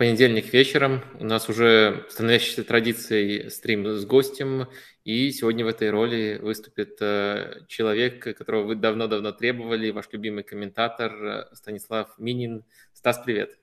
понедельник 0.00 0.50
вечером. 0.54 1.02
У 1.18 1.24
нас 1.24 1.50
уже 1.50 2.06
становящейся 2.08 2.64
традицией 2.64 3.50
стрим 3.50 3.86
с 3.86 4.06
гостем. 4.06 4.66
И 5.04 5.30
сегодня 5.30 5.62
в 5.62 5.68
этой 5.68 5.90
роли 5.90 6.38
выступит 6.40 6.96
э, 7.02 7.66
человек, 7.68 8.22
которого 8.38 8.62
вы 8.62 8.76
давно-давно 8.76 9.32
требовали, 9.32 9.90
ваш 9.90 10.06
любимый 10.12 10.42
комментатор 10.42 11.12
э, 11.12 11.44
Станислав 11.52 12.18
Минин. 12.18 12.64
Стас, 12.94 13.20
привет. 13.22 13.58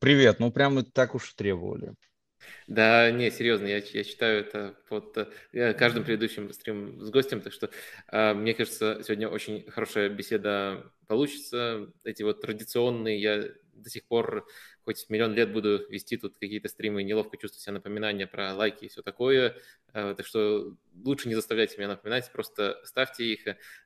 Привет. 0.00 0.40
Ну, 0.40 0.50
прямо 0.50 0.82
так 0.82 1.14
уж 1.14 1.32
требовали. 1.34 1.94
Да, 2.66 3.12
не, 3.12 3.30
серьезно, 3.30 3.66
я, 3.66 3.76
я 3.76 4.02
читаю 4.02 4.40
это 4.40 4.74
под 4.88 5.16
э, 5.52 5.74
каждым 5.74 6.02
предыдущим 6.02 6.52
стримом 6.52 7.00
с 7.00 7.10
гостем, 7.10 7.40
так 7.40 7.52
что 7.52 7.70
э, 8.10 8.34
мне 8.34 8.52
кажется, 8.54 9.00
сегодня 9.04 9.28
очень 9.28 9.70
хорошая 9.70 10.08
беседа 10.08 10.90
получится. 11.06 11.86
Эти 12.02 12.24
вот 12.24 12.40
традиционные, 12.40 13.20
я 13.20 13.44
до 13.74 13.90
сих 13.90 14.04
пор 14.06 14.44
хоть 14.88 15.04
миллион 15.10 15.34
лет 15.34 15.52
буду 15.52 15.86
вести 15.90 16.16
тут 16.16 16.38
какие-то 16.38 16.68
стримы, 16.68 17.02
неловко 17.02 17.36
чувствую 17.36 17.60
себя 17.60 17.74
напоминания 17.74 18.26
про 18.26 18.54
лайки 18.54 18.86
и 18.86 18.88
все 18.88 19.02
такое. 19.02 19.54
Э, 19.92 20.14
так 20.16 20.24
что 20.24 20.74
лучше 21.04 21.28
не 21.28 21.34
заставляйте 21.34 21.76
меня 21.76 21.88
напоминать, 21.88 22.32
просто 22.32 22.80
ставьте 22.84 23.26
их, 23.26 23.40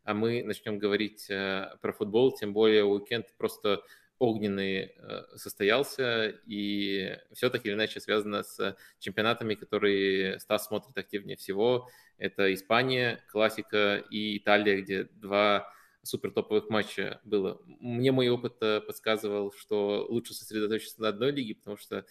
а 0.05 0.15
мы 0.15 0.45
начнем 0.45 0.79
говорить 0.79 1.29
э, 1.29 1.75
про 1.81 1.93
футбол, 1.93 2.31
тем 2.31 2.53
более 2.53 2.85
уикенд 2.85 3.27
просто 3.37 3.83
огненный 4.21 4.95
э, 4.97 5.23
состоялся, 5.35 6.29
и 6.47 7.19
все 7.33 7.51
так 7.51 7.67
или 7.67 7.73
иначе 7.73 7.99
связано 7.99 8.45
с 8.45 8.77
чемпионатами, 9.01 9.57
которые 9.57 10.39
Стас 10.39 10.69
смотрит 10.69 10.97
активнее 10.97 11.37
всего. 11.37 11.89
Это 12.17 12.55
Испания, 12.55 13.25
классика 13.33 14.05
и 14.09 14.39
Италия, 14.39 14.81
где 14.81 15.03
два 15.03 15.69
супер 16.03 16.31
топовых 16.31 16.69
матча 16.69 17.21
было. 17.25 17.61
Мне 17.67 18.13
мой 18.13 18.29
опыт 18.29 18.55
э, 18.61 18.81
подсказывал, 18.81 19.53
что 19.53 20.07
лучше 20.09 20.35
сосредоточиться 20.35 21.01
на 21.01 21.09
одной 21.09 21.33
лиге, 21.33 21.55
потому 21.55 21.77
что 21.77 22.05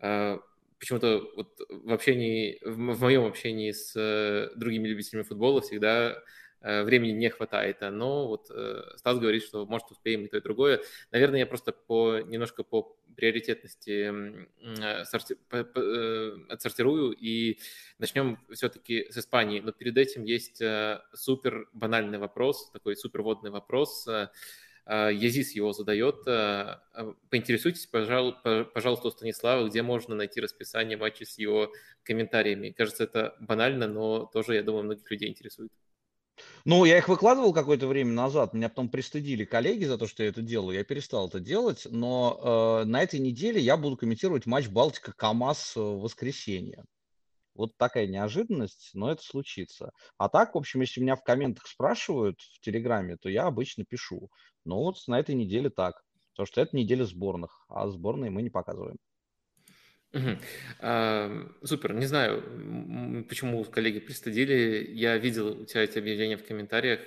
э, 0.00 0.38
почему-то 0.78 1.30
вот 1.36 1.60
в 1.68 1.92
общении, 1.92 2.58
в, 2.64 2.94
в 2.94 3.00
моем 3.00 3.24
общении 3.24 3.72
с 3.72 3.92
э, 3.96 4.50
другими 4.56 4.88
любителями 4.88 5.22
футбола 5.22 5.60
всегда 5.60 6.22
времени 6.60 7.12
не 7.12 7.30
хватает, 7.30 7.76
но 7.80 8.26
вот 8.26 8.50
э, 8.50 8.82
Стас 8.96 9.18
говорит, 9.18 9.44
что 9.44 9.64
может 9.64 9.90
успеем 9.90 10.24
и 10.24 10.28
то, 10.28 10.38
и 10.38 10.40
другое. 10.40 10.80
Наверное, 11.12 11.38
я 11.40 11.46
просто 11.46 11.72
по, 11.72 12.18
немножко 12.18 12.64
по 12.64 12.96
приоритетности 13.16 14.12
э, 14.80 15.02
отсортирую 16.48 17.12
и 17.12 17.58
начнем 17.98 18.38
все-таки 18.50 19.06
с 19.10 19.18
Испании. 19.18 19.60
Но 19.60 19.70
перед 19.72 19.96
этим 19.96 20.24
есть 20.24 20.60
супер 21.14 21.68
банальный 21.72 22.18
вопрос, 22.18 22.70
такой 22.72 22.96
супер 22.96 23.22
водный 23.22 23.50
вопрос. 23.50 24.08
Язис 24.86 25.54
его 25.54 25.72
задает. 25.72 26.24
Поинтересуйтесь, 26.24 27.86
пожалуйста, 27.86 29.08
у 29.08 29.10
Станислава, 29.10 29.68
где 29.68 29.82
можно 29.82 30.14
найти 30.14 30.40
расписание 30.40 30.96
матчей 30.96 31.26
с 31.26 31.38
его 31.38 31.72
комментариями. 32.02 32.70
Кажется, 32.70 33.04
это 33.04 33.36
банально, 33.38 33.86
но 33.86 34.26
тоже, 34.26 34.54
я 34.54 34.62
думаю, 34.62 34.84
многих 34.84 35.10
людей 35.10 35.28
интересует. 35.28 35.70
Ну, 36.64 36.84
я 36.84 36.98
их 36.98 37.08
выкладывал 37.08 37.52
какое-то 37.52 37.86
время 37.86 38.12
назад, 38.12 38.54
меня 38.54 38.68
потом 38.68 38.88
пристыдили 38.88 39.44
коллеги 39.44 39.84
за 39.84 39.98
то, 39.98 40.06
что 40.06 40.22
я 40.22 40.28
это 40.28 40.42
делаю, 40.42 40.76
я 40.76 40.84
перестал 40.84 41.28
это 41.28 41.40
делать, 41.40 41.86
но 41.90 42.82
э, 42.82 42.84
на 42.84 43.02
этой 43.02 43.20
неделе 43.20 43.60
я 43.60 43.76
буду 43.76 43.96
комментировать 43.96 44.46
матч 44.46 44.68
Балтика-КамАЗ 44.68 45.76
в 45.76 46.00
воскресенье. 46.00 46.84
Вот 47.54 47.76
такая 47.76 48.06
неожиданность, 48.06 48.90
но 48.94 49.10
это 49.10 49.22
случится. 49.22 49.90
А 50.16 50.28
так, 50.28 50.54
в 50.54 50.58
общем, 50.58 50.80
если 50.80 51.00
меня 51.00 51.16
в 51.16 51.24
комментах 51.24 51.66
спрашивают 51.66 52.40
в 52.40 52.60
Телеграме, 52.60 53.16
то 53.16 53.28
я 53.28 53.46
обычно 53.46 53.84
пишу. 53.84 54.30
Но 54.64 54.84
вот 54.84 54.96
на 55.08 55.18
этой 55.18 55.34
неделе 55.34 55.68
так. 55.68 56.02
Потому 56.30 56.46
что 56.46 56.60
это 56.60 56.76
неделя 56.76 57.04
сборных, 57.04 57.64
а 57.68 57.88
сборные 57.88 58.30
мы 58.30 58.42
не 58.42 58.50
показываем. 58.50 58.98
Угу. 60.14 60.38
А, 60.80 61.48
супер. 61.64 61.92
Не 61.92 62.06
знаю, 62.06 62.42
почему 63.28 63.62
коллеги 63.64 63.98
пристыдили. 64.00 64.88
Я 64.90 65.18
видел 65.18 65.62
у 65.62 65.64
тебя 65.66 65.82
эти 65.84 65.98
объявления 65.98 66.38
в 66.38 66.46
комментариях. 66.46 67.00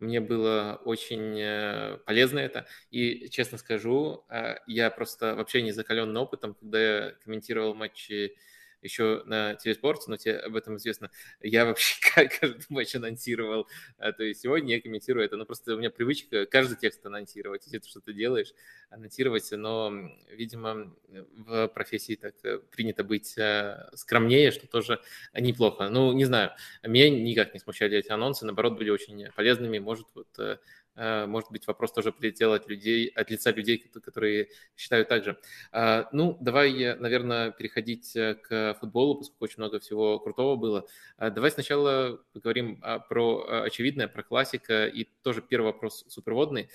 Мне 0.00 0.20
было 0.20 0.80
очень 0.84 1.38
э, 1.40 1.98
полезно 2.04 2.40
это. 2.40 2.66
И, 2.90 3.28
честно 3.30 3.56
скажу, 3.56 4.24
а, 4.28 4.58
я 4.66 4.90
просто 4.90 5.34
вообще 5.34 5.62
не 5.62 5.72
закален 5.72 6.14
опытом, 6.16 6.54
когда 6.54 6.80
я 6.80 7.12
комментировал 7.24 7.74
матчи 7.74 8.34
еще 8.82 9.22
на 9.24 9.54
телеспорте, 9.54 10.04
но 10.08 10.16
тебе 10.16 10.38
об 10.38 10.56
этом 10.56 10.76
известно. 10.76 11.10
Я 11.40 11.64
вообще 11.64 11.96
каждый 12.40 12.64
матч 12.68 12.94
анонсировал. 12.94 13.68
А, 13.98 14.12
то 14.12 14.24
есть 14.24 14.42
сегодня 14.42 14.74
я 14.74 14.80
комментирую 14.80 15.24
это. 15.24 15.36
Ну, 15.36 15.46
просто 15.46 15.74
у 15.74 15.78
меня 15.78 15.90
привычка 15.90 16.44
каждый 16.46 16.76
текст 16.76 17.04
анонсировать, 17.06 17.64
если 17.64 17.78
ты 17.78 17.88
что-то 17.88 18.12
делаешь, 18.12 18.52
анонсировать. 18.90 19.50
Но, 19.52 19.92
видимо, 20.30 20.94
в 21.08 21.68
профессии 21.68 22.16
так 22.16 22.34
э, 22.44 22.58
принято 22.58 23.04
быть 23.04 23.38
э, 23.38 23.88
скромнее, 23.94 24.50
что 24.50 24.66
тоже 24.66 25.00
неплохо. 25.32 25.88
Ну, 25.88 26.12
не 26.12 26.24
знаю, 26.24 26.52
меня 26.82 27.08
никак 27.08 27.54
не 27.54 27.60
смущали 27.60 27.96
эти 27.96 28.10
анонсы, 28.10 28.44
наоборот, 28.44 28.76
были 28.76 28.90
очень 28.90 29.30
полезными. 29.34 29.78
Может, 29.78 30.08
вот 30.14 30.28
Э, 30.42 30.56
может 30.94 31.50
быть, 31.50 31.66
вопрос 31.66 31.92
тоже 31.92 32.12
прилетел 32.12 32.52
от 32.52 32.68
людей, 32.68 33.06
от 33.08 33.30
лица 33.30 33.50
людей, 33.50 33.78
которые 33.78 34.48
считают 34.76 35.08
так 35.08 35.24
же. 35.24 35.38
А, 35.70 36.08
ну, 36.12 36.36
давай, 36.40 36.96
наверное, 36.96 37.50
переходить 37.50 38.14
э, 38.14 38.34
к 38.34 38.76
футболу, 38.80 39.16
поскольку 39.16 39.44
очень 39.44 39.58
много 39.58 39.80
всего 39.80 40.18
крутого 40.18 40.56
было. 40.56 40.86
А, 41.16 41.30
давай 41.30 41.50
сначала 41.50 42.20
поговорим 42.32 42.78
а, 42.82 42.98
про 42.98 43.62
очевидное, 43.64 44.08
про 44.08 44.22
классика, 44.22 44.86
и 44.86 45.08
тоже 45.22 45.42
первый 45.42 45.66
вопрос 45.66 46.04
суперводный. 46.08 46.68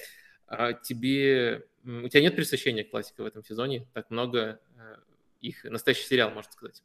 Тебе, 0.84 1.66
у 1.84 2.08
тебя 2.08 2.22
нет 2.22 2.36
пресыщения 2.36 2.86
классика 2.86 3.22
в 3.22 3.26
этом 3.26 3.44
сезоне? 3.44 3.86
Так 3.94 4.10
много 4.10 4.62
э, 4.78 4.96
их, 5.42 5.66
настоящий 5.66 6.06
сериал, 6.06 6.32
можно 6.32 6.50
сказать. 6.50 6.82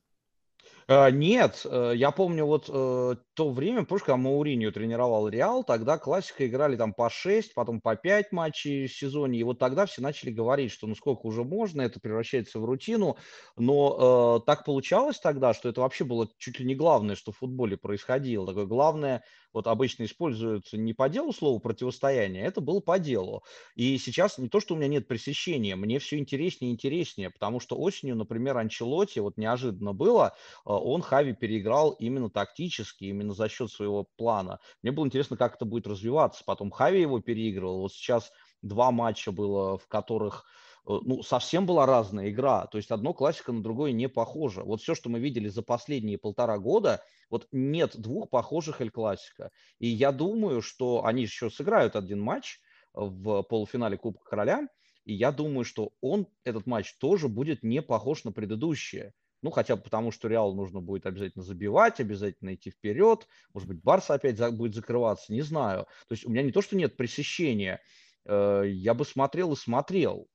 А, 0.88 1.10
нет, 1.10 1.62
э, 1.64 1.92
я 1.94 2.10
помню 2.10 2.44
вот 2.46 2.68
э, 2.68 3.16
то 3.34 3.50
время, 3.50 3.84
помнишь, 3.84 4.04
когда 4.04 4.16
Мауриньо 4.16 4.70
тренировал 4.72 5.28
Реал, 5.28 5.64
тогда 5.64 5.98
классика 5.98 6.46
играли 6.46 6.76
там 6.76 6.92
по 6.92 7.08
6, 7.10 7.54
потом 7.54 7.80
по 7.80 7.96
5 7.96 8.32
матчей 8.32 8.86
в 8.86 8.92
сезоне, 8.94 9.38
и 9.40 9.42
вот 9.44 9.58
тогда 9.58 9.86
все 9.86 10.02
начали 10.02 10.30
говорить, 10.30 10.72
что 10.72 10.86
ну 10.86 10.94
сколько 10.94 11.26
уже 11.26 11.44
можно, 11.44 11.82
это 11.82 12.00
превращается 12.00 12.58
в 12.58 12.64
рутину, 12.64 13.16
но 13.56 14.38
э, 14.42 14.46
так 14.46 14.64
получалось 14.64 15.18
тогда, 15.20 15.54
что 15.54 15.68
это 15.68 15.80
вообще 15.80 16.04
было 16.04 16.28
чуть 16.38 16.58
ли 16.58 16.64
не 16.66 16.74
главное, 16.74 17.16
что 17.16 17.32
в 17.32 17.38
футболе 17.38 17.76
происходило, 17.76 18.46
такое 18.46 18.66
главное 18.66 19.22
вот 19.52 19.66
обычно 19.66 20.04
используют 20.04 20.72
не 20.72 20.94
по 20.94 21.08
делу 21.08 21.32
слово 21.32 21.58
противостояние, 21.58 22.44
это 22.44 22.60
было 22.62 22.80
по 22.80 22.98
делу. 22.98 23.44
И 23.74 23.98
сейчас 23.98 24.38
не 24.38 24.48
то, 24.48 24.60
что 24.60 24.74
у 24.74 24.76
меня 24.78 24.88
нет 24.88 25.06
пресыщения, 25.08 25.76
мне 25.76 25.98
все 25.98 26.18
интереснее 26.18 26.70
и 26.70 26.74
интереснее, 26.74 27.28
потому 27.30 27.60
что 27.60 27.76
осенью, 27.76 28.16
например, 28.16 28.56
Анчелоти, 28.56 29.18
вот 29.18 29.36
неожиданно 29.36 29.92
было, 29.92 30.34
а, 30.64 30.71
он 30.78 31.02
Хави 31.02 31.32
переиграл 31.32 31.92
именно 31.92 32.30
тактически, 32.30 33.04
именно 33.04 33.34
за 33.34 33.48
счет 33.48 33.70
своего 33.70 34.06
плана. 34.16 34.60
Мне 34.82 34.92
было 34.92 35.06
интересно, 35.06 35.36
как 35.36 35.56
это 35.56 35.64
будет 35.64 35.86
развиваться. 35.86 36.42
Потом 36.44 36.70
Хави 36.70 37.00
его 37.00 37.20
переигрывал. 37.20 37.80
Вот 37.80 37.92
сейчас 37.92 38.30
два 38.62 38.90
матча 38.90 39.32
было, 39.32 39.78
в 39.78 39.86
которых 39.88 40.44
Э, 40.86 40.98
ну, 41.02 41.22
совсем 41.22 41.66
была 41.66 41.86
разная 41.86 42.30
игра. 42.30 42.66
То 42.66 42.78
есть 42.78 42.90
одно 42.90 43.14
классика 43.14 43.52
на 43.52 43.62
другое 43.62 43.92
не 43.92 44.08
похоже. 44.08 44.62
Вот 44.62 44.80
все, 44.80 44.94
что 44.94 45.08
мы 45.08 45.18
видели 45.20 45.48
за 45.48 45.62
последние 45.62 46.18
полтора 46.18 46.58
года, 46.58 47.02
вот 47.30 47.46
нет 47.52 47.96
двух 48.00 48.30
похожих 48.30 48.80
Эль 48.80 48.90
Классика. 48.90 49.50
И 49.78 49.86
я 49.88 50.12
думаю, 50.12 50.62
что 50.62 51.04
они 51.04 51.22
еще 51.22 51.50
сыграют 51.50 51.96
один 51.96 52.20
матч 52.20 52.58
в 52.92 53.42
полуфинале 53.42 53.96
Кубка 53.96 54.24
Короля, 54.28 54.68
и 55.04 55.14
я 55.14 55.32
думаю, 55.32 55.64
что 55.64 55.92
он, 56.00 56.26
этот 56.44 56.66
матч, 56.66 56.94
тоже 56.98 57.28
будет 57.28 57.62
не 57.62 57.80
похож 57.80 58.24
на 58.24 58.32
предыдущие. 58.32 59.14
Ну, 59.42 59.50
хотя 59.50 59.76
бы 59.76 59.82
потому, 59.82 60.12
что 60.12 60.28
Реал 60.28 60.54
нужно 60.54 60.80
будет 60.80 61.04
обязательно 61.04 61.44
забивать, 61.44 62.00
обязательно 62.00 62.54
идти 62.54 62.70
вперед. 62.70 63.26
Может 63.52 63.68
быть, 63.68 63.82
Барс 63.82 64.10
опять 64.10 64.38
будет 64.54 64.74
закрываться, 64.74 65.32
не 65.32 65.42
знаю. 65.42 65.86
То 66.08 66.12
есть 66.12 66.24
у 66.24 66.30
меня 66.30 66.42
не 66.42 66.52
то, 66.52 66.62
что 66.62 66.76
нет 66.76 66.96
пресыщения. 66.96 67.80
Э, 68.24 68.62
я 68.66 68.94
бы 68.94 69.04
смотрел 69.04 69.52
и 69.52 69.56
смотрел. 69.56 70.28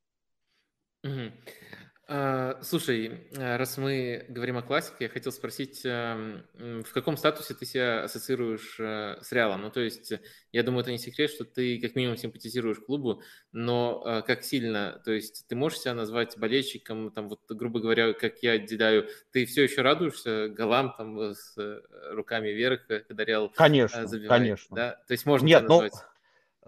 Мгм. 1.04 1.32
А, 2.10 2.58
слушай, 2.62 3.28
а, 3.38 3.58
раз 3.58 3.78
мы 3.78 4.26
говорим 4.30 4.58
о 4.58 4.62
классике, 4.62 4.96
я 5.02 5.10
хотел 5.10 5.34
спросить, 5.34 5.82
эм, 5.84 6.46
в 6.86 6.94
каком 6.94 7.18
статусе 7.18 7.54
ты 7.54 7.66
себя 7.66 8.06
ассоциируешь 8.06 8.80
э, 8.80 9.18
с 9.22 9.30
Реалом? 9.34 9.64
Ну, 9.64 9.70
то 9.70 9.82
есть, 9.82 10.14
я 10.54 10.64
думаю, 10.64 10.84
это 10.84 10.92
не 10.92 11.00
секрет, 11.00 11.30
что 11.30 11.44
ты 11.44 11.82
как 11.82 11.96
минимум 11.96 12.16
симпатизируешь 12.16 12.80
клубу, 12.80 13.24
но 13.52 14.04
э, 14.06 14.22
как 14.22 14.44
сильно? 14.44 15.02
То 15.04 15.12
есть, 15.12 15.48
ты 15.50 15.58
можешь 15.58 15.80
себя 15.80 15.96
назвать 15.96 16.38
болельщиком, 16.38 17.12
там, 17.12 17.28
вот, 17.28 17.42
грубо 17.50 17.82
говоря, 17.82 18.14
как 18.14 18.38
я 18.42 18.54
отделяю, 18.54 19.10
ты 19.34 19.46
все 19.46 19.64
еще 19.64 19.82
радуешься 19.82 20.48
голам 20.48 20.96
там 20.98 21.20
э, 21.20 21.34
с 21.34 21.58
руками 22.12 22.48
вверх, 22.50 22.88
когда 22.88 23.26
Реал 23.26 23.50
Конечно, 23.50 24.08
забивает, 24.08 24.42
конечно. 24.42 24.76
да? 24.78 24.92
То 25.08 25.12
есть, 25.12 25.26
можно 25.26 25.46
Нет, 25.46 25.64
ну, 25.64 25.82
назвать? 25.82 25.94
Э, 25.94 26.17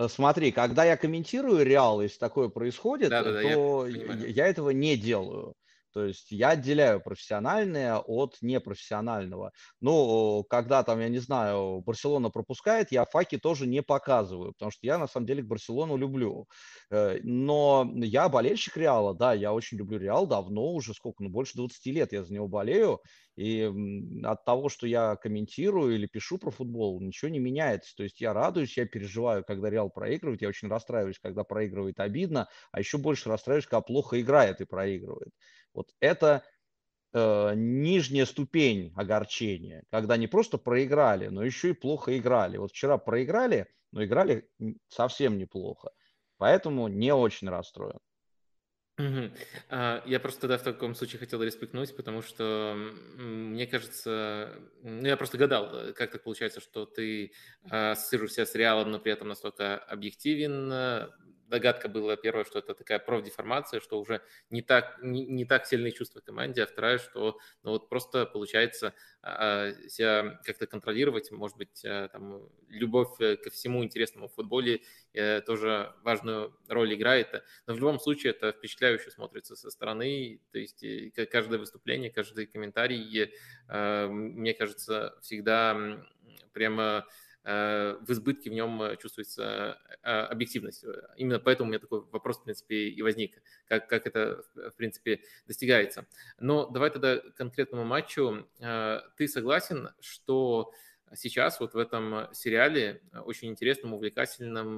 смотри, 0.07 0.51
когда 0.51 0.85
я 0.85 0.97
комментирую 0.97 1.65
Реал, 1.65 2.01
если 2.01 2.17
такое 2.19 2.49
происходит, 2.49 3.09
Да-да-да, 3.09 3.41
я 3.41 3.55
то 3.55 3.87
я, 3.87 4.13
я 4.27 4.47
этого 4.47 4.69
не 4.69 4.95
делаю. 4.97 5.53
То 5.93 6.05
есть 6.05 6.31
я 6.31 6.49
отделяю 6.49 7.01
профессиональное 7.01 7.97
от 7.97 8.37
непрофессионального. 8.41 9.51
Ну, 9.81 10.43
когда 10.49 10.83
там, 10.83 10.99
я 10.99 11.09
не 11.09 11.19
знаю, 11.19 11.81
Барселона 11.81 12.29
пропускает, 12.29 12.91
я 12.91 13.05
факи 13.05 13.37
тоже 13.37 13.67
не 13.67 13.81
показываю, 13.81 14.53
потому 14.53 14.71
что 14.71 14.85
я 14.85 14.97
на 14.97 15.07
самом 15.07 15.25
деле 15.27 15.43
Барселону 15.43 15.97
люблю. 15.97 16.47
Э, 16.91 17.19
но 17.23 17.89
я 17.95 18.29
болельщик 18.29 18.77
Реала, 18.77 19.13
да, 19.13 19.33
я 19.33 19.53
очень 19.53 19.77
люблю 19.77 19.97
Реал 19.99 20.27
давно, 20.27 20.73
уже 20.73 20.93
сколько, 20.93 21.23
ну, 21.23 21.29
больше 21.29 21.53
20 21.55 21.91
лет 21.91 22.11
я 22.13 22.23
за 22.23 22.33
него 22.33 22.47
болею. 22.47 22.99
И 23.35 23.71
от 24.23 24.43
того, 24.43 24.67
что 24.69 24.85
я 24.85 25.15
комментирую 25.15 25.95
или 25.95 26.07
пишу 26.07 26.37
про 26.37 26.51
футбол, 26.51 26.99
ничего 27.01 27.29
не 27.29 27.39
меняется. 27.39 27.95
То 27.95 28.03
есть 28.03 28.19
я 28.19 28.33
радуюсь, 28.33 28.77
я 28.77 28.85
переживаю, 28.85 29.43
когда 29.45 29.69
Реал 29.69 29.89
проигрывает, 29.89 30.41
я 30.41 30.49
очень 30.49 30.67
расстраиваюсь, 30.67 31.19
когда 31.19 31.43
проигрывает 31.45 31.99
обидно, 31.99 32.49
а 32.71 32.79
еще 32.79 32.97
больше 32.97 33.29
расстраиваюсь, 33.29 33.65
когда 33.65 33.81
плохо 33.81 34.19
играет 34.19 34.59
и 34.61 34.65
проигрывает. 34.65 35.31
Вот 35.73 35.93
это 35.99 36.43
э, 37.13 37.53
нижняя 37.55 38.25
ступень 38.25 38.93
огорчения, 38.95 39.83
когда 39.91 40.17
не 40.17 40.27
просто 40.27 40.57
проиграли, 40.57 41.27
но 41.27 41.43
еще 41.43 41.69
и 41.69 41.73
плохо 41.73 42.17
играли. 42.17 42.57
Вот 42.57 42.71
вчера 42.71 42.97
проиграли, 42.97 43.67
но 43.91 44.03
играли 44.03 44.49
совсем 44.87 45.37
неплохо. 45.37 45.91
Поэтому 46.37 46.87
не 46.87 47.13
очень 47.13 47.49
расстроен. 47.49 47.99
Угу. 48.99 49.31
Я 49.71 50.19
просто 50.21 50.41
тогда 50.41 50.57
в 50.57 50.63
таком 50.63 50.93
случае 50.93 51.19
хотел 51.19 51.41
респектнуть, 51.41 51.95
потому 51.95 52.21
что 52.21 52.75
мне 53.15 53.65
кажется, 53.65 54.53
ну 54.83 55.07
я 55.07 55.15
просто 55.15 55.37
гадал, 55.37 55.93
как 55.93 56.11
так 56.11 56.21
получается, 56.21 56.59
что 56.59 56.85
ты 56.85 57.31
ассоциируешься 57.69 58.45
с 58.45 58.55
реалом, 58.55 58.91
но 58.91 58.99
при 58.99 59.13
этом 59.13 59.29
настолько 59.29 59.77
объективен, 59.77 61.09
догадка 61.49 61.89
была 61.89 62.15
первая, 62.15 62.45
что 62.45 62.59
это 62.59 62.73
такая 62.73 62.99
профдеформация, 62.99 63.79
что 63.79 63.99
уже 63.99 64.21
не 64.49 64.61
так, 64.61 64.99
не, 65.01 65.25
не 65.25 65.45
так 65.45 65.65
сильные 65.65 65.91
чувства 65.91 66.21
команде, 66.21 66.63
а 66.63 66.67
вторая, 66.67 66.97
что 66.99 67.37
ну, 67.63 67.71
вот 67.71 67.89
просто 67.89 68.25
получается 68.25 68.93
а, 69.21 69.71
себя 69.87 70.39
как-то 70.45 70.67
контролировать, 70.67 71.31
может 71.31 71.57
быть, 71.57 71.83
а, 71.83 72.07
там, 72.09 72.47
любовь 72.67 73.19
э, 73.19 73.35
ко 73.35 73.49
всему 73.49 73.83
интересному 73.83 74.27
в 74.27 74.33
футболе 74.33 74.81
э, 75.13 75.41
тоже 75.41 75.93
важную 76.03 76.55
роль 76.67 76.93
играет, 76.93 77.43
но 77.65 77.73
в 77.73 77.77
любом 77.77 77.99
случае 77.99 78.31
это 78.31 78.51
впечатляюще 78.51 79.11
смотрится 79.11 79.55
со 79.55 79.71
стороны, 79.71 80.39
то 80.51 80.59
есть 80.59 80.83
каждое 81.31 81.59
выступление, 81.59 82.11
каждый 82.11 82.45
комментарий, 82.45 83.33
э, 83.67 84.07
мне 84.07 84.53
кажется, 84.53 85.17
всегда 85.21 85.99
прямо 86.53 87.05
Э, 87.05 87.28
в 87.43 88.05
избытке 88.09 88.49
в 88.49 88.53
нем 88.53 88.81
э, 88.81 88.97
чувствуется 88.97 89.79
э, 90.03 90.09
объективность. 90.09 90.83
Именно 91.15 91.39
поэтому 91.39 91.67
у 91.67 91.71
меня 91.71 91.79
такой 91.79 92.01
вопрос, 92.11 92.39
в 92.39 92.43
принципе, 92.43 92.89
и 92.89 93.01
возник, 93.01 93.41
как, 93.67 93.87
как 93.87 94.05
это, 94.07 94.43
в 94.55 94.71
принципе, 94.71 95.21
достигается. 95.47 96.05
Но 96.39 96.67
давай 96.69 96.89
тогда 96.89 97.17
к 97.17 97.35
конкретному 97.35 97.85
матчу. 97.85 98.47
Ты 99.17 99.27
согласен, 99.27 99.89
что 99.99 100.71
сейчас 101.15 101.59
вот 101.59 101.73
в 101.73 101.77
этом 101.77 102.27
сериале, 102.33 103.01
очень 103.25 103.49
интересном, 103.49 103.93
увлекательном, 103.93 104.77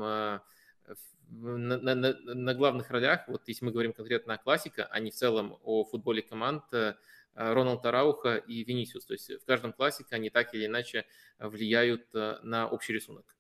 на, 1.34 1.78
на, 1.78 1.96
на 1.96 2.54
главных 2.54 2.90
ролях, 2.92 3.28
вот 3.28 3.44
если 3.48 3.66
мы 3.66 3.72
говорим 3.72 3.94
конкретно 3.94 4.34
о 4.34 4.38
классика, 4.38 4.86
а 4.92 5.00
не 5.00 5.12
в 5.12 5.16
целом 5.16 5.58
о 5.64 5.86
футболе 5.86 6.22
команд, 6.22 6.64
Э, 6.74 6.94
Роналд 7.34 7.86
Арауха 7.86 8.36
и 8.36 8.64
Венисиус. 8.64 9.06
То 9.06 9.14
есть 9.14 9.30
в 9.30 9.46
каждом 9.46 9.74
классике 9.74 10.16
они 10.16 10.30
так 10.30 10.54
или 10.54 10.66
иначе 10.66 11.06
влияют 11.40 12.08
э, 12.14 12.38
на 12.44 12.68
общий 12.68 12.94
рисунок. 12.94 13.36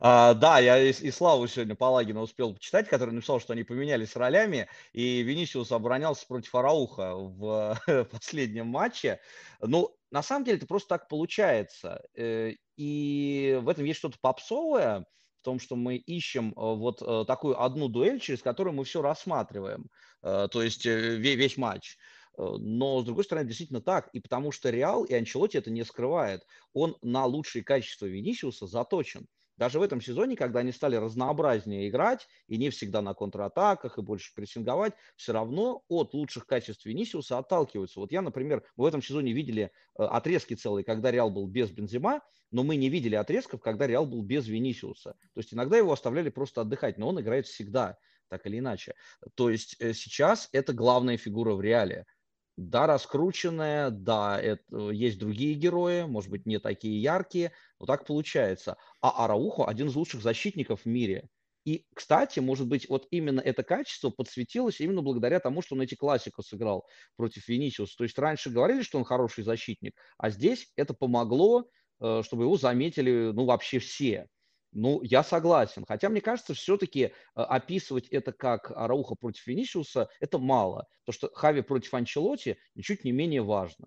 А, 0.00 0.34
да, 0.34 0.58
я 0.58 0.78
и, 0.78 0.90
и 0.90 1.10
Славу 1.10 1.46
сегодня 1.46 1.74
Палагина 1.74 2.20
успел 2.20 2.54
почитать, 2.54 2.88
который 2.88 3.10
написал, 3.10 3.40
что 3.40 3.52
они 3.52 3.64
поменялись 3.64 4.16
ролями, 4.16 4.68
и 4.92 5.22
Венисиус 5.22 5.70
оборонялся 5.72 6.26
против 6.26 6.54
Арауха 6.54 7.14
в 7.14 7.78
последнем 8.10 8.66
матче. 8.68 9.20
Ну, 9.60 9.94
на 10.10 10.22
самом 10.22 10.44
деле 10.44 10.58
это 10.58 10.66
просто 10.66 10.88
так 10.88 11.08
получается. 11.08 12.02
Э, 12.14 12.52
и 12.76 13.58
в 13.60 13.68
этом 13.68 13.84
есть 13.84 13.98
что-то 13.98 14.18
попсовое, 14.20 15.06
в 15.38 15.42
том, 15.42 15.60
что 15.60 15.76
мы 15.76 15.96
ищем 15.96 16.52
вот 16.56 16.98
такую 17.26 17.62
одну 17.62 17.88
дуэль, 17.88 18.18
через 18.18 18.42
которую 18.42 18.74
мы 18.74 18.84
все 18.84 19.00
рассматриваем, 19.00 19.86
то 20.20 20.50
есть 20.62 20.84
весь 20.84 21.56
матч. 21.56 21.96
Э, 22.38 22.56
но, 22.58 23.00
с 23.00 23.04
другой 23.04 23.24
стороны, 23.24 23.46
действительно 23.46 23.80
так. 23.80 24.08
И 24.12 24.20
потому 24.20 24.52
что 24.52 24.70
Реал 24.70 25.04
и 25.04 25.12
Анчелоти 25.12 25.56
это 25.56 25.70
не 25.70 25.84
скрывает. 25.84 26.46
Он 26.72 26.96
на 27.02 27.26
лучшие 27.26 27.64
качества 27.64 28.06
Венисиуса 28.06 28.66
заточен. 28.66 29.26
Даже 29.56 29.80
в 29.80 29.82
этом 29.82 30.00
сезоне, 30.00 30.36
когда 30.36 30.60
они 30.60 30.70
стали 30.70 30.94
разнообразнее 30.94 31.88
играть, 31.88 32.28
и 32.46 32.56
не 32.56 32.70
всегда 32.70 33.02
на 33.02 33.12
контратаках, 33.12 33.98
и 33.98 34.02
больше 34.02 34.32
прессинговать, 34.32 34.92
все 35.16 35.32
равно 35.32 35.82
от 35.88 36.14
лучших 36.14 36.46
качеств 36.46 36.86
Венисиуса 36.86 37.38
отталкиваются. 37.38 37.98
Вот 37.98 38.12
я, 38.12 38.22
например, 38.22 38.62
в 38.76 38.84
этом 38.84 39.02
сезоне 39.02 39.32
видели 39.32 39.72
э, 39.98 40.02
отрезки 40.04 40.54
целые, 40.54 40.84
когда 40.84 41.10
Реал 41.10 41.30
был 41.30 41.48
без 41.48 41.72
Бензима, 41.72 42.22
но 42.52 42.62
мы 42.62 42.76
не 42.76 42.88
видели 42.88 43.16
отрезков, 43.16 43.60
когда 43.60 43.88
Реал 43.88 44.06
был 44.06 44.22
без 44.22 44.46
Венисиуса. 44.46 45.16
То 45.34 45.40
есть 45.40 45.52
иногда 45.52 45.76
его 45.76 45.92
оставляли 45.92 46.30
просто 46.30 46.60
отдыхать, 46.60 46.96
но 46.96 47.08
он 47.08 47.20
играет 47.20 47.46
всегда, 47.46 47.98
так 48.28 48.46
или 48.46 48.60
иначе. 48.60 48.94
То 49.34 49.50
есть 49.50 49.74
э, 49.80 49.92
сейчас 49.92 50.48
это 50.52 50.72
главная 50.72 51.16
фигура 51.16 51.54
в 51.54 51.60
Реале– 51.60 52.06
да, 52.58 52.88
раскрученная, 52.88 53.90
да, 53.90 54.40
это, 54.40 54.90
есть 54.90 55.18
другие 55.20 55.54
герои, 55.54 56.02
может 56.02 56.28
быть, 56.28 56.44
не 56.44 56.58
такие 56.58 57.00
яркие, 57.00 57.52
но 57.78 57.86
так 57.86 58.04
получается. 58.04 58.76
А 59.00 59.24
Араухо 59.24 59.64
один 59.66 59.86
из 59.86 59.94
лучших 59.94 60.22
защитников 60.22 60.82
в 60.82 60.86
мире. 60.86 61.28
И, 61.64 61.86
кстати, 61.94 62.40
может 62.40 62.66
быть, 62.66 62.88
вот 62.88 63.06
именно 63.12 63.40
это 63.40 63.62
качество 63.62 64.10
подсветилось 64.10 64.80
именно 64.80 65.02
благодаря 65.02 65.38
тому, 65.38 65.62
что 65.62 65.76
он 65.76 65.82
эти 65.82 65.94
классику 65.94 66.42
сыграл 66.42 66.84
против 67.16 67.46
Венисиуса. 67.46 67.96
То 67.96 68.04
есть 68.04 68.18
раньше 68.18 68.50
говорили, 68.50 68.82
что 68.82 68.98
он 68.98 69.04
хороший 69.04 69.44
защитник, 69.44 69.94
а 70.16 70.30
здесь 70.30 70.72
это 70.74 70.94
помогло, 70.94 71.70
э, 72.00 72.22
чтобы 72.24 72.42
его 72.42 72.56
заметили, 72.56 73.30
ну, 73.32 73.44
вообще 73.44 73.78
все. 73.78 74.26
Ну, 74.72 75.02
я 75.02 75.22
согласен. 75.22 75.84
Хотя, 75.86 76.08
мне 76.08 76.20
кажется, 76.20 76.54
все-таки 76.54 77.04
э, 77.04 77.10
описывать 77.34 78.08
это 78.08 78.32
как 78.32 78.70
Арауха 78.70 79.14
против 79.14 79.46
Венисиуса, 79.46 80.08
это 80.20 80.38
мало. 80.38 80.86
То, 81.04 81.12
что 81.12 81.30
Хави 81.32 81.62
против 81.62 81.94
Анчелоти 81.94 82.58
ничуть 82.74 83.04
не 83.04 83.12
менее 83.12 83.42
важно. 83.42 83.86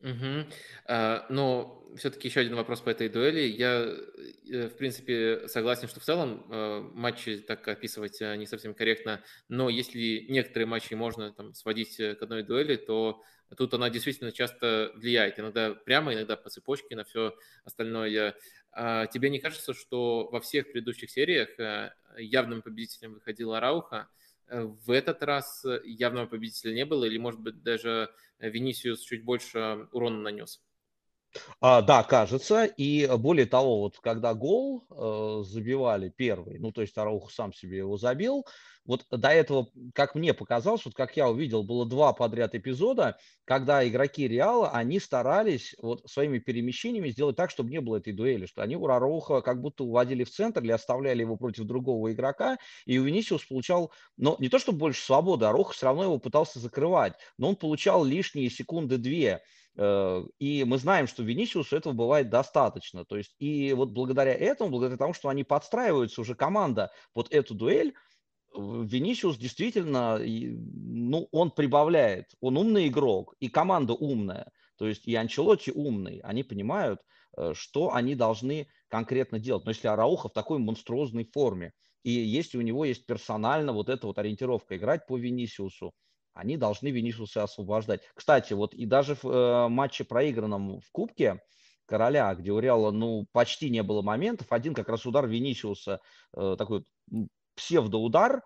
Угу. 0.00 0.46
Но 1.30 1.92
все-таки 1.96 2.28
еще 2.28 2.40
один 2.40 2.54
вопрос 2.54 2.80
по 2.80 2.90
этой 2.90 3.08
дуэли. 3.08 3.40
Я, 3.40 3.84
э, 4.50 4.68
в 4.68 4.76
принципе, 4.76 5.48
согласен, 5.48 5.88
что 5.88 5.98
в 5.98 6.04
целом 6.04 6.46
э, 6.50 6.80
матчи 6.94 7.38
так 7.38 7.66
описывать 7.66 8.20
не 8.20 8.46
совсем 8.46 8.74
корректно, 8.74 9.24
но 9.48 9.68
если 9.68 10.26
некоторые 10.28 10.66
матчи 10.66 10.94
можно 10.94 11.32
там, 11.32 11.54
сводить 11.54 11.96
к 11.96 12.22
одной 12.22 12.42
дуэли, 12.44 12.76
то 12.76 13.22
тут 13.56 13.74
она 13.74 13.90
действительно 13.90 14.30
часто 14.30 14.92
влияет. 14.94 15.40
Иногда 15.40 15.74
прямо, 15.74 16.12
иногда 16.14 16.36
по 16.36 16.50
цепочке 16.50 16.94
на 16.94 17.04
все 17.04 17.34
остальное. 17.64 18.34
А 18.72 19.06
тебе 19.06 19.30
не 19.30 19.38
кажется, 19.38 19.74
что 19.74 20.28
во 20.30 20.40
всех 20.40 20.70
предыдущих 20.70 21.10
сериях 21.10 21.58
э, 21.58 21.92
явным 22.18 22.62
победителем 22.62 23.14
выходил 23.14 23.54
Арауха, 23.54 24.08
э, 24.46 24.62
в 24.62 24.90
этот 24.90 25.22
раз 25.22 25.64
явного 25.84 26.26
победителя 26.26 26.74
не 26.74 26.84
было, 26.84 27.04
или, 27.04 27.18
может 27.18 27.40
быть, 27.40 27.62
даже 27.62 28.10
Венисиус 28.38 29.00
чуть 29.00 29.24
больше 29.24 29.88
урона 29.92 30.20
нанес? 30.20 30.62
А, 31.60 31.82
да, 31.82 32.02
кажется. 32.02 32.64
И 32.64 33.08
более 33.18 33.46
того, 33.46 33.80
вот 33.80 33.98
когда 33.98 34.34
гол 34.34 34.86
э, 34.90 35.42
забивали 35.44 36.08
первый, 36.08 36.58
ну, 36.58 36.72
то 36.72 36.80
есть 36.80 36.96
Араух 36.96 37.30
сам 37.30 37.52
себе 37.52 37.78
его 37.78 37.96
забил, 37.96 38.46
вот 38.88 39.04
до 39.10 39.28
этого, 39.28 39.68
как 39.94 40.14
мне 40.14 40.32
показалось, 40.34 40.84
вот 40.86 40.94
как 40.94 41.16
я 41.16 41.28
увидел, 41.28 41.62
было 41.62 41.86
два 41.86 42.14
подряд 42.14 42.54
эпизода, 42.54 43.18
когда 43.44 43.86
игроки 43.86 44.26
Реала, 44.26 44.70
они 44.70 44.98
старались 44.98 45.76
вот 45.80 46.08
своими 46.10 46.38
перемещениями 46.38 47.10
сделать 47.10 47.36
так, 47.36 47.50
чтобы 47.50 47.70
не 47.70 47.82
было 47.82 47.98
этой 47.98 48.14
дуэли, 48.14 48.46
что 48.46 48.62
они 48.62 48.76
у 48.76 48.86
Рароуха 48.86 49.42
как 49.42 49.60
будто 49.60 49.84
уводили 49.84 50.24
в 50.24 50.30
центр 50.30 50.62
или 50.62 50.72
оставляли 50.72 51.20
его 51.20 51.36
против 51.36 51.64
другого 51.64 52.10
игрока, 52.12 52.56
и 52.86 52.96
Венисиус 52.96 53.44
получал, 53.44 53.92
но 54.16 54.36
не 54.38 54.48
то, 54.48 54.58
чтобы 54.58 54.78
больше 54.78 55.04
свободы, 55.04 55.44
а 55.44 55.52
Роха 55.52 55.74
все 55.74 55.86
равно 55.86 56.04
его 56.04 56.18
пытался 56.18 56.58
закрывать, 56.58 57.12
но 57.36 57.50
он 57.50 57.56
получал 57.56 58.04
лишние 58.04 58.48
секунды 58.48 58.96
две, 58.96 59.42
э, 59.76 60.24
и 60.38 60.64
мы 60.64 60.78
знаем, 60.78 61.06
что 61.06 61.22
Венисиусу 61.22 61.76
этого 61.76 61.92
бывает 61.92 62.30
достаточно. 62.30 63.04
То 63.04 63.18
есть, 63.18 63.34
и 63.38 63.74
вот 63.74 63.90
благодаря 63.90 64.32
этому, 64.32 64.70
благодаря 64.70 64.96
тому, 64.96 65.12
что 65.12 65.28
они 65.28 65.44
подстраиваются 65.44 66.22
уже 66.22 66.34
команда 66.34 66.90
под 67.12 67.30
эту 67.32 67.54
дуэль, 67.54 67.94
Венисиус 68.54 69.36
действительно, 69.36 70.18
ну, 70.18 71.28
он 71.32 71.50
прибавляет, 71.50 72.26
он 72.40 72.56
умный 72.56 72.88
игрок, 72.88 73.34
и 73.40 73.48
команда 73.48 73.92
умная, 73.92 74.50
то 74.76 74.86
есть 74.86 75.06
и 75.06 75.14
Анчелотти 75.14 75.70
умный, 75.70 76.20
они 76.24 76.42
понимают, 76.42 77.00
э, 77.36 77.52
что 77.54 77.94
они 77.94 78.14
должны 78.14 78.68
конкретно 78.88 79.38
делать. 79.38 79.64
Но 79.64 79.70
если 79.70 79.88
Арауха 79.88 80.28
в 80.28 80.32
такой 80.32 80.58
монструозной 80.58 81.24
форме, 81.24 81.72
и 82.02 82.10
если 82.10 82.58
у 82.58 82.62
него 82.62 82.84
есть 82.84 83.06
персонально 83.06 83.72
вот 83.72 83.88
эта 83.88 84.06
вот 84.06 84.18
ориентировка 84.18 84.76
играть 84.76 85.06
по 85.06 85.18
Венисиусу, 85.18 85.92
они 86.32 86.56
должны 86.56 86.88
Венисиуса 86.88 87.42
освобождать. 87.42 88.00
Кстати, 88.14 88.52
вот 88.52 88.72
и 88.72 88.86
даже 88.86 89.16
в 89.16 89.24
э, 89.26 89.68
матче 89.68 90.04
проигранном 90.04 90.80
в 90.80 90.90
Кубке 90.92 91.40
Короля, 91.86 92.34
где 92.34 92.52
у 92.52 92.60
Реала, 92.60 92.90
ну, 92.92 93.26
почти 93.32 93.70
не 93.70 93.82
было 93.82 94.02
моментов, 94.02 94.52
один 94.52 94.74
как 94.74 94.88
раз 94.88 95.06
удар 95.06 95.26
Венисиуса, 95.26 96.00
э, 96.36 96.54
такой 96.56 96.84
псевдоудар, 97.58 98.42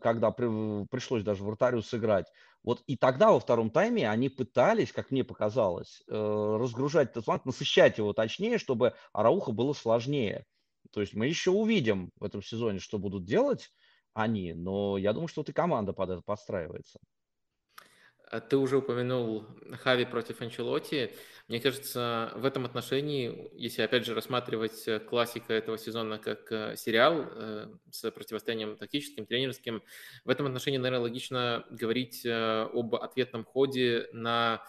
когда 0.00 0.30
при, 0.30 0.86
пришлось 0.86 1.22
даже 1.22 1.44
вратарю 1.44 1.82
сыграть. 1.82 2.26
Вот 2.62 2.82
и 2.86 2.96
тогда 2.96 3.30
во 3.30 3.40
втором 3.40 3.70
тайме 3.70 4.08
они 4.10 4.28
пытались, 4.28 4.92
как 4.92 5.10
мне 5.10 5.24
показалось, 5.24 6.02
э, 6.08 6.56
разгружать 6.58 7.10
этот 7.10 7.24
фланг, 7.24 7.44
насыщать 7.44 7.98
его 7.98 8.12
точнее, 8.12 8.58
чтобы 8.58 8.94
Арауху 9.12 9.52
было 9.52 9.72
сложнее. 9.72 10.44
То 10.92 11.00
есть 11.00 11.14
мы 11.14 11.26
еще 11.26 11.50
увидим 11.50 12.10
в 12.18 12.24
этом 12.24 12.42
сезоне, 12.42 12.80
что 12.80 12.98
будут 12.98 13.24
делать 13.24 13.70
они, 14.12 14.52
но 14.54 14.98
я 14.98 15.12
думаю, 15.12 15.28
что 15.28 15.40
вот 15.40 15.48
и 15.48 15.52
команда 15.52 15.92
под 15.92 16.10
это 16.10 16.22
подстраивается. 16.22 16.98
А 18.30 18.40
ты 18.40 18.56
уже 18.56 18.76
упомянул 18.76 19.44
Хави 19.82 20.04
против 20.04 20.40
Анчелоти. 20.40 21.12
Мне 21.48 21.58
кажется, 21.58 22.30
в 22.36 22.44
этом 22.44 22.64
отношении, 22.64 23.50
если 23.54 23.82
опять 23.82 24.06
же 24.06 24.14
рассматривать 24.14 24.86
э, 24.86 25.00
классика 25.00 25.52
этого 25.52 25.76
сезона 25.76 26.16
как 26.20 26.52
э, 26.52 26.76
сериал 26.76 27.24
э, 27.28 27.66
с 27.90 28.08
противостоянием 28.12 28.76
тактическим, 28.76 29.26
тренерским, 29.26 29.82
в 30.24 30.30
этом 30.30 30.46
отношении, 30.46 30.78
наверное, 30.78 31.02
логично 31.02 31.64
говорить 31.70 32.24
об 32.24 32.94
ответном 32.94 33.44
ходе 33.44 34.08
на 34.12 34.62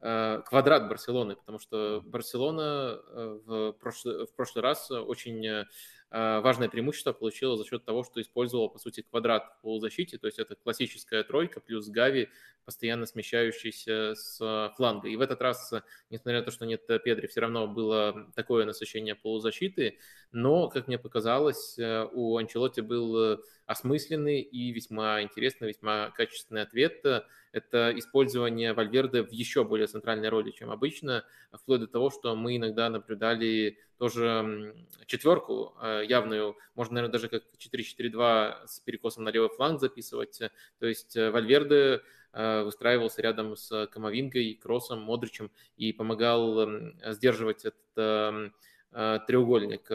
квадрат 0.00 0.88
Барселоны, 0.88 1.34
потому 1.34 1.58
что 1.58 2.00
Барселона 2.06 3.02
в 3.44 3.72
прошлый, 3.72 4.26
в 4.26 4.34
прошлый 4.36 4.62
раз 4.62 4.92
очень 4.92 5.66
важное 6.10 6.68
преимущество 6.68 7.12
получила 7.12 7.56
за 7.56 7.64
счет 7.64 7.84
того, 7.84 8.04
что 8.04 8.20
использовала, 8.20 8.68
по 8.68 8.78
сути, 8.78 9.02
квадрат 9.02 9.44
в 9.44 9.62
полузащите, 9.62 10.18
то 10.18 10.26
есть 10.26 10.38
это 10.38 10.54
классическая 10.56 11.22
тройка 11.22 11.60
плюс 11.60 11.88
Гави, 11.88 12.28
постоянно 12.64 13.06
смещающийся 13.06 14.14
с 14.14 14.72
фланга. 14.76 15.08
И 15.08 15.16
в 15.16 15.20
этот 15.20 15.40
раз, 15.40 15.72
несмотря 16.10 16.40
на 16.40 16.44
то, 16.44 16.50
что 16.50 16.66
нет 16.66 16.86
Педри, 16.86 17.26
все 17.26 17.40
равно 17.40 17.66
было 17.66 18.30
такое 18.34 18.64
насыщение 18.64 19.14
полузащиты, 19.14 19.98
но, 20.32 20.68
как 20.68 20.86
мне 20.88 20.98
показалось, 20.98 21.78
э, 21.78 22.06
у 22.12 22.36
Анчелоти 22.36 22.80
был 22.80 23.42
осмысленный 23.68 24.40
и 24.40 24.72
весьма 24.72 25.22
интересный, 25.22 25.68
весьма 25.68 26.10
качественный 26.16 26.62
ответ. 26.62 27.04
Это 27.52 27.92
использование 27.96 28.72
Вальверде 28.72 29.22
в 29.22 29.30
еще 29.30 29.62
более 29.62 29.86
центральной 29.86 30.30
роли, 30.30 30.50
чем 30.52 30.70
обычно, 30.70 31.24
вплоть 31.52 31.80
до 31.80 31.86
того, 31.86 32.08
что 32.08 32.34
мы 32.34 32.56
иногда 32.56 32.88
наблюдали 32.88 33.78
тоже 33.98 34.74
четверку 35.06 35.74
э, 35.82 36.04
явную, 36.08 36.56
можно, 36.74 36.94
наверное, 36.94 37.12
даже 37.12 37.28
как 37.28 37.42
4-4-2 37.58 38.66
с 38.66 38.80
перекосом 38.80 39.24
на 39.24 39.28
левый 39.28 39.50
фланг 39.50 39.80
записывать. 39.80 40.40
То 40.78 40.86
есть 40.86 41.14
э, 41.14 41.30
Вальверде 41.30 42.00
э, 42.32 42.62
выстраивался 42.62 43.20
рядом 43.20 43.54
с 43.54 43.86
Камавингой, 43.88 44.54
Кроосом, 44.54 45.02
Модричем 45.02 45.50
и 45.76 45.92
помогал 45.92 46.70
сдерживать 47.04 47.66
этот 47.66 48.54
треугольник. 48.90 49.88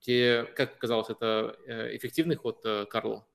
Те, 0.00 0.44
как 0.56 0.78
казалось, 0.78 1.10
это 1.10 1.56
эффективный 1.66 2.36
ход 2.36 2.64
Карла? 2.88 3.26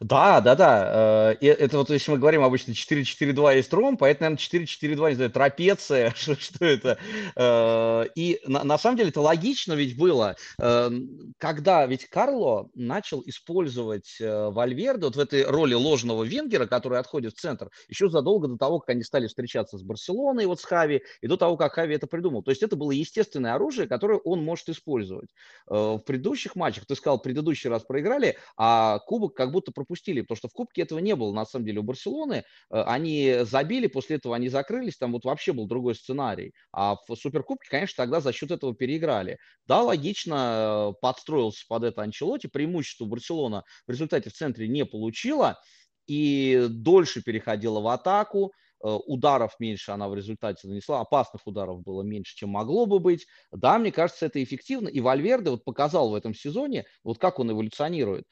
Да, 0.00 0.40
да, 0.40 0.54
да. 0.54 1.34
Э, 1.40 1.46
это 1.46 1.78
вот, 1.78 1.90
если 1.90 2.10
мы 2.10 2.18
говорим 2.18 2.42
обычно 2.42 2.72
4-4-2 2.72 3.56
есть 3.56 3.72
ромб, 3.72 4.02
а 4.02 4.08
это, 4.08 4.22
наверное, 4.22 4.38
4-4-2, 4.38 5.08
не 5.10 5.14
знаю, 5.14 5.30
трапеция, 5.30 6.12
что, 6.16 6.36
что 6.36 6.64
это. 6.64 6.98
Э, 7.36 8.06
и 8.14 8.40
на, 8.46 8.64
на 8.64 8.78
самом 8.78 8.96
деле 8.96 9.10
это 9.10 9.20
логично 9.20 9.74
ведь 9.74 9.96
было, 9.96 10.36
эм, 10.60 11.34
когда 11.38 11.86
ведь 11.86 12.06
Карло 12.06 12.68
начал 12.74 13.22
использовать 13.26 14.16
э, 14.20 14.50
Вальверде 14.50 15.06
вот 15.06 15.16
в 15.16 15.20
этой 15.20 15.44
роли 15.44 15.74
ложного 15.74 16.24
вингера, 16.24 16.66
который 16.66 16.98
отходит 16.98 17.34
в 17.34 17.40
центр, 17.40 17.70
еще 17.88 18.08
задолго 18.08 18.48
до 18.48 18.56
того, 18.56 18.80
как 18.80 18.90
они 18.90 19.02
стали 19.02 19.26
встречаться 19.26 19.78
с 19.78 19.82
Барселоной, 19.82 20.46
вот 20.46 20.60
с 20.60 20.64
Хави, 20.64 21.02
и 21.20 21.26
до 21.26 21.36
того, 21.36 21.56
как 21.56 21.74
Хави 21.74 21.94
это 21.94 22.06
придумал. 22.06 22.42
То 22.42 22.50
есть 22.50 22.62
это 22.62 22.76
было 22.76 22.90
естественное 22.90 23.54
оружие, 23.54 23.88
которое 23.88 24.18
он 24.18 24.42
может 24.44 24.68
использовать. 24.68 25.28
В 25.66 25.98
предыдущих 25.98 26.56
матчах, 26.56 26.86
ты 26.86 26.94
сказал, 26.94 27.18
предыдущий 27.18 27.70
раз 27.70 27.82
проиграли, 27.82 28.36
а 28.56 28.98
Кубок 29.00 29.34
как 29.34 29.52
будто 29.52 29.72
пропустили, 29.78 30.20
потому 30.22 30.36
что 30.36 30.48
в 30.48 30.52
Кубке 30.52 30.82
этого 30.82 30.98
не 30.98 31.14
было, 31.14 31.32
на 31.32 31.44
самом 31.46 31.64
деле, 31.64 31.80
у 31.80 31.82
Барселоны. 31.82 32.44
Э, 32.70 32.82
они 32.82 33.38
забили, 33.42 33.86
после 33.86 34.16
этого 34.16 34.34
они 34.34 34.48
закрылись, 34.48 34.96
там 34.96 35.12
вот 35.12 35.24
вообще 35.24 35.52
был 35.52 35.66
другой 35.66 35.94
сценарий. 35.94 36.52
А 36.72 36.96
в 36.96 37.14
Суперкубке, 37.14 37.68
конечно, 37.70 38.02
тогда 38.02 38.20
за 38.20 38.32
счет 38.32 38.50
этого 38.50 38.74
переиграли. 38.74 39.38
Да, 39.66 39.82
логично, 39.82 40.90
э, 40.90 41.00
подстроился 41.00 41.64
под 41.68 41.84
это 41.84 42.02
Анчелоти, 42.02 42.48
преимущество 42.48 43.04
Барселона 43.04 43.62
в 43.86 43.90
результате 43.90 44.30
в 44.30 44.34
центре 44.34 44.68
не 44.68 44.84
получила, 44.84 45.58
и 46.06 46.66
дольше 46.70 47.22
переходила 47.22 47.80
в 47.80 47.88
атаку, 47.88 48.52
Э, 48.84 48.90
ударов 49.06 49.58
меньше 49.58 49.90
она 49.90 50.08
в 50.08 50.14
результате 50.14 50.68
нанесла, 50.68 51.00
опасных 51.00 51.46
ударов 51.46 51.82
было 51.82 52.02
меньше, 52.02 52.36
чем 52.36 52.50
могло 52.50 52.86
бы 52.86 53.00
быть. 53.00 53.26
Да, 53.50 53.78
мне 53.78 53.90
кажется, 53.90 54.26
это 54.26 54.42
эффективно. 54.42 54.88
И 54.88 55.00
Вальверде 55.00 55.50
вот 55.50 55.64
показал 55.64 56.10
в 56.10 56.14
этом 56.14 56.34
сезоне, 56.34 56.84
вот 57.02 57.18
как 57.18 57.38
он 57.40 57.50
эволюционирует. 57.50 58.24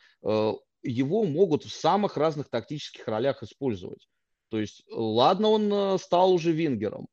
Э, 0.83 0.89
его 0.89 1.25
могут 1.25 1.65
в 1.65 1.73
самых 1.73 2.17
разных 2.17 2.49
тактических 2.49 3.07
ролях 3.09 3.43
использовать. 3.43 4.09
То 4.51 4.59
есть, 4.59 4.85
ладно, 4.91 5.49
он 5.49 5.73
э, 5.73 5.99
стал 5.99 6.33
уже 6.33 6.53
вингером. 6.53 7.09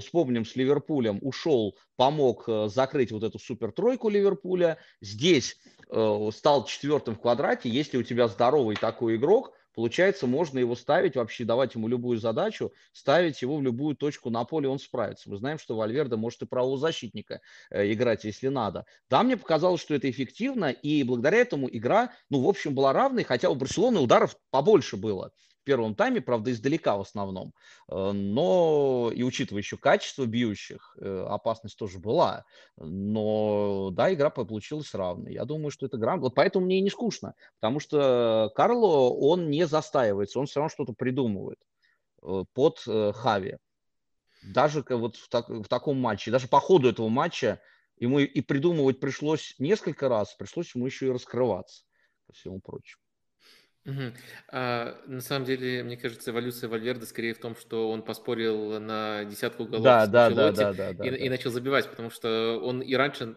Вспомним, 0.00 0.44
с 0.44 0.56
Ливерпулем 0.56 1.20
ушел, 1.22 1.76
помог 1.94 2.48
закрыть 2.66 3.12
вот 3.12 3.22
эту 3.22 3.38
супер-тройку 3.38 4.08
Ливерпуля. 4.08 4.78
Здесь 5.00 5.60
стал 5.86 6.64
четвертым 6.64 7.14
в 7.14 7.20
квадрате. 7.20 7.68
Если 7.68 7.96
у 7.96 8.02
тебя 8.02 8.26
здоровый 8.26 8.74
такой 8.74 9.14
игрок– 9.14 9.52
Получается, 9.74 10.26
можно 10.26 10.58
его 10.58 10.76
ставить 10.76 11.16
вообще, 11.16 11.44
давать 11.44 11.74
ему 11.74 11.88
любую 11.88 12.18
задачу, 12.18 12.72
ставить 12.92 13.42
его 13.42 13.56
в 13.56 13.62
любую 13.62 13.96
точку 13.96 14.30
на 14.30 14.44
поле, 14.44 14.68
он 14.68 14.78
справится. 14.78 15.28
Мы 15.28 15.36
знаем, 15.36 15.58
что 15.58 15.76
Вальверде 15.76 16.16
может 16.16 16.42
и 16.42 16.46
правого 16.46 16.78
защитника 16.78 17.40
э, 17.70 17.92
играть, 17.92 18.24
если 18.24 18.48
надо. 18.48 18.86
Да, 19.10 19.22
мне 19.22 19.36
показалось, 19.36 19.80
что 19.80 19.94
это 19.94 20.08
эффективно, 20.08 20.70
и 20.70 21.02
благодаря 21.02 21.38
этому 21.38 21.68
игра, 21.70 22.12
ну, 22.30 22.40
в 22.40 22.48
общем, 22.48 22.74
была 22.74 22.92
равной, 22.92 23.24
хотя 23.24 23.50
у 23.50 23.54
Барселоны 23.54 24.00
ударов 24.00 24.36
побольше 24.50 24.96
было 24.96 25.32
первом 25.64 25.94
тайме, 25.94 26.20
правда, 26.20 26.50
издалека 26.50 26.96
в 26.96 27.00
основном. 27.00 27.54
Э, 27.88 28.12
но 28.12 29.10
и 29.14 29.22
учитывая 29.22 29.62
еще 29.62 29.76
качество 29.76 30.26
бьющих, 30.26 30.96
э, 31.00 31.26
опасность 31.28 31.78
тоже 31.78 31.98
была. 31.98 32.44
Но 32.76 33.90
да, 33.92 34.12
игра 34.12 34.30
получилась 34.30 34.94
равной. 34.94 35.32
Я 35.32 35.44
думаю, 35.44 35.70
что 35.70 35.86
это 35.86 35.96
грамотно. 35.96 36.24
Вот 36.26 36.34
поэтому 36.34 36.66
мне 36.66 36.78
и 36.78 36.82
не 36.82 36.90
скучно. 36.90 37.34
Потому 37.60 37.80
что 37.80 38.52
Карло, 38.54 39.10
он 39.10 39.50
не 39.50 39.66
застаивается, 39.66 40.38
он 40.38 40.46
все 40.46 40.60
равно 40.60 40.70
что-то 40.70 40.92
придумывает 40.92 41.58
э, 42.22 42.44
под 42.52 42.78
Хави. 42.80 43.56
Даже 44.42 44.84
вот 44.88 45.16
в, 45.16 45.28
так, 45.28 45.48
в 45.48 45.66
таком 45.68 45.98
матче, 45.98 46.30
даже 46.30 46.48
по 46.48 46.60
ходу 46.60 46.90
этого 46.90 47.08
матча 47.08 47.60
ему 47.98 48.18
и 48.18 48.40
придумывать 48.40 49.00
пришлось 49.00 49.54
несколько 49.58 50.08
раз, 50.08 50.34
пришлось 50.34 50.74
ему 50.74 50.86
еще 50.86 51.06
и 51.06 51.10
раскрываться, 51.10 51.84
ко 52.26 52.34
всему 52.34 52.60
прочему. 52.60 53.03
Мгм. 53.84 54.14
А, 54.48 54.98
на 55.06 55.20
самом 55.20 55.44
деле, 55.44 55.82
мне 55.82 55.96
кажется, 55.96 56.30
эволюция 56.30 56.68
Вальверде 56.68 57.04
скорее 57.04 57.34
в 57.34 57.38
том, 57.38 57.54
что 57.54 57.90
он 57.90 58.02
поспорил 58.02 58.80
на 58.80 59.24
десятку 59.24 59.66
голов 59.66 59.84
Да, 59.84 60.06
с 60.06 60.08
да, 60.08 60.30
да, 60.30 60.52
Анчелотти 60.52 60.60
да, 60.60 60.72
да, 60.72 60.92
да, 60.92 61.04
и, 61.06 61.26
и 61.26 61.28
начал 61.28 61.50
забивать, 61.50 61.88
потому 61.90 62.10
что 62.10 62.58
он 62.62 62.80
и 62.80 62.94
раньше 62.94 63.36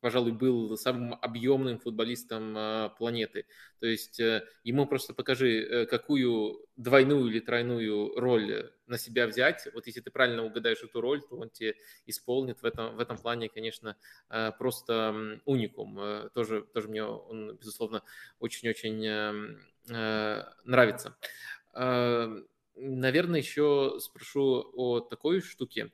пожалуй, 0.00 0.32
был 0.32 0.76
самым 0.76 1.14
объемным 1.20 1.78
футболистом 1.78 2.54
а, 2.56 2.88
планеты. 2.90 3.46
То 3.80 3.86
есть 3.86 4.20
э, 4.20 4.42
ему 4.62 4.86
просто 4.86 5.14
покажи, 5.14 5.60
э, 5.60 5.86
какую 5.86 6.66
двойную 6.76 7.26
или 7.26 7.40
тройную 7.40 8.14
роль 8.18 8.72
на 8.86 8.98
себя 8.98 9.26
взять. 9.26 9.66
Вот 9.74 9.86
если 9.86 10.00
ты 10.00 10.10
правильно 10.10 10.44
угадаешь 10.44 10.82
эту 10.82 11.00
роль, 11.00 11.20
то 11.22 11.36
он 11.36 11.50
тебе 11.50 11.74
исполнит. 12.06 12.62
В 12.62 12.64
этом, 12.64 12.96
в 12.96 13.00
этом 13.00 13.16
плане, 13.18 13.48
конечно, 13.48 13.96
э, 14.30 14.52
просто 14.58 15.40
уникум. 15.44 15.98
Тоже, 16.34 16.62
тоже 16.62 16.88
мне 16.88 17.04
он, 17.04 17.56
безусловно, 17.56 18.02
очень-очень 18.38 19.62
нравится. 19.86 21.16
Наверное, 22.74 23.40
еще 23.40 23.96
спрошу 24.00 24.70
о 24.74 25.00
такой 25.00 25.40
штуке. 25.40 25.92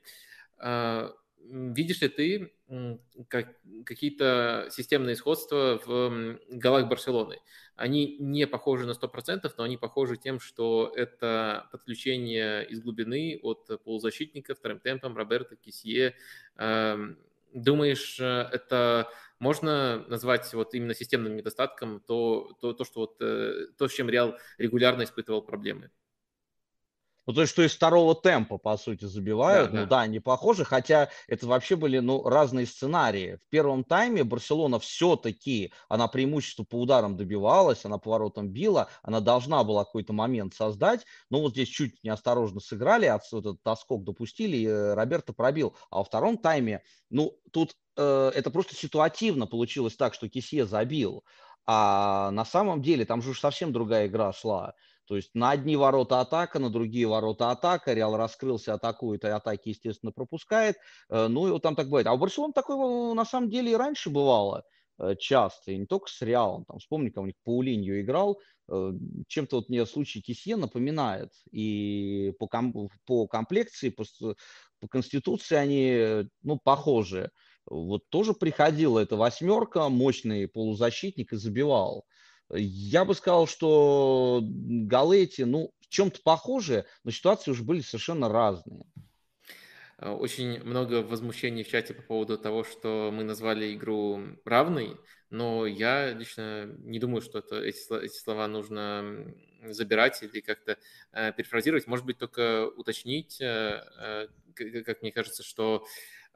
Видишь 1.51 2.01
ли 2.01 2.09
ты 2.09 2.53
как, 3.27 3.55
какие-то 3.85 4.67
системные 4.71 5.15
сходства 5.15 5.81
в 5.83 6.39
голах 6.49 6.87
Барселоны? 6.87 7.39
Они 7.75 8.17
не 8.19 8.45
похожи 8.45 8.85
на 8.85 8.91
100%, 8.91 9.51
но 9.57 9.63
они 9.63 9.77
похожи 9.77 10.17
тем, 10.17 10.39
что 10.39 10.91
это 10.95 11.67
подключение 11.71 12.67
из 12.67 12.81
глубины 12.81 13.39
от 13.41 13.67
полузащитника 13.83 14.53
вторым 14.53 14.79
темпом 14.79 15.15
Роберта 15.15 15.55
Кисье. 15.55 16.15
Эм, 16.57 17.17
думаешь, 17.53 18.19
это 18.19 19.09
можно 19.39 20.05
назвать 20.07 20.53
вот 20.53 20.73
именно 20.73 20.93
системным 20.93 21.35
недостатком 21.35 22.01
то, 22.01 22.51
то, 22.61 22.73
то, 22.73 22.83
что 22.85 22.99
вот, 23.01 23.21
э, 23.21 23.67
то, 23.77 23.87
с 23.87 23.93
чем 23.93 24.09
Реал 24.09 24.37
регулярно 24.57 25.03
испытывал 25.03 25.41
проблемы? 25.41 25.91
Ну, 27.29 27.33
то 27.33 27.41
есть, 27.41 27.53
что 27.53 27.61
из 27.61 27.75
второго 27.75 28.15
темпа, 28.15 28.57
по 28.57 28.75
сути, 28.75 29.05
забивают. 29.05 29.69
Да, 29.69 29.77
ну 29.77 29.83
да. 29.83 29.89
да, 29.89 30.01
они 30.01 30.19
похожи, 30.19 30.65
хотя 30.65 31.09
это 31.27 31.45
вообще 31.45 31.75
были 31.75 31.99
ну, 31.99 32.23
разные 32.27 32.65
сценарии. 32.65 33.37
В 33.45 33.49
первом 33.51 33.83
тайме 33.83 34.23
Барселона 34.23 34.79
все-таки, 34.79 35.71
она 35.89 36.07
преимущество 36.07 36.63
по 36.63 36.81
ударам 36.81 37.17
добивалась, 37.17 37.85
она 37.85 37.99
поворотом 37.99 38.49
била, 38.49 38.89
она 39.03 39.19
должна 39.19 39.63
была 39.63 39.85
какой-то 39.85 40.11
момент 40.11 40.55
создать, 40.55 41.05
но 41.29 41.39
вот 41.39 41.51
здесь 41.51 41.67
чуть 41.67 42.03
неосторожно 42.03 42.61
сыграли, 42.61 43.05
от, 43.05 43.21
вот 43.31 43.45
этот 43.45 43.61
тоскок 43.61 44.03
допустили, 44.03 44.57
и 44.57 44.65
э, 44.65 44.95
Роберто 44.95 45.31
пробил. 45.31 45.75
А 45.91 45.97
во 45.97 46.05
втором 46.05 46.35
тайме, 46.35 46.81
ну, 47.11 47.39
тут 47.51 47.75
это 48.01 48.51
просто 48.51 48.75
ситуативно 48.75 49.47
получилось 49.47 49.95
так, 49.95 50.13
что 50.13 50.29
Кисье 50.29 50.65
забил. 50.65 51.23
А 51.65 52.31
на 52.31 52.45
самом 52.45 52.81
деле 52.81 53.05
там 53.05 53.21
же 53.21 53.31
уж 53.31 53.39
совсем 53.39 53.71
другая 53.71 54.07
игра 54.07 54.33
шла. 54.33 54.73
То 55.09 55.15
есть 55.15 55.31
на 55.33 55.49
одни 55.49 55.75
ворота 55.75 56.19
атака, 56.21 56.59
на 56.59 56.69
другие 56.69 57.07
ворота 57.07 57.49
атака. 57.49 57.93
Реал 57.93 58.15
раскрылся, 58.15 58.75
атакует, 58.75 59.23
и 59.23 59.27
атаки, 59.27 59.69
естественно, 59.69 60.11
пропускает. 60.11 60.77
Э, 61.09 61.27
ну 61.27 61.47
и 61.47 61.51
вот 61.51 61.63
там 61.63 61.75
так 61.75 61.87
бывает. 61.87 62.05
А 62.05 62.13
у 62.13 62.17
Барселоны 62.17 62.53
такое 62.53 63.13
на 63.15 63.25
самом 63.25 63.49
деле 63.49 63.71
и 63.71 63.75
раньше 63.75 64.11
бывало 64.11 64.63
э, 64.99 65.15
часто, 65.17 65.71
и 65.71 65.77
не 65.77 65.87
только 65.87 66.09
с 66.09 66.21
Реалом. 66.21 66.65
Там, 66.65 66.77
вспомни, 66.77 67.09
как 67.09 67.23
у 67.23 67.25
них 67.25 67.35
Паулинью 67.43 68.01
играл, 68.01 68.39
э, 68.71 68.91
чем-то 69.27 69.55
вот 69.55 69.69
мне 69.69 69.83
случай 69.87 70.21
Кисье 70.21 70.57
напоминает. 70.57 71.31
И 71.51 72.33
по, 72.37 72.47
ком- 72.47 72.89
по 73.07 73.27
комплекции, 73.27 73.89
по, 73.89 74.03
по 74.79 74.87
конституции 74.87 75.55
они 75.55 76.29
ну, 76.43 76.59
похожи. 76.63 77.31
Вот 77.69 78.09
тоже 78.09 78.33
приходила 78.33 78.99
эта 78.99 79.15
восьмерка, 79.15 79.89
мощный 79.89 80.47
полузащитник 80.47 81.33
и 81.33 81.37
забивал. 81.37 82.05
Я 82.51 83.05
бы 83.05 83.13
сказал, 83.13 83.47
что 83.47 84.41
голы 84.43 85.23
эти, 85.23 85.43
ну, 85.43 85.71
в 85.81 85.89
чем-то 85.89 86.19
похожи, 86.23 86.85
но 87.03 87.11
ситуации 87.11 87.51
уже 87.51 87.63
были 87.63 87.81
совершенно 87.81 88.27
разные. 88.27 88.85
Э, 89.99 90.11
очень 90.11 90.63
много 90.63 91.03
возмущений 91.03 91.63
в 91.63 91.69
чате 91.69 91.93
по 91.93 92.01
поводу 92.01 92.37
того, 92.37 92.63
что 92.63 93.11
мы 93.13 93.23
назвали 93.23 93.73
игру 93.75 94.19
равной, 94.45 94.97
но 95.29 95.67
я 95.67 96.11
лично 96.11 96.65
не 96.79 96.99
думаю, 96.99 97.21
что 97.21 97.39
это, 97.39 97.57
эти, 97.61 98.03
эти 98.03 98.17
слова 98.17 98.47
нужно 98.47 99.31
забирать 99.65 100.23
или 100.23 100.39
как-то 100.39 100.77
э, 101.11 101.33
перефразировать. 101.33 101.85
Может 101.85 102.05
быть, 102.05 102.17
только 102.17 102.67
уточнить, 102.67 103.39
э, 103.41 104.27
э, 104.55 104.83
как 104.83 105.01
мне 105.03 105.11
кажется, 105.11 105.43
что 105.43 105.85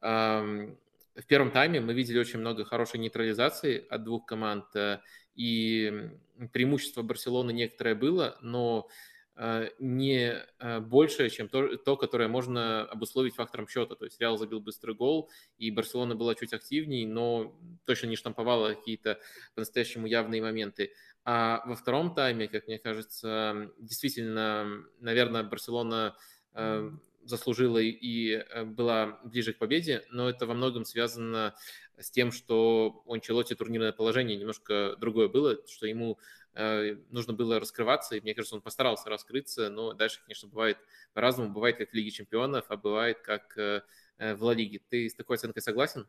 э, 0.02 0.76
в 1.15 1.26
первом 1.26 1.52
тайме 1.52 1.80
мы 1.80 1.93
видели 1.93 2.19
очень 2.19 2.39
много 2.39 2.65
хорошей 2.65 2.99
нейтрализации 2.99 3.86
от 3.89 4.04
двух 4.04 4.26
команд, 4.26 4.65
э, 4.76 4.99
и 5.36 6.10
преимущество 6.52 7.02
Барселоны 7.04 7.52
некоторое 7.52 7.95
было, 7.95 8.38
но 8.41 8.88
э, 9.36 9.69
не 9.80 10.34
э, 10.60 10.80
большее, 10.80 11.30
чем 11.30 11.49
то, 11.49 11.78
то, 11.78 11.97
которое 11.97 12.28
можно 12.28 12.82
обусловить 12.84 13.36
фактором 13.36 13.67
счета. 13.67 13.95
То 13.95 14.06
есть 14.06 14.19
Реал 14.19 14.38
забил 14.38 14.60
быстрый 14.60 14.95
гол, 14.95 15.30
и 15.58 15.69
Барселона 15.69 16.15
была 16.15 16.34
чуть 16.36 16.54
активнее, 16.54 17.08
но 17.08 17.56
точно 17.86 18.08
не 18.08 18.15
штамповала 18.15 18.73
какие-то 18.73 19.19
по-настоящему 19.54 20.08
явные 20.08 20.41
моменты. 20.41 20.93
А 21.26 21.63
во 21.65 21.76
втором 21.76 22.15
тайме, 22.15 22.47
как 22.47 22.67
мне 22.67 22.80
кажется, 22.80 23.71
действительно, 23.78 24.84
наверное, 24.99 25.43
Барселона 25.43 26.15
заслужила 27.26 27.78
и 27.80 28.32
э, 28.32 28.64
была 28.66 29.20
ближе 29.24 29.54
к 29.54 29.58
победе, 29.58 30.04
но 30.10 30.30
это 30.30 30.46
во 30.46 30.54
многом 30.54 30.86
связано 30.86 31.56
с 31.98 32.10
тем, 32.12 32.32
что 32.32 33.04
у 33.06 33.14
Анчелоти 33.14 33.56
турнирное 33.56 33.92
положение 33.92 34.38
немножко 34.38 34.96
другое 35.00 35.28
было, 35.28 35.58
что 35.68 35.86
ему 35.86 36.20
э, 36.54 36.96
нужно 37.10 37.34
было 37.34 37.60
раскрываться, 37.60 38.16
и 38.16 38.22
мне 38.22 38.34
кажется, 38.34 38.56
он 38.56 38.62
постарался 38.62 39.10
раскрыться, 39.10 39.70
но 39.70 39.94
дальше, 39.94 40.22
конечно, 40.24 40.50
бывает 40.50 40.78
по-разному, 41.14 41.54
бывает 41.54 41.78
как 41.78 41.92
в 41.92 41.94
Лиге 41.94 42.12
Чемпионов, 42.12 42.66
а 42.70 42.78
бывает 42.78 43.20
как 43.22 43.58
э, 43.58 43.82
в 44.18 44.44
Ла 44.44 44.54
Лиге. 44.54 44.82
Ты 44.90 45.10
с 45.10 45.16
такой 45.16 45.38
оценкой 45.38 45.62
согласен? 45.62 46.08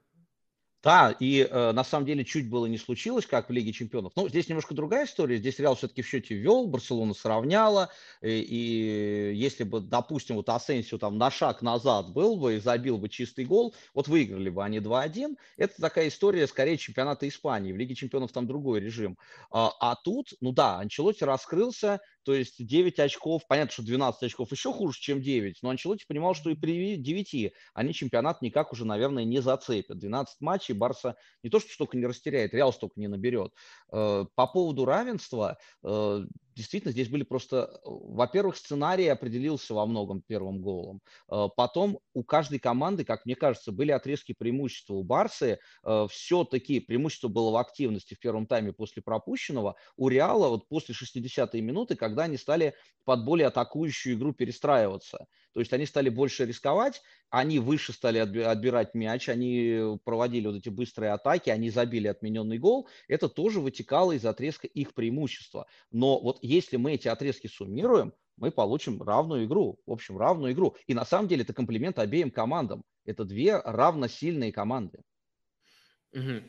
Да, 0.84 1.16
и 1.18 1.48
э, 1.50 1.72
на 1.72 1.82
самом 1.82 2.04
деле 2.04 2.26
чуть 2.26 2.50
было 2.50 2.66
не 2.66 2.76
случилось, 2.76 3.24
как 3.24 3.48
в 3.48 3.52
Лиге 3.52 3.72
Чемпионов. 3.72 4.12
Но 4.16 4.28
здесь 4.28 4.48
немножко 4.48 4.74
другая 4.74 5.06
история. 5.06 5.38
Здесь 5.38 5.58
Реал 5.58 5.76
все-таки 5.76 6.02
в 6.02 6.06
счете 6.06 6.34
вел, 6.34 6.66
Барселона 6.66 7.14
сравняла. 7.14 7.88
И, 8.20 8.28
и 8.28 9.34
если 9.34 9.64
бы, 9.64 9.80
допустим, 9.80 10.36
вот 10.36 10.50
Асенсио 10.50 10.98
там 10.98 11.16
на 11.16 11.30
шаг 11.30 11.62
назад 11.62 12.12
был 12.12 12.36
бы 12.36 12.56
и 12.56 12.60
забил 12.60 12.98
бы 12.98 13.08
чистый 13.08 13.46
гол, 13.46 13.74
вот 13.94 14.08
выиграли 14.08 14.50
бы 14.50 14.62
они 14.62 14.78
2-1. 14.80 15.36
Это 15.56 15.80
такая 15.80 16.08
история 16.08 16.46
скорее 16.46 16.76
чемпионата 16.76 17.26
Испании. 17.26 17.72
В 17.72 17.78
Лиге 17.78 17.94
Чемпионов 17.94 18.32
там 18.32 18.46
другой 18.46 18.80
режим. 18.80 19.16
А, 19.50 19.72
а 19.80 19.96
тут, 19.96 20.34
ну 20.42 20.52
да, 20.52 20.80
Анчелоти 20.80 21.24
раскрылся, 21.24 22.00
то 22.24 22.34
есть 22.34 22.64
9 22.64 22.98
очков, 22.98 23.46
понятно, 23.46 23.72
что 23.72 23.82
12 23.82 24.22
очков 24.22 24.52
еще 24.52 24.72
хуже, 24.72 24.98
чем 25.00 25.22
9, 25.22 25.62
но 25.62 25.70
Анчелоти 25.70 26.04
понимал, 26.06 26.34
что 26.34 26.50
и 26.50 26.54
при 26.54 26.96
9 26.96 27.52
они 27.72 27.94
чемпионат 27.94 28.42
никак 28.42 28.72
уже, 28.72 28.84
наверное, 28.84 29.24
не 29.24 29.40
зацепят. 29.40 29.98
12 29.98 30.40
матчей 30.40 30.73
Барса 30.74 31.16
не 31.42 31.50
то, 31.50 31.60
что 31.60 31.72
столько 31.72 31.96
не 31.96 32.06
растеряет, 32.06 32.54
Реал 32.54 32.72
столько 32.72 33.00
не 33.00 33.08
наберет. 33.08 33.52
Э, 33.92 34.24
по 34.34 34.46
поводу 34.46 34.84
равенства, 34.84 35.58
э, 35.82 36.20
действительно, 36.54 36.92
здесь 36.92 37.08
были 37.08 37.22
просто, 37.22 37.80
во-первых, 37.84 38.56
сценарий 38.56 39.08
определился 39.08 39.74
во 39.74 39.86
многом 39.86 40.22
первым 40.22 40.60
голом. 40.60 41.00
Э, 41.30 41.48
потом 41.56 42.00
у 42.12 42.22
каждой 42.22 42.58
команды, 42.58 43.04
как 43.04 43.24
мне 43.26 43.34
кажется, 43.34 43.72
были 43.72 43.90
отрезки 43.90 44.32
преимущества. 44.32 44.94
У 44.94 45.02
Барсы 45.02 45.58
э, 45.84 46.06
все-таки 46.10 46.80
преимущество 46.80 47.28
было 47.28 47.50
в 47.50 47.56
активности 47.56 48.14
в 48.14 48.20
первом 48.20 48.46
тайме 48.46 48.72
после 48.72 49.02
пропущенного. 49.02 49.76
У 49.96 50.08
Реала 50.08 50.48
вот 50.48 50.68
после 50.68 50.94
60-й 50.94 51.60
минуты, 51.60 51.96
когда 51.96 52.24
они 52.24 52.36
стали 52.36 52.74
под 53.04 53.24
более 53.24 53.48
атакующую 53.48 54.16
игру 54.16 54.32
перестраиваться. 54.32 55.26
То 55.52 55.60
есть 55.60 55.72
они 55.72 55.86
стали 55.86 56.08
больше 56.08 56.46
рисковать, 56.46 57.00
они 57.30 57.58
выше 57.58 57.92
стали 57.92 58.18
отбирать 58.18 58.94
мяч, 58.94 59.28
они 59.28 59.98
проводили 60.04 60.48
вот 60.48 60.56
эти 60.56 60.68
быстрые 60.68 61.12
атаки, 61.12 61.50
они 61.50 61.70
забили 61.70 62.08
отмененный 62.08 62.58
гол. 62.58 62.88
Это 63.08 63.28
тоже 63.28 63.60
вытекало 63.60 64.12
из 64.12 64.24
отрезка 64.24 64.66
их 64.66 64.94
преимущества. 64.94 65.66
Но 65.90 66.20
вот 66.20 66.38
если 66.46 66.76
мы 66.76 66.92
эти 66.92 67.08
отрезки 67.08 67.46
суммируем, 67.46 68.12
мы 68.36 68.50
получим 68.50 69.02
равную 69.02 69.46
игру. 69.46 69.78
В 69.86 69.92
общем, 69.92 70.18
равную 70.18 70.52
игру. 70.52 70.76
И 70.86 70.94
на 70.94 71.04
самом 71.04 71.28
деле 71.28 71.42
это 71.42 71.54
комплимент 71.54 71.98
обеим 71.98 72.30
командам. 72.30 72.82
Это 73.04 73.24
две 73.24 73.56
равносильные 73.56 74.52
команды. 74.52 75.00
Угу. 76.14 76.42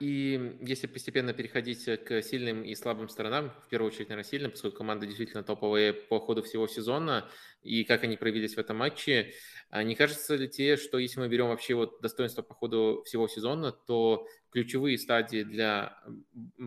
И 0.00 0.56
если 0.62 0.88
постепенно 0.88 1.32
переходить 1.32 1.84
к 1.84 2.22
сильным 2.22 2.64
и 2.64 2.74
слабым 2.74 3.08
сторонам, 3.08 3.52
в 3.64 3.68
первую 3.68 3.92
очередь, 3.92 4.08
наверное, 4.08 4.28
сильным, 4.28 4.50
поскольку 4.50 4.78
команды 4.78 5.06
действительно 5.06 5.44
топовые 5.44 5.92
по 5.92 6.18
ходу 6.18 6.42
всего 6.42 6.66
сезона, 6.66 7.28
и 7.62 7.84
как 7.84 8.02
они 8.02 8.16
проявились 8.16 8.56
в 8.56 8.58
этом 8.58 8.78
матче, 8.78 9.32
а 9.70 9.84
не 9.84 9.94
кажется 9.94 10.34
ли 10.34 10.48
тебе, 10.48 10.76
что 10.76 10.98
если 10.98 11.20
мы 11.20 11.28
берем 11.28 11.48
вообще 11.48 11.74
вот 11.74 12.00
достоинство 12.00 12.42
по 12.42 12.52
ходу 12.54 13.04
всего 13.06 13.28
сезона, 13.28 13.70
то 13.70 14.26
ключевые 14.50 14.98
стадии 14.98 15.44
для 15.44 16.00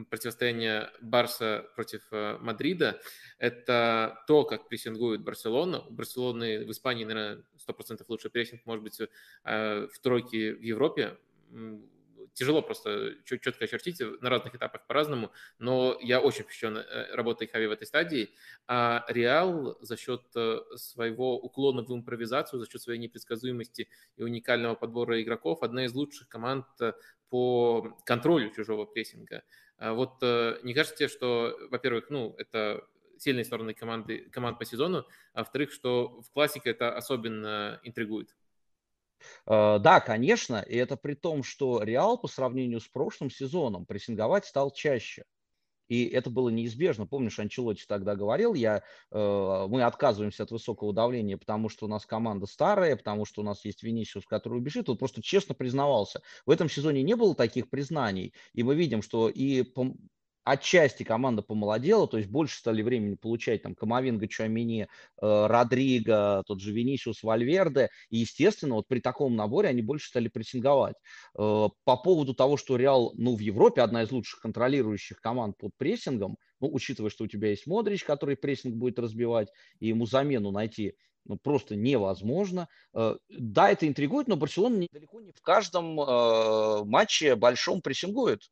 противостояния 0.09 0.89
Барса 1.01 1.69
против 1.75 2.01
э, 2.11 2.37
Мадрида– 2.39 3.01
это 3.37 4.23
то, 4.27 4.43
как 4.43 4.67
прессингует 4.67 5.23
Барселона. 5.23 5.79
У 5.79 5.91
Барселоны 5.91 6.65
в 6.65 6.71
Испании, 6.71 7.05
наверное, 7.05 7.43
100% 7.67 8.03
лучший 8.07 8.31
прессинг, 8.31 8.65
может 8.65 8.83
быть, 8.83 8.99
э, 8.99 9.87
в 9.87 9.99
тройке 9.99 10.53
в 10.53 10.61
Европе 10.61 11.17
тяжело 12.33 12.61
просто 12.61 13.15
четко 13.25 13.65
очертить 13.65 14.01
на 14.21 14.29
разных 14.29 14.55
этапах 14.55 14.85
по-разному, 14.87 15.31
но 15.59 15.97
я 16.01 16.21
очень 16.21 16.43
впечатлен 16.43 16.77
э, 16.77 17.15
работой 17.15 17.47
Хави 17.47 17.67
в 17.67 17.71
этой 17.71 17.87
стадии. 17.87 18.29
А 18.67 19.05
Реал 19.07 19.77
за 19.81 19.97
счет 19.97 20.23
э, 20.35 20.59
своего 20.75 21.39
уклона 21.39 21.83
в 21.83 21.93
импровизацию, 21.93 22.59
за 22.59 22.69
счет 22.69 22.81
своей 22.81 22.99
непредсказуемости 22.99 23.89
и 24.15 24.23
уникального 24.23 24.75
подбора 24.75 25.21
игроков, 25.21 25.63
одна 25.63 25.85
из 25.85 25.93
лучших 25.93 26.27
команд 26.27 26.65
э, 26.79 26.93
по 27.29 27.97
контролю 28.05 28.51
чужого 28.51 28.85
прессинга. 28.85 29.43
А 29.77 29.93
вот 29.93 30.21
не 30.63 30.73
кажется 30.73 30.95
тебе, 30.95 31.07
что, 31.09 31.55
во-первых, 31.69 32.09
ну, 32.09 32.33
это 32.37 32.87
сильные 33.19 33.45
стороны 33.45 33.73
команды, 33.73 34.29
команд 34.31 34.57
по 34.57 34.65
сезону, 34.65 35.05
а 35.33 35.39
во-вторых, 35.39 35.71
что 35.71 36.21
в 36.21 36.31
классике 36.31 36.71
это 36.71 36.95
особенно 36.95 37.79
интригует? 37.83 38.35
Э, 39.45 39.79
да, 39.79 39.99
конечно, 39.99 40.61
и 40.61 40.75
это 40.75 40.97
при 40.97 41.13
том, 41.13 41.43
что 41.43 41.83
Реал 41.83 42.17
по 42.17 42.27
сравнению 42.27 42.79
с 42.79 42.87
прошлым 42.87 43.29
сезоном 43.29 43.85
прессинговать 43.85 44.45
стал 44.45 44.71
чаще. 44.71 45.23
И 45.87 46.05
это 46.05 46.29
было 46.29 46.49
неизбежно. 46.49 47.07
Помнишь, 47.07 47.39
Анчелотти 47.39 47.85
тогда 47.87 48.15
говорил, 48.15 48.53
я, 48.53 48.83
э, 49.11 49.65
мы 49.69 49.83
отказываемся 49.83 50.43
от 50.43 50.51
высокого 50.51 50.93
давления, 50.93 51.37
потому 51.37 51.69
что 51.69 51.85
у 51.85 51.89
нас 51.89 52.05
команда 52.05 52.45
старая, 52.45 52.97
потому 52.97 53.25
что 53.25 53.41
у 53.41 53.45
нас 53.45 53.63
есть 53.63 53.83
Венисиус, 53.83 54.25
который 54.25 54.57
убежит. 54.57 54.89
Он 54.89 54.97
просто 54.97 55.21
честно 55.21 55.55
признавался. 55.55 56.21
В 56.45 56.51
этом 56.51 56.69
сезоне 56.69 57.03
не 57.03 57.15
было 57.15 57.35
таких 57.35 57.69
признаний. 57.69 58.33
И 58.53 58.63
мы 58.63 58.75
видим, 58.75 59.01
что 59.01 59.29
и 59.29 59.63
отчасти 60.47 61.03
команда 61.03 61.41
помолодела, 61.41 62.07
то 62.07 62.17
есть 62.17 62.29
больше 62.29 62.57
стали 62.57 62.81
времени 62.81 63.15
получать 63.15 63.63
там 63.63 63.75
Камовинга, 63.75 64.27
Чуамини, 64.27 64.83
э, 64.83 64.87
Родриго, 65.21 66.43
тот 66.47 66.61
же 66.61 66.71
Венисиус, 66.71 67.21
Вальверде, 67.21 67.89
и, 68.09 68.19
естественно, 68.19 68.75
вот 68.75 68.87
при 68.87 68.99
таком 68.99 69.35
наборе 69.35 69.69
они 69.69 69.81
больше 69.81 70.07
стали 70.07 70.29
прессинговать. 70.29 70.95
Э, 71.37 71.67
по 71.83 71.97
поводу 71.97 72.33
того, 72.33 72.55
что 72.55 72.77
Реал, 72.77 73.13
ну, 73.17 73.35
в 73.35 73.39
Европе 73.39 73.81
одна 73.81 74.03
из 74.03 74.11
лучших 74.11 74.39
контролирующих 74.39 75.19
команд 75.19 75.57
под 75.57 75.71
прессингом, 75.77 76.37
ну, 76.61 76.69
учитывая, 76.71 77.09
что 77.09 77.25
у 77.25 77.27
тебя 77.27 77.49
есть 77.49 77.67
Модрич, 77.67 78.03
который 78.03 78.37
прессинг 78.37 78.75
будет 78.75 78.99
разбивать, 78.99 79.49
и 79.79 79.87
ему 79.87 80.05
замену 80.05 80.51
найти 80.51 80.95
ну, 81.25 81.37
просто 81.37 81.75
невозможно. 81.75 82.69
Э, 82.93 83.15
да, 83.29 83.69
это 83.69 83.85
интригует, 83.85 84.27
но 84.27 84.37
Барселона 84.37 84.87
далеко 84.91 85.19
не 85.19 85.33
в 85.33 85.41
каждом 85.41 85.99
э, 85.99 86.83
матче 86.85 87.35
большом 87.35 87.81
прессингует. 87.81 88.43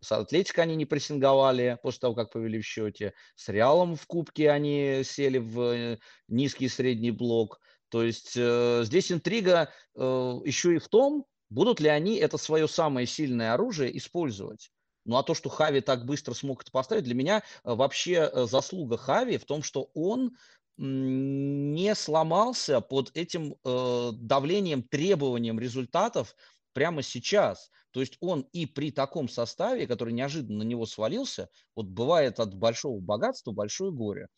С 0.00 0.12
Атлетико 0.12 0.62
они 0.62 0.76
не 0.76 0.86
прессинговали 0.86 1.78
после 1.82 2.00
того, 2.00 2.14
как 2.14 2.30
повели 2.32 2.60
в 2.60 2.64
счете. 2.64 3.12
С 3.36 3.48
Реалом 3.48 3.96
в 3.96 4.06
Кубке 4.06 4.50
они 4.50 5.02
сели 5.04 5.38
в 5.38 5.60
э, 5.60 5.98
низкий 6.28 6.68
средний 6.68 7.10
блок. 7.10 7.60
То 7.90 8.02
есть 8.02 8.34
э, 8.36 8.82
здесь 8.84 9.12
интрига 9.12 9.70
э, 9.94 10.00
еще 10.44 10.74
и 10.74 10.78
в 10.78 10.88
том, 10.88 11.26
будут 11.50 11.80
ли 11.80 11.88
они 11.88 12.16
это 12.16 12.38
свое 12.38 12.66
самое 12.68 13.06
сильное 13.06 13.52
оружие 13.52 13.96
использовать. 13.98 14.70
Ну 15.04 15.16
а 15.16 15.22
то, 15.22 15.34
что 15.34 15.48
Хави 15.48 15.80
так 15.80 16.06
быстро 16.06 16.34
смог 16.34 16.62
это 16.62 16.70
поставить, 16.70 17.04
для 17.04 17.14
меня 17.14 17.38
э, 17.38 17.74
вообще 17.74 18.30
э, 18.32 18.46
заслуга 18.46 18.96
Хави 18.96 19.38
в 19.38 19.44
том, 19.44 19.62
что 19.62 19.90
он 19.94 20.36
не 20.76 21.94
сломался 21.94 22.80
под 22.80 23.14
этим 23.14 23.54
э, 23.64 24.10
давлением, 24.14 24.82
требованием 24.82 25.60
результатов 25.60 26.34
прямо 26.72 27.02
сейчас. 27.02 27.70
То 27.90 28.00
есть 28.00 28.16
он 28.20 28.42
и 28.52 28.66
при 28.66 28.90
таком 28.90 29.28
составе, 29.28 29.86
который 29.86 30.12
неожиданно 30.12 30.58
на 30.58 30.62
него 30.62 30.86
свалился, 30.86 31.48
вот 31.74 31.86
бывает 31.86 32.40
от 32.40 32.54
большого 32.54 33.00
богатства 33.00 33.52
большое 33.52 33.92
горе, 33.92 34.28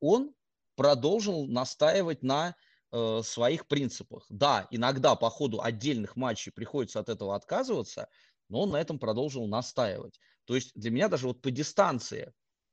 он 0.00 0.34
продолжил 0.76 1.46
настаивать 1.46 2.22
на 2.22 2.54
э, 2.92 3.22
своих 3.22 3.66
принципах. 3.66 4.26
Да, 4.28 4.66
иногда 4.70 5.14
по 5.14 5.30
ходу 5.30 5.62
отдельных 5.62 6.16
матчей 6.16 6.52
приходится 6.52 7.00
от 7.00 7.08
этого 7.08 7.34
отказываться, 7.36 8.08
но 8.48 8.62
он 8.62 8.70
на 8.70 8.80
этом 8.80 8.98
продолжил 8.98 9.46
настаивать. 9.46 10.18
То 10.44 10.54
есть 10.54 10.72
для 10.74 10.90
меня 10.90 11.08
даже 11.08 11.26
вот 11.26 11.40
по 11.40 11.50
дистанции 11.50 12.32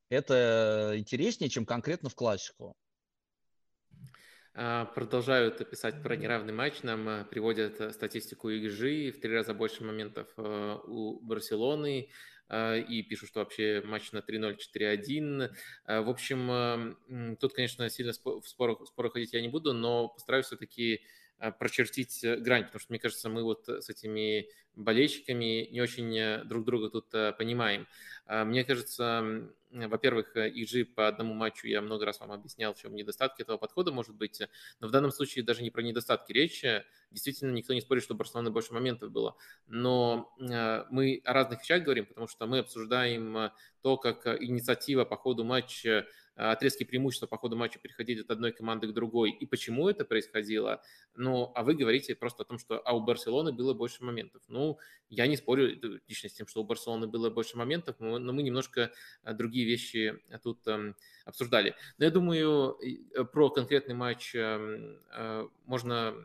это 0.10 0.94
интереснее, 0.98 1.50
чем 1.50 1.66
конкретно 1.66 2.10
в 2.10 2.16
классику. 2.16 2.76
А, 4.54 4.86
продолжают 4.86 5.70
писать 5.70 6.04
про 6.04 6.16
неравный 6.18 6.52
матч. 6.52 6.84
Нам 6.84 7.08
э, 7.08 7.26
приводят 7.26 7.80
э, 7.80 7.92
статистику 7.94 8.52
XG. 8.52 9.12
В 9.12 9.22
три 9.22 9.34
раза 9.34 9.54
больше 9.54 9.84
моментов 9.84 10.28
э, 10.38 10.78
у 10.88 11.20
Барселоны. 11.22 12.10
И 12.54 13.06
пишут, 13.10 13.30
что 13.30 13.40
вообще 13.40 13.82
матч 13.86 14.12
на 14.12 14.18
3-0, 14.18 14.58
4-1. 14.76 15.52
В 15.88 16.10
общем, 16.10 17.38
тут, 17.38 17.54
конечно, 17.54 17.90
сильно 17.90 18.12
в 18.12 18.46
спорах, 18.46 18.82
в 18.82 18.88
спорах 18.88 19.14
ходить 19.14 19.32
я 19.32 19.40
не 19.40 19.48
буду, 19.48 19.72
но 19.72 20.10
постараюсь 20.10 20.48
все-таки 20.48 20.96
а, 20.96 21.21
прочертить 21.50 22.24
э, 22.24 22.36
грань, 22.38 22.66
потому 22.66 22.80
что, 22.80 22.92
мне 22.92 23.00
кажется, 23.00 23.30
мы 23.30 23.44
вот 23.44 23.68
с 23.68 23.90
этими 23.90 24.48
болельщиками 24.76 25.68
не 25.72 25.82
очень 25.82 26.16
э, 26.16 26.44
друг 26.44 26.66
друга 26.66 26.90
тут 26.90 27.14
э, 27.14 27.34
понимаем. 27.34 27.88
А, 28.28 28.46
мне 28.46 28.64
кажется, 28.64 29.50
во-первых, 29.72 30.36
EG 30.36 30.86
по 30.86 31.08
одному 31.08 31.34
матчу 31.34 31.68
я 31.68 31.82
много 31.82 32.06
раз 32.06 32.20
вам 32.20 32.32
объяснял, 32.32 32.74
в 32.74 32.78
чем 32.78 32.96
недостатки 32.96 33.42
этого 33.42 33.58
подхода 33.58 33.92
может 33.92 34.16
быть, 34.16 34.42
но 34.80 34.88
в 34.88 34.92
данном 34.92 35.12
случае 35.12 35.44
даже 35.44 35.64
не 35.64 35.72
про 35.72 35.82
недостатки 35.82 36.32
речи. 36.32 36.84
Действительно, 37.10 37.52
никто 37.52 37.74
не 37.74 37.82
спорит, 37.82 38.04
что 38.04 38.14
у 38.14 38.18
Барселоны 38.18 38.52
больше 38.52 38.74
моментов 38.74 39.12
было. 39.12 39.36
Но 39.68 40.34
мы 40.38 41.22
о 41.26 41.34
разных 41.34 41.62
вещах 41.62 41.84
говорим, 41.84 42.06
потому 42.06 42.28
что 42.28 42.46
мы 42.46 42.60
обсуждаем 42.60 43.52
то, 43.82 43.98
как 43.98 44.28
инициатива 44.42 45.04
по 45.04 45.18
ходу 45.18 45.44
матча 45.44 45.90
Э, 45.90 46.06
отрезки 46.36 46.84
преимущества 46.84 47.28
по 47.28 47.38
ходу 47.38 47.56
матча 47.56 47.80
переходили 47.80 48.22
от 48.22 48.32
одной 48.32 48.52
команды 48.52 48.88
к 48.88 48.94
другой, 48.94 49.32
и 49.32 49.46
почему 49.46 49.89
это 49.89 50.06
происходило. 50.06 50.82
Ну, 51.15 51.52
а 51.56 51.63
вы 51.63 51.76
говорите 51.76 52.15
просто 52.15 52.44
о 52.44 52.46
том, 52.46 52.58
что 52.58 52.80
а 52.80 52.96
у 52.96 53.02
Барселоны 53.02 53.52
было 53.52 53.74
больше 53.74 54.04
моментов. 54.04 54.41
Ну, 54.48 54.78
я 55.10 55.28
не 55.28 55.38
спорю 55.38 55.80
лично 56.08 56.30
с 56.30 56.34
тем, 56.34 56.48
что 56.48 56.62
у 56.62 56.63
Барселоны 56.63 57.08
было 57.08 57.30
больше 57.30 57.58
моментов, 57.58 57.96
но 58.00 58.20
мы 58.34 58.44
немножко 58.44 58.91
э, 59.24 59.34
другие 59.34 59.65
вещи 59.65 60.20
тут 60.44 60.65
эм, 60.67 60.96
обсуждали. 61.26 61.76
Но 61.98 62.06
я 62.06 62.12
думаю, 62.12 62.78
э, 62.82 63.24
про 63.26 63.50
конкретный 63.50 63.96
матч 63.96 64.34
эм, 64.36 65.00
можно 65.65 66.15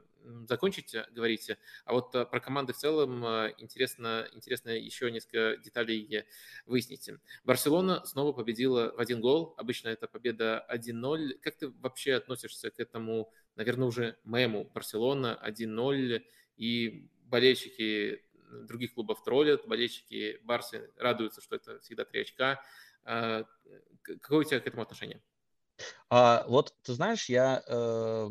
закончить 0.49 0.95
говорить. 1.13 1.51
А 1.85 1.93
вот 1.93 2.15
э, 2.15 2.25
про 2.25 2.41
команды 2.41 2.73
в 2.73 2.77
целом 2.77 3.25
э, 3.25 3.55
интересно, 3.59 4.27
интересно 4.33 4.71
еще 4.71 5.11
несколько 5.11 5.57
деталей 5.57 6.25
выяснить. 6.67 7.11
Барселона 7.45 8.05
снова 8.05 8.33
победила 8.33 8.93
в 8.97 9.01
один 9.01 9.21
гол. 9.21 9.55
Обычно 9.57 9.89
это 9.89 10.09
победа 10.09 10.67
1-0. 10.71 11.35
Как 11.41 11.57
ты 11.57 11.69
вообще 11.69 12.15
относишься 12.15 12.71
к 12.71 12.81
этому, 12.81 13.33
наверное, 13.55 13.89
уже 13.89 14.17
мему 14.25 14.65
Барселона 14.65 15.41
1-0 15.45 16.23
и 16.57 17.09
болельщики 17.25 18.23
других 18.65 18.95
клубов 18.95 19.23
троллят, 19.23 19.67
болельщики 19.67 20.41
Барсы 20.45 20.91
радуются, 20.97 21.41
что 21.41 21.57
это 21.57 21.81
всегда 21.81 22.05
три 22.05 22.23
очка. 22.23 22.61
Э, 23.05 23.45
какое 24.03 24.41
у 24.41 24.45
тебя 24.45 24.61
к 24.61 24.67
этому 24.67 24.83
отношение? 24.83 25.23
А, 26.09 26.45
вот 26.49 26.75
ты 26.83 26.95
знаешь, 26.95 27.29
я 27.29 27.63
э, 27.67 28.29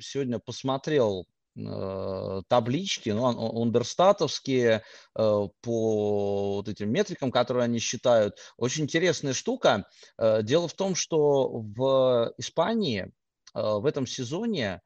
сегодня 0.00 0.38
посмотрел 0.38 1.26
Э, 1.26 1.33
таблички, 1.54 3.10
ну, 3.10 3.22
ундерстатовские 3.22 4.82
э, 5.16 5.48
по 5.60 6.54
вот 6.56 6.68
этим 6.68 6.90
метрикам, 6.90 7.30
которые 7.30 7.64
они 7.64 7.78
считают. 7.78 8.38
Очень 8.56 8.84
интересная 8.84 9.34
штука. 9.34 9.86
Э, 10.18 10.42
дело 10.42 10.66
в 10.66 10.74
том, 10.74 10.94
что 10.94 11.48
в 11.48 12.34
Испании 12.38 13.12
в 13.54 13.86
этом 13.86 14.04
сезоне 14.04 14.80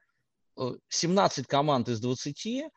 17 0.91 1.47
команд 1.47 1.89
из 1.89 2.01
20 2.01 2.71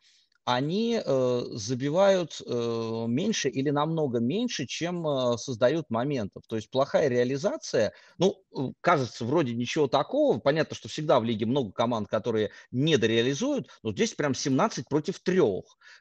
они 0.44 1.00
э, 1.04 1.42
забивают 1.52 2.40
э, 2.44 3.04
меньше 3.08 3.48
или 3.48 3.70
намного 3.70 4.18
меньше, 4.18 4.66
чем 4.66 5.06
э, 5.06 5.38
создают 5.38 5.88
моментов. 5.88 6.42
То 6.48 6.56
есть 6.56 6.68
плохая 6.70 7.08
реализация, 7.08 7.92
ну, 8.18 8.42
э, 8.56 8.72
кажется, 8.80 9.24
вроде 9.24 9.54
ничего 9.54 9.86
такого. 9.86 10.38
Понятно, 10.40 10.74
что 10.74 10.88
всегда 10.88 11.20
в 11.20 11.24
лиге 11.24 11.46
много 11.46 11.70
команд, 11.72 12.08
которые 12.08 12.50
не 12.72 12.96
дореализуют, 12.96 13.68
но 13.84 13.92
здесь 13.92 14.14
прям 14.14 14.34
17 14.34 14.88
против 14.88 15.20
3. 15.20 15.40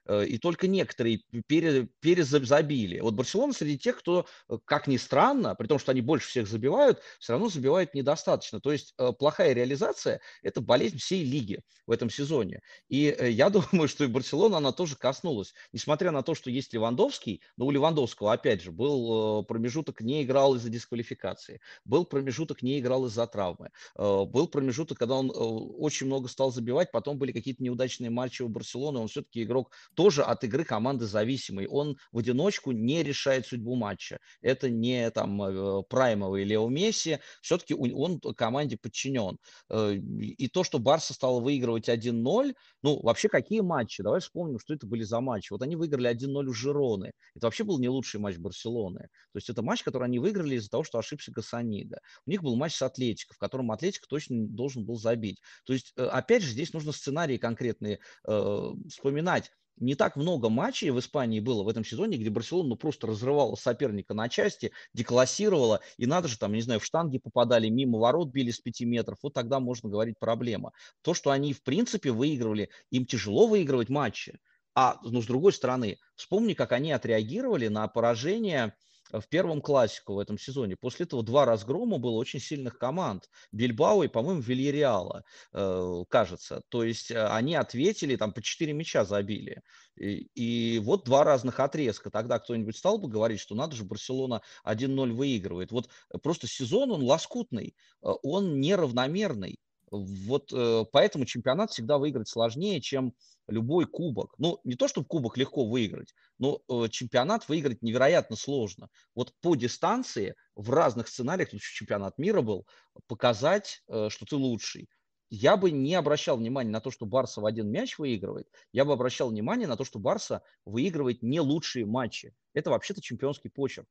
Э, 0.07 0.25
и 0.25 0.39
только 0.39 0.67
некоторые 0.67 1.21
пере, 1.45 1.87
перезабили. 1.99 2.99
Вот 2.99 3.13
Барселона 3.13 3.53
среди 3.53 3.77
тех, 3.77 3.99
кто, 3.99 4.25
э, 4.49 4.57
как 4.65 4.87
ни 4.87 4.97
странно, 4.97 5.53
при 5.53 5.67
том, 5.67 5.77
что 5.77 5.91
они 5.91 6.01
больше 6.01 6.27
всех 6.29 6.47
забивают, 6.47 6.99
все 7.19 7.33
равно 7.33 7.49
забивают 7.49 7.93
недостаточно. 7.93 8.59
То 8.59 8.71
есть 8.71 8.95
э, 8.97 9.11
плохая 9.11 9.53
реализация– 9.53 10.19
это 10.41 10.61
болезнь 10.61 10.97
всей 10.97 11.23
лиги 11.23 11.61
в 11.85 11.91
этом 11.91 12.09
сезоне. 12.09 12.61
И 12.89 13.15
э, 13.15 13.29
я 13.29 13.49
думаю, 13.71 13.87
что 13.87 14.03
и 14.03 14.07
Барселона 14.07 14.30
Барселона 14.31 14.57
она 14.57 14.71
тоже 14.71 14.95
коснулась. 14.95 15.53
Несмотря 15.73 16.11
на 16.11 16.23
то, 16.23 16.35
что 16.35 16.49
есть 16.49 16.73
Левандовский, 16.73 17.41
но 17.57 17.65
у 17.65 17.71
Левандовского, 17.71 18.31
опять 18.31 18.61
же, 18.61 18.71
был 18.71 19.41
э, 19.41 19.45
промежуток, 19.45 19.99
не 19.99 20.23
играл 20.23 20.55
из-за 20.55 20.69
дисквалификации, 20.69 21.59
был 21.83 22.05
промежуток, 22.05 22.61
не 22.61 22.79
играл 22.79 23.05
из-за 23.07 23.27
травмы, 23.27 23.71
э, 23.97 24.25
был 24.25 24.47
промежуток, 24.47 24.97
когда 24.97 25.15
он 25.15 25.29
э, 25.29 25.33
очень 25.33 26.07
много 26.07 26.29
стал 26.29 26.51
забивать, 26.51 26.91
потом 26.91 27.17
были 27.17 27.33
какие-то 27.33 27.61
неудачные 27.61 28.09
матчи 28.09 28.41
у 28.41 28.47
Барселоны, 28.47 28.99
он 28.99 29.09
все-таки 29.09 29.43
игрок 29.43 29.71
тоже 29.95 30.23
от 30.23 30.45
игры 30.45 30.63
команды 30.63 31.05
зависимый. 31.05 31.67
Он 31.67 31.97
в 32.13 32.19
одиночку 32.19 32.71
не 32.71 33.03
решает 33.03 33.45
судьбу 33.45 33.75
матча. 33.75 34.19
Это 34.41 34.69
не 34.69 35.09
там 35.11 35.83
праймовый 35.89 36.45
Лео 36.45 36.69
Месси, 36.69 37.19
все-таки 37.41 37.73
он 37.73 38.19
команде 38.19 38.77
подчинен. 38.77 39.37
И 39.69 40.47
то, 40.47 40.63
что 40.63 40.79
Барса 40.79 41.13
стал 41.13 41.41
выигрывать 41.41 41.89
1-0, 41.89 42.53
ну, 42.81 43.01
вообще 43.01 43.27
какие 43.27 43.59
матчи? 43.59 44.01
Давай 44.01 44.20
вспомним, 44.21 44.59
что 44.59 44.73
это 44.73 44.87
были 44.87 45.03
за 45.03 45.19
матчи. 45.19 45.51
Вот 45.51 45.61
они 45.61 45.75
выиграли 45.75 46.09
1-0 46.09 46.45
у 46.45 46.53
Жироны. 46.53 47.11
Это 47.35 47.47
вообще 47.47 47.63
был 47.63 47.79
не 47.79 47.89
лучший 47.89 48.19
матч 48.19 48.37
Барселоны. 48.37 48.99
То 48.99 49.37
есть 49.37 49.49
это 49.49 49.61
матч, 49.61 49.83
который 49.83 50.05
они 50.05 50.19
выиграли 50.19 50.55
из-за 50.55 50.69
того, 50.69 50.83
что 50.83 50.99
ошибся 50.99 51.31
Гасанига. 51.31 51.99
У 52.25 52.31
них 52.31 52.41
был 52.41 52.55
матч 52.55 52.75
с 52.75 52.81
Атлетико, 52.81 53.33
в 53.33 53.37
котором 53.37 53.71
Атлетико 53.71 54.07
точно 54.07 54.47
должен 54.47 54.85
был 54.85 54.95
забить. 54.95 55.41
То 55.65 55.73
есть, 55.73 55.93
э, 55.97 56.03
опять 56.03 56.43
же, 56.43 56.51
здесь 56.51 56.73
нужно 56.73 56.91
сценарии 56.91 57.37
конкретные 57.37 57.99
э, 58.27 58.61
вспоминать 58.89 59.51
не 59.77 59.95
так 59.95 60.15
много 60.15 60.49
матчей 60.49 60.89
в 60.91 60.99
Испании 60.99 61.39
было 61.39 61.63
в 61.63 61.67
этом 61.67 61.83
сезоне, 61.83 62.17
где 62.17 62.29
Барселона 62.29 62.69
ну, 62.69 62.75
просто 62.75 63.07
разрывала 63.07 63.55
соперника 63.55 64.13
на 64.13 64.29
части, 64.29 64.71
деклассировала, 64.93 65.81
и 65.97 66.05
надо 66.05 66.27
же, 66.27 66.37
там, 66.37 66.53
не 66.53 66.61
знаю, 66.61 66.79
в 66.79 66.85
штанги 66.85 67.17
попадали, 67.17 67.69
мимо 67.69 67.99
ворот 67.99 68.29
били 68.29 68.51
с 68.51 68.59
5 68.59 68.85
метров, 68.85 69.17
вот 69.23 69.33
тогда 69.33 69.59
можно 69.59 69.89
говорить 69.89 70.19
проблема. 70.19 70.71
То, 71.01 71.13
что 71.13 71.31
они, 71.31 71.53
в 71.53 71.63
принципе, 71.63 72.11
выигрывали, 72.11 72.69
им 72.91 73.05
тяжело 73.05 73.47
выигрывать 73.47 73.89
матчи, 73.89 74.39
а, 74.73 74.99
ну, 75.03 75.21
с 75.21 75.25
другой 75.25 75.53
стороны, 75.53 75.97
вспомни, 76.15 76.53
как 76.53 76.71
они 76.71 76.91
отреагировали 76.91 77.67
на 77.67 77.87
поражение 77.87 78.75
в 79.11 79.27
первом 79.27 79.61
классику 79.61 80.13
в 80.13 80.19
этом 80.19 80.37
сезоне. 80.37 80.75
После 80.75 81.05
этого 81.05 81.23
два 81.23 81.45
разгрома 81.45 81.97
было 81.97 82.15
очень 82.15 82.39
сильных 82.39 82.77
команд. 82.77 83.29
Бильбао 83.51 84.03
и, 84.03 84.07
по-моему, 84.07 84.41
Вильяреала, 84.41 85.23
э, 85.53 86.03
кажется. 86.09 86.61
То 86.69 86.83
есть 86.83 87.11
э, 87.11 87.27
они 87.27 87.55
ответили, 87.55 88.15
там 88.15 88.33
по 88.33 88.41
4 88.41 88.73
мяча 88.73 89.03
забили. 89.05 89.61
И, 89.95 90.29
и 90.35 90.79
вот 90.79 91.05
два 91.05 91.23
разных 91.23 91.59
отрезка. 91.59 92.09
Тогда 92.09 92.39
кто-нибудь 92.39 92.77
стал 92.77 92.97
бы 92.97 93.09
говорить, 93.09 93.39
что 93.39 93.55
надо 93.55 93.75
же, 93.75 93.83
Барселона 93.83 94.41
1-0 94.65 95.11
выигрывает. 95.11 95.71
Вот 95.71 95.89
просто 96.21 96.47
сезон, 96.47 96.91
он 96.91 97.03
лоскутный, 97.03 97.75
э, 98.01 98.09
он 98.23 98.59
неравномерный. 98.61 99.59
Вот 99.91 100.53
э, 100.53 100.85
поэтому 100.91 101.25
чемпионат 101.25 101.71
всегда 101.71 101.97
выиграть 101.97 102.29
сложнее, 102.29 102.79
чем 102.79 103.13
любой 103.47 103.85
кубок. 103.85 104.33
Ну, 104.37 104.59
не 104.63 104.75
то, 104.75 104.87
чтобы 104.87 105.05
кубок 105.05 105.37
легко 105.37 105.65
выиграть, 105.67 106.13
но 106.39 106.61
э, 106.69 106.87
чемпионат 106.89 107.47
выиграть 107.49 107.81
невероятно 107.81 108.37
сложно. 108.37 108.87
Вот 109.15 109.33
по 109.41 109.55
дистанции 109.55 110.35
в 110.55 110.69
разных 110.69 111.09
сценариях, 111.09 111.49
чемпионат 111.49 112.17
мира 112.17 112.41
был, 112.41 112.65
показать, 113.07 113.83
э, 113.89 114.07
что 114.09 114.25
ты 114.25 114.37
лучший. 114.37 114.89
Я 115.29 115.55
бы 115.57 115.71
не 115.71 115.95
обращал 115.95 116.37
внимания 116.37 116.69
на 116.69 116.81
то, 116.81 116.91
что 116.91 117.05
Барса 117.05 117.41
в 117.41 117.45
один 117.45 117.69
мяч 117.69 117.97
выигрывает. 117.97 118.47
Я 118.71 118.85
бы 118.85 118.93
обращал 118.93 119.29
внимание 119.29 119.67
на 119.67 119.77
то, 119.77 119.83
что 119.85 119.99
Барса 119.99 120.41
выигрывает 120.65 121.21
не 121.21 121.39
лучшие 121.39 121.85
матчи. 121.85 122.33
Это 122.53 122.69
вообще-то 122.69 123.01
чемпионский 123.01 123.49
почерк. 123.49 123.87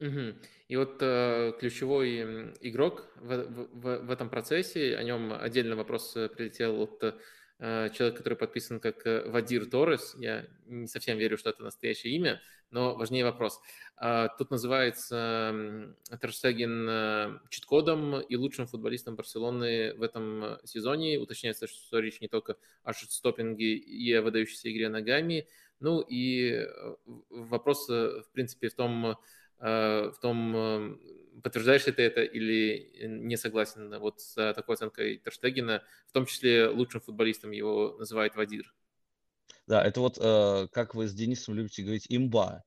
Угу. 0.00 0.34
И 0.68 0.76
вот 0.76 0.98
э, 1.00 1.52
ключевой 1.58 2.52
игрок 2.60 3.08
в, 3.16 3.68
в, 3.72 4.06
в 4.06 4.10
этом 4.10 4.30
процессе, 4.30 4.96
о 4.96 5.02
нем 5.02 5.32
отдельно 5.32 5.74
вопрос 5.74 6.16
э, 6.16 6.28
прилетел 6.28 6.80
от 6.80 7.02
э, 7.02 7.90
человека, 7.90 8.18
который 8.18 8.34
подписан 8.34 8.78
как 8.78 9.04
э, 9.06 9.28
Вадир 9.28 9.66
Торрес. 9.66 10.14
Я 10.18 10.46
не 10.66 10.86
совсем 10.86 11.18
верю, 11.18 11.36
что 11.36 11.50
это 11.50 11.64
настоящее 11.64 12.14
имя, 12.14 12.40
но 12.70 12.94
важнее 12.94 13.24
вопрос. 13.24 13.60
А, 13.96 14.28
тут 14.28 14.52
называется 14.52 15.96
Терштеген 16.20 16.88
э, 16.88 17.38
чит-кодом 17.48 18.20
и 18.20 18.36
лучшим 18.36 18.68
футболистом 18.68 19.16
Барселоны 19.16 19.94
в 19.94 20.02
этом 20.02 20.58
сезоне. 20.62 21.18
Уточняется, 21.18 21.66
что 21.66 21.98
речь 21.98 22.20
не 22.20 22.28
только 22.28 22.56
о 22.84 22.92
шутстопинге 22.92 23.74
и 23.74 24.12
о 24.12 24.22
выдающейся 24.22 24.70
игре 24.70 24.88
ногами. 24.88 25.48
Ну 25.80 26.02
и 26.02 26.52
э, 26.52 26.94
вопрос, 27.30 27.88
в 27.88 28.26
принципе, 28.32 28.68
в 28.68 28.74
том, 28.74 29.16
в 29.60 30.14
том, 30.22 31.00
подтверждаешь 31.42 31.86
ли 31.86 31.92
ты 31.92 32.02
это 32.02 32.22
или 32.22 33.06
не 33.06 33.36
согласен 33.36 33.98
вот 33.98 34.20
с 34.20 34.52
такой 34.54 34.74
оценкой 34.74 35.18
Терштегена, 35.18 35.82
в 36.06 36.12
том 36.12 36.26
числе 36.26 36.68
лучшим 36.68 37.00
футболистом 37.00 37.50
его 37.50 37.96
называет 37.98 38.36
Вадир? 38.36 38.72
Да, 39.68 39.84
это 39.84 40.00
вот, 40.00 40.18
э, 40.18 40.68
как 40.72 40.94
вы 40.94 41.06
с 41.06 41.14
Денисом 41.14 41.54
любите 41.54 41.82
говорить, 41.82 42.06
имба. 42.08 42.64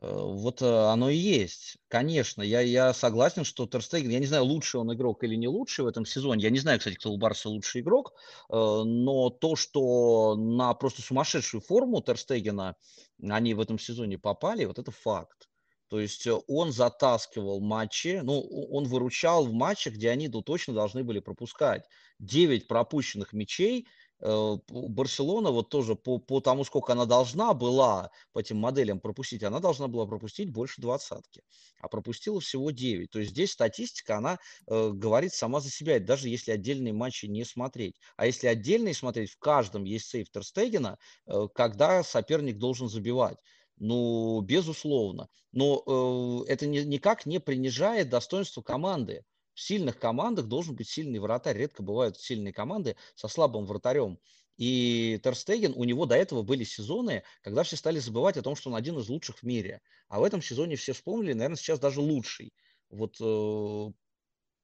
Э, 0.00 0.08
вот 0.10 0.62
э, 0.62 0.66
оно 0.66 1.10
и 1.10 1.16
есть. 1.16 1.76
Конечно, 1.88 2.40
я, 2.40 2.60
я 2.62 2.94
согласен, 2.94 3.44
что 3.44 3.66
Терстеген, 3.66 4.10
я 4.10 4.18
не 4.18 4.26
знаю, 4.26 4.44
лучший 4.44 4.80
он 4.80 4.92
игрок 4.94 5.22
или 5.24 5.34
не 5.34 5.46
лучший 5.46 5.84
в 5.84 5.88
этом 5.88 6.06
сезоне. 6.06 6.44
Я 6.44 6.50
не 6.50 6.58
знаю, 6.58 6.78
кстати, 6.78 6.94
кто 6.94 7.12
у 7.12 7.18
Барса 7.18 7.50
лучший 7.50 7.82
игрок, 7.82 8.14
но 8.48 9.28
то, 9.28 9.56
что 9.56 10.36
на 10.36 10.72
просто 10.72 11.02
сумасшедшую 11.02 11.60
форму 11.60 12.00
Терстегена 12.00 12.76
они 13.22 13.52
в 13.52 13.60
этом 13.60 13.78
сезоне 13.78 14.16
попали, 14.16 14.64
вот 14.64 14.78
это 14.78 14.90
факт. 14.90 15.47
То 15.88 16.00
есть 16.00 16.28
он 16.46 16.72
затаскивал 16.72 17.60
матчи, 17.60 18.20
ну, 18.22 18.40
он 18.40 18.84
выручал 18.84 19.46
в 19.46 19.52
матчах, 19.52 19.94
где 19.94 20.10
они 20.10 20.28
ну, 20.28 20.42
точно 20.42 20.74
должны 20.74 21.02
были 21.02 21.20
пропускать. 21.20 21.84
Девять 22.18 22.68
пропущенных 22.68 23.32
мячей 23.32 23.86
Э, 24.20 24.56
Барселона 24.68 25.50
вот 25.50 25.68
тоже 25.68 25.94
по, 25.94 26.18
по 26.18 26.40
тому, 26.40 26.64
сколько 26.64 26.92
она 26.92 27.06
должна 27.06 27.54
была 27.54 28.10
по 28.32 28.40
этим 28.40 28.56
моделям 28.56 28.98
пропустить, 29.00 29.44
она 29.44 29.60
должна 29.60 29.86
была 29.86 30.06
пропустить 30.06 30.50
больше 30.50 30.80
двадцатки, 30.80 31.42
а 31.80 31.88
пропустила 31.88 32.40
всего 32.40 32.70
9. 32.72 33.10
То 33.10 33.20
есть 33.20 33.30
здесь 33.30 33.52
статистика, 33.52 34.16
она 34.16 34.38
э, 34.66 34.90
говорит 34.92 35.34
сама 35.34 35.60
за 35.60 35.70
себя, 35.70 36.00
даже 36.00 36.28
если 36.28 36.50
отдельные 36.50 36.92
матчи 36.92 37.26
не 37.26 37.44
смотреть. 37.44 37.96
А 38.16 38.26
если 38.26 38.48
отдельные 38.48 38.94
смотреть, 38.94 39.30
в 39.30 39.38
каждом 39.38 39.84
есть 39.84 40.06
сейф 40.06 40.30
Терстегена, 40.30 40.98
э, 41.26 41.46
когда 41.54 42.02
соперник 42.02 42.58
должен 42.58 42.88
забивать. 42.88 43.38
Ну, 43.78 44.40
безусловно. 44.40 45.28
Но 45.52 46.44
э, 46.46 46.52
это 46.52 46.66
ни, 46.66 46.80
никак 46.80 47.26
не 47.26 47.40
принижает 47.40 48.08
достоинство 48.08 48.62
команды 48.62 49.24
в 49.58 49.60
сильных 49.60 49.98
командах 49.98 50.46
должен 50.46 50.76
быть 50.76 50.88
сильный 50.88 51.18
вратарь. 51.18 51.58
Редко 51.58 51.82
бывают 51.82 52.16
сильные 52.16 52.52
команды 52.52 52.94
со 53.16 53.26
слабым 53.26 53.66
вратарем. 53.66 54.20
И 54.56 55.20
Терстеген, 55.24 55.72
у 55.74 55.82
него 55.82 56.06
до 56.06 56.14
этого 56.14 56.42
были 56.42 56.62
сезоны, 56.62 57.24
когда 57.42 57.64
все 57.64 57.74
стали 57.74 57.98
забывать 57.98 58.36
о 58.36 58.42
том, 58.42 58.54
что 58.54 58.70
он 58.70 58.76
один 58.76 58.96
из 59.00 59.08
лучших 59.08 59.38
в 59.38 59.42
мире. 59.42 59.80
А 60.08 60.20
в 60.20 60.22
этом 60.22 60.40
сезоне 60.40 60.76
все 60.76 60.92
вспомнили, 60.92 61.32
наверное, 61.32 61.56
сейчас 61.56 61.80
даже 61.80 62.00
лучший. 62.00 62.52
Вот 62.88 63.16
э, 63.20 63.92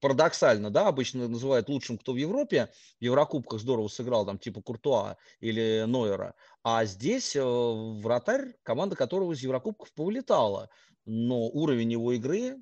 парадоксально, 0.04 0.68
да, 0.68 0.88
обычно 0.88 1.28
называют 1.28 1.70
лучшим, 1.70 1.96
кто 1.96 2.12
в 2.12 2.16
Европе, 2.16 2.68
в 3.00 3.02
Еврокубках 3.02 3.58
здорово 3.58 3.88
сыграл, 3.88 4.26
там, 4.26 4.38
типа 4.38 4.60
Куртуа 4.60 5.16
или 5.40 5.84
Нойера, 5.86 6.34
а 6.62 6.84
здесь 6.84 7.34
э, 7.34 7.42
вратарь, 7.42 8.54
команда 8.64 8.96
которого 8.96 9.32
из 9.32 9.42
Еврокубков 9.42 9.90
повылетала 9.94 10.68
но 11.06 11.48
уровень 11.48 11.92
его 11.92 12.12
игры 12.12 12.50
э, 12.50 12.54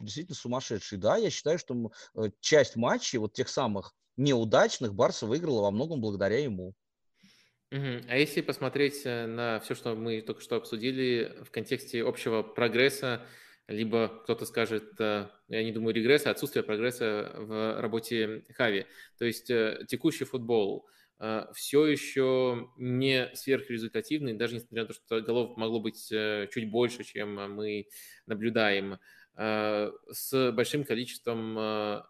действительно 0.00 0.34
сумасшедший. 0.34 0.98
Да, 0.98 1.16
я 1.16 1.30
считаю, 1.30 1.60
что 1.60 1.92
э, 2.16 2.30
часть 2.40 2.74
матчей, 2.74 3.18
вот 3.18 3.32
тех 3.32 3.48
самых 3.48 3.94
неудачных, 4.16 4.92
Барса 4.92 5.26
выиграла 5.26 5.62
во 5.62 5.70
многом 5.70 6.00
благодаря 6.00 6.42
ему. 6.42 6.74
А 7.70 8.16
если 8.16 8.40
посмотреть 8.40 9.04
на 9.04 9.60
все, 9.60 9.76
что 9.76 9.94
мы 9.94 10.20
только 10.20 10.40
что 10.40 10.56
обсудили 10.56 11.32
в 11.44 11.52
контексте 11.52 12.02
общего 12.02 12.42
прогресса, 12.42 13.24
либо 13.68 14.08
кто-то 14.24 14.46
скажет, 14.46 14.94
я 14.98 15.30
не 15.48 15.72
думаю, 15.72 15.94
регресса, 15.94 16.30
отсутствие 16.30 16.62
прогресса 16.62 17.32
в 17.36 17.80
работе 17.80 18.44
Хави. 18.54 18.86
То 19.18 19.26
есть 19.26 19.46
текущий 19.46 20.24
футбол, 20.24 20.88
а, 21.18 21.52
все 21.52 21.86
еще 21.86 22.70
не 22.76 23.30
сверхрезультативный, 23.34 24.34
даже 24.34 24.54
несмотря 24.54 24.82
на 24.82 24.88
то, 24.88 24.94
что 24.94 25.20
голов 25.20 25.56
могло 25.56 25.80
быть 25.80 26.10
э, 26.12 26.48
чуть 26.52 26.70
больше, 26.70 27.04
чем 27.04 27.54
мы 27.54 27.88
наблюдаем, 28.26 28.98
с 29.36 30.50
большим 30.50 30.82
количеством 30.82 31.54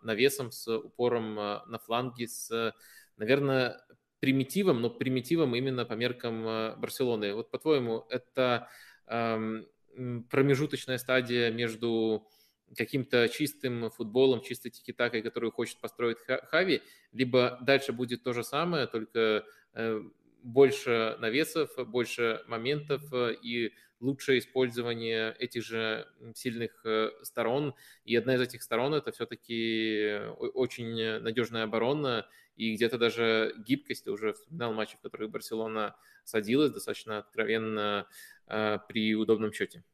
навесом, 0.01 0.51
с 0.51 0.67
упором 0.79 1.35
на 1.35 1.79
фланги, 1.85 2.25
с, 2.25 2.73
наверное, 3.19 3.85
примитивом, 4.19 4.81
но 4.81 4.89
примитивом 4.89 5.55
именно 5.55 5.85
по 5.85 5.93
меркам 5.93 6.45
Барселоны. 6.81 7.35
Вот 7.35 7.51
по-твоему, 7.51 8.07
это 8.09 8.71
промежуточная 10.31 10.99
стадия 10.99 11.51
между 11.51 12.27
каким-то 12.77 13.29
чистым 13.29 13.91
футболом, 13.91 14.43
чистой 14.43 14.71
тикитакой, 14.71 15.23
которую 15.23 15.53
хочет 15.53 15.79
построить 15.79 16.19
Хави, 16.51 16.83
либо 17.13 17.59
дальше 17.63 17.93
будет 17.93 18.23
то 18.23 18.33
же 18.33 18.45
самое, 18.45 18.87
только 18.87 19.45
э, 19.75 20.03
больше 20.43 21.17
навесов, 21.21 21.71
больше 21.89 22.43
моментов 22.47 23.03
э, 23.13 23.35
и 23.43 23.73
лучшее 24.01 24.39
использование 24.39 25.35
этих 25.39 25.65
же 25.65 26.09
сильных 26.35 26.85
э, 26.85 27.11
сторон. 27.23 27.75
И 28.05 28.15
одна 28.17 28.35
из 28.35 28.41
этих 28.41 28.63
сторон 28.63 28.95
это 28.95 29.13
все-таки 29.13 30.19
очень 30.39 31.21
надежная 31.21 31.65
оборона 31.65 32.27
и 32.57 32.75
где-то 32.75 32.99
даже 32.99 33.55
гибкость. 33.59 34.05
Ты 34.05 34.11
уже 34.11 34.33
вспоминал 34.33 34.73
матчи, 34.73 34.97
в 34.97 35.01
которых 35.01 35.31
Барселона 35.31 35.97
садилась 36.25 36.73
достаточно 36.73 37.19
откровенно 37.19 38.07
при 38.47 39.15
удобном 39.15 39.53
счете. 39.53 39.85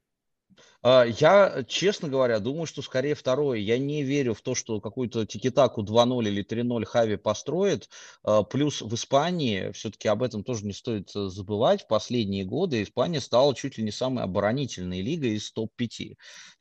А, 0.87 1.05
я, 1.05 1.65
честно 1.67 2.09
говоря, 2.09 2.41
думаю, 2.41 2.67
что 2.67 2.83
скорее 2.83 3.15
второе. 3.15 3.59
Я 3.59 3.79
не 3.79 4.03
верю 4.03 4.35
в 4.35 4.43
то, 4.43 4.55
что 4.55 4.83
какую-то 4.83 5.25
тикитаку 5.25 5.83
2-0 5.83 6.29
или 6.29 6.45
3-0 6.45 6.85
Хави 6.85 7.17
построит. 7.17 7.89
А, 8.23 8.43
плюс 8.43 8.83
в 8.83 8.95
Испании, 8.95 9.71
все-таки 9.73 10.09
об 10.09 10.23
этом 10.23 10.45
тоже 10.45 10.67
не 10.67 10.75
стоит 10.75 11.11
э, 11.17 11.29
забывать, 11.29 11.85
в 11.85 11.87
последние 11.87 12.45
годы 12.45 12.83
Испания 12.83 13.23
стала 13.23 13.55
чуть 13.55 13.79
ли 13.79 13.85
не 13.85 13.93
самой 13.93 14.25
оборонительной 14.25 15.01
лигой 15.01 15.37
из 15.37 15.51
топ-5. 15.53 16.17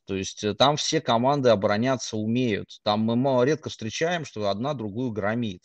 То 0.05 0.15
есть 0.15 0.43
э, 0.43 0.53
там 0.53 0.75
все 0.77 1.01
команды 1.01 1.49
обороняться 1.49 2.17
умеют. 2.17 2.79
Там 2.83 3.01
мы 3.01 3.45
редко 3.45 3.69
встречаем, 3.69 4.25
что 4.25 4.49
одна 4.49 4.73
другую 4.73 5.12
громит. 5.12 5.63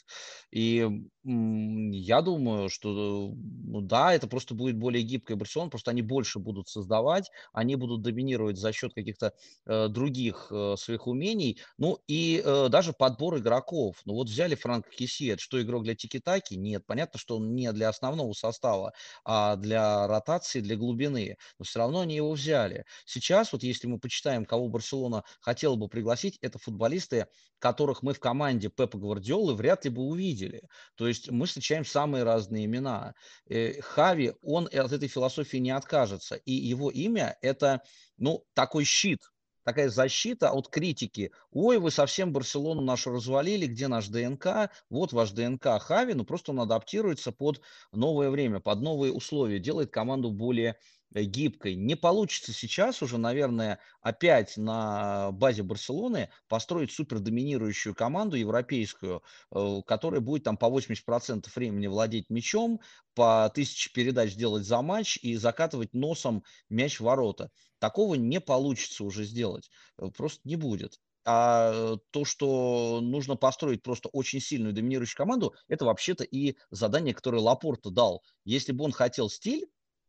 И 0.51 0.89
я 1.25 2.23
думаю, 2.23 2.71
что 2.71 3.35
ну 3.35 3.81
да, 3.81 4.15
это 4.15 4.29
просто 4.29 4.55
будет 4.55 4.79
более 4.79 5.03
гибкая 5.03 5.37
Барселона, 5.37 5.71
просто 5.71 5.91
они 5.91 6.03
больше 6.03 6.39
будут 6.39 6.69
создавать, 6.69 7.31
они 7.53 7.77
будут 7.77 8.03
доминировать 8.03 8.48
за 8.57 8.73
счет 8.73 8.95
каких-то 8.95 9.35
э, 9.67 9.89
других 9.89 10.49
э, 10.51 10.77
своих 10.79 11.07
умений. 11.07 11.61
Ну 11.77 11.99
и 12.07 12.43
э, 12.43 12.69
даже 12.71 12.93
подбор 12.93 13.39
игроков. 13.39 14.01
Ну 14.05 14.15
вот 14.15 14.29
взяли 14.29 14.55
Франк 14.55 14.89
Кисси, 14.89 15.27
это 15.27 15.43
что, 15.43 15.61
игрок 15.61 15.85
для 15.85 15.95
тики-таки? 15.95 16.57
Нет, 16.57 16.87
понятно, 16.87 17.19
что 17.19 17.37
он 17.37 17.55
не 17.55 17.71
для 17.73 17.89
основного 17.89 18.33
состава, 18.33 18.93
а 19.25 19.57
для 19.57 20.07
ротации, 20.07 20.61
для 20.61 20.77
глубины. 20.77 21.37
Но 21.59 21.65
все 21.65 21.81
равно 21.81 22.01
они 22.01 22.17
его 22.17 22.33
взяли. 22.33 22.85
Сейчас 23.05 23.53
вот 23.53 23.63
если 23.63 23.87
мы 23.87 23.99
почитаем, 23.99 24.45
кого 24.45 24.69
Барселона 24.69 25.25
хотела 25.41 25.77
бы 25.77 25.89
пригласить, 25.89 26.39
это 26.41 26.59
футболисты, 26.59 27.27
которых 27.59 28.03
мы 28.03 28.15
в 28.15 28.21
команде 28.21 28.69
Пепа 28.69 28.99
Гвардиолы 28.99 29.55
вряд 29.55 29.85
ли 29.85 29.91
бы 29.91 30.03
увидели. 30.03 30.63
То 30.95 31.09
есть 31.09 31.31
мы 31.31 31.47
встречаем 31.47 31.85
самые 31.85 32.25
разные 32.25 32.67
имена. 32.67 33.15
Э, 33.49 33.81
Хави, 33.81 34.33
он 34.43 34.67
от 34.67 34.93
этой 34.93 35.09
философии 35.09 35.59
не 35.59 35.71
откажется. 35.71 36.37
И 36.37 36.53
его 36.53 36.91
имя– 36.91 37.37
это, 37.43 37.83
ну, 38.19 38.45
такой 38.55 38.85
щит, 38.85 39.21
такая 39.65 39.91
защита 39.91 40.51
от 40.51 40.69
критики. 40.69 41.31
Ой, 41.51 41.79
вы 41.79 41.91
совсем 41.91 42.33
Барселону 42.33 42.81
нашу 42.81 43.11
развалили, 43.11 43.67
где 43.67 43.89
наш 43.89 44.09
ДНК? 44.09 44.71
Вот 44.89 45.13
ваш 45.13 45.33
ДНК 45.33 45.79
Хави, 45.81 46.15
ну 46.15 46.25
просто 46.25 46.53
он 46.53 46.61
адаптируется 46.61 47.33
под 47.33 47.61
новое 47.93 48.31
время, 48.31 48.61
под 48.61 48.81
новые 48.81 49.13
условия, 49.13 49.59
делает 49.59 49.91
команду 49.91 50.31
более 50.31 50.77
гибкой. 51.15 51.75
Не 51.75 51.95
получится 51.95 52.53
сейчас 52.53 53.03
уже, 53.03 53.19
наверное, 53.19 53.79
опять 54.01 54.57
на 54.57 55.33
базе 55.33 55.63
Барселоны 55.63 56.31
построить 56.49 56.93
супер 56.93 57.19
доминирующую 57.19 57.95
команду 57.95 58.37
европейскую, 58.37 59.23
э, 59.51 59.81
которая 59.87 60.21
будет 60.21 60.45
там 60.45 60.57
по 60.57 60.67
80% 60.67 61.49
времени 61.55 61.87
владеть 61.87 62.31
мячом, 62.31 62.81
по 63.15 63.49
1000 63.49 63.93
передач 63.93 64.35
делать 64.35 64.65
за 64.65 64.83
матч 64.83 65.19
и 65.23 65.37
закатывать 65.37 65.95
носом 65.95 66.45
мяч 66.69 67.01
в 67.01 67.05
ворота. 67.05 67.51
Такого 67.79 68.15
не 68.15 68.41
получится 68.41 69.05
уже 69.05 69.25
сделать. 69.25 69.71
Э, 69.99 70.09
просто 70.15 70.41
не 70.45 70.57
будет. 70.57 71.01
А 71.31 71.97
то, 72.11 72.25
что 72.25 73.01
нужно 73.03 73.37
построить 73.37 73.83
просто 73.83 74.09
очень 74.11 74.41
сильную 74.41 74.73
доминирующую 74.73 75.19
команду, 75.19 75.55
это 75.69 75.85
вообще-то 75.85 76.25
и 76.25 76.57
задание, 76.71 77.13
которое 77.13 77.43
Лапорта 77.43 77.91
дал. 77.91 78.23
Если 78.45 78.73
бы 78.73 78.85
он 78.85 78.93
хотел 78.93 79.29
стиль, 79.29 79.67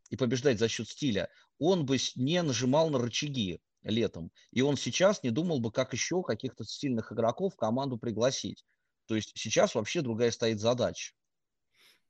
и 0.10 0.15
побеждать 0.15 0.60
за 0.60 0.67
счет 0.67 0.88
стиля, 0.88 1.30
он 1.58 1.86
бы 1.86 1.98
не 2.15 2.41
нажимал 2.41 2.89
на 2.89 3.00
рычаги 3.00 3.62
летом. 3.84 4.32
И 4.52 4.62
он 4.62 4.78
сейчас 4.78 5.24
не 5.24 5.32
думал 5.32 5.60
бы, 5.60 5.72
как 5.72 5.93
еще 5.93 6.22
каких-то 6.24 6.63
сильных 6.65 7.12
игроков 7.12 7.54
в 7.54 7.58
команду 7.58 7.98
пригласить. 7.98 8.65
То 9.08 9.15
есть 9.15 9.32
сейчас 9.36 9.76
вообще 9.76 10.02
другая 10.02 10.32
стоит 10.32 10.60
задача. 10.60 11.13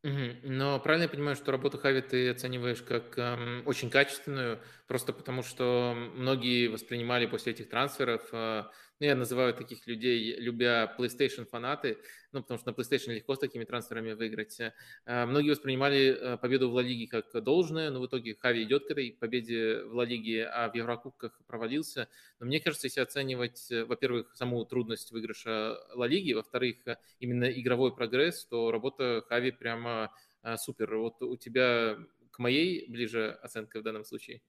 Но 0.02 0.80
правильно 0.80 1.04
я 1.04 1.10
понимаю, 1.10 1.36
что 1.36 1.52
работу 1.52 1.78
Хави 1.78 2.02
ты 2.02 2.30
оцениваешь 2.30 2.82
как 2.82 3.18
эм, 3.18 3.64
очень 3.66 3.90
качественную, 3.90 4.62
просто 4.88 5.12
потому 5.12 5.44
что 5.44 5.94
многие 5.94 6.68
воспринимали 6.68 7.26
после 7.26 7.52
этих 7.52 7.70
трансферов, 7.70 8.30
э, 8.32 8.64
ну, 9.00 9.06
я 9.06 9.16
называю 9.16 9.54
таких 9.54 9.88
людей, 9.88 10.36
любя 10.40 10.94
PlayStation 10.98 11.46
фанаты, 11.46 11.98
ну, 12.34 12.42
потому 12.42 12.60
что 12.60 12.72
на 12.72 12.76
PlayStation 12.76 13.14
легко 13.14 13.36
с 13.36 13.40
такими 13.40 13.64
трансферами 13.64 14.12
выиграть. 14.12 14.60
Э, 14.60 15.26
многие 15.26 15.52
воспринимали 15.52 16.10
э, 16.10 16.38
победу 16.38 16.70
в 16.70 16.74
Ла 16.74 16.82
Лиге 16.82 17.08
как 17.08 17.32
должное, 17.42 17.92
но 17.92 18.02
в 18.02 18.08
итоге 18.08 18.36
Хави 18.36 18.64
идет 18.64 18.88
к 18.88 18.92
этой 18.92 19.14
победе 19.14 19.84
в 19.84 19.96
Ла 19.96 20.04
Лиге, 20.04 20.46
а 20.48 20.70
в 20.70 20.76
Еврокубках 20.76 21.40
провалился. 21.48 22.10
Но 22.40 22.48
мне 22.48 22.60
кажется, 22.60 22.88
если 22.88 23.00
оценивать, 23.00 23.72
э, 23.72 23.86
во-первых, 23.86 24.36
саму 24.36 24.66
трудность 24.66 25.12
выигрыша 25.12 25.78
Ла 25.94 26.06
Лиги, 26.06 26.34
во-вторых, 26.34 26.78
именно 27.20 27.50
игровой 27.50 27.96
прогресс, 27.96 28.46
то 28.46 28.70
работа 28.70 29.24
Хави 29.30 29.52
прямо 29.52 30.14
супер. 30.58 30.98
Вот 30.98 31.22
у 31.22 31.38
тебя 31.38 31.98
к 32.32 32.40
моей 32.40 32.90
ближе 32.90 33.32
оценка 33.42 33.80
в 33.80 33.84
данном 33.84 34.04
случае? 34.04 34.42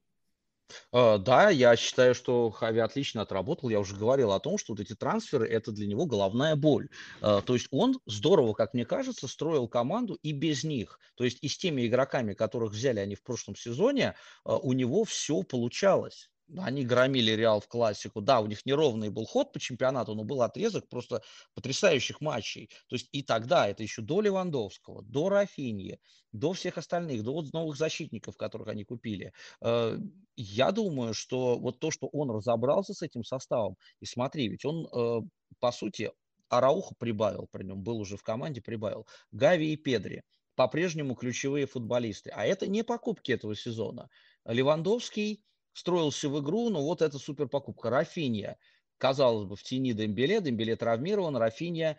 А, 0.93 1.19
да, 1.19 1.51
я 1.51 1.77
считаю, 1.77 2.15
что 2.15 2.51
Хави 2.51 2.81
отлично 2.81 3.23
отработал. 3.23 3.69
Я 3.69 3.81
уже 3.81 3.97
говорил 3.97 4.33
о 4.33 4.41
том, 4.41 4.59
что 4.59 4.73
вот 4.73 4.81
эти 4.81 4.95
трансферы- 4.95 5.47
это 5.47 5.73
для 5.73 5.87
него 5.87 6.07
головная 6.07 6.57
боль. 6.57 6.89
А, 7.21 7.41
то 7.43 7.55
есть 7.55 7.69
он 7.71 7.99
здорово, 8.07 8.53
как 8.55 8.75
мне 8.75 8.85
кажется, 8.85 9.29
строил 9.29 9.69
команду 9.69 10.19
и 10.23 10.33
без 10.33 10.65
них. 10.65 10.99
То 11.17 11.25
есть 11.25 11.39
и 11.43 11.49
с 11.49 11.59
теми 11.59 11.87
игроками, 11.87 12.35
которых 12.35 12.73
взяли 12.73 13.01
они 13.01 13.15
в 13.15 13.23
прошлом 13.23 13.57
сезоне, 13.57 14.15
а, 14.45 14.57
у 14.59 14.73
него 14.73 15.05
все 15.05 15.43
получалось. 15.43 16.31
Они 16.59 16.85
громили 16.85 17.33
Реал 17.33 17.61
в 17.61 17.69
классику. 17.69 18.21
Да, 18.21 18.41
у 18.41 18.47
них 18.47 18.67
неровный 18.67 19.09
был 19.09 19.25
ход 19.25 19.53
по 19.53 19.61
чемпионату, 19.61 20.15
но 20.15 20.25
был 20.25 20.43
отрезок 20.43 20.89
просто 20.89 21.23
потрясающих 21.55 22.21
матчей. 22.21 22.69
То 22.89 22.97
есть 22.97 23.09
и 23.13 23.23
тогда, 23.23 23.69
это 23.69 23.83
еще 23.83 24.03
до 24.03 24.21
Левандовского, 24.21 25.03
до 25.03 25.29
Рафиньи, 25.29 26.01
до 26.33 26.53
всех 26.53 26.79
остальных, 26.79 27.23
до 27.23 27.33
вот 27.33 27.53
новых 27.53 27.77
защитников, 27.77 28.37
которых 28.37 28.69
они 28.69 28.85
купили. 28.85 29.33
Э, 29.63 29.97
я 30.37 30.73
думаю, 30.73 31.15
что 31.15 31.59
вот 31.59 31.79
то, 31.79 31.91
что 31.91 32.09
он 32.09 32.31
разобрался 32.31 32.95
с 32.95 33.03
этим 33.03 33.25
составом, 33.25 33.77
и 34.01 34.07
смотри, 34.07 34.49
ведь 34.49 34.65
он, 34.65 34.87
э, 34.87 35.21
по 35.61 35.73
сути, 35.73 36.11
Арауха 36.49 36.95
прибавил 36.99 37.47
при 37.51 37.65
нем, 37.65 37.83
был 37.83 37.99
уже 38.01 38.17
в 38.17 38.23
команде, 38.23 38.61
прибавил. 38.61 39.07
Гави 39.31 39.73
и 39.73 39.77
Педри 39.77 40.23
по-прежнему 40.57 41.15
ключевые 41.15 41.67
футболисты. 41.67 42.31
А 42.35 42.45
это 42.45 42.67
не 42.67 42.85
покупки 42.85 43.33
этого 43.33 43.57
сезона. 43.57 44.11
Левандовский 44.45 45.43
строился 45.73 46.29
в 46.29 46.41
игру, 46.41 46.71
но 46.71 46.83
вот 46.83 47.03
это 47.03 47.19
супер 47.19 47.49
покупка. 47.49 47.91
Рафинья, 47.91 48.59
казалось 48.99 49.47
бы, 49.47 49.57
в 49.57 49.63
тени 49.63 49.93
Дембеле, 49.93 50.41
Дембеле 50.41 50.77
травмирован, 50.77 51.37
Рафинья 51.37 51.99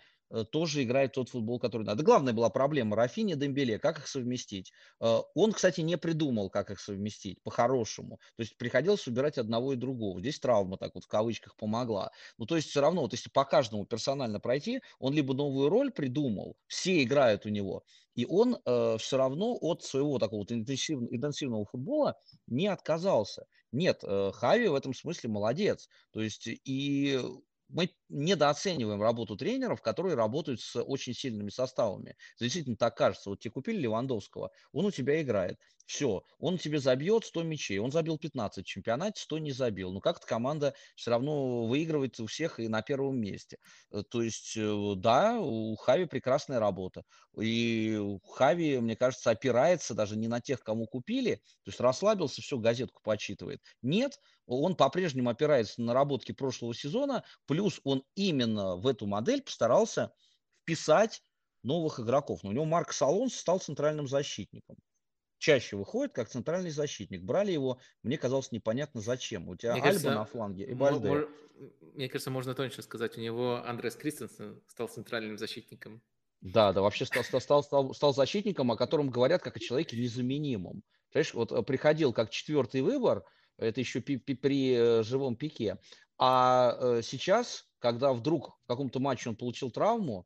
тоже 0.52 0.84
играет 0.84 1.14
тот 1.14 1.30
футбол, 1.30 1.60
который 1.60 1.84
надо. 1.84 2.04
Главная 2.04 2.34
была 2.34 2.50
проблема 2.50 2.96
Рафини, 2.96 3.34
Дембеле, 3.36 3.80
как 3.80 4.00
их 4.00 4.08
совместить. 4.08 4.72
Э, 5.00 5.20
он, 5.36 5.52
кстати, 5.52 5.82
не 5.82 5.98
придумал, 5.98 6.50
как 6.50 6.72
их 6.72 6.80
совместить, 6.80 7.42
по-хорошему. 7.44 8.20
То 8.38 8.44
есть 8.44 8.58
приходилось 8.58 9.08
убирать 9.08 9.38
одного 9.38 9.74
и 9.74 9.76
другого. 9.76 10.20
Здесь 10.20 10.40
травма 10.40 10.78
так 10.78 10.96
вот 10.96 11.04
в 11.04 11.08
кавычках 11.08 11.56
помогла. 11.56 12.12
Ну, 12.38 12.46
то 12.46 12.56
есть 12.56 12.70
все 12.70 12.82
равно, 12.82 13.02
вот 13.02 13.14
если 13.14 13.30
по 13.30 13.46
каждому 13.46 13.86
персонально 13.86 14.40
пройти, 14.40 14.82
он 15.00 15.14
либо 15.14 15.34
новую 15.34 15.70
роль 15.70 15.92
придумал, 15.92 16.56
все 16.68 17.04
играют 17.04 17.46
у 17.46 17.50
него, 17.50 17.84
и 18.16 18.26
он 18.26 18.58
э, 18.66 18.98
все 19.00 19.18
равно 19.18 19.58
от 19.60 19.84
своего 19.84 20.20
такого 20.20 20.40
вот 20.40 20.52
интенсивного, 20.52 21.14
интенсивного 21.16 21.66
футбола 21.66 22.18
не 22.48 22.68
отказался. 22.68 23.46
Нет, 23.72 24.02
э, 24.04 24.32
Хави 24.34 24.68
в 24.68 24.76
этом 24.76 24.94
смысле 24.94 25.30
молодец. 25.30 25.88
То 26.12 26.22
есть 26.22 26.48
и 26.48 27.20
мы 27.72 27.90
недооцениваем 28.10 29.02
работу 29.02 29.36
тренеров, 29.36 29.82
которые 29.82 30.16
работают 30.16 30.62
с 30.62 30.82
очень 30.82 31.14
сильными 31.14 31.50
составами. 31.50 32.16
Действительно 32.40 32.76
так 32.76 32.96
кажется. 32.98 33.30
Вот 33.30 33.40
тебе 33.40 33.52
купили 33.52 33.78
Левандовского, 33.78 34.52
он 34.72 34.86
у 34.86 34.92
тебя 34.92 35.22
играет. 35.22 35.58
Все, 35.86 36.24
он 36.40 36.58
тебе 36.58 36.80
забьет 36.80 37.26
100 37.26 37.44
мячей. 37.44 37.80
Он 37.80 37.92
забил 37.92 38.18
15 38.18 38.66
в 38.66 38.68
чемпионате, 38.68 39.22
100 39.22 39.40
не 39.40 39.52
забил. 39.52 39.92
Но 39.92 40.00
как-то 40.00 40.26
команда 40.26 40.74
все 40.96 41.12
равно 41.12 41.66
выигрывает 41.66 42.18
у 42.20 42.28
всех 42.28 42.60
и 42.62 42.68
на 42.70 42.82
первом 42.82 43.20
месте. 43.20 43.58
Э, 43.92 44.02
то 44.10 44.22
есть, 44.22 44.56
э, 44.56 44.94
да, 44.96 45.40
у 45.40 45.76
Хави 45.76 46.06
прекрасная 46.06 46.60
работа. 46.60 47.04
И 47.38 48.00
Хави, 48.24 48.80
мне 48.80 48.96
кажется, 48.96 49.32
опирается 49.32 49.94
даже 49.94 50.16
не 50.18 50.28
на 50.28 50.40
тех, 50.40 50.62
кому 50.64 50.86
купили. 50.86 51.36
То 51.64 51.72
есть 51.72 51.80
расслабился, 51.80 52.42
все, 52.42 52.58
газетку 52.58 53.02
почитывает. 53.04 53.62
Нет, 53.82 54.18
он 54.48 54.76
по-прежнему 54.76 55.30
опирается 55.30 55.82
на 55.82 55.88
наработки 55.88 56.32
прошлого 56.32 56.74
сезона, 56.74 57.24
плюс 57.46 57.80
он 57.84 58.04
именно 58.16 58.76
в 58.76 58.88
эту 58.88 59.08
модель 59.08 59.42
постарался 59.42 60.14
вписать 60.62 61.24
новых 61.64 62.00
игроков. 62.00 62.44
Но 62.44 62.50
у 62.50 62.54
него 62.54 62.66
Марк 62.66 62.94
Салонс 62.94 63.36
стал 63.36 63.60
центральным 63.60 64.08
защитником. 64.08 64.78
Чаще 65.38 65.76
выходит 65.76 66.14
как 66.14 66.30
центральный 66.30 66.70
защитник. 66.70 67.24
Брали 67.24 67.52
его, 67.52 67.80
мне 68.04 68.18
казалось, 68.18 68.52
непонятно 68.52 69.02
зачем. 69.02 69.50
У 69.50 69.56
тебя 69.56 69.72
мне 69.72 69.82
Альба 69.82 69.94
кажется, 69.94 70.14
на 70.14 70.26
фланге 70.26 70.66
и 70.66 70.74
Бальде. 70.76 71.28
Мне 71.94 72.10
кажется, 72.10 72.30
можно 72.30 72.54
тоньше 72.54 72.84
сказать. 72.84 73.18
У 73.18 73.22
него 73.22 73.64
Андрес 73.66 73.96
Кристенсен 73.96 74.62
стал 74.68 74.88
центральным 74.88 75.38
защитником. 75.40 76.02
Да, 76.42 76.74
да, 76.74 76.82
вообще 76.82 77.06
стал, 77.06 77.24
стал, 77.24 77.64
стал, 77.64 77.94
стал 77.94 78.14
защитником, 78.14 78.72
о 78.72 78.78
котором 78.78 79.10
говорят 79.10 79.42
как 79.42 79.58
о 79.58 79.60
человеке 79.60 79.98
незаменимом. 79.98 80.84
Понимаешь, 81.12 81.34
вот 81.34 81.52
э, 81.52 81.62
приходил 81.62 82.14
как 82.14 82.30
четвертый 82.32 82.82
выбор, 82.82 83.24
это 83.66 83.80
еще 83.80 84.02
при, 84.02 84.18
при 84.18 84.74
э, 84.74 85.04
живом 85.04 85.36
пике. 85.36 85.78
А 86.18 86.78
э, 86.80 87.02
сейчас, 87.04 87.66
когда 87.80 88.14
вдруг 88.14 88.60
в 88.64 88.68
каком-то 88.68 89.00
матче 89.00 89.30
он 89.30 89.36
получил 89.36 89.72
травму, 89.72 90.26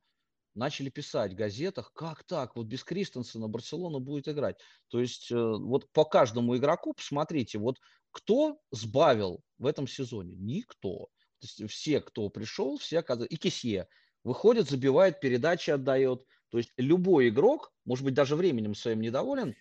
начали 0.55 0.89
писать 0.89 1.33
в 1.33 1.35
газетах, 1.35 1.91
как 1.93 2.23
так, 2.23 2.55
вот 2.55 2.67
без 2.67 2.83
Кристенсена 2.83 3.47
Барселона 3.47 3.99
будет 3.99 4.27
играть. 4.27 4.57
То 4.89 4.99
есть 4.99 5.31
э, 5.31 5.35
вот 5.35 5.91
по 5.91 6.05
каждому 6.05 6.55
игроку 6.57 6.93
посмотрите, 6.93 7.59
вот 7.59 7.77
кто 8.11 8.57
сбавил 8.71 9.41
в 9.57 9.65
этом 9.65 9.87
сезоне? 9.87 10.35
Никто. 10.37 11.09
То 11.39 11.47
есть 11.47 11.71
все, 11.71 11.99
кто 11.99 12.29
пришел, 12.29 12.77
все 12.77 12.99
оказывается, 12.99 13.35
и 13.35 13.37
Кисье 13.37 13.87
выходит, 14.23 14.69
забивает, 14.69 15.19
передачи 15.19 15.69
отдает. 15.69 16.25
То 16.49 16.57
есть 16.57 16.71
любой 16.77 17.29
игрок, 17.29 17.73
может 17.83 18.05
быть, 18.05 18.13
даже 18.13 18.37
временем 18.37 18.73
своим 18.73 19.01
недоволен, 19.01 19.55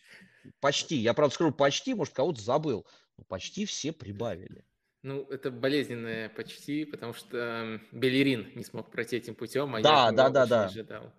почти, 0.60 0.96
я 0.96 1.14
правда 1.14 1.34
скажу 1.34 1.52
почти, 1.52 1.94
может, 1.94 2.14
кого-то 2.14 2.40
забыл, 2.40 2.86
но 3.16 3.24
почти 3.24 3.64
все 3.64 3.92
прибавили. 3.92 4.64
Ну, 5.02 5.22
это 5.24 5.50
болезненное 5.50 6.30
почти, 6.30 6.86
потому 6.86 7.12
что 7.12 7.80
Белерин 7.92 8.50
не 8.54 8.64
смог 8.64 8.90
пройти 8.90 9.16
этим 9.16 9.34
путем, 9.34 9.74
а 9.74 9.82
да, 9.82 10.06
я 10.06 10.12
да, 10.12 10.30
да, 10.30 10.46
да. 10.46 10.64
ожидал. 10.66 11.12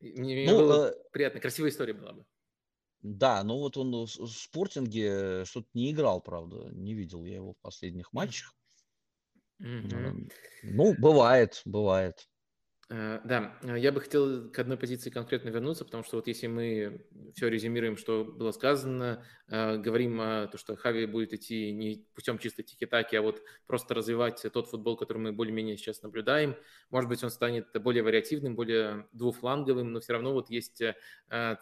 Мне 0.00 0.46
ну, 0.48 0.58
было 0.58 0.90
э... 0.90 0.94
приятно, 1.12 1.40
красивая 1.40 1.70
история 1.70 1.94
была 1.94 2.12
бы. 2.12 2.24
Да, 3.02 3.42
ну 3.42 3.58
вот 3.58 3.76
он 3.76 4.06
в 4.06 4.26
спортинге 4.28 5.44
что-то 5.44 5.68
не 5.74 5.90
играл, 5.90 6.22
правда, 6.22 6.70
не 6.72 6.94
видел 6.94 7.24
я 7.24 7.34
его 7.34 7.52
в 7.52 7.58
последних 7.58 8.12
матчах. 8.12 8.54
Mm-hmm. 9.60 10.32
Ну, 10.62 10.94
бывает, 10.98 11.60
бывает. 11.64 12.28
Э, 12.90 13.20
да, 13.24 13.56
э, 13.62 13.78
я 13.78 13.92
бы 13.92 14.00
хотел 14.00 14.50
к 14.50 14.58
одной 14.58 14.76
позиции 14.76 15.08
конкретно 15.08 15.48
вернуться, 15.48 15.86
потому 15.86 16.04
что 16.04 16.16
вот 16.16 16.26
если 16.26 16.48
мы 16.48 17.06
все 17.34 17.48
резюмируем, 17.48 17.96
что 17.96 18.24
было 18.24 18.52
сказано, 18.52 19.24
э, 19.48 19.78
говорим 19.78 20.20
о 20.20 20.46
том, 20.48 20.58
что 20.58 20.76
Хави 20.76 21.06
будет 21.06 21.32
идти 21.32 21.72
не 21.72 22.06
путем 22.14 22.38
чисто 22.38 22.62
тики-таки, 22.62 23.16
а 23.16 23.22
вот 23.22 23.42
просто 23.66 23.94
развивать 23.94 24.44
тот 24.52 24.68
футбол, 24.68 24.96
который 24.96 25.18
мы 25.18 25.32
более-менее 25.32 25.78
сейчас 25.78 26.02
наблюдаем. 26.02 26.56
Может 26.90 27.08
быть, 27.08 27.24
он 27.24 27.30
станет 27.30 27.68
более 27.82 28.02
вариативным, 28.02 28.54
более 28.54 29.08
двуфланговым, 29.12 29.92
но 29.92 30.00
все 30.00 30.12
равно 30.12 30.32
вот 30.32 30.50
есть 30.50 30.82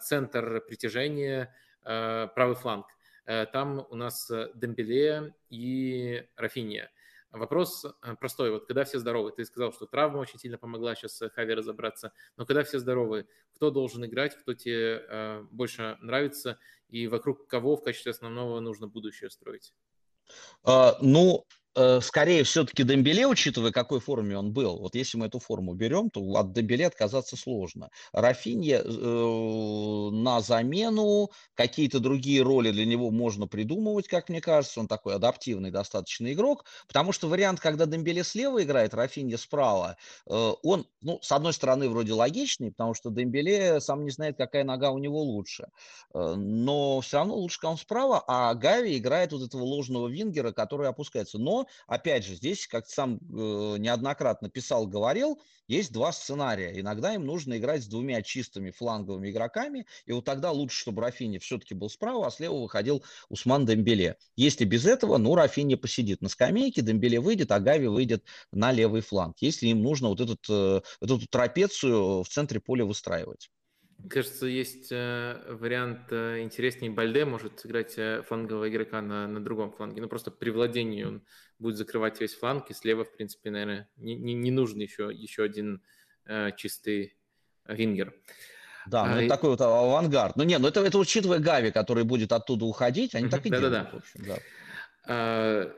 центр 0.01 0.61
притяжения, 0.67 1.53
правый 1.83 2.55
фланг. 2.55 2.87
Там 3.25 3.85
у 3.89 3.95
нас 3.95 4.29
Дембеле 4.55 5.33
и 5.49 6.27
Рафиния. 6.35 6.91
Вопрос 7.33 7.83
э, 7.83 8.15
простой. 8.19 8.51
Вот 8.51 8.67
когда 8.67 8.83
все 8.83 8.99
здоровы, 8.99 9.31
ты 9.31 9.43
сказал, 9.43 9.73
что 9.73 9.87
травма 9.87 10.19
очень 10.19 10.37
сильно 10.37 10.59
помогла 10.59 10.93
сейчас 10.93 11.19
э, 11.19 11.31
Хави 11.31 11.55
разобраться, 11.55 12.13
но 12.37 12.45
когда 12.45 12.63
все 12.63 12.77
здоровы, 12.77 13.27
кто 13.55 13.71
должен 13.71 14.05
играть, 14.05 14.37
кто 14.37 14.53
тебе 14.53 15.03
э, 15.09 15.41
больше 15.49 15.97
нравится 16.01 16.59
и 16.89 17.07
вокруг 17.07 17.47
кого 17.47 17.75
в 17.75 17.81
качестве 17.81 18.11
основного 18.11 18.59
нужно 18.59 18.87
будущее 18.87 19.31
строить? 19.31 19.73
А, 20.63 20.95
ну, 21.01 21.47
скорее 22.01 22.43
все-таки 22.43 22.83
Дембеле, 22.83 23.27
учитывая, 23.27 23.71
какой 23.71 23.99
форме 23.99 24.37
он 24.37 24.53
был. 24.53 24.77
Вот 24.77 24.95
если 24.95 25.17
мы 25.17 25.27
эту 25.27 25.39
форму 25.39 25.73
берем, 25.73 26.09
то 26.09 26.21
от 26.35 26.53
Дембеле 26.53 26.87
отказаться 26.87 27.35
сложно. 27.35 27.89
Рафинья 28.11 28.81
э, 28.83 30.09
на 30.11 30.41
замену, 30.41 31.31
какие-то 31.55 31.99
другие 31.99 32.41
роли 32.43 32.71
для 32.71 32.85
него 32.85 33.09
можно 33.11 33.47
придумывать, 33.47 34.07
как 34.07 34.29
мне 34.29 34.41
кажется. 34.41 34.79
Он 34.79 34.87
такой 34.87 35.15
адаптивный 35.15 35.71
достаточно 35.71 36.31
игрок, 36.31 36.65
потому 36.87 37.11
что 37.11 37.27
вариант, 37.27 37.59
когда 37.59 37.85
Дембеле 37.85 38.23
слева 38.23 38.63
играет, 38.63 38.93
Рафинья 38.93 39.37
справа, 39.37 39.97
э, 40.29 40.51
он, 40.63 40.85
ну, 41.01 41.19
с 41.21 41.31
одной 41.31 41.53
стороны, 41.53 41.89
вроде 41.89 42.13
логичный, 42.13 42.71
потому 42.71 42.93
что 42.93 43.09
Дембеле 43.09 43.81
сам 43.81 44.03
не 44.03 44.11
знает, 44.11 44.37
какая 44.37 44.63
нога 44.63 44.91
у 44.91 44.99
него 44.99 45.21
лучше. 45.21 45.67
Э, 46.13 46.35
но 46.35 47.01
все 47.01 47.17
равно 47.17 47.35
лучше, 47.35 47.59
когда 47.59 47.71
он 47.71 47.77
справа, 47.77 48.23
а 48.27 48.53
Гави 48.53 48.97
играет 48.97 49.31
вот 49.31 49.41
этого 49.41 49.63
ложного 49.63 50.07
вингера, 50.07 50.51
который 50.51 50.87
опускается. 50.87 51.39
Но 51.39 51.62
Опять 51.87 52.25
же, 52.25 52.35
здесь, 52.35 52.67
как 52.67 52.87
сам 52.87 53.15
э, 53.15 53.77
неоднократно 53.77 54.49
писал, 54.49 54.87
говорил, 54.87 55.41
есть 55.67 55.91
два 55.93 56.11
сценария. 56.11 56.79
Иногда 56.79 57.13
им 57.13 57.25
нужно 57.25 57.57
играть 57.57 57.83
с 57.83 57.87
двумя 57.87 58.21
чистыми 58.21 58.71
фланговыми 58.71 59.29
игроками, 59.29 59.85
и 60.05 60.11
вот 60.11 60.25
тогда 60.25 60.51
лучше, 60.51 60.77
чтобы 60.77 61.01
Рафини 61.01 61.37
все-таки 61.37 61.73
был 61.73 61.89
справа, 61.89 62.27
а 62.27 62.31
слева 62.31 62.55
выходил 62.55 63.03
Усман 63.29 63.65
Дембеле. 63.65 64.17
Если 64.35 64.65
без 64.65 64.85
этого, 64.85 65.17
ну, 65.17 65.35
Рафини 65.35 65.75
посидит 65.75 66.21
на 66.21 66.29
скамейке, 66.29 66.81
Дембеле 66.81 67.19
выйдет, 67.19 67.51
а 67.51 67.59
Гави 67.59 67.87
выйдет 67.87 68.25
на 68.51 68.71
левый 68.71 69.01
фланг. 69.01 69.37
Если 69.39 69.67
им 69.67 69.81
нужно 69.81 70.09
вот 70.09 70.19
этот, 70.19 70.45
э, 70.49 70.81
эту 71.01 71.27
трапецию 71.27 72.23
в 72.23 72.27
центре 72.27 72.59
поля 72.59 72.85
выстраивать. 72.85 73.49
Кажется, 74.09 74.47
есть 74.47 74.91
э, 74.91 75.41
вариант 75.49 76.11
э, 76.11 76.41
интереснее. 76.41 76.91
Бальде 76.91 77.23
может 77.25 77.59
сыграть 77.59 77.97
э, 77.97 78.21
флангового 78.27 78.69
игрока 78.69 79.01
на, 79.01 79.27
на 79.27 79.43
другом 79.43 79.71
фланге. 79.71 80.01
Ну, 80.01 80.09
просто 80.09 80.29
при 80.29 80.49
владении 80.49 81.03
он 81.03 81.23
будет 81.57 81.77
закрывать 81.77 82.19
весь 82.19 82.35
фланг, 82.35 82.69
и 82.69 82.73
слева, 82.73 83.05
в 83.05 83.15
принципе, 83.15 83.49
наверное, 83.49 83.89
не, 83.95 84.15
не, 84.15 84.33
не 84.33 84.51
нужен 84.51 84.79
еще, 84.79 85.09
еще 85.13 85.43
один 85.43 85.81
э, 86.25 86.51
чистый 86.57 87.15
вингер. 87.67 88.13
Да, 88.87 89.05
ну 89.05 89.11
а, 89.11 89.15
это 89.15 89.23
и... 89.23 89.27
такой 89.29 89.51
вот 89.51 89.61
авангард. 89.61 90.35
Ну, 90.35 90.43
нет, 90.43 90.59
ну 90.59 90.67
это, 90.67 90.81
это 90.81 90.97
учитывая 90.97 91.39
Гави, 91.39 91.71
который 91.71 92.03
будет 92.03 92.33
оттуда 92.33 92.65
уходить, 92.65 93.15
они 93.15 93.29
так 93.29 93.45
и 93.45 93.49
делают. 93.49 93.71
Да-да-да. 93.71 94.39
Да. 95.07 95.73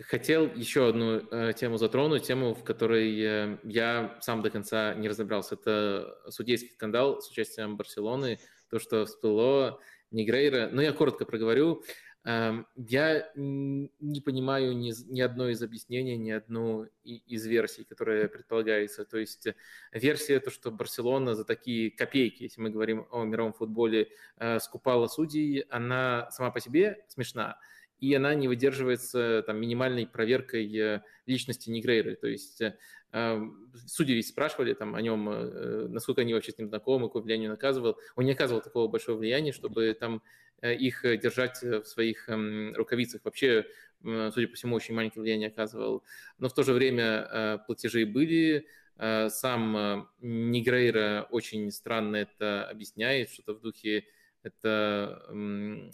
Хотел 0.00 0.46
еще 0.54 0.88
одну 0.88 1.22
э, 1.30 1.52
тему 1.54 1.76
затронуть, 1.76 2.22
тему, 2.22 2.54
в 2.54 2.64
которой 2.64 3.20
э, 3.20 3.58
я 3.64 4.16
сам 4.20 4.42
до 4.42 4.50
конца 4.50 4.94
не 4.94 5.08
разобрался. 5.08 5.56
Это 5.56 6.16
судейский 6.28 6.70
скандал 6.70 7.20
с 7.20 7.30
участием 7.30 7.76
Барселоны, 7.76 8.38
то, 8.70 8.78
что 8.78 9.06
всплыло 9.06 9.80
Негрейра. 10.10 10.68
Ну, 10.72 10.80
я 10.80 10.92
коротко 10.92 11.24
проговорю. 11.24 11.82
Э, 12.24 12.64
я 12.76 13.30
не 13.34 14.20
понимаю 14.20 14.76
ни, 14.76 14.92
ни 15.10 15.20
одной 15.20 15.52
из 15.52 15.62
объяснений, 15.62 16.16
ни 16.16 16.30
одну 16.30 16.86
из 17.04 17.46
версий, 17.46 17.84
которая 17.84 18.28
предполагается. 18.28 19.04
То 19.04 19.18
есть 19.18 19.48
версия, 19.92 20.40
то, 20.40 20.50
что 20.50 20.70
Барселона 20.70 21.34
за 21.34 21.44
такие 21.44 21.90
копейки, 21.90 22.44
если 22.44 22.60
мы 22.60 22.70
говорим 22.70 23.06
о 23.10 23.24
мировом 23.24 23.52
футболе, 23.52 24.08
э, 24.36 24.58
скупала 24.60 25.06
судей, 25.06 25.60
она 25.70 26.30
сама 26.30 26.50
по 26.50 26.60
себе 26.60 27.04
смешна 27.08 27.58
и 28.00 28.14
она 28.14 28.34
не 28.34 28.48
выдерживается 28.48 29.42
там, 29.46 29.60
минимальной 29.60 30.06
проверкой 30.06 30.72
э, 30.76 31.02
личности 31.26 31.70
Негрейры. 31.70 32.14
То 32.14 32.28
есть 32.28 32.60
э, 32.60 32.76
эм, 33.12 33.70
судьи 33.86 34.14
ведь 34.14 34.28
спрашивали 34.28 34.74
там, 34.74 34.94
о 34.94 35.02
нем, 35.02 35.28
э, 35.28 35.88
насколько 35.88 36.20
они 36.20 36.34
вообще 36.34 36.52
с 36.52 36.58
ним 36.58 36.68
знакомы, 36.68 37.08
какое 37.08 37.22
влияние 37.22 37.50
он 37.50 37.54
оказывал. 37.54 37.98
Он 38.14 38.24
не 38.24 38.32
оказывал 38.32 38.60
такого 38.60 38.88
большого 38.88 39.18
влияния, 39.18 39.52
чтобы 39.52 39.96
там 39.98 40.22
их 40.60 41.02
держать 41.22 41.62
в 41.62 41.84
своих 41.84 42.28
эм, 42.28 42.74
рукавицах. 42.74 43.24
Вообще, 43.24 43.64
судя 44.02 44.48
по 44.48 44.54
всему, 44.56 44.74
очень 44.74 44.92
маленькое 44.92 45.22
влияние 45.22 45.48
оказывал. 45.48 46.02
Но 46.38 46.48
в 46.48 46.54
то 46.54 46.64
же 46.64 46.72
время 46.72 47.62
платежи 47.64 48.04
были, 48.04 48.66
сам 48.96 50.08
Негрейра 50.20 51.28
очень 51.30 51.70
странно 51.70 52.16
это 52.16 52.68
объясняет, 52.68 53.30
что-то 53.30 53.54
в 53.54 53.60
духе 53.60 54.06
это, 54.42 55.24
э, 55.28 55.90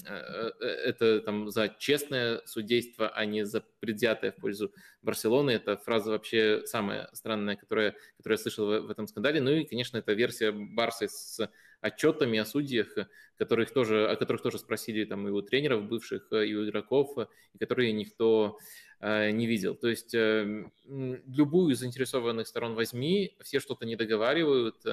э, 0.60 0.66
это 0.66 1.20
там 1.20 1.50
за 1.50 1.74
честное 1.78 2.42
судейство, 2.44 3.08
а 3.08 3.24
не 3.24 3.44
за 3.44 3.64
предвзятое 3.80 4.32
в 4.32 4.36
пользу 4.36 4.72
Барселоны. 5.02 5.50
Это 5.50 5.76
фраза 5.76 6.10
вообще 6.10 6.62
самая 6.66 7.08
странная, 7.12 7.56
которая, 7.56 7.96
которую 8.16 8.38
я 8.38 8.42
слышал 8.42 8.66
в, 8.66 8.80
в 8.86 8.90
этом 8.90 9.06
скандале. 9.06 9.40
Ну 9.40 9.50
и, 9.50 9.64
конечно, 9.64 9.96
это 9.96 10.12
версия 10.12 10.52
Барсы 10.52 11.08
с 11.08 11.48
отчетами 11.80 12.38
о 12.38 12.44
судьях, 12.44 12.88
которых 13.36 13.72
тоже, 13.72 14.08
о 14.08 14.16
которых 14.16 14.42
тоже 14.42 14.58
спросили 14.58 15.04
там 15.04 15.26
и 15.26 15.30
у 15.30 15.42
тренеров 15.42 15.88
бывших, 15.88 16.30
и 16.32 16.54
у 16.54 16.64
игроков, 16.68 17.16
и 17.54 17.58
которые 17.58 17.92
никто 17.92 18.58
э, 19.00 19.30
не 19.30 19.46
видел. 19.46 19.74
То 19.74 19.88
есть 19.88 20.14
любую 20.14 21.72
из 21.72 21.78
заинтересованных 21.78 22.46
сторон 22.46 22.74
возьми, 22.74 23.36
все 23.42 23.58
что-то 23.58 23.86
не 23.86 23.96
договаривают, 23.96 24.84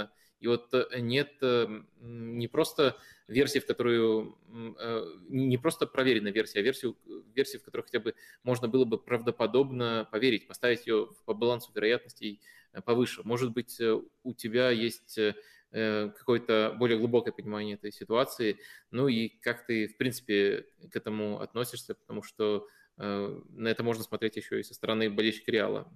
и 0.41 0.47
вот 0.47 0.73
нет 0.97 1.31
не 2.01 2.47
просто 2.47 2.97
версии, 3.31 3.59
в 3.59 3.65
которую 3.65 4.37
э, 4.79 5.05
не 5.29 5.57
просто 5.57 5.87
проверенная 5.87 6.31
версия, 6.31 6.59
а 6.59 6.61
версию, 6.61 6.97
версии, 7.33 7.57
в 7.57 7.63
которую 7.63 7.85
хотя 7.85 7.99
бы 7.99 8.13
можно 8.43 8.67
было 8.67 8.85
бы 8.85 8.97
правдоподобно 8.97 10.07
поверить, 10.11 10.47
поставить 10.47 10.85
ее 10.85 11.09
по 11.25 11.33
балансу 11.33 11.71
вероятностей 11.73 12.41
э, 12.73 12.81
повыше. 12.81 13.21
Может 13.23 13.51
быть, 13.51 13.79
э, 13.79 13.99
у 14.23 14.33
тебя 14.33 14.69
есть 14.69 15.19
какое-то 15.73 16.75
более 16.77 16.97
глубокое 16.97 17.31
понимание 17.31 17.75
этой 17.75 17.93
ситуации, 17.93 18.59
ну 18.89 19.07
и 19.07 19.29
как 19.29 19.65
ты, 19.65 19.87
в 19.87 19.95
принципе, 19.95 20.65
к 20.91 20.97
этому 20.97 21.39
относишься, 21.39 21.95
потому 21.95 22.23
что 22.23 22.67
на 22.97 23.69
это 23.69 23.81
можно 23.81 24.03
смотреть 24.03 24.35
еще 24.35 24.59
и 24.59 24.63
со 24.63 24.73
стороны 24.73 25.09
болельщика 25.09 25.49
Реала. 25.49 25.89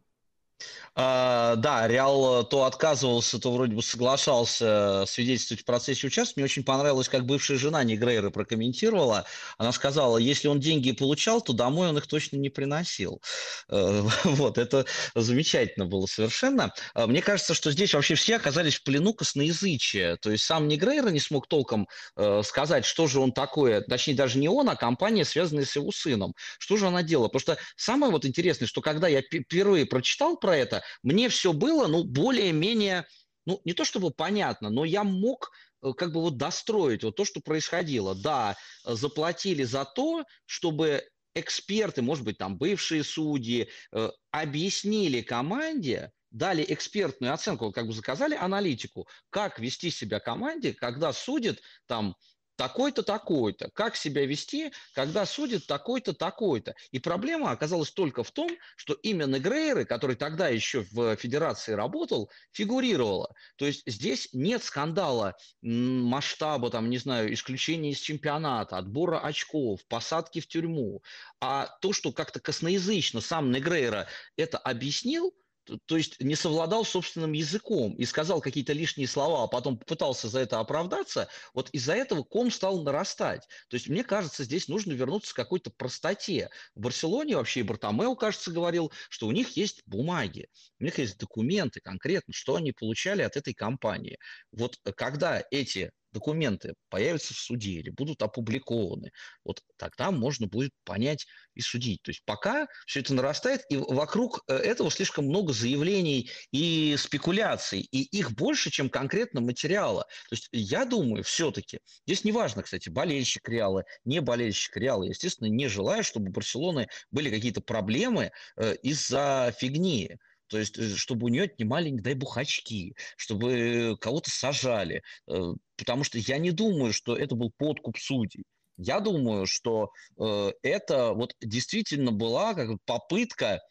А, 0.97 1.55
да, 1.57 1.87
Реал 1.87 2.45
то 2.45 2.63
отказывался, 2.63 3.37
то 3.37 3.51
вроде 3.51 3.75
бы 3.75 3.83
соглашался 3.83 5.03
свидетельствовать 5.05 5.61
в 5.61 5.65
процессе 5.65 6.07
участия. 6.07 6.33
Мне 6.37 6.45
очень 6.45 6.63
понравилось, 6.63 7.09
как 7.09 7.25
бывшая 7.25 7.57
жена 7.57 7.83
Негрейра 7.83 8.29
прокомментировала. 8.29 9.25
Она 9.57 9.73
сказала, 9.73 10.17
если 10.17 10.47
он 10.47 10.61
деньги 10.61 10.93
получал, 10.93 11.41
то 11.41 11.51
домой 11.51 11.89
он 11.89 11.97
их 11.97 12.07
точно 12.07 12.37
не 12.37 12.49
приносил. 12.49 13.21
Э, 13.67 14.03
вот, 14.23 14.57
это 14.57 14.85
замечательно 15.15 15.85
было 15.85 16.05
совершенно. 16.05 16.73
Мне 16.95 17.21
кажется, 17.21 17.53
что 17.53 17.71
здесь 17.71 17.93
вообще 17.93 18.15
все 18.15 18.37
оказались 18.37 18.75
в 18.75 18.83
плену 18.83 19.13
косноязычия. 19.13 20.15
То 20.17 20.31
есть 20.31 20.45
сам 20.45 20.69
Негрейра 20.69 21.09
не 21.09 21.19
смог 21.19 21.47
толком 21.47 21.89
э, 22.15 22.41
сказать, 22.45 22.85
что 22.85 23.07
же 23.07 23.19
он 23.19 23.33
такое, 23.33 23.81
точнее 23.81 24.15
даже 24.15 24.37
не 24.39 24.47
он, 24.47 24.69
а 24.69 24.77
компания, 24.77 25.25
связанная 25.25 25.65
с 25.65 25.75
его 25.75 25.91
сыном. 25.91 26.33
Что 26.57 26.77
же 26.77 26.87
она 26.87 27.03
делала? 27.03 27.27
Потому 27.27 27.41
что 27.41 27.57
самое 27.75 28.13
вот 28.13 28.25
интересное, 28.25 28.67
что 28.67 28.79
когда 28.79 29.09
я 29.09 29.21
впервые 29.21 29.85
прочитал 29.85 30.37
про 30.45 30.55
это, 30.55 30.83
мне 31.01 31.27
все 31.29 31.53
было, 31.53 31.87
ну, 31.87 32.03
более-менее, 32.03 33.07
ну, 33.47 33.59
не 33.65 33.73
то 33.73 33.83
чтобы 33.83 34.11
понятно, 34.11 34.69
но 34.69 34.85
я 34.85 35.03
мог 35.03 35.51
э, 35.81 35.91
как 35.97 36.13
бы 36.13 36.21
вот 36.21 36.37
достроить 36.37 37.03
вот 37.03 37.15
то, 37.15 37.25
что 37.25 37.41
происходило. 37.41 38.13
Да, 38.13 38.55
заплатили 38.83 39.63
за 39.63 39.85
то, 39.85 40.23
чтобы 40.45 41.03
эксперты, 41.33 42.03
может 42.03 42.23
быть, 42.23 42.37
там 42.37 42.57
бывшие 42.59 43.03
судьи, 43.03 43.69
э, 43.91 44.09
объяснили 44.29 45.21
команде, 45.21 46.11
дали 46.29 46.63
экспертную 46.67 47.33
оценку, 47.33 47.71
как 47.71 47.87
бы 47.87 47.93
заказали 47.93 48.35
аналитику, 48.35 49.07
как 49.31 49.57
вести 49.57 49.89
себя 49.89 50.19
команде, 50.19 50.73
когда 50.73 51.11
судит 51.11 51.59
там 51.87 52.15
такой-то, 52.55 53.03
такой-то. 53.03 53.69
Как 53.73 53.95
себя 53.95 54.25
вести, 54.25 54.71
когда 54.93 55.25
судит 55.25 55.67
такой-то, 55.67 56.13
такой-то. 56.13 56.75
И 56.91 56.99
проблема 56.99 57.51
оказалась 57.51 57.91
только 57.91 58.23
в 58.23 58.31
том, 58.31 58.49
что 58.75 58.93
именно 58.93 59.39
Грейры, 59.39 59.85
который 59.85 60.15
тогда 60.15 60.47
еще 60.47 60.85
в 60.91 61.15
федерации 61.15 61.73
работал, 61.73 62.31
фигурировала. 62.51 63.33
То 63.57 63.65
есть 63.65 63.83
здесь 63.85 64.29
нет 64.33 64.63
скандала 64.63 65.35
масштаба, 65.61 66.69
там, 66.69 66.89
не 66.89 66.97
знаю, 66.97 67.33
исключения 67.33 67.91
из 67.91 67.99
чемпионата, 67.99 68.77
отбора 68.77 69.19
очков, 69.19 69.85
посадки 69.87 70.39
в 70.39 70.47
тюрьму. 70.47 71.01
А 71.39 71.67
то, 71.81 71.93
что 71.93 72.11
как-то 72.11 72.39
косноязычно 72.39 73.21
сам 73.21 73.51
Негрейра 73.51 74.07
это 74.35 74.57
объяснил– 74.57 75.33
то 75.85 75.97
есть 75.97 76.19
не 76.21 76.35
совладал 76.35 76.85
собственным 76.85 77.33
языком 77.33 77.93
и 77.95 78.05
сказал 78.05 78.41
какие-то 78.41 78.73
лишние 78.73 79.07
слова, 79.07 79.43
а 79.43 79.47
потом 79.47 79.77
попытался 79.77 80.27
за 80.27 80.39
это 80.39 80.59
оправдаться, 80.59 81.27
вот 81.53 81.69
из-за 81.71 81.93
этого 81.93 82.23
ком 82.23 82.51
стал 82.51 82.81
нарастать. 82.81 83.47
То 83.69 83.75
есть 83.75 83.87
мне 83.89 84.03
кажется, 84.03 84.43
здесь 84.43 84.67
нужно 84.67 84.93
вернуться 84.93 85.33
к 85.33 85.35
какой-то 85.35 85.71
простоте. 85.71 86.49
В 86.75 86.81
Барселоне 86.81 87.35
вообще 87.35 87.61
и 87.61 87.63
Бартомео, 87.63 88.15
кажется, 88.15 88.51
говорил, 88.51 88.91
что 89.09 89.27
у 89.27 89.31
них 89.31 89.57
есть 89.57 89.81
бумаги, 89.85 90.47
у 90.79 90.83
них 90.83 90.97
есть 90.97 91.17
документы 91.17 91.79
конкретно, 91.79 92.33
что 92.33 92.55
они 92.55 92.71
получали 92.71 93.21
от 93.21 93.35
этой 93.35 93.53
компании. 93.53 94.17
Вот 94.51 94.77
когда 94.95 95.43
эти 95.51 95.91
документы 96.15 96.73
появятся 96.89 97.33
в 97.33 97.37
суде 97.37 97.71
или 97.71 97.89
будут 97.89 98.21
опубликованы, 98.21 99.11
вот 99.43 99.61
тогда 99.77 100.11
можно 100.11 100.47
будет 100.47 100.71
понять 100.85 101.27
и 101.53 101.61
судить. 101.61 102.01
То 102.01 102.11
есть 102.11 102.23
пока 102.25 102.67
все 102.87 103.01
это 103.01 103.13
нарастает, 103.13 103.61
и 103.69 103.75
вокруг 103.75 104.41
э, 104.47 104.55
этого 104.55 104.89
слишком 104.89 105.25
много 105.25 105.51
заявлений 105.53 106.31
и 106.51 106.95
спекуляций, 106.97 107.81
и 107.81 108.03
их 108.17 108.31
больше, 108.31 108.71
чем 108.71 108.89
конкретно 108.89 109.41
материала. 109.41 110.03
То 110.29 110.35
есть 110.35 110.47
я 110.51 110.85
думаю, 110.85 111.23
все-таки, 111.23 111.79
здесь 112.07 112.23
не 112.23 112.31
важно, 112.31 112.63
кстати, 112.63 112.89
болельщик 112.89 113.47
Реала, 113.49 113.83
не 114.05 114.21
болельщик 114.21 114.77
Реала, 114.77 115.03
я, 115.03 115.09
естественно, 115.09 115.47
не 115.47 115.67
желаю, 115.67 116.03
чтобы 116.03 116.29
у 116.29 116.31
Барселоны 116.31 116.87
были 117.11 117.29
какие-то 117.29 117.61
проблемы 117.61 118.31
э, 118.55 118.75
из-за 118.81 119.53
фигни. 119.59 120.17
То 120.47 120.57
есть, 120.57 120.77
э, 120.77 120.95
чтобы 120.95 121.25
у 121.25 121.29
нее 121.29 121.43
отнимали, 121.43 121.89
не 121.89 122.01
дай 122.01 122.13
бог, 122.13 122.37
очки, 122.37 122.95
чтобы 123.17 123.97
кого-то 123.99 124.29
сажали. 124.29 125.01
Э, 125.27 125.53
потому 125.77 126.03
что 126.03 126.17
я 126.17 126.37
не 126.37 126.51
думаю, 126.51 126.93
что 126.93 127.15
это 127.15 127.35
был 127.35 127.51
подкуп 127.57 127.97
судей. 127.97 128.43
Я 128.77 128.99
думаю, 128.99 129.45
что 129.45 129.91
э, 130.19 130.51
это 130.61 131.13
вот 131.13 131.33
действительно 131.41 132.11
была 132.11 132.53
как 132.53 132.77
попытка 132.85 133.61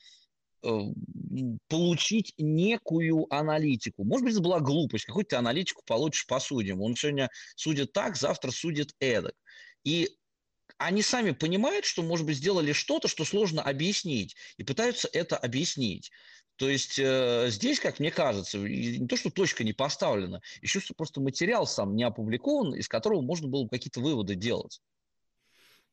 э, 0.63 0.69
получить 1.69 2.33
некую 2.39 3.27
аналитику. 3.33 4.05
Может 4.05 4.25
быть, 4.25 4.35
это 4.35 4.43
была 4.43 4.61
глупость. 4.61 5.05
Какую-то 5.05 5.39
аналитику 5.39 5.83
получишь 5.87 6.27
по 6.27 6.41
судьям. 6.41 6.81
Он 6.81 6.97
сегодня 6.97 7.29
судит 7.55 7.93
так, 7.93 8.17
завтра 8.17 8.51
судит 8.51 8.95
эдак. 8.99 9.35
И 9.85 10.09
они 10.79 11.03
сами 11.03 11.33
понимают, 11.33 11.85
что, 11.85 12.03
может 12.03 12.27
быть, 12.27 12.39
сделали 12.39 12.73
что-то, 12.73 13.07
что 13.07 13.25
сложно 13.25 13.63
объяснить, 13.63 14.35
и 14.57 14.65
пытаются 14.65 15.09
это 15.13 15.37
объяснить. 15.37 16.11
То 16.57 16.69
есть 16.69 16.99
э, 16.99 17.47
здесь, 17.49 17.81
как 17.81 17.99
мне 17.99 18.11
кажется, 18.11 18.59
не 18.59 19.07
то, 19.09 19.17
что 19.17 19.31
точка 19.31 19.65
не 19.65 19.73
поставлена, 19.73 20.41
еще 20.63 20.81
что 20.81 20.95
просто 20.95 21.21
материал 21.21 21.67
сам 21.67 21.97
не 21.97 22.05
опубликован, 22.05 22.75
из 22.75 22.89
которого 22.89 23.23
можно 23.23 23.49
было 23.49 23.65
бы 23.65 23.71
какие-то 23.71 24.01
выводы 24.01 24.35
делать. 24.35 24.81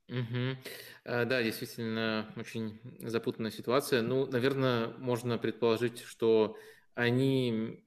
Угу. 0.07 0.57
Да, 1.05 1.41
действительно, 1.41 2.31
очень 2.35 2.79
запутанная 2.99 3.51
ситуация. 3.51 4.01
Ну, 4.01 4.27
наверное, 4.27 4.89
можно 4.97 5.37
предположить, 5.37 6.01
что 6.01 6.57
они 6.95 7.83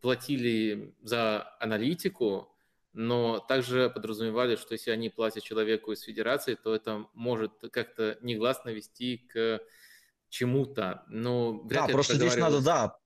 платили 0.00 0.94
за 1.02 1.56
аналитику, 1.58 2.54
но 2.92 3.40
также 3.40 3.90
подразумевали, 3.90 4.54
что 4.54 4.72
если 4.74 4.92
они 4.92 5.10
платят 5.10 5.42
человеку 5.42 5.92
из 5.92 6.02
федерации, 6.02 6.54
то 6.54 6.74
это 6.74 7.06
может 7.12 7.52
как-то 7.72 8.18
негласно 8.22 8.70
вести 8.70 9.18
к 9.18 9.60
чему-то. 10.34 11.04
Но 11.06 11.62
да, 11.64 11.86
просто 11.86 12.16
здесь 12.16 12.36
надо, 12.36 12.60
да, 12.60 12.96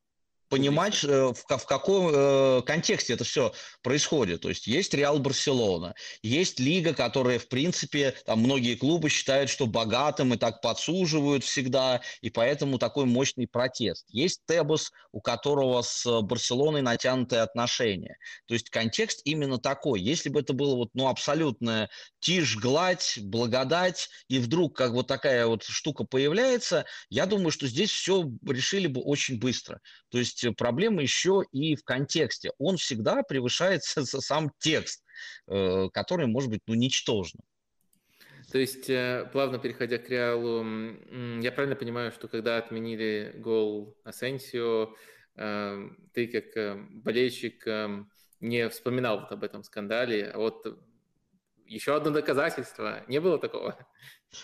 понимать, 0.48 1.04
э, 1.04 1.32
в, 1.32 1.34
в 1.34 1.66
каком 1.66 2.10
э, 2.12 2.62
контексте 2.62 3.14
это 3.14 3.24
все 3.24 3.52
происходит. 3.82 4.42
То 4.42 4.48
есть 4.48 4.66
есть 4.66 4.94
Реал 4.94 5.18
Барселона, 5.18 5.94
есть 6.22 6.58
лига, 6.60 6.94
которая, 6.94 7.38
в 7.38 7.48
принципе, 7.48 8.14
там 8.26 8.40
многие 8.40 8.74
клубы 8.74 9.08
считают, 9.08 9.50
что 9.50 9.66
богатым 9.66 10.34
и 10.34 10.36
так 10.36 10.60
подсуживают 10.60 11.44
всегда, 11.44 12.00
и 12.20 12.30
поэтому 12.30 12.78
такой 12.78 13.04
мощный 13.04 13.46
протест. 13.46 14.06
Есть 14.08 14.42
Тебос, 14.46 14.92
у 15.12 15.20
которого 15.20 15.82
с 15.82 16.22
Барселоной 16.22 16.82
натянутые 16.82 17.42
отношения. 17.42 18.16
То 18.46 18.54
есть 18.54 18.70
контекст 18.70 19.20
именно 19.24 19.58
такой. 19.58 20.00
Если 20.00 20.28
бы 20.28 20.40
это 20.40 20.52
было 20.52 20.76
вот, 20.76 20.90
ну, 20.94 21.08
абсолютная 21.08 21.90
тишь, 22.20 22.56
гладь, 22.56 23.18
благодать, 23.22 24.08
и 24.28 24.38
вдруг 24.38 24.76
как 24.76 24.92
вот 24.92 25.06
такая 25.06 25.46
вот 25.46 25.64
штука 25.64 26.04
появляется, 26.04 26.84
я 27.10 27.26
думаю, 27.26 27.50
что 27.50 27.66
здесь 27.66 27.90
все 27.90 28.24
решили 28.46 28.86
бы 28.86 29.00
очень 29.00 29.38
быстро. 29.38 29.80
То 30.10 30.18
есть 30.18 30.37
есть 30.46 30.56
проблема 30.56 31.02
еще 31.02 31.42
и 31.52 31.76
в 31.76 31.84
контексте. 31.84 32.52
Он 32.58 32.76
всегда 32.76 33.22
превышает 33.22 33.82
сам 33.84 34.52
текст, 34.58 35.04
э, 35.46 35.88
который 35.92 36.26
может 36.26 36.50
быть 36.50 36.60
ну, 36.66 36.74
ничтожным. 36.74 37.42
То 38.50 38.58
есть, 38.58 38.88
э, 38.88 39.28
плавно 39.32 39.58
переходя 39.58 39.98
к 39.98 40.08
Реалу, 40.08 40.64
я 41.40 41.52
правильно 41.52 41.76
понимаю, 41.76 42.12
что 42.12 42.28
когда 42.28 42.56
отменили 42.56 43.34
гол 43.36 43.96
Асенсио, 44.04 44.94
э, 45.36 45.88
ты 46.14 46.26
как 46.28 46.80
болельщик 47.02 47.66
не 48.40 48.68
вспоминал 48.68 49.20
вот 49.20 49.32
об 49.32 49.42
этом 49.42 49.62
скандале, 49.62 50.30
а 50.30 50.38
вот 50.38 50.64
еще 51.66 51.96
одно 51.96 52.10
доказательство. 52.10 53.04
Не 53.08 53.20
было 53.20 53.38
такого? 53.38 53.76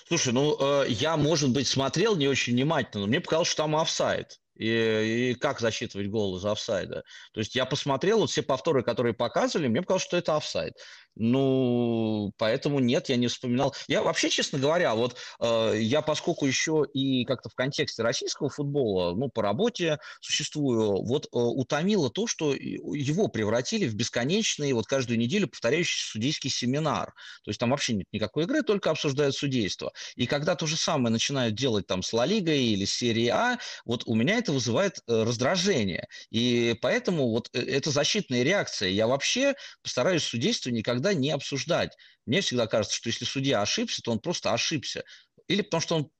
Слушай, 0.08 0.32
ну, 0.32 0.84
я, 0.84 1.16
может 1.16 1.52
быть, 1.52 1.68
смотрел 1.68 2.16
не 2.16 2.26
очень 2.26 2.54
внимательно, 2.54 3.02
но 3.02 3.06
мне 3.06 3.20
показалось, 3.20 3.48
что 3.48 3.62
там 3.62 3.76
офсайд 3.76 4.40
и, 4.56 5.30
и 5.30 5.34
как 5.34 5.60
засчитывать 5.60 6.08
гол 6.08 6.36
из 6.36 6.44
офсайда. 6.44 7.04
То 7.32 7.40
есть 7.40 7.54
я 7.54 7.66
посмотрел 7.66 8.20
вот 8.20 8.30
все 8.30 8.42
повторы, 8.42 8.82
которые 8.82 9.14
показывали, 9.14 9.68
мне 9.68 9.82
показалось, 9.82 10.04
что 10.04 10.16
это 10.16 10.36
офсайд. 10.36 10.74
Ну, 11.16 12.32
поэтому 12.38 12.80
нет, 12.80 13.08
я 13.08 13.16
не 13.16 13.28
вспоминал. 13.28 13.74
Я 13.86 14.02
вообще, 14.02 14.30
честно 14.30 14.58
говоря, 14.58 14.94
вот 14.94 15.16
э, 15.40 15.74
я, 15.78 16.02
поскольку 16.02 16.46
еще 16.46 16.84
и 16.92 17.24
как-то 17.24 17.48
в 17.48 17.54
контексте 17.54 18.02
российского 18.02 18.48
футбола, 18.50 19.14
ну, 19.14 19.28
по 19.28 19.42
работе 19.42 19.98
существую, 20.20 21.04
вот 21.04 21.26
э, 21.26 21.28
утомило 21.32 22.10
то, 22.10 22.26
что 22.26 22.52
его 22.54 23.28
превратили 23.28 23.86
в 23.86 23.94
бесконечный, 23.94 24.72
вот 24.72 24.86
каждую 24.86 25.18
неделю 25.18 25.48
повторяющийся 25.48 26.10
судейский 26.10 26.50
семинар. 26.50 27.14
То 27.44 27.50
есть 27.50 27.60
там 27.60 27.70
вообще 27.70 27.94
нет 27.94 28.06
никакой 28.12 28.44
игры, 28.44 28.62
только 28.62 28.90
обсуждают 28.90 29.36
судейство. 29.36 29.92
И 30.16 30.26
когда 30.26 30.56
то 30.56 30.66
же 30.66 30.76
самое 30.76 31.12
начинают 31.12 31.54
делать 31.54 31.86
там 31.86 32.02
с 32.02 32.12
Ла 32.12 32.26
Лигой 32.26 32.64
или 32.64 32.84
серией 32.84 33.28
А, 33.28 33.58
вот 33.84 34.02
у 34.06 34.14
меня 34.14 34.38
это 34.38 34.52
вызывает 34.52 34.98
э, 35.06 35.22
раздражение. 35.22 36.06
И 36.30 36.76
поэтому 36.80 37.30
вот 37.30 37.48
э, 37.52 37.60
это 37.60 37.90
защитная 37.90 38.42
реакция. 38.42 38.88
Я 38.88 39.06
вообще 39.06 39.54
постараюсь 39.82 40.24
судейство 40.24 40.70
никогда 40.70 41.03
никогда 41.04 41.14
не 41.14 41.30
обсуждать. 41.30 41.96
Мне 42.26 42.40
всегда 42.40 42.66
кажется, 42.66 42.96
что 42.96 43.08
если 43.08 43.24
судья 43.24 43.62
ошибся, 43.62 44.02
то 44.02 44.12
он 44.12 44.18
просто 44.18 44.52
ошибся. 44.52 45.04
Или 45.48 45.62
потому 45.62 45.80
что 45.80 45.96
он 45.96 46.10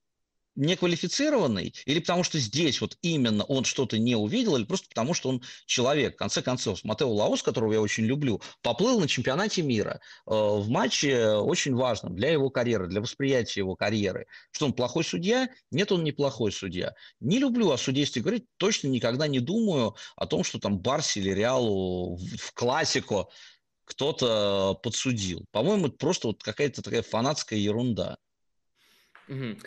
неквалифицированный, 0.55 1.73
или 1.85 1.99
потому 1.99 2.23
что 2.23 2.39
здесь 2.39 2.79
вот 2.79 2.97
именно 3.01 3.43
он 3.43 3.65
что-то 3.65 3.97
не 3.97 4.15
увидел, 4.15 4.55
или 4.55 4.63
просто 4.63 4.87
потому 4.87 5.13
что 5.13 5.27
он 5.27 5.41
человек. 5.65 6.15
В 6.15 6.17
конце 6.17 6.41
концов, 6.41 6.81
Матео 6.85 7.13
Лаус, 7.13 7.43
которого 7.43 7.73
я 7.73 7.81
очень 7.81 8.05
люблю, 8.05 8.41
поплыл 8.61 9.01
на 9.01 9.07
чемпионате 9.09 9.63
мира 9.63 9.99
э, 10.25 10.31
в 10.31 10.69
матче 10.69 11.31
очень 11.31 11.75
важном 11.75 12.15
для 12.15 12.31
его 12.31 12.49
карьеры, 12.49 12.87
для 12.87 13.01
восприятия 13.01 13.59
его 13.59 13.75
карьеры. 13.75 14.27
Что 14.51 14.67
он 14.67 14.73
плохой 14.73 15.03
судья? 15.03 15.49
Нет, 15.71 15.91
он 15.91 16.05
не 16.05 16.13
плохой 16.13 16.53
судья. 16.53 16.93
Не 17.19 17.39
люблю 17.39 17.71
о 17.71 17.77
судействе 17.77 18.21
говорить, 18.21 18.45
точно 18.55 18.87
никогда 18.87 19.27
не 19.27 19.41
думаю 19.41 19.95
о 20.15 20.25
том, 20.25 20.45
что 20.45 20.57
там 20.59 20.79
Барси 20.79 21.19
или 21.19 21.31
Реалу 21.31 22.15
в 22.15 22.53
классику 22.53 23.29
кто-то 23.85 24.79
подсудил. 24.83 25.45
По-моему, 25.51 25.87
это 25.87 25.97
просто 25.97 26.27
вот 26.27 26.43
какая-то 26.43 26.81
такая 26.81 27.01
фанатская 27.01 27.59
ерунда. 27.59 28.17
Угу. 29.27 29.57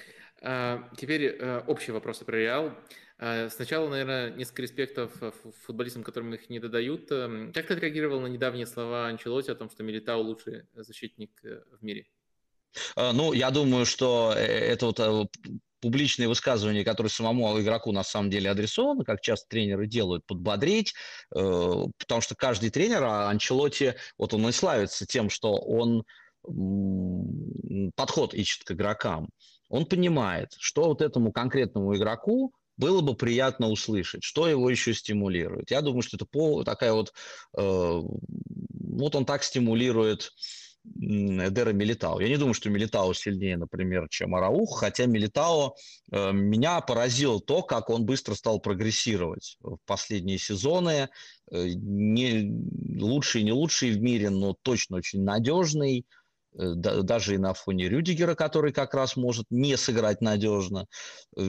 А, 0.43 0.89
теперь 0.97 1.37
а, 1.41 1.65
общие 1.67 1.95
вопросы 1.95 2.25
про 2.25 2.37
Реал. 2.37 2.73
А, 3.19 3.49
сначала, 3.49 3.89
наверное, 3.89 4.31
несколько 4.31 4.63
респектов 4.63 5.13
футболистам, 5.65 6.03
которым 6.03 6.35
их 6.35 6.51
не 6.51 6.61
додают. 6.61 7.11
Эм, 7.11 7.53
как 7.53 7.67
ты 7.67 7.75
отреагировал 7.75 8.21
на 8.21 8.27
недавние 8.27 8.67
слова 8.67 9.07
Анчелоти 9.07 9.51
о 9.51 9.55
том, 9.55 9.71
что 9.71 9.83
Милитау 9.83 10.23
лучший 10.23 10.65
защитник 10.75 11.33
э, 11.43 11.63
в 11.79 11.83
мире? 11.83 12.07
Ну, 12.97 13.33
я 13.33 13.51
думаю, 13.51 13.87
что 13.87 14.35
э, 14.37 14.41
это 14.41 14.87
вот 14.87 15.01
э, 15.01 15.27
публичные 15.81 16.29
высказывания, 16.29 16.85
которые 16.85 17.11
самому 17.11 17.61
игроку 17.61 17.93
на 17.93 18.05
самом 18.05 18.31
деле 18.31 18.51
адресованы, 18.51 19.05
как 19.05 19.21
часто 19.21 19.49
тренеры 19.49 19.87
делают, 19.87 20.27
подбодрить, 20.27 20.95
э, 21.35 21.85
потому 21.99 22.21
что 22.21 22.35
каждый 22.35 22.71
тренер, 22.71 23.05
а 23.05 23.29
Анчелоти, 23.31 23.95
вот 24.17 24.35
он 24.35 24.49
и 24.49 24.53
славится 24.53 25.07
тем, 25.07 25.31
что 25.31 25.55
он 25.55 26.05
подход 27.95 28.33
ищет 28.35 28.65
к 28.65 28.73
игрокам. 28.73 29.29
Он 29.69 29.85
понимает, 29.85 30.53
что 30.59 30.85
вот 30.85 31.03
этому 31.03 31.33
конкретному 31.33 31.95
игроку 31.95 32.53
было 32.79 33.01
бы 33.01 33.15
приятно 33.15 33.69
услышать, 33.69 34.23
что 34.23 34.49
его 34.49 34.71
еще 34.71 34.95
стимулирует. 34.95 35.71
Я 35.71 35.83
думаю, 35.83 36.03
что 36.03 36.17
это 36.17 36.27
по, 36.27 36.63
такая 36.65 36.93
вот... 36.93 37.13
Э, 37.57 38.01
вот 38.01 39.15
он 39.15 39.27
так 39.27 39.43
стимулирует 39.43 40.33
Эдера 40.97 41.73
Милитао. 41.73 42.21
Я 42.21 42.29
не 42.29 42.37
думаю, 42.37 42.55
что 42.55 42.71
Милитао 42.71 43.13
сильнее, 43.13 43.57
например, 43.57 44.09
чем 44.09 44.35
Араух, 44.35 44.81
хотя 44.81 45.07
Милитао 45.07 45.75
э, 46.11 46.33
меня 46.33 46.81
поразило 46.81 47.41
то, 47.41 47.63
как 47.63 47.91
он 47.91 48.05
быстро 48.05 48.35
стал 48.35 48.61
прогрессировать 48.61 49.57
в 49.61 49.79
последние 49.87 50.39
сезоны. 50.39 51.09
Э, 51.51 51.69
не 51.69 52.53
лучший, 53.01 53.43
не 53.43 53.53
лучший 53.53 53.93
в 53.93 54.01
мире, 54.01 54.31
но 54.31 54.55
точно 54.63 54.99
очень 54.99 55.23
надежный, 55.23 56.05
э, 56.59 56.73
даже 56.75 57.35
и 57.35 57.39
на 57.39 57.55
фоне 57.55 57.89
Рюдигера, 57.89 58.35
который 58.35 58.73
как 58.73 58.95
раз 58.95 59.17
может 59.17 59.47
не 59.51 59.77
сыграть 59.77 60.21
надежно. 60.21 60.87
Э, 61.37 61.49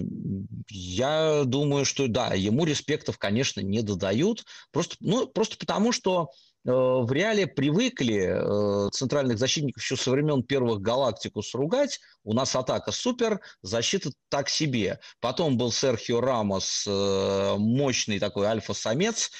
я 0.70 1.44
думаю, 1.46 1.86
что 1.86 2.08
да, 2.08 2.34
ему 2.34 2.66
респектов, 2.66 3.18
конечно, 3.18 3.62
не 3.62 3.82
додают, 3.82 4.46
просто, 4.72 4.96
ну, 5.00 5.28
просто 5.28 5.58
потому, 5.58 5.92
что 5.92 6.30
в 6.70 7.11
реале 7.11 7.47
привыкли 7.47 8.28
э, 8.30 8.89
центральных 8.91 9.38
защитников 9.39 9.82
еще 9.82 9.95
со 9.95 10.11
времен 10.11 10.43
первых 10.43 10.82
Галактикус 10.82 11.53
ругать. 11.55 11.99
У 12.24 12.34
нас 12.34 12.55
атака 12.55 12.91
супер, 12.91 13.41
защита 13.61 14.11
так 14.30 14.49
себе. 14.49 14.99
Потом 15.20 15.57
был 15.57 15.72
Серхио 15.72 16.22
Рамос, 16.22 16.86
э, 16.88 17.55
мощный 17.57 18.20
такой 18.20 18.45
альфа-самец, 18.45 19.32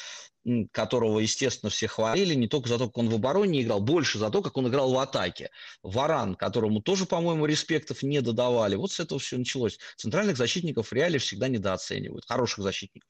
которого, 0.72 1.20
естественно, 1.20 1.70
все 1.70 1.88
хвалили, 1.88 2.34
не 2.34 2.48
только 2.48 2.70
за 2.70 2.78
то, 2.78 2.88
как 2.88 2.98
он 2.98 3.10
в 3.10 3.16
обороне 3.16 3.62
играл, 3.62 3.82
больше 3.82 4.18
за 4.18 4.30
то, 4.30 4.42
как 4.42 4.58
он 4.58 4.68
играл 4.68 4.92
в 4.92 4.98
атаке. 4.98 5.52
Варан, 5.84 6.36
которому 6.36 6.82
тоже, 6.82 7.06
по-моему, 7.06 7.46
респектов 7.46 8.04
не 8.04 8.22
додавали. 8.22 8.76
Вот 8.76 8.92
с 8.92 9.00
этого 9.00 9.20
все 9.20 9.38
началось. 9.38 9.78
Центральных 9.98 10.38
защитников 10.38 10.88
в 10.88 10.94
реале 10.94 11.20
всегда 11.20 11.48
недооценивают, 11.48 12.26
хороших 12.26 12.64
защитников. 12.64 13.10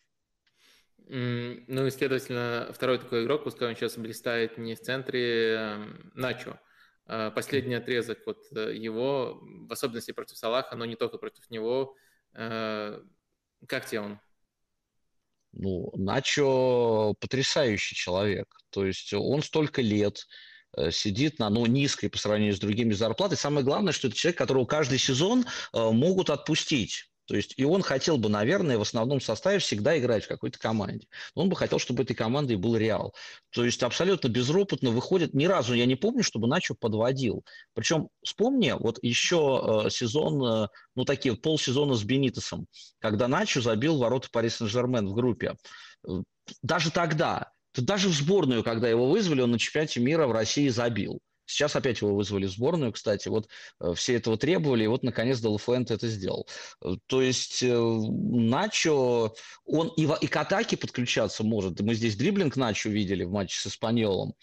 Ну 1.12 1.88
и, 1.88 1.90
следовательно, 1.90 2.70
второй 2.72 3.00
такой 3.00 3.24
игрок, 3.24 3.44
пускай 3.44 3.68
он 3.68 3.76
сейчас 3.76 3.98
блистает 3.98 4.60
не 4.60 4.76
в 4.76 4.80
центре, 4.80 5.78
Начо. 6.14 6.60
А 7.12 7.32
последний 7.32 7.74
отрезок 7.74 8.20
вот 8.28 8.38
э, 8.56 8.76
его, 8.76 9.40
в 9.42 9.74
особенности 9.74 10.12
против 10.12 10.38
Салаха, 10.38 10.76
но 10.76 10.86
не 10.86 10.96
только 10.96 11.18
против 11.18 11.50
него. 11.50 11.96
Э, 12.36 13.02
как 13.68 13.88
тебе 13.88 14.02
он? 14.02 14.20
Ну, 15.52 15.92
Начо 15.96 17.16
потрясающий 17.20 17.96
человек. 17.96 18.48
То 18.70 18.86
есть 18.86 19.12
он 19.12 19.42
столько 19.42 19.82
лет 19.82 20.28
э, 20.78 20.92
сидит 20.92 21.40
на 21.40 21.50
ну, 21.50 21.66
низкой 21.66 22.10
по 22.10 22.20
сравнению 22.20 22.54
с 22.54 22.60
другими 22.60 22.94
зарплатой. 22.94 23.40
Самое 23.40 23.66
главное, 23.66 23.92
что 23.92 24.08
это 24.08 24.16
человек, 24.16 24.38
которого 24.38 24.66
каждый 24.66 25.00
сезон 25.00 25.46
могут 25.74 26.30
отпустить 26.30 27.09
То 27.30 27.36
есть 27.36 27.54
и 27.58 27.64
он 27.64 27.84
хотел 27.84 28.18
бы, 28.18 28.28
наверное, 28.28 28.80
в 28.80 28.82
основном 28.82 29.22
составе 29.22 29.60
всегда 29.60 29.96
играть 30.00 30.26
в 30.26 30.28
какой-то 30.28 30.58
команде. 30.58 31.06
Он 31.36 31.48
бы 31.48 31.56
хотел, 31.56 31.78
чтобы 31.78 32.02
этой 32.02 32.16
командой 32.16 32.56
был 32.56 32.76
Реал. 32.76 33.14
То 33.52 33.64
есть 33.64 33.84
абсолютно 33.84 34.30
безропотно 34.30 34.90
выходит. 34.90 35.36
Ни 35.36 35.46
разу 35.46 35.76
я 35.76 35.86
не 35.86 35.96
помню, 35.96 36.24
чтобы 36.24 36.48
Начо 36.48 36.74
подводил. 36.74 37.46
Причем 37.76 38.10
вспомни, 38.24 38.74
вот 38.80 38.98
еще 39.04 39.84
э, 39.86 39.90
сезон, 39.92 40.44
э, 40.44 40.68
ну 40.96 41.06
такие 41.06 41.36
полсезона 41.36 41.94
с 41.94 42.04
Бенитосом, 42.04 42.66
когда 42.98 43.28
Начо 43.28 43.62
забил 43.62 44.00
ворота 44.00 44.28
Пари 44.32 44.50
Сен-Жермен 44.50 45.08
в 45.08 45.14
группе. 45.14 45.56
Даже 46.64 46.90
тогда, 46.90 47.52
даже 47.76 48.10
в 48.10 48.14
сборную, 48.14 48.64
когда 48.64 48.90
его 48.90 49.08
вызвали, 49.08 49.42
он 49.42 49.52
на 49.52 49.60
чемпионате 49.60 50.00
мира 50.00 50.26
в 50.26 50.32
России 50.32 50.70
забил. 50.70 51.20
Сейчас 51.50 51.76
опять 51.76 52.02
его 52.02 52.16
вызвали 52.16 52.46
в 52.46 52.52
сборную, 52.52 52.94
кстати. 52.94 53.28
Вот 53.28 53.50
э, 53.80 53.94
все 53.96 54.16
этого 54.16 54.38
требовали, 54.38 54.84
и 54.84 54.88
вот 54.88 55.02
наконец 55.02 55.40
Делафуэнте 55.40 55.96
это 55.96 56.08
сделал. 56.08 56.48
Э, 56.82 56.96
то 57.08 57.22
есть 57.22 57.64
э, 57.64 57.76
Начо, 57.76 59.34
он 59.66 59.88
и, 59.98 60.08
и 60.22 60.28
к 60.28 60.38
атаке 60.38 60.78
подключаться 60.78 61.44
может. 61.44 61.80
Мы 61.82 61.96
здесь 61.96 62.16
дриблинг 62.16 62.56
Начо 62.56 62.90
видели 62.90 63.24
в 63.24 63.32
матче 63.32 63.60
с 63.60 63.68
Испаньолом 63.68 64.36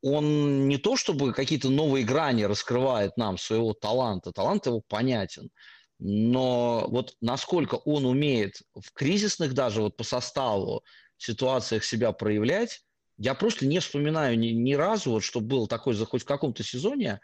он 0.00 0.68
не 0.68 0.78
то 0.78 0.96
чтобы 0.96 1.32
какие-то 1.32 1.70
новые 1.70 2.04
грани 2.04 2.44
раскрывает 2.44 3.16
нам 3.16 3.36
своего 3.36 3.74
таланта, 3.74 4.30
талант 4.30 4.66
его 4.66 4.80
понятен, 4.86 5.50
но 5.98 6.86
вот 6.88 7.16
насколько 7.20 7.74
он 7.74 8.04
умеет 8.04 8.62
в 8.74 8.92
кризисных 8.92 9.54
даже 9.54 9.82
вот 9.82 9.96
по 9.96 10.04
составу 10.04 10.84
ситуациях 11.16 11.82
себя 11.82 12.12
проявлять, 12.12 12.82
я 13.18 13.34
просто 13.34 13.66
не 13.66 13.80
вспоминаю 13.80 14.38
ни, 14.38 14.48
ни 14.48 14.74
разу, 14.74 15.10
вот, 15.10 15.24
что 15.24 15.40
был 15.40 15.66
такой, 15.66 15.94
хоть 15.96 16.22
в 16.22 16.26
каком-то 16.26 16.62
сезоне, 16.62 17.20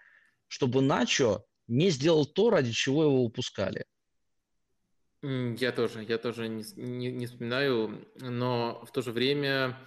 чтобы 0.49 0.83
Начо 0.83 1.45
не 1.69 1.91
сделал 1.91 2.27
то, 2.27 2.51
ради 2.51 2.73
чего 2.73 3.05
его 3.05 3.25
выпускали. 3.25 3.87
Я 5.23 5.73
тоже, 5.73 6.05
я 6.05 6.19
тоже 6.19 6.49
не, 6.49 6.65
не, 6.77 7.11
не 7.11 7.27
вспоминаю, 7.27 8.07
но 8.21 8.85
в 8.85 8.93
то 8.93 9.01
же 9.01 9.11
время 9.13 9.79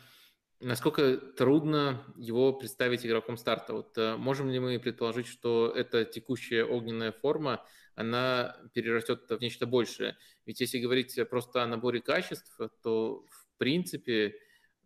насколько 0.60 1.18
трудно 1.18 2.04
его 2.16 2.54
представить 2.54 3.06
игроком 3.06 3.38
старта. 3.38 3.74
Вот 3.74 3.96
э, 3.98 4.16
можем 4.16 4.50
ли 4.50 4.60
мы 4.60 4.80
предположить, 4.80 5.28
что 5.28 5.72
эта 5.76 6.06
текущая 6.06 6.64
огненная 6.64 7.12
форма, 7.12 7.64
она 7.94 8.58
перерастет 8.74 9.30
в 9.30 9.40
нечто 9.40 9.68
большее? 9.68 10.18
Ведь 10.46 10.60
если 10.60 10.80
говорить 10.80 11.16
просто 11.30 11.62
о 11.62 11.68
наборе 11.68 12.02
качеств, 12.02 12.60
то 12.82 13.24
в 13.30 13.58
принципе 13.58 14.36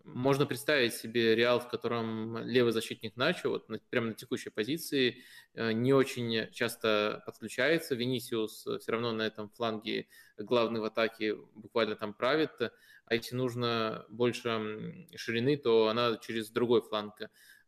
можно 0.03 0.45
представить 0.45 0.93
себе 0.93 1.35
Реал, 1.35 1.59
в 1.59 1.69
котором 1.69 2.37
левый 2.39 2.71
защитник 2.71 3.15
Начо, 3.15 3.49
вот 3.49 3.69
на, 3.69 3.79
прямо 3.89 4.07
на 4.07 4.13
текущей 4.13 4.49
позиции, 4.49 5.23
э, 5.53 5.71
не 5.71 5.93
очень 5.93 6.51
часто 6.51 7.23
подключается. 7.25 7.95
Венисиус 7.95 8.67
все 8.79 8.91
равно 8.91 9.11
на 9.11 9.23
этом 9.23 9.49
фланге 9.49 10.07
главный 10.37 10.79
в 10.79 10.85
атаке 10.85 11.35
буквально 11.55 11.95
там 11.95 12.13
правит. 12.13 12.51
А 12.59 13.15
если 13.15 13.35
нужно 13.35 14.05
больше 14.09 15.07
ширины, 15.15 15.57
то 15.57 15.87
она 15.87 16.17
через 16.17 16.49
другой 16.49 16.81
фланг 16.81 17.15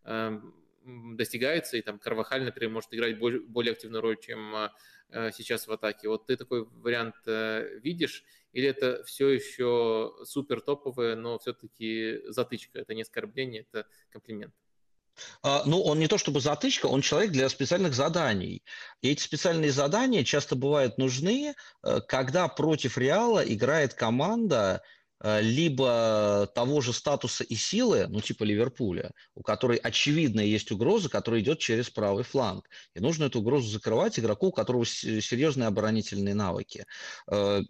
эм, 0.06 0.54
достигается, 0.86 1.78
и 1.78 1.82
там 1.82 2.00
Карвахаль, 2.00 2.44
например, 2.44 2.72
может 2.72 2.94
играть 2.94 3.18
более 3.20 3.74
активную 3.74 4.02
роль, 4.02 4.18
чем 4.20 4.56
э, 5.10 5.32
сейчас 5.34 5.68
в 5.68 5.72
атаке. 5.72 6.08
Вот 6.08 6.28
ты 6.28 6.38
такой 6.38 6.66
вариант 6.66 7.16
э, 7.26 7.80
видишь, 7.80 8.24
или 8.54 8.68
это 8.68 9.04
все 9.04 9.30
еще 9.30 10.14
супер 10.24 10.62
топовое, 10.62 11.16
но 11.16 11.38
все-таки 11.40 12.20
затычка, 12.28 12.80
это 12.80 12.94
не 12.94 13.02
оскорбление, 13.02 13.66
это 13.70 13.88
комплимент? 14.10 14.54
А, 15.42 15.64
ну, 15.66 15.82
он 15.82 16.00
не 16.00 16.08
то 16.08 16.18
чтобы 16.18 16.40
затычка, 16.40 16.88
он 16.88 17.02
человек 17.02 17.32
для 17.32 17.50
специальных 17.50 17.94
заданий. 17.94 18.64
И 19.02 19.12
эти 19.12 19.22
специальные 19.22 19.72
задания 19.72 20.24
часто 20.24 20.56
бывают 20.56 20.98
нужны, 20.98 21.54
э, 21.84 22.02
когда 22.08 22.48
против 22.48 22.98
Реала 22.98 23.44
играет 23.46 23.94
команда, 23.94 24.82
либо 25.24 26.50
того 26.54 26.82
же 26.82 26.94
статуса 26.94 27.44
и 27.44 27.56
силы, 27.56 28.08
ну 28.10 28.20
типа 28.20 28.44
Ливерпуля, 28.44 29.12
у 29.36 29.42
которой 29.42 29.78
очевидно 29.78 30.42
есть 30.42 30.72
угроза, 30.72 31.10
которая 31.10 31.42
идет 31.42 31.60
через 31.60 31.90
правый 31.90 32.24
фланг. 32.24 32.70
И 32.94 33.00
нужно 33.00 33.26
эту 33.26 33.40
угрозу 33.40 33.70
закрывать 33.70 34.20
игроку, 34.20 34.48
у 34.48 34.52
которого 34.52 34.86
серьезные 34.86 35.68
оборонительные 35.68 36.36
навыки. 36.36 36.86
Э, 37.32 37.62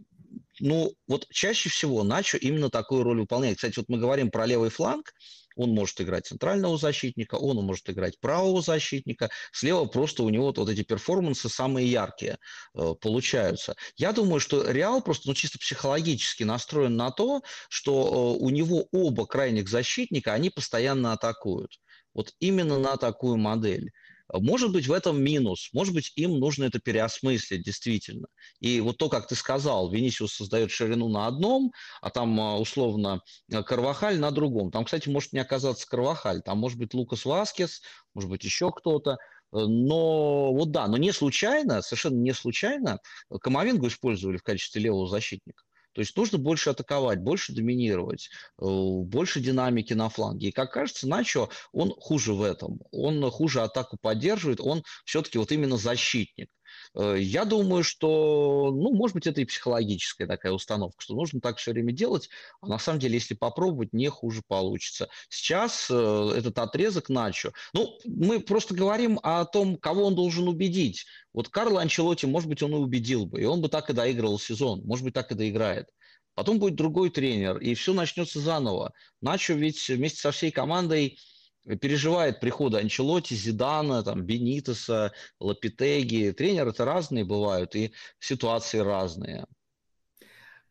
ну, 0.59 0.93
вот 1.07 1.27
чаще 1.29 1.69
всего 1.69 2.03
Начо 2.03 2.37
именно 2.37 2.69
такую 2.69 3.03
роль 3.03 3.19
выполняет. 3.19 3.57
Кстати, 3.57 3.77
вот 3.77 3.89
мы 3.89 3.97
говорим 3.97 4.31
про 4.31 4.45
левый 4.45 4.69
фланг, 4.69 5.13
он 5.55 5.71
может 5.71 5.99
играть 6.01 6.27
центрального 6.27 6.77
защитника, 6.77 7.35
он 7.35 7.57
может 7.57 7.89
играть 7.89 8.19
правого 8.19 8.61
защитника. 8.61 9.29
Слева 9.51 9.85
просто 9.85 10.23
у 10.23 10.29
него 10.29 10.45
вот, 10.45 10.57
вот 10.57 10.69
эти 10.69 10.83
перформансы 10.83 11.49
самые 11.49 11.89
яркие 11.89 12.37
э, 12.75 12.93
получаются. 12.99 13.75
Я 13.95 14.13
думаю, 14.13 14.39
что 14.39 14.69
Реал 14.69 15.01
просто 15.01 15.27
ну, 15.27 15.33
чисто 15.33 15.59
психологически 15.59 16.43
настроен 16.43 16.95
на 16.95 17.11
то, 17.11 17.41
что 17.69 18.35
э, 18.39 18.43
у 18.43 18.49
него 18.49 18.87
оба 18.91 19.25
крайних 19.25 19.69
защитника, 19.69 20.33
они 20.33 20.49
постоянно 20.49 21.13
атакуют. 21.13 21.79
Вот 22.13 22.31
именно 22.39 22.77
на 22.77 22.97
такую 22.97 23.37
модель. 23.37 23.91
Может 24.31 24.71
быть, 24.71 24.87
в 24.87 24.93
этом 24.93 25.21
минус, 25.21 25.69
может 25.73 25.93
быть, 25.93 26.11
им 26.15 26.39
нужно 26.39 26.65
это 26.65 26.79
переосмыслить 26.79 27.63
действительно. 27.63 28.27
И 28.59 28.79
вот 28.81 28.97
то, 28.97 29.09
как 29.09 29.27
ты 29.27 29.35
сказал, 29.35 29.89
Венисиус 29.89 30.33
создает 30.33 30.71
ширину 30.71 31.09
на 31.09 31.27
одном, 31.27 31.71
а 32.01 32.09
там 32.09 32.39
а, 32.39 32.57
условно 32.57 33.21
Карвахаль 33.51 34.19
на 34.19 34.31
другом. 34.31 34.71
Там, 34.71 34.85
кстати, 34.85 35.09
может 35.09 35.33
не 35.33 35.39
оказаться 35.39 35.87
Карвахаль, 35.87 36.41
там 36.41 36.57
может 36.57 36.77
быть 36.77 36.93
Лукас 36.93 37.25
Васкес, 37.25 37.81
может 38.13 38.29
быть 38.29 38.43
еще 38.43 38.71
кто-то. 38.71 39.17
Но 39.51 40.51
вот 40.53 40.71
да, 40.71 40.87
но 40.87 40.97
не 40.97 41.11
случайно, 41.11 41.81
совершенно 41.81 42.15
не 42.15 42.33
случайно 42.33 42.97
Камовингу 43.41 43.87
использовали 43.87 44.37
в 44.37 44.43
качестве 44.43 44.81
левого 44.81 45.07
защитника. 45.07 45.63
То 45.93 46.01
есть 46.01 46.15
нужно 46.17 46.37
больше 46.37 46.71
атаковать, 46.71 47.19
больше 47.19 47.53
доминировать, 47.53 48.29
э, 48.59 48.65
больше 48.65 49.39
динамики 49.39 49.93
на 49.93 50.09
фланге. 50.09 50.49
И 50.49 50.51
как 50.51 50.71
кажется, 50.71 51.07
Начо, 51.07 51.49
он 51.71 51.93
хуже 51.97 52.33
в 52.33 52.41
этом. 52.41 52.79
Он 52.91 53.29
хуже 53.31 53.61
атаку 53.61 53.97
поддерживает, 54.01 54.59
он 54.59 54.83
все-таки 55.05 55.37
вот 55.37 55.51
именно 55.51 55.77
защитник. 55.77 56.49
Э, 56.95 57.15
я 57.19 57.45
думаю, 57.45 57.83
что, 57.83 58.71
ну, 58.73 58.93
может 58.93 59.15
быть, 59.15 59.27
это 59.27 59.41
и 59.41 59.45
психологическая 59.45 60.27
такая 60.27 60.51
установка, 60.51 61.01
что 61.01 61.15
нужно 61.15 61.41
так 61.41 61.57
все 61.57 61.71
время 61.71 61.91
делать, 61.91 62.29
а 62.61 62.67
на 62.67 62.79
самом 62.79 62.99
деле, 62.99 63.15
если 63.15 63.33
попробовать, 63.33 63.93
не 63.93 64.09
хуже 64.09 64.41
получится. 64.47 65.09
Сейчас 65.29 65.87
э, 65.89 66.33
этот 66.35 66.57
отрезок 66.59 67.09
Начо, 67.09 67.53
ну, 67.73 67.97
мы 68.05 68.39
просто 68.39 68.73
говорим 68.73 69.19
о 69.23 69.45
том, 69.45 69.77
кого 69.77 70.05
он 70.05 70.15
должен 70.15 70.47
убедить. 70.47 71.05
Вот 71.33 71.49
Карло 71.49 71.81
Анчелоти, 71.81 72.25
может 72.25 72.49
быть, 72.49 72.61
он 72.63 72.73
и 72.73 72.77
убедил 72.77 73.25
бы, 73.25 73.41
и 73.41 73.45
он 73.45 73.61
бы 73.61 73.69
так 73.69 73.89
и 73.89 73.93
доигрывал 73.93 74.39
сезон, 74.39 74.81
может 74.85 75.03
быть, 75.03 75.13
так 75.13 75.31
и 75.31 75.35
доиграет. 75.35 75.87
Потом 76.35 76.59
будет 76.59 76.75
другой 76.75 77.09
тренер, 77.11 77.57
и 77.57 77.75
все 77.75 77.93
начнется 77.93 78.39
заново. 78.39 78.93
Начо 79.21 79.53
ведь 79.53 79.87
вместе 79.87 80.19
со 80.19 80.31
всей 80.31 80.51
командой 80.51 81.19
переживает 81.65 82.39
прихода 82.39 82.79
Анчелоти, 82.79 83.33
Зидана, 83.33 84.03
там, 84.03 84.23
Бенитеса, 84.23 85.13
Лапитеги. 85.39 86.31
Тренеры 86.31 86.71
это 86.71 86.85
разные 86.85 87.23
бывают, 87.23 87.75
и 87.75 87.93
ситуации 88.19 88.79
разные. 88.79 89.45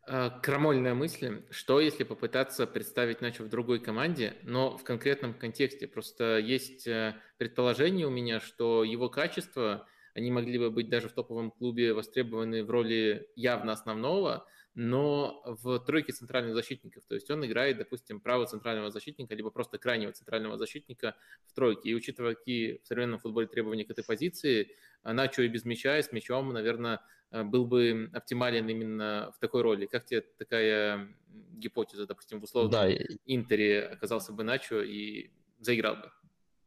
А, 0.05 0.29
крамольная 0.29 0.93
мысль, 0.93 1.43
что 1.49 1.79
если 1.79 2.03
попытаться 2.03 2.67
представить 2.67 3.21
Начо 3.21 3.43
в 3.43 3.49
другой 3.49 3.79
команде, 3.79 4.35
но 4.43 4.77
в 4.77 4.83
конкретном 4.83 5.33
контексте. 5.33 5.87
Просто 5.87 6.39
есть 6.39 6.85
э, 6.87 7.15
предположение 7.37 8.05
у 8.05 8.09
меня, 8.09 8.41
что 8.41 8.83
его 8.83 9.09
качество, 9.09 9.87
они 10.13 10.31
могли 10.31 10.59
бы 10.59 10.69
быть 10.69 10.89
даже 10.89 11.09
в 11.09 11.13
топовом 11.13 11.51
клубе 11.51 11.93
востребованы 11.93 12.63
в 12.63 12.69
роли 12.69 13.27
явно 13.35 13.73
основного, 13.73 14.47
но 14.75 15.43
в 15.45 15.79
тройке 15.79 16.13
центральных 16.13 16.55
защитников. 16.55 17.03
То 17.05 17.15
есть 17.15 17.29
он 17.29 17.45
играет, 17.45 17.77
допустим, 17.77 18.19
правого 18.19 18.47
центрального 18.47 18.89
защитника, 18.89 19.35
либо 19.35 19.51
просто 19.51 19.77
крайнего 19.77 20.11
центрального 20.11 20.57
защитника 20.57 21.15
в 21.47 21.53
тройке. 21.53 21.89
И 21.89 21.93
учитывая, 21.93 22.33
какие 22.33 22.79
в 22.83 22.87
современном 22.87 23.19
футболе 23.19 23.47
требования 23.47 23.85
к 23.85 23.91
этой 23.91 24.03
позиции, 24.03 24.71
Начо 25.03 25.43
и 25.43 25.47
без 25.47 25.65
мяча, 25.65 25.99
и 25.99 26.01
с 26.01 26.11
мячом, 26.11 26.53
наверное, 26.53 27.01
был 27.31 27.65
бы 27.65 28.09
оптимален 28.13 28.67
именно 28.67 29.31
в 29.35 29.39
такой 29.39 29.61
роли. 29.61 29.85
Как 29.85 30.05
тебе 30.05 30.21
такая 30.21 31.07
гипотеза, 31.51 32.07
допустим, 32.07 32.39
в 32.39 32.43
условном 32.43 32.71
да. 32.71 32.89
Интере 33.25 33.85
оказался 33.85 34.33
бы 34.33 34.43
Начо 34.43 34.81
и 34.81 35.31
заиграл 35.59 35.95
бы? 35.97 36.11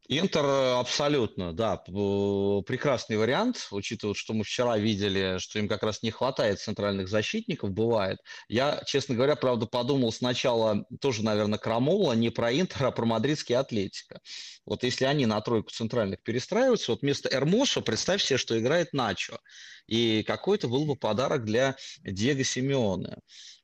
Интер 0.09 0.45
э, 0.45 0.79
абсолютно, 0.79 1.51
да, 1.51 1.75
прекрасный 1.77 3.17
вариант, 3.17 3.67
учитывая, 3.71 4.13
что 4.13 4.33
мы 4.33 4.45
вчера 4.45 4.77
видели, 4.77 5.37
что 5.37 5.59
им 5.59 5.67
как 5.67 5.83
раз 5.83 6.01
не 6.01 6.11
хватает 6.11 6.61
центральных 6.61 7.09
защитников, 7.09 7.71
бывает. 7.71 8.19
Я, 8.47 8.81
честно 8.85 9.15
говоря, 9.15 9.35
правда, 9.35 9.65
подумал 9.65 10.13
сначала 10.13 10.85
тоже, 11.01 11.25
наверное, 11.25 11.59
Крамола, 11.59 12.13
не 12.13 12.29
про 12.29 12.53
Интер, 12.53 12.85
а 12.85 12.91
про 12.91 13.05
мадридский 13.05 13.55
Атлетика. 13.55 14.21
Вот 14.65 14.83
если 14.83 15.03
они 15.03 15.25
на 15.25 15.41
тройку 15.41 15.71
центральных 15.71 16.23
перестраиваются, 16.23 16.91
вот 16.91 17.01
вместо 17.01 17.27
Эрмоша 17.29 17.81
представь 17.81 18.23
себе, 18.23 18.37
что 18.37 18.57
играет 18.57 18.93
Начо. 18.93 19.39
И 19.87 20.23
какой-то 20.23 20.69
был 20.69 20.85
бы 20.85 20.95
подарок 20.95 21.43
для 21.43 21.75
Диего 22.03 22.45
Симеоне. 22.45 23.17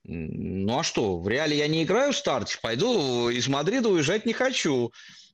Ну 0.03 0.79
а 0.79 0.83
что, 0.83 1.19
в 1.19 1.27
реале 1.29 1.57
я 1.57 1.67
не 1.67 1.83
играю 1.83 2.11
в 2.11 2.17
старте, 2.17 2.57
пойду 2.61 3.29
из 3.29 3.47
Мадрида 3.47 3.87
уезжать 3.87 4.25
не 4.25 4.33
хочу. 4.33 4.91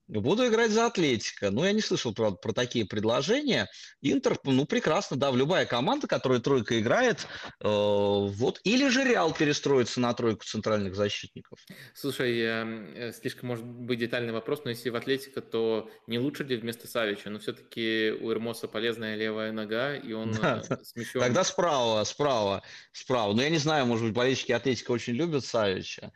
Буду 0.10 0.47
играть 0.47 0.72
за 0.72 0.88
Атлетика. 0.88 1.51
Ну, 1.51 1.64
я 1.64 1.72
не 1.72 1.82
слышал 1.82 2.16
про, 2.16 2.32
про 2.32 2.51
такие 2.51 2.84
предложения. 2.84 3.70
Интер, 4.01 4.38
ну, 4.43 4.66
прекрасно, 4.66 5.18
да, 5.18 5.32
в 5.32 5.38
любая 5.38 5.68
команда, 5.68 6.07
которая 6.07 6.39
тройка 6.39 6.80
играет, 6.80 7.28
э, 7.60 7.68
вот, 7.68 8.60
или 8.64 8.89
же 8.89 9.03
Реал 9.03 9.34
перестроится 9.34 9.99
на 9.99 10.12
тройку 10.16 10.45
центральных 10.45 10.95
защитников. 10.95 11.60
Слушай, 11.93 12.39
э, 12.39 13.14
слишком, 13.14 13.49
может 13.49 13.66
быть, 13.66 13.99
детальный 13.99 14.34
вопрос, 14.34 14.62
но 14.64 14.72
если 14.72 14.89
в 14.89 14.95
Атлетика, 14.95 15.41
то 15.41 15.91
не 16.07 16.18
лучше 16.18 16.43
ли 16.43 16.57
вместо 16.57 16.88
Савича? 16.88 17.30
Но 17.30 17.38
все-таки 17.38 18.12
у 18.20 18.32
Эрмоса 18.32 18.68
полезная 18.68 19.16
левая 19.16 19.51
нога, 19.51 19.95
и 19.95 20.12
он 20.14 20.32
да, 20.41 20.64
э, 20.68 20.78
с 20.84 20.95
мячом... 20.95 21.22
Тогда 21.22 21.43
справа, 21.43 22.03
справа, 22.03 22.64
справа. 22.93 23.34
Но 23.34 23.43
я 23.43 23.49
не 23.51 23.60
знаю, 23.60 23.86
может 23.86 24.07
быть, 24.07 24.16
болельщики 24.16 24.53
Атлетика 24.53 24.89
очень 24.89 25.14
любят 25.14 25.45
Савича. 25.45 26.12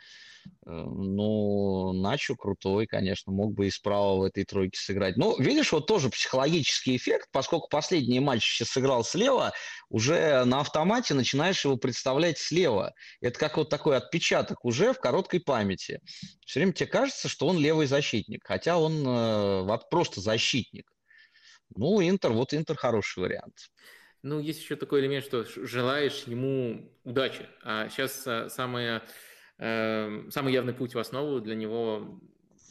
Ну, 0.65 1.91
Начо 1.93 2.35
крутой, 2.35 2.87
конечно, 2.87 3.31
мог 3.31 3.53
бы 3.53 3.67
и 3.67 3.71
справа 3.71 4.17
в 4.17 4.23
этой 4.23 4.45
тройке 4.45 4.79
сыграть. 4.79 5.17
Ну, 5.17 5.37
видишь, 5.39 5.71
вот 5.71 5.87
тоже 5.87 6.09
психологический 6.09 6.95
эффект, 6.95 7.29
поскольку 7.31 7.67
последний 7.69 8.19
матч 8.19 8.43
сейчас 8.45 8.69
сыграл 8.69 9.03
слева, 9.03 9.53
уже 9.89 10.43
на 10.45 10.61
автомате 10.61 11.13
начинаешь 11.13 11.63
его 11.65 11.77
представлять 11.77 12.37
слева. 12.37 12.93
Это 13.21 13.37
как 13.37 13.57
вот 13.57 13.69
такой 13.69 13.97
отпечаток 13.97 14.63
уже 14.63 14.93
в 14.93 14.99
короткой 14.99 15.41
памяти. 15.41 15.99
Все 16.45 16.59
время 16.59 16.73
тебе 16.73 16.87
кажется, 16.87 17.27
что 17.27 17.47
он 17.47 17.57
левый 17.57 17.87
защитник, 17.87 18.41
хотя 18.45 18.77
он 18.77 19.03
э, 19.05 19.77
просто 19.89 20.21
защитник. 20.21 20.89
Ну, 21.75 22.01
Интер, 22.01 22.31
вот 22.31 22.53
Интер 22.53 22.77
хороший 22.77 23.19
вариант. 23.19 23.69
Ну, 24.21 24.39
есть 24.39 24.61
еще 24.61 24.77
такой 24.77 25.01
элемент, 25.01 25.25
что 25.25 25.43
желаешь 25.43 26.23
ему 26.27 26.89
удачи. 27.03 27.45
А 27.61 27.89
сейчас 27.89 28.25
э, 28.25 28.47
самое 28.49 29.01
самый 29.57 30.51
явный 30.51 30.73
путь 30.73 30.95
в 30.95 30.99
основу 30.99 31.39
для 31.39 31.55
него, 31.55 32.19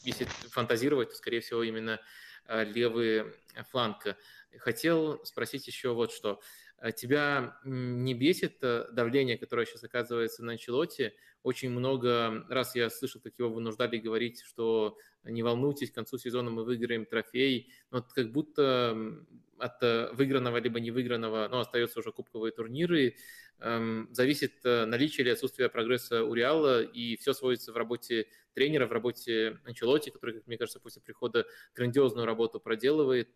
если 0.02 0.24
фантазировать, 0.24 1.10
то, 1.10 1.16
скорее 1.16 1.40
всего, 1.40 1.62
именно 1.62 2.00
э, 2.46 2.64
левый 2.64 3.32
фланг. 3.70 4.16
Хотел 4.58 5.24
спросить 5.24 5.66
еще 5.66 5.94
вот 5.94 6.12
что. 6.12 6.40
Э, 6.78 6.92
тебя 6.92 7.56
не 7.64 8.14
бесит 8.14 8.58
э, 8.62 8.86
давление, 8.92 9.38
которое 9.38 9.66
сейчас 9.66 9.84
оказывается 9.84 10.44
на 10.44 10.52
Анчелоте? 10.52 11.14
Очень 11.42 11.70
много 11.70 12.44
раз 12.48 12.74
я 12.76 12.88
слышал, 12.90 13.20
как 13.20 13.38
его 13.38 13.50
вынуждали 13.50 13.98
говорить, 13.98 14.42
что 14.42 14.96
не 15.24 15.42
волнуйтесь, 15.42 15.90
к 15.90 15.94
концу 15.94 16.18
сезона 16.18 16.50
мы 16.50 16.64
выиграем 16.64 17.04
трофей. 17.06 17.72
Но 17.90 17.98
вот 17.98 18.12
как 18.12 18.30
будто 18.32 19.24
от 19.58 19.80
выигранного 20.16 20.58
либо 20.58 20.80
невыигранного, 20.80 21.48
но 21.48 21.60
остаются 21.60 22.00
уже 22.00 22.10
кубковые 22.12 22.50
турниры, 22.52 23.16
эм, 23.60 24.08
зависит 24.12 24.54
наличие 24.64 25.24
или 25.24 25.30
отсутствие 25.32 25.68
прогресса 25.68 26.24
у 26.24 26.34
Реала, 26.34 26.82
и 26.82 27.16
все 27.16 27.32
сводится 27.32 27.72
в 27.72 27.76
работе 27.76 28.26
тренера, 28.54 28.86
в 28.86 28.92
работе 28.92 29.58
Анчелоти, 29.64 30.10
который, 30.10 30.34
как 30.34 30.46
мне 30.48 30.58
кажется, 30.58 30.80
после 30.80 31.00
прихода 31.00 31.46
грандиозную 31.74 32.26
работу 32.26 32.58
проделывает 32.60 33.30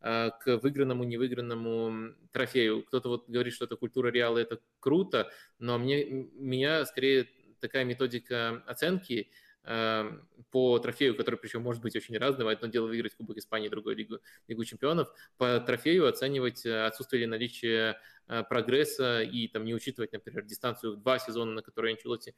к 0.00 0.60
выигранному, 0.62 1.02
невыигранному 1.02 2.14
трофею. 2.30 2.84
Кто-то 2.84 3.08
вот 3.08 3.28
говорит, 3.28 3.52
что 3.52 3.64
это 3.64 3.74
культура 3.74 4.08
реала, 4.08 4.38
это 4.38 4.60
круто, 4.78 5.28
но 5.58 5.76
мне, 5.76 6.04
меня 6.04 6.84
скорее 6.86 7.27
такая 7.60 7.84
методика 7.84 8.62
оценки 8.66 9.30
э, 9.64 10.10
по 10.50 10.78
трофею, 10.78 11.16
который 11.16 11.36
причем 11.36 11.62
может 11.62 11.82
быть 11.82 11.96
очень 11.96 12.16
разным. 12.16 12.48
Одно 12.48 12.68
дело 12.68 12.86
выиграть 12.86 13.14
Кубок 13.14 13.36
Испании, 13.36 13.68
другое 13.68 13.94
Лигу, 13.94 14.18
Лигу 14.46 14.64
чемпионов. 14.64 15.08
По 15.36 15.60
трофею 15.60 16.06
оценивать 16.06 16.64
э, 16.64 16.86
отсутствие 16.86 17.22
или 17.22 17.28
наличие 17.28 17.98
э, 18.28 18.42
прогресса 18.44 19.22
и 19.22 19.48
там 19.48 19.64
не 19.64 19.74
учитывать, 19.74 20.12
например, 20.12 20.44
дистанцию 20.44 20.96
в 20.96 21.02
два 21.02 21.18
сезона, 21.18 21.52
на 21.52 21.62
которой 21.62 21.92
Анчелоти 21.92 22.34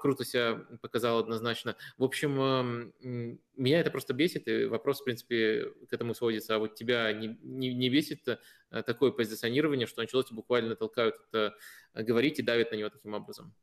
круто 0.00 0.24
себя 0.24 0.64
показал 0.80 1.18
однозначно. 1.18 1.76
В 1.98 2.04
общем, 2.04 2.40
эм, 2.40 3.40
меня 3.56 3.80
это 3.80 3.90
просто 3.90 4.14
бесит, 4.14 4.48
и 4.48 4.64
вопрос, 4.64 5.00
в 5.00 5.04
принципе, 5.04 5.72
к 5.88 5.92
этому 5.92 6.14
сводится. 6.14 6.54
А 6.54 6.58
вот 6.58 6.74
тебя 6.74 7.12
не, 7.12 7.38
не, 7.42 7.74
не 7.74 7.90
бесит 7.90 8.26
такое 8.70 9.10
позиционирование, 9.10 9.86
что 9.86 10.00
Анчелоти 10.00 10.32
буквально 10.32 10.74
толкают 10.76 11.16
это 11.28 11.54
говорить 11.94 12.38
и 12.38 12.42
давят 12.42 12.70
на 12.70 12.76
него 12.76 12.88
таким 12.88 13.14
образом? 13.14 13.54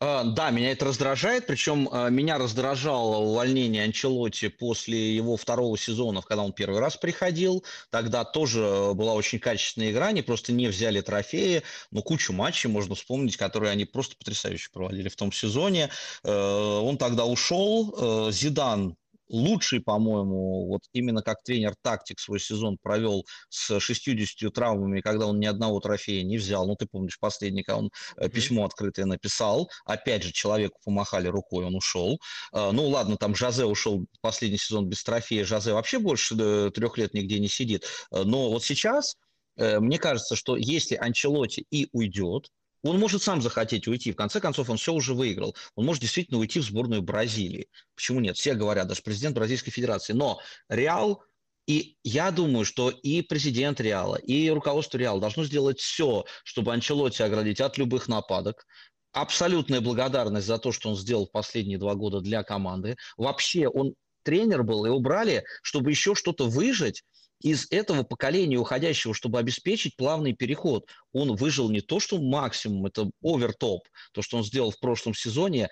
А, 0.00 0.24
да, 0.24 0.50
меня 0.50 0.72
это 0.72 0.86
раздражает, 0.86 1.46
причем 1.46 1.88
а, 1.90 2.08
меня 2.08 2.38
раздражало 2.38 3.18
увольнение 3.18 3.84
Анчелоти 3.84 4.48
после 4.48 5.14
его 5.14 5.36
второго 5.36 5.76
сезона, 5.78 6.22
когда 6.22 6.42
он 6.42 6.52
первый 6.52 6.80
раз 6.80 6.96
приходил. 6.96 7.64
Тогда 7.90 8.24
тоже 8.24 8.92
была 8.94 9.14
очень 9.14 9.38
качественная 9.38 9.90
игра, 9.90 10.08
они 10.08 10.22
просто 10.22 10.52
не 10.52 10.68
взяли 10.68 11.00
трофеи, 11.00 11.62
но 11.90 12.02
кучу 12.02 12.32
матчей 12.32 12.70
можно 12.70 12.94
вспомнить, 12.94 13.36
которые 13.36 13.72
они 13.72 13.84
просто 13.84 14.16
потрясающе 14.16 14.70
проводили 14.72 15.08
в 15.08 15.16
том 15.16 15.32
сезоне. 15.32 15.90
Э, 16.24 16.30
он 16.30 16.98
тогда 16.98 17.24
ушел, 17.24 18.28
э, 18.28 18.32
Зидан 18.32 18.96
лучший, 19.28 19.80
по-моему, 19.80 20.68
вот 20.68 20.82
именно 20.92 21.22
как 21.22 21.42
тренер-тактик 21.42 22.18
свой 22.18 22.40
сезон 22.40 22.78
провел 22.82 23.24
с 23.48 23.80
60 23.80 24.52
травмами, 24.52 25.00
когда 25.00 25.26
он 25.26 25.40
ни 25.40 25.46
одного 25.46 25.80
трофея 25.80 26.22
не 26.22 26.38
взял. 26.38 26.66
Ну, 26.66 26.76
ты 26.76 26.86
помнишь, 26.86 27.18
последний, 27.18 27.62
когда 27.62 27.78
он 27.78 27.90
mm-hmm. 28.18 28.28
письмо 28.30 28.64
открытое 28.64 29.06
написал. 29.06 29.70
Опять 29.84 30.22
же, 30.22 30.32
человеку 30.32 30.78
помахали 30.84 31.28
рукой, 31.28 31.64
он 31.64 31.74
ушел. 31.74 32.18
А, 32.52 32.72
ну, 32.72 32.86
ладно, 32.88 33.16
там 33.16 33.34
Жозе 33.34 33.64
ушел 33.64 34.06
последний 34.20 34.58
сезон 34.58 34.88
без 34.88 35.02
трофея. 35.02 35.44
Жозе 35.44 35.72
вообще 35.72 35.98
больше 35.98 36.36
э, 36.38 36.70
трех 36.74 36.98
лет 36.98 37.14
нигде 37.14 37.38
не 37.38 37.48
сидит. 37.48 37.84
Но 38.10 38.50
вот 38.50 38.64
сейчас 38.64 39.16
э, 39.56 39.80
мне 39.80 39.98
кажется, 39.98 40.36
что 40.36 40.56
если 40.56 40.96
Анчелоти 40.96 41.64
и 41.70 41.88
уйдет, 41.92 42.50
он 42.88 42.98
может 42.98 43.22
сам 43.22 43.42
захотеть 43.42 43.88
уйти. 43.88 44.12
В 44.12 44.16
конце 44.16 44.40
концов, 44.40 44.70
он 44.70 44.76
все 44.76 44.92
уже 44.92 45.14
выиграл. 45.14 45.56
Он 45.74 45.84
может 45.86 46.02
действительно 46.02 46.38
уйти 46.38 46.60
в 46.60 46.64
сборную 46.64 47.02
Бразилии. 47.02 47.68
Почему 47.94 48.20
нет? 48.20 48.36
Все 48.36 48.54
говорят, 48.54 48.88
даже 48.88 49.02
президент 49.02 49.34
Бразильской 49.34 49.72
Федерации. 49.72 50.12
Но 50.12 50.40
Реал 50.68 51.22
и 51.66 51.96
я 52.04 52.30
думаю, 52.30 52.64
что 52.64 52.90
и 52.90 53.22
президент 53.22 53.80
Реала, 53.80 54.14
и 54.16 54.48
руководство 54.50 54.98
Реала 54.98 55.20
должно 55.20 55.44
сделать 55.44 55.80
все, 55.80 56.24
чтобы 56.44 56.72
Анчелотти 56.72 57.22
оградить 57.22 57.60
от 57.60 57.76
любых 57.76 58.06
нападок. 58.06 58.66
Абсолютная 59.12 59.80
благодарность 59.80 60.46
за 60.46 60.58
то, 60.58 60.70
что 60.70 60.90
он 60.90 60.96
сделал 60.96 61.26
последние 61.26 61.78
два 61.78 61.94
года 61.94 62.20
для 62.20 62.44
команды. 62.44 62.96
Вообще 63.16 63.66
он 63.66 63.94
тренер 64.22 64.62
был, 64.62 64.86
и 64.86 64.90
убрали, 64.90 65.44
чтобы 65.62 65.90
еще 65.90 66.14
что-то 66.14 66.44
выжить 66.44 67.02
из 67.40 67.66
этого 67.70 68.02
поколения 68.02 68.56
уходящего, 68.56 69.14
чтобы 69.14 69.38
обеспечить 69.38 69.96
плавный 69.96 70.32
переход. 70.32 70.88
Он 71.12 71.36
выжил 71.36 71.70
не 71.70 71.80
то, 71.80 72.00
что 72.00 72.20
максимум, 72.20 72.86
это 72.86 73.10
овертоп, 73.22 73.82
то, 74.12 74.22
что 74.22 74.38
он 74.38 74.44
сделал 74.44 74.70
в 74.70 74.80
прошлом 74.80 75.14
сезоне, 75.14 75.70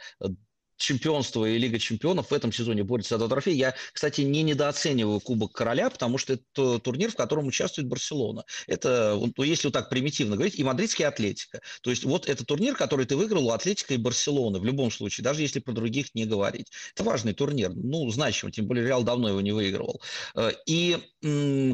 чемпионство 0.85 1.45
и 1.45 1.59
Лига 1.59 1.79
чемпионов 1.79 2.31
в 2.31 2.35
этом 2.35 2.53
сезоне 2.53 2.85
борется 2.85 3.19
за 3.19 3.29
трофей. 3.29 3.57
Я, 3.57 3.75
кстати, 3.93 4.21
не 4.21 4.43
недооцениваю 4.43 5.21
Кубок 5.21 5.53
Короля, 5.53 5.91
потому 5.91 6.19
что 6.19 6.35
это 6.35 6.79
турнир, 6.79 7.11
в 7.11 7.17
котором 7.17 7.47
участвует 7.47 7.89
Барселона. 7.89 8.45
Это, 8.67 9.19
ну, 9.37 9.43
если 9.43 9.69
вот 9.69 9.75
так 9.75 9.89
примитивно 9.89 10.37
говорить, 10.37 10.59
и 10.59 10.65
мадридский 10.65 11.05
Атлетика. 11.05 11.61
То 11.83 11.91
есть 11.91 12.05
вот 12.05 12.29
это 12.29 12.45
турнир, 12.45 12.75
который 12.77 13.07
ты 13.07 13.17
выиграл 13.17 13.47
у 13.47 13.51
Атлетика 13.51 13.95
и 13.95 13.97
Барселоны 13.97 14.59
в 14.59 14.65
любом 14.65 14.91
случае, 14.91 15.25
даже 15.25 15.43
если 15.43 15.61
про 15.61 15.73
других 15.73 16.15
не 16.15 16.27
говорить. 16.27 16.71
Это 16.95 17.05
важный 17.05 17.33
турнир, 17.33 17.71
ну, 17.75 18.09
значимый, 18.11 18.53
тем 18.53 18.67
более 18.67 18.87
Реал 18.87 19.03
давно 19.03 19.29
его 19.29 19.41
не 19.41 19.53
выигрывал. 19.53 20.01
Э, 20.37 20.51
и, 20.67 20.99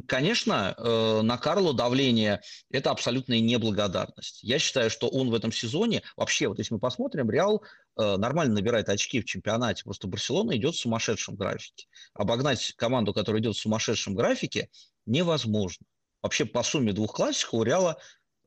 конечно, 0.06 0.74
э, 0.76 1.20
на 1.22 1.36
Карло 1.36 1.74
давление– 1.74 2.40
это 2.70 2.90
абсолютная 2.90 3.40
неблагодарность. 3.40 4.42
Я 4.42 4.58
считаю, 4.58 4.90
что 4.90 5.08
он 5.08 5.30
в 5.30 5.34
этом 5.34 5.52
сезоне, 5.52 6.02
вообще, 6.16 6.48
вот 6.48 6.58
если 6.58 6.74
мы 6.74 6.80
посмотрим, 6.80 7.30
Реал 7.30 7.62
нормально 7.97 8.55
набирает 8.55 8.88
очки 8.88 9.20
в 9.20 9.24
чемпионате. 9.24 9.84
Просто 9.84 10.09
Барселона 10.09 10.57
идет 10.57 10.74
в 10.74 10.78
сумасшедшем 10.78 11.36
графике. 11.36 11.86
Обогнать 12.14 12.72
команду, 12.76 13.12
которая 13.12 13.43
идет 13.43 13.57
в 13.57 13.61
сумасшедшем 13.61 14.14
графике, 14.14 14.68
невозможно. 15.07 15.86
Вообще 16.22 16.45
по 16.45 16.62
сумме 16.62 16.93
двух 16.93 17.14
классиков 17.14 17.55
у 17.55 17.62
Реала 17.62 17.99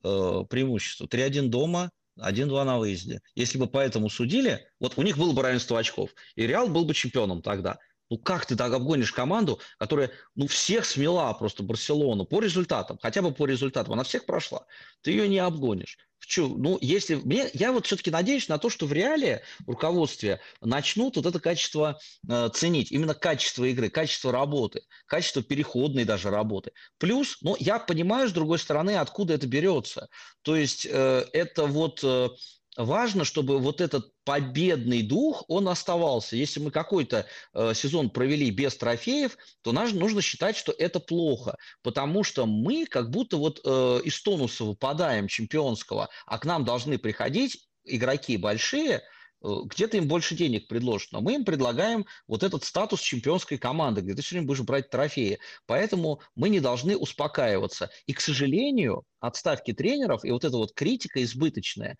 э, 0.03 0.41
преимущество. 0.49 1.05
3-1 1.05 1.47
дома, 1.47 1.91
1-2 2.19 2.63
на 2.63 2.77
выезде. 2.77 3.21
Если 3.35 3.57
бы 3.57 3.67
поэтому 3.67 4.09
судили, 4.09 4.65
вот 4.79 4.93
у 4.97 5.01
них 5.01 5.17
было 5.17 5.33
бы 5.33 5.41
равенство 5.41 5.79
очков, 5.79 6.11
и 6.35 6.45
Реал 6.45 6.67
был 6.67 6.85
бы 6.85 6.93
чемпионом 6.93 7.41
тогда. 7.41 7.77
Ну 8.13 8.19
как 8.19 8.45
ты 8.45 8.55
так 8.55 8.71
обгонишь 8.71 9.11
команду, 9.11 9.59
которая 9.79 10.11
ну, 10.35 10.45
всех 10.45 10.85
смела 10.85 11.33
просто 11.33 11.63
Барселону 11.63 12.25
по 12.25 12.41
результатам, 12.41 12.99
хотя 13.01 13.23
бы 13.23 13.33
по 13.33 13.47
результатам, 13.47 13.93
она 13.93 14.03
всех 14.03 14.27
прошла. 14.27 14.67
Ты 15.01 15.09
ее 15.09 15.27
не 15.27 15.39
обгонишь. 15.39 15.97
Ну, 16.37 16.77
если 16.79 17.15
мне, 17.15 17.49
я 17.53 17.71
вот 17.71 17.87
все-таки 17.87 18.11
надеюсь 18.11 18.49
на 18.49 18.59
то, 18.59 18.69
что 18.69 18.85
в 18.85 18.93
реале 18.93 19.41
руководстве 19.65 20.41
начнут 20.61 21.15
вот 21.15 21.25
это 21.25 21.39
качество 21.39 21.99
э, 22.29 22.49
ценить, 22.53 22.91
именно 22.91 23.15
качество 23.15 23.65
игры, 23.65 23.89
качество 23.89 24.31
работы, 24.31 24.83
качество 25.07 25.41
переходной 25.41 26.03
даже 26.05 26.29
работы. 26.29 26.71
Плюс, 26.99 27.39
ну, 27.41 27.55
я 27.59 27.79
понимаю, 27.79 28.29
с 28.29 28.31
другой 28.31 28.59
стороны, 28.59 28.95
откуда 28.95 29.33
это 29.33 29.47
берется. 29.47 30.07
То 30.43 30.55
есть 30.55 30.85
э, 30.85 31.25
это 31.33 31.65
вот 31.65 32.01
э, 32.03 32.29
важно, 32.77 33.23
чтобы 33.25 33.59
вот 33.59 33.81
этот 33.81 34.11
победный 34.23 35.01
дух, 35.01 35.43
он 35.47 35.67
оставался. 35.67 36.35
Если 36.35 36.59
мы 36.59 36.71
какой-то 36.71 37.25
э, 37.53 37.73
сезон 37.73 38.09
провели 38.09 38.49
без 38.51 38.75
трофеев, 38.75 39.37
то 39.61 39.71
нам 39.71 39.89
нужно 39.97 40.21
считать, 40.21 40.55
что 40.55 40.73
это 40.77 40.99
плохо, 40.99 41.57
потому 41.81 42.23
что 42.23 42.45
мы 42.45 42.85
как 42.85 43.09
будто 43.09 43.37
вот 43.37 43.61
э, 43.63 43.99
из 44.03 44.21
тонуса 44.21 44.63
выпадаем 44.63 45.27
чемпионского, 45.27 46.09
а 46.25 46.37
к 46.37 46.45
нам 46.45 46.65
должны 46.65 46.97
приходить 46.97 47.67
игроки 47.85 48.37
большие, 48.37 49.03
где-то 49.43 49.97
им 49.97 50.07
больше 50.07 50.35
денег 50.35 50.67
предложат, 50.67 51.11
но 51.11 51.21
мы 51.21 51.35
им 51.35 51.45
предлагаем 51.45 52.05
вот 52.27 52.43
этот 52.43 52.63
статус 52.63 53.01
чемпионской 53.01 53.57
команды, 53.57 54.01
где 54.01 54.15
ты 54.15 54.21
все 54.21 54.35
время 54.35 54.47
будешь 54.47 54.61
брать 54.61 54.89
трофеи. 54.89 55.39
Поэтому 55.65 56.21
мы 56.35 56.49
не 56.49 56.61
должны 56.61 56.95
успокаиваться. 56.95 57.89
И, 58.05 58.13
к 58.13 58.21
сожалению, 58.21 59.03
отставки 59.19 59.73
тренеров 59.73 60.23
и 60.23 60.31
вот 60.31 60.45
эта 60.45 60.55
вот 60.55 60.73
критика 60.73 61.21
избыточная, 61.23 61.97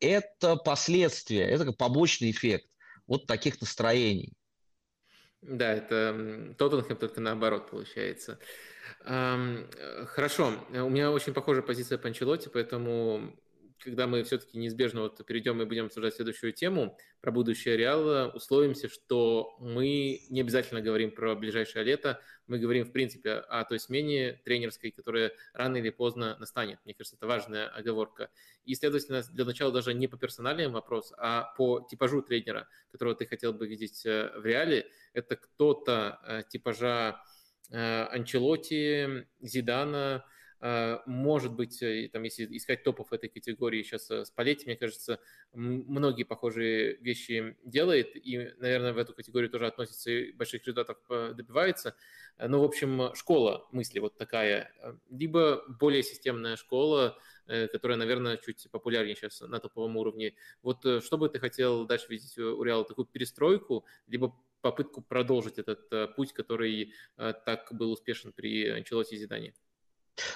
это 0.00 0.56
последствия, 0.56 1.44
это 1.44 1.64
как 1.64 1.76
побочный 1.76 2.30
эффект 2.30 2.68
вот 3.06 3.26
таких 3.26 3.60
настроений. 3.60 4.32
Да, 5.42 5.72
это 5.74 6.54
Тоттенхэм 6.58 6.96
только 6.96 7.20
наоборот 7.20 7.70
получается. 7.70 8.38
Хорошо, 9.04 10.54
у 10.70 10.88
меня 10.88 11.10
очень 11.12 11.32
похожая 11.32 11.62
позиция 11.62 11.98
по 11.98 12.10
поэтому 12.50 13.36
когда 13.78 14.06
мы 14.06 14.22
все-таки 14.24 14.58
неизбежно 14.58 15.02
вот 15.02 15.24
перейдем 15.26 15.60
и 15.62 15.64
будем 15.64 15.86
обсуждать 15.86 16.14
следующую 16.14 16.52
тему 16.52 16.96
про 17.20 17.30
будущее 17.30 17.76
Реала, 17.76 18.30
условимся, 18.34 18.88
что 18.88 19.56
мы 19.60 20.26
не 20.30 20.40
обязательно 20.40 20.80
говорим 20.80 21.10
про 21.10 21.34
ближайшее 21.34 21.84
лето, 21.84 22.20
мы 22.46 22.58
говорим, 22.58 22.84
в 22.84 22.92
принципе, 22.92 23.32
о 23.32 23.64
той 23.64 23.78
смене 23.78 24.40
тренерской, 24.44 24.90
которая 24.90 25.32
рано 25.52 25.76
или 25.76 25.90
поздно 25.90 26.36
настанет. 26.38 26.78
Мне 26.84 26.94
кажется, 26.94 27.16
это 27.16 27.26
важная 27.26 27.68
оговорка. 27.68 28.30
И, 28.64 28.74
следовательно, 28.74 29.22
для 29.32 29.44
начала 29.44 29.72
даже 29.72 29.94
не 29.94 30.06
по 30.06 30.16
персоналиям 30.16 30.72
вопрос, 30.72 31.12
а 31.18 31.52
по 31.56 31.86
типажу 31.90 32.22
тренера, 32.22 32.68
которого 32.90 33.14
ты 33.14 33.26
хотел 33.26 33.52
бы 33.52 33.66
видеть 33.66 34.04
э, 34.06 34.30
в 34.36 34.44
Реале. 34.44 34.86
Это 35.12 35.36
кто-то 35.36 36.20
э, 36.24 36.42
типажа 36.48 37.20
э, 37.70 38.04
Анчелоти, 38.10 39.26
Зидана, 39.40 40.24
может 40.60 41.52
быть, 41.52 41.82
э, 41.82 42.08
там, 42.10 42.22
если 42.22 42.56
искать 42.56 42.82
топов 42.82 43.12
этой 43.12 43.28
категории, 43.28 43.82
сейчас 43.82 44.10
э, 44.10 44.24
Спалетти, 44.24 44.64
мне 44.64 44.76
кажется, 44.76 45.20
многие 45.52 46.24
похожие 46.24 46.96
вещи 46.96 47.56
делает, 47.62 48.16
и, 48.16 48.52
наверное, 48.58 48.94
в 48.94 48.98
эту 48.98 49.12
категорию 49.12 49.50
тоже 49.50 49.66
относится 49.66 50.10
и 50.10 50.32
больших 50.32 50.62
результатов 50.66 50.98
добивается. 51.08 51.94
Ну, 52.38 52.60
в 52.60 52.64
общем, 52.64 53.14
школа 53.14 53.68
мысли 53.70 53.98
вот 53.98 54.16
такая, 54.16 54.72
либо 55.10 55.62
более 55.68 56.02
системная 56.02 56.56
школа, 56.56 57.18
которая, 57.46 57.98
наверное, 57.98 58.38
чуть 58.38 58.70
популярнее 58.70 59.14
сейчас 59.14 59.40
на 59.42 59.60
топовом 59.60 59.96
уровне. 59.96 60.34
Вот 60.62 60.80
что 60.80 61.18
бы 61.18 61.28
ты 61.28 61.38
хотел 61.38 61.86
дальше 61.86 62.06
видеть 62.08 62.36
у 62.38 62.62
Реала? 62.62 62.84
Такую 62.84 63.06
перестройку, 63.06 63.84
либо 64.06 64.34
попытку 64.62 65.02
продолжить 65.02 65.58
этот 65.58 66.14
путь, 66.16 66.32
который 66.32 66.94
так 67.16 67.68
был 67.72 67.92
успешен 67.92 68.32
при 68.32 68.68
Анчелоте 68.68 69.16
и 69.16 69.18
Зидане? 69.18 69.54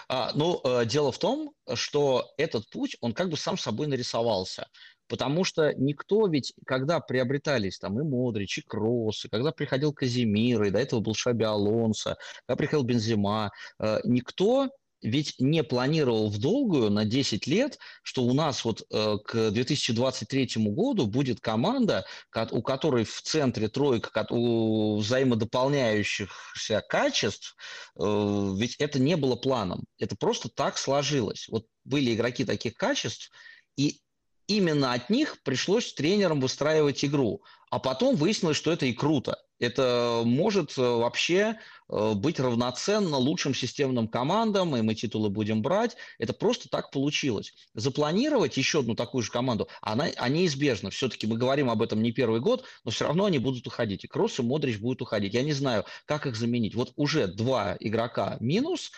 А, 0.08 0.32
ну, 0.34 0.60
э, 0.64 0.84
дело 0.86 1.12
в 1.12 1.18
том, 1.18 1.52
что 1.74 2.30
этот 2.36 2.68
путь, 2.70 2.96
он 3.00 3.12
как 3.12 3.30
бы 3.30 3.36
сам 3.36 3.56
собой 3.56 3.86
нарисовался. 3.86 4.68
Потому 5.10 5.42
что 5.42 5.74
никто 5.74 6.28
ведь, 6.28 6.52
когда 6.64 7.00
приобретались 7.00 7.78
там 7.80 7.98
и 7.98 8.04
Модрич, 8.04 8.58
и 8.58 8.62
Кросс, 8.62 9.24
и 9.24 9.28
когда 9.28 9.50
приходил 9.50 9.92
Казимир, 9.92 10.62
и 10.62 10.70
до 10.70 10.78
этого 10.78 11.00
был 11.00 11.14
Шаби 11.14 11.44
Алонсо, 11.44 12.16
когда 12.46 12.56
приходил 12.56 12.84
Бензима, 12.84 13.50
э, 13.80 13.98
никто 14.04 14.70
ведь 15.02 15.34
не 15.38 15.62
планировал 15.62 16.28
в 16.28 16.38
долгую 16.38 16.90
на 16.90 17.04
10 17.04 17.46
лет, 17.46 17.78
что 18.02 18.22
у 18.22 18.34
нас 18.34 18.64
вот 18.64 18.82
э, 18.90 19.16
к 19.24 19.50
2023 19.50 20.50
году 20.66 21.06
будет 21.06 21.40
команда, 21.40 22.04
у 22.50 22.62
которой 22.62 23.04
в 23.04 23.22
центре 23.22 23.68
тройка 23.68 24.26
у 24.30 24.98
взаимодополняющихся 24.98 26.84
качеств, 26.88 27.56
э, 27.98 28.54
ведь 28.56 28.76
это 28.76 28.98
не 28.98 29.16
было 29.16 29.36
планом. 29.36 29.84
Это 29.98 30.16
просто 30.16 30.48
так 30.48 30.76
сложилось. 30.76 31.48
Вот 31.48 31.66
были 31.84 32.14
игроки 32.14 32.44
таких 32.44 32.74
качеств, 32.74 33.30
и 33.76 34.00
именно 34.46 34.92
от 34.92 35.08
них 35.10 35.42
пришлось 35.42 35.94
тренерам 35.94 36.40
выстраивать 36.40 37.04
игру. 37.04 37.42
А 37.70 37.78
потом 37.78 38.16
выяснилось, 38.16 38.56
что 38.56 38.72
это 38.72 38.86
и 38.86 38.92
круто. 38.92 39.38
Это 39.60 40.22
может 40.24 40.76
э, 40.78 40.80
вообще 40.80 41.58
э, 41.88 42.14
быть 42.14 42.40
равноценно 42.40 43.18
лучшим 43.18 43.54
системным 43.54 44.08
командам, 44.08 44.74
и 44.74 44.80
мы 44.80 44.94
титулы 44.94 45.28
будем 45.28 45.60
брать. 45.60 45.96
Это 46.18 46.32
просто 46.32 46.68
так 46.70 46.90
получилось. 46.90 47.52
Запланировать 47.74 48.56
еще 48.56 48.80
одну 48.80 48.94
такую 48.94 49.22
же 49.22 49.30
команду, 49.30 49.68
она, 49.82 50.08
она 50.16 50.28
неизбежна. 50.30 50.90
Все-таки 50.90 51.26
мы 51.26 51.36
говорим 51.36 51.68
об 51.68 51.82
этом 51.82 52.02
не 52.02 52.10
первый 52.10 52.40
год, 52.40 52.64
но 52.84 52.90
все 52.90 53.04
равно 53.04 53.26
они 53.26 53.38
будут 53.38 53.66
уходить. 53.66 54.04
И 54.04 54.08
Кросс, 54.08 54.38
и 54.38 54.42
Модрич 54.42 54.78
будут 54.78 55.02
уходить. 55.02 55.34
Я 55.34 55.42
не 55.42 55.52
знаю, 55.52 55.84
как 56.06 56.26
их 56.26 56.36
заменить. 56.36 56.74
Вот 56.74 56.92
уже 56.96 57.26
два 57.26 57.76
игрока 57.78 58.38
минус, 58.40 58.92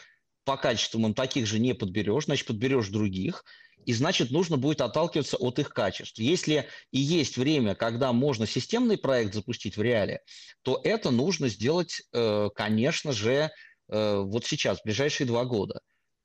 по 0.44 0.56
качествам 0.56 1.06
им 1.06 1.14
таких 1.14 1.46
же 1.46 1.58
не 1.58 1.74
подберешь, 1.74 2.24
значит, 2.24 2.46
подберешь 2.46 2.88
других 2.88 3.44
и 3.84 3.92
значит 3.92 4.30
нужно 4.30 4.56
будет 4.56 4.80
отталкиваться 4.80 5.36
от 5.36 5.58
их 5.58 5.70
качеств. 5.70 6.18
Если 6.18 6.68
и 6.92 7.00
есть 7.00 7.36
время, 7.36 7.74
когда 7.74 8.12
можно 8.12 8.46
системный 8.46 8.96
проект 8.96 9.34
запустить 9.34 9.76
в 9.76 9.82
реале, 9.82 10.20
то 10.62 10.80
это 10.84 11.10
нужно 11.10 11.48
сделать, 11.48 12.02
э, 12.12 12.48
конечно 12.54 13.12
же, 13.12 13.50
э, 13.88 14.16
вот 14.20 14.44
сейчас, 14.46 14.80
в 14.80 14.84
ближайшие 14.84 15.26
два 15.26 15.44
года 15.44 15.80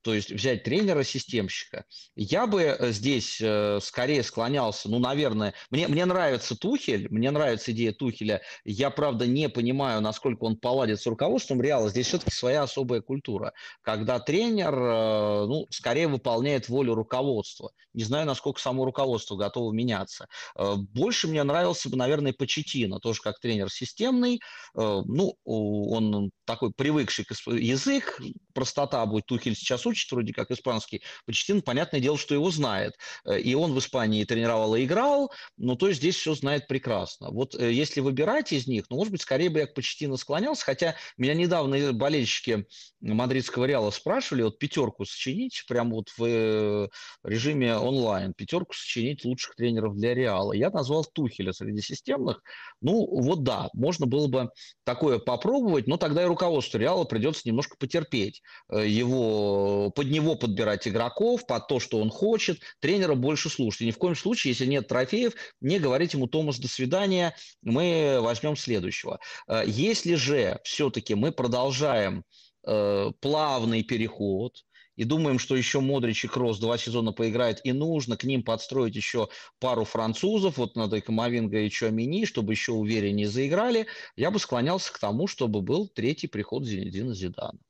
то 0.08 0.14
есть 0.14 0.32
взять 0.32 0.62
тренера-системщика. 0.62 1.84
Я 2.16 2.46
бы 2.46 2.62
э, 2.62 2.92
здесь 2.92 3.38
э, 3.42 3.78
скорее 3.82 4.22
склонялся, 4.22 4.88
ну, 4.88 4.98
наверное, 4.98 5.52
мне, 5.68 5.86
мне 5.86 6.06
нравится 6.06 6.56
Тухель, 6.56 7.08
мне 7.10 7.30
нравится 7.30 7.72
идея 7.72 7.92
Тухеля. 7.92 8.40
Я, 8.64 8.88
правда, 8.88 9.26
не 9.26 9.50
понимаю, 9.50 10.00
насколько 10.00 10.44
он 10.44 10.56
поладит 10.56 10.98
с 11.02 11.06
руководством 11.06 11.60
Реала. 11.60 11.90
Здесь 11.90 12.06
все-таки 12.06 12.30
своя 12.30 12.62
особая 12.62 13.02
культура, 13.02 13.52
когда 13.82 14.18
тренер, 14.18 14.72
э, 14.72 15.44
ну, 15.46 15.66
скорее 15.68 16.08
выполняет 16.08 16.70
волю 16.70 16.94
руководства. 16.94 17.72
Не 17.92 18.04
знаю, 18.04 18.24
насколько 18.24 18.62
само 18.62 18.86
руководство 18.86 19.36
готово 19.36 19.74
меняться. 19.74 20.26
Больше 20.56 21.28
мне 21.28 21.42
нравился 21.42 21.90
бы, 21.90 21.98
наверное, 21.98 22.32
Почетина, 22.32 22.98
тоже 22.98 23.20
как 23.20 23.40
тренер 23.40 23.70
системный. 23.70 24.40
Ну, 24.74 25.34
он 25.44 26.30
такой 26.48 26.72
привыкший 26.72 27.26
язык, 27.58 28.20
простота 28.54 29.04
будет. 29.04 29.26
Тухель 29.26 29.54
сейчас 29.54 29.84
учит 29.84 30.10
вроде 30.10 30.32
как 30.32 30.50
испанский. 30.50 31.02
Почтин, 31.26 31.60
понятное 31.60 32.00
дело, 32.00 32.16
что 32.16 32.34
его 32.34 32.50
знает. 32.50 32.94
Э, 33.26 33.38
и 33.38 33.54
он 33.54 33.74
в 33.74 33.78
Испании 33.78 34.24
тренировал 34.24 34.74
и 34.74 34.84
играл, 34.84 35.30
но 35.58 35.76
то 35.76 35.88
есть 35.88 36.00
здесь 36.00 36.16
все 36.16 36.34
знает 36.34 36.66
прекрасно. 36.66 37.30
Вот 37.30 37.54
э, 37.54 37.70
если 37.70 38.00
выбирать 38.00 38.52
из 38.52 38.66
них, 38.66 38.86
ну, 38.88 38.96
может 38.96 39.12
быть, 39.12 39.20
скорее 39.20 39.50
бы 39.50 39.58
я 39.58 39.66
к 39.66 39.74
Почтину 39.74 40.16
склонялся, 40.16 40.64
хотя 40.64 40.96
меня 41.18 41.34
недавно 41.34 41.92
болельщики 41.92 42.66
мадридского 43.00 43.66
Реала 43.66 43.90
спрашивали, 43.90 44.42
вот 44.42 44.58
пятерку 44.58 45.04
сочинить, 45.04 45.64
прямо 45.68 45.96
вот 45.96 46.08
в 46.16 46.24
э, 46.24 46.88
режиме 47.24 47.76
онлайн, 47.76 48.32
пятерку 48.32 48.72
сочинить 48.72 49.22
лучших 49.26 49.54
тренеров 49.54 49.96
для 49.96 50.14
Реала. 50.14 50.54
Я 50.54 50.70
назвал 50.70 51.04
Тухеля 51.04 51.52
среди 51.52 51.82
системных. 51.82 52.42
Ну, 52.80 53.06
вот 53.06 53.42
да, 53.42 53.68
можно 53.74 54.06
было 54.06 54.28
бы 54.28 54.50
такое 54.84 55.18
попробовать, 55.18 55.86
но 55.86 55.98
тогда 55.98 56.22
и 56.22 56.26
руководству 56.38 56.78
Реала 56.78 57.04
придется 57.04 57.42
немножко 57.44 57.76
потерпеть. 57.78 58.42
Его 58.70 59.90
под 59.90 60.06
него 60.06 60.36
подбирать 60.36 60.86
игроков, 60.86 61.46
под 61.46 61.66
то, 61.66 61.80
что 61.80 62.00
он 62.00 62.10
хочет, 62.10 62.60
тренера 62.80 63.14
больше 63.14 63.50
слушать. 63.50 63.82
И 63.82 63.86
ни 63.86 63.90
в 63.90 63.98
коем 63.98 64.14
случае, 64.14 64.52
если 64.52 64.66
нет 64.66 64.88
трофеев, 64.88 65.34
не 65.60 65.78
говорить 65.78 66.14
ему, 66.14 66.26
Томас, 66.26 66.58
до 66.58 66.68
свидания, 66.68 67.34
мы 67.62 68.18
возьмем 68.20 68.56
следующего. 68.56 69.18
Э, 69.48 69.64
если 69.66 70.14
же 70.14 70.60
все-таки 70.64 71.14
мы 71.14 71.32
продолжаем 71.32 72.24
э, 72.66 73.10
плавный 73.20 73.82
переход, 73.82 74.64
и 74.98 75.04
думаем, 75.04 75.38
что 75.38 75.54
еще 75.54 75.80
Модрич 75.80 76.24
и 76.24 76.28
Кросс 76.28 76.58
два 76.58 76.76
сезона 76.76 77.12
поиграет, 77.12 77.60
и 77.62 77.72
нужно 77.72 78.16
к 78.16 78.24
ним 78.24 78.42
подстроить 78.42 78.96
еще 78.96 79.28
пару 79.60 79.84
французов, 79.84 80.58
вот 80.58 80.74
надо 80.74 80.96
и 80.96 81.00
Камовинга, 81.00 81.60
и 81.60 81.70
Чуамини, 81.70 82.26
чтобы 82.26 82.52
еще 82.52 82.72
увереннее 82.72 83.28
заиграли, 83.28 83.86
я 84.16 84.32
бы 84.32 84.40
склонялся 84.40 84.92
к 84.92 84.98
тому, 84.98 85.28
чтобы 85.28 85.62
был 85.62 85.86
третий 85.86 86.26
приход 86.26 86.64
Зинедина 86.64 87.14
Зидана. 87.14 87.60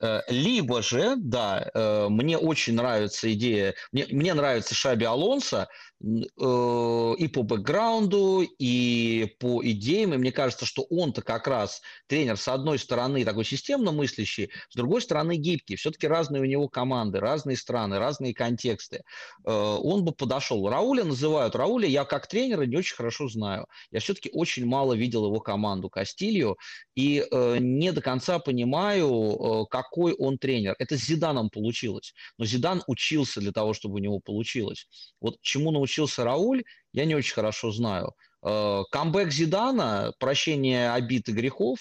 Э, 0.00 0.22
либо 0.28 0.82
же, 0.82 1.14
да, 1.16 1.70
э, 1.72 2.08
мне 2.08 2.36
очень 2.36 2.74
нравится 2.74 3.32
идея, 3.32 3.74
мне, 3.92 4.06
мне 4.10 4.34
нравится 4.34 4.74
Шаби 4.74 5.04
Алонсо, 5.04 5.68
Э, 6.04 7.14
и 7.16 7.28
по 7.28 7.42
бэкграунду, 7.42 8.42
и 8.58 9.36
по 9.38 9.64
идеям. 9.64 10.12
И 10.12 10.18
мне 10.18 10.32
кажется, 10.32 10.66
что 10.66 10.82
он-то 10.90 11.22
как 11.22 11.46
раз 11.46 11.80
тренер, 12.08 12.36
с 12.36 12.46
одной 12.48 12.78
стороны, 12.78 13.24
такой 13.24 13.44
системно 13.44 13.90
мыслящий, 13.90 14.50
с 14.68 14.74
другой 14.74 15.00
стороны, 15.00 15.36
гибкий. 15.36 15.76
Все-таки 15.76 16.06
разные 16.06 16.42
у 16.42 16.46
него 16.46 16.68
команды, 16.68 17.20
разные 17.20 17.56
страны, 17.56 17.98
разные 17.98 18.34
контексты. 18.34 19.02
Он 19.44 20.04
бы 20.04 20.12
подошел. 20.12 20.68
Рауля 20.68 21.04
называют. 21.04 21.54
Рауля 21.54 21.88
я 21.88 22.04
как 22.04 22.26
тренера 22.26 22.62
не 22.62 22.76
очень 22.76 22.96
хорошо 22.96 23.28
знаю. 23.28 23.66
Я 23.90 24.00
все-таки 24.00 24.30
очень 24.32 24.66
мало 24.66 24.92
видел 24.94 25.26
его 25.26 25.40
команду 25.40 25.88
Кастилью 25.88 26.58
и 26.94 27.26
не 27.30 27.92
до 27.92 28.02
конца 28.02 28.38
понимаю, 28.38 29.66
какой 29.84 30.14
он 30.14 30.38
тренер. 30.38 30.74
Это 30.78 30.96
с 30.96 31.04
Зиданом 31.04 31.50
получилось. 31.50 32.14
Но 32.38 32.44
Зидан 32.44 32.82
учился 32.86 33.40
для 33.40 33.52
того, 33.52 33.74
чтобы 33.74 33.94
у 33.94 33.98
него 33.98 34.20
получилось. 34.20 34.88
Вот 35.20 35.38
чему 35.42 35.70
научился 35.70 36.04
учился 36.04 36.24
Рауль, 36.24 36.64
я 36.92 37.04
не 37.04 37.14
очень 37.14 37.34
хорошо 37.34 37.70
знаю. 37.70 38.12
Э, 38.42 38.82
камбэк 38.90 39.30
Зидана, 39.30 40.12
прощение 40.18 40.92
обид 40.92 41.28
и 41.28 41.32
грехов, 41.32 41.78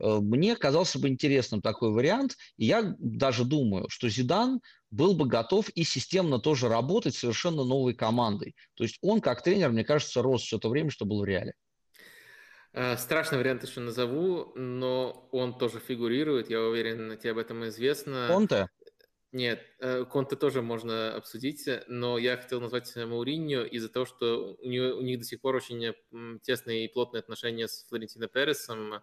э, 0.00 0.18
мне 0.20 0.56
казался 0.56 0.98
бы 0.98 1.08
интересным 1.08 1.60
такой 1.60 1.90
вариант. 1.90 2.36
И 2.56 2.66
я 2.66 2.94
даже 2.98 3.44
думаю, 3.44 3.88
что 3.88 4.08
Зидан 4.08 4.60
был 4.90 5.14
бы 5.14 5.26
готов 5.26 5.68
и 5.70 5.84
системно 5.84 6.38
тоже 6.38 6.68
работать 6.68 7.14
совершенно 7.14 7.64
новой 7.64 7.94
командой. 7.94 8.54
То 8.74 8.84
есть 8.84 8.98
он, 9.02 9.20
как 9.20 9.42
тренер, 9.42 9.70
мне 9.70 9.84
кажется, 9.84 10.22
рос 10.22 10.42
все 10.42 10.58
то 10.58 10.68
время, 10.68 10.90
что 10.90 11.04
был 11.04 11.20
в 11.20 11.24
реале. 11.24 11.52
Э, 12.76 12.98
страшный 12.98 13.38
вариант 13.38 13.64
еще 13.64 13.80
назову, 13.80 14.52
но 14.54 15.30
он 15.32 15.56
тоже 15.56 15.80
фигурирует, 15.80 16.50
я 16.50 16.60
уверен, 16.60 17.16
тебе 17.16 17.30
об 17.30 17.38
этом 17.38 17.66
известно. 17.68 18.26
Конте? 18.28 18.68
Нет, 19.32 19.62
э, 19.78 20.04
Конте 20.04 20.36
тоже 20.36 20.60
можно 20.60 21.14
обсудить, 21.14 21.66
но 21.88 22.18
я 22.18 22.36
хотел 22.36 22.60
назвать 22.60 22.94
Мауриньо 22.94 23.62
из-за 23.62 23.88
того, 23.88 24.04
что 24.04 24.58
у, 24.60 24.68
него, 24.68 24.98
у 24.98 25.00
них 25.00 25.18
до 25.20 25.24
сих 25.24 25.40
пор 25.40 25.56
очень 25.56 25.94
тесные 26.42 26.84
и 26.84 26.92
плотные 26.92 27.20
отношения 27.20 27.66
с 27.66 27.86
Флорентино 27.88 28.28
Пересом, 28.28 29.02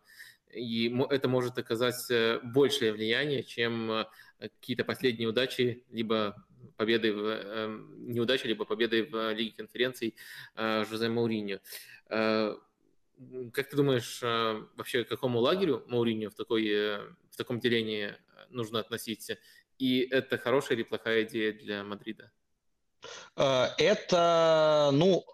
и 0.53 0.95
это 1.09 1.27
может 1.27 1.57
оказать 1.57 2.11
э, 2.11 2.41
большее 2.43 2.93
влияние, 2.93 3.41
чем 3.41 4.05
какие-то 4.37 4.85
последние 4.85 5.27
удачи, 5.27 5.83
либо 5.89 6.35
победы 6.77 7.11
в 7.11 7.25
эм, 7.25 8.05
неудачи, 8.05 8.45
либо 8.45 8.65
победы 8.65 9.03
в 9.03 9.33
Лиге 9.33 9.55
конференций 9.55 10.15
Жозе 10.55 11.09
Мауриньо. 11.09 11.59
Как 13.53 13.69
ты 13.69 13.75
думаешь, 13.75 14.19
э, 14.21 14.65
вообще 14.75 15.03
к 15.03 15.09
какому 15.09 15.39
лагерю 15.39 15.83
Мауриньо 15.87 16.29
в, 16.29 16.35
такой, 16.35 16.67
э, 16.67 16.99
в 17.31 17.37
таком 17.37 17.59
делении 17.59 18.15
нужно 18.49 18.79
относиться? 18.79 19.37
И 19.79 20.07
это 20.11 20.37
хорошая 20.37 20.77
или 20.77 20.83
плохая 20.83 21.23
идея 21.23 21.53
для 21.53 21.83
Мадрида? 21.83 22.31
Э, 23.35 23.67
это, 23.77 24.89
ну, 24.93 25.25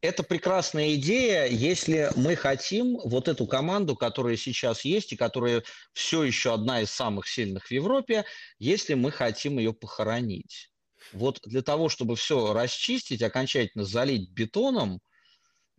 это 0.00 0.22
прекрасная 0.22 0.94
идея, 0.94 1.46
если 1.46 2.10
мы 2.16 2.36
хотим 2.36 2.98
вот 3.04 3.28
эту 3.28 3.46
команду, 3.46 3.96
которая 3.96 4.36
сейчас 4.36 4.84
есть 4.84 5.12
и 5.12 5.16
которая 5.16 5.62
все 5.92 6.22
еще 6.22 6.54
одна 6.54 6.82
из 6.82 6.90
самых 6.90 7.26
сильных 7.26 7.66
в 7.66 7.70
Европе, 7.70 8.24
если 8.58 8.94
мы 8.94 9.10
хотим 9.10 9.58
ее 9.58 9.72
похоронить. 9.72 10.70
Вот 11.12 11.40
для 11.44 11.62
того, 11.62 11.88
чтобы 11.88 12.16
все 12.16 12.52
расчистить, 12.52 13.22
окончательно 13.22 13.84
залить 13.84 14.30
бетоном, 14.30 15.00
Э, 15.00 15.07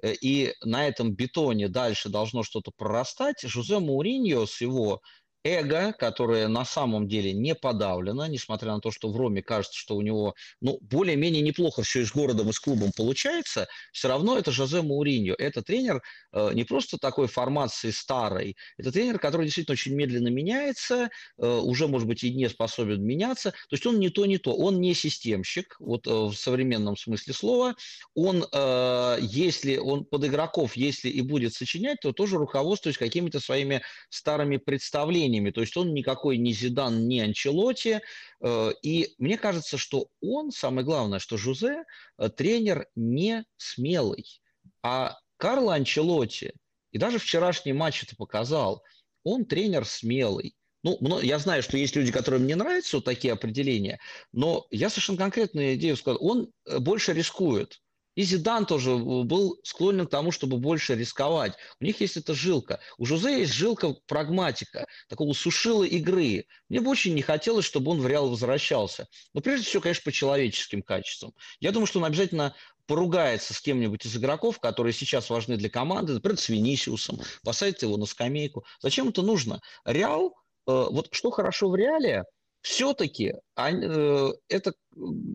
и 0.03 0.53
на 0.63 0.87
этом 0.87 1.13
бетоне 1.13 1.67
дальше 1.67 2.09
должно 2.09 2.43
что-то 2.43 2.71
прорастать, 2.75 3.41
Жозе 3.41 3.79
Мауриньо 3.79 4.45
с 4.45 4.61
его 4.61 5.01
эго, 5.43 5.93
которое 5.93 6.47
на 6.47 6.65
самом 6.65 7.07
деле 7.07 7.33
не 7.33 7.55
подавлено, 7.55 8.27
несмотря 8.27 8.73
на 8.73 8.79
то, 8.79 8.91
что 8.91 9.09
в 9.09 9.17
Роме 9.17 9.41
кажется, 9.41 9.77
что 9.77 9.95
у 9.95 10.01
него 10.01 10.35
ну, 10.61 10.77
более-менее 10.81 11.41
неплохо 11.41 11.83
все 11.83 12.01
и 12.01 12.05
с 12.05 12.11
городом, 12.11 12.49
и 12.49 12.53
с 12.53 12.59
клубом 12.59 12.91
получается, 12.95 13.67
все 13.91 14.07
равно 14.07 14.37
это 14.37 14.51
Жозе 14.51 14.81
Мауриньо. 14.81 15.35
Это 15.37 15.61
тренер 15.61 16.01
э, 16.31 16.53
не 16.53 16.63
просто 16.63 16.97
такой 16.97 17.27
формации 17.27 17.91
старой, 17.91 18.55
это 18.77 18.91
тренер, 18.91 19.19
который 19.19 19.45
действительно 19.45 19.73
очень 19.73 19.95
медленно 19.95 20.27
меняется, 20.27 21.09
э, 21.37 21.47
уже, 21.47 21.87
может 21.87 22.07
быть, 22.07 22.23
и 22.23 22.33
не 22.33 22.49
способен 22.49 23.03
меняться. 23.03 23.51
То 23.51 23.73
есть 23.73 23.85
он 23.85 23.99
не 23.99 24.09
то, 24.09 24.25
не 24.25 24.37
то. 24.37 24.55
Он 24.55 24.81
не 24.81 24.93
системщик, 24.93 25.75
вот 25.79 26.07
э, 26.07 26.11
в 26.11 26.33
современном 26.33 26.97
смысле 26.97 27.33
слова. 27.33 27.75
Он, 28.13 28.45
э, 28.51 29.17
если 29.21 29.77
он 29.77 30.05
под 30.05 30.25
игроков, 30.25 30.75
если 30.75 31.09
и 31.09 31.21
будет 31.21 31.53
сочинять, 31.53 31.99
то 32.01 32.11
тоже 32.11 32.37
руководствуясь 32.37 32.97
какими-то 32.97 33.39
своими 33.39 33.81
старыми 34.09 34.57
представлениями 34.57 35.38
решениями. 35.39 35.51
То 35.51 35.61
есть 35.61 35.75
он 35.77 35.93
никакой 35.93 36.37
не 36.37 36.53
Зидан, 36.53 37.07
не 37.07 37.21
Анчелоти. 37.21 38.01
Э, 38.41 38.71
и 38.81 39.13
мне 39.17 39.37
кажется, 39.37 39.77
что 39.77 40.07
он, 40.21 40.51
самое 40.51 40.85
главное, 40.85 41.19
что 41.19 41.37
Жузе 41.37 41.83
э, 42.17 42.29
тренер 42.29 42.87
не 42.95 43.45
смелый. 43.57 44.41
А 44.83 45.17
Карло 45.37 45.75
Анчелоти, 45.75 46.53
и 46.91 46.97
даже 46.97 47.19
вчерашний 47.19 47.73
матч 47.73 48.03
это 48.03 48.15
показал, 48.15 48.83
он 49.23 49.45
тренер 49.45 49.85
смелый. 49.85 50.55
Ну, 50.83 51.19
я 51.19 51.39
знаю, 51.39 51.61
что 51.61 51.77
есть 51.77 51.95
люди, 51.97 52.11
которым 52.11 52.47
не 52.47 52.55
нравятся 52.55 52.97
вот 52.97 53.05
такие 53.05 53.33
определения, 53.33 53.99
но 54.31 54.65
я 54.71 54.89
совершенно 54.89 55.17
конкретную 55.17 55.75
идею 55.75 55.97
сказал. 55.97 56.19
Он 56.21 56.51
э, 56.65 56.79
больше 56.79 57.13
рискует. 57.13 57.81
И 58.19 58.23
Зидан 58.23 58.65
тоже 58.65 58.97
был 58.97 59.61
склонен 59.63 60.05
к 60.05 60.09
тому, 60.09 60.33
чтобы 60.33 60.57
больше 60.57 60.93
рисковать. 60.93 61.53
У 61.79 61.85
них 61.85 62.01
есть 62.01 62.17
эта 62.17 62.33
жилка. 62.33 62.81
У 62.97 63.05
Жозе 63.05 63.39
есть 63.39 63.53
жилка 63.53 63.95
прагматика, 64.07 64.87
такого 65.07 65.31
сушила 65.31 65.85
игры. 65.85 66.43
Мне 66.67 66.81
бы 66.81 66.91
очень 66.91 67.13
не 67.13 67.21
хотелось, 67.21 67.63
чтобы 67.63 67.91
он 67.91 68.01
в 68.01 68.07
Реал 68.07 68.29
возвращался. 68.29 69.07
Но 69.33 69.39
прежде 69.39 69.67
всего, 69.67 69.81
конечно, 69.81 70.03
по 70.03 70.11
человеческим 70.11 70.81
качествам. 70.81 71.33
Я 71.61 71.71
думаю, 71.71 71.87
что 71.87 71.99
он 71.99 72.05
обязательно 72.05 72.53
поругается 72.87 73.53
с 73.53 73.61
кем-нибудь 73.61 74.05
из 74.05 74.17
игроков, 74.17 74.59
которые 74.59 74.91
сейчас 74.91 75.29
важны 75.29 75.55
для 75.55 75.69
команды, 75.69 76.11
например, 76.11 76.37
с 76.37 76.49
Венисиусом, 76.49 77.21
посадит 77.45 77.83
его 77.83 77.95
на 77.95 78.05
скамейку. 78.05 78.65
Зачем 78.81 79.07
это 79.07 79.21
нужно? 79.21 79.61
Реал, 79.85 80.35
э, 80.67 80.71
вот 80.73 81.07
что 81.13 81.31
хорошо 81.31 81.69
в 81.69 81.75
Реале– 81.77 82.25
все-таки 82.61 83.33
э, 83.55 84.31
это 84.47 84.73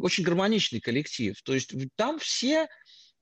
очень 0.01 0.25
гармоничный 0.25 0.81
коллектив. 0.81 1.41
То 1.43 1.55
есть 1.55 1.73
там 1.97 2.19
все 2.19 2.69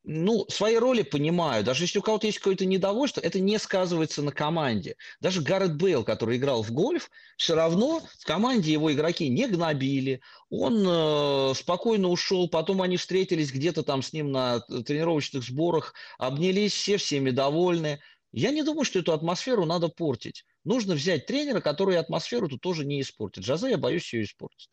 ну, 0.05 0.45
свои 0.49 0.77
роли 0.77 1.03
понимают. 1.03 1.67
Даже 1.67 1.85
если 1.85 1.99
у 2.01 2.03
кого-то 2.03 2.27
есть 2.27 2.39
какое-то 2.39 2.65
недовольство, 2.65 3.21
это 3.21 3.39
не 3.39 3.59
сказывается 3.59 4.23
на 4.23 4.33
команде. 4.33 4.97
Даже 5.21 5.43
Гаррет 5.43 5.77
Бейл, 5.77 6.03
который 6.03 6.39
играл 6.39 6.63
в 6.63 6.73
гольф, 6.73 7.11
все 7.37 7.55
равно 7.55 8.03
в 8.19 8.25
команде 8.25 8.73
его 8.73 8.93
игроки 8.93 9.29
не 9.29 9.47
гнобили. 9.47 10.21
Он 10.51 10.85
э, 10.87 11.55
спокойно 11.55 12.09
ушел, 12.09 12.49
потом 12.49 12.83
они 12.83 12.97
встретились 12.97 13.53
где-то 13.53 13.83
там 13.85 14.03
с 14.03 14.13
ним 14.13 14.33
на 14.33 14.61
тренировочных 14.61 15.45
сборах, 15.45 15.95
обнялись, 16.19 16.73
все 16.73 16.97
всеми 16.97 17.31
довольны. 17.31 18.01
Я 18.33 18.51
не 18.51 18.63
думаю, 18.63 18.85
что 18.85 18.99
эту 18.99 19.13
атмосферу 19.13 19.67
надо 19.67 19.89
портить. 19.89 20.45
Нужно 20.65 20.95
взять 20.95 21.27
тренера, 21.27 21.61
который 21.61 21.97
атмосферу 21.99 22.49
тут 22.49 22.61
тоже 22.61 22.85
не 22.85 23.01
испортит. 23.01 23.45
Жазе, 23.45 23.71
я 23.71 23.79
боюсь, 23.79 24.13
ее 24.13 24.25
испортит. 24.25 24.69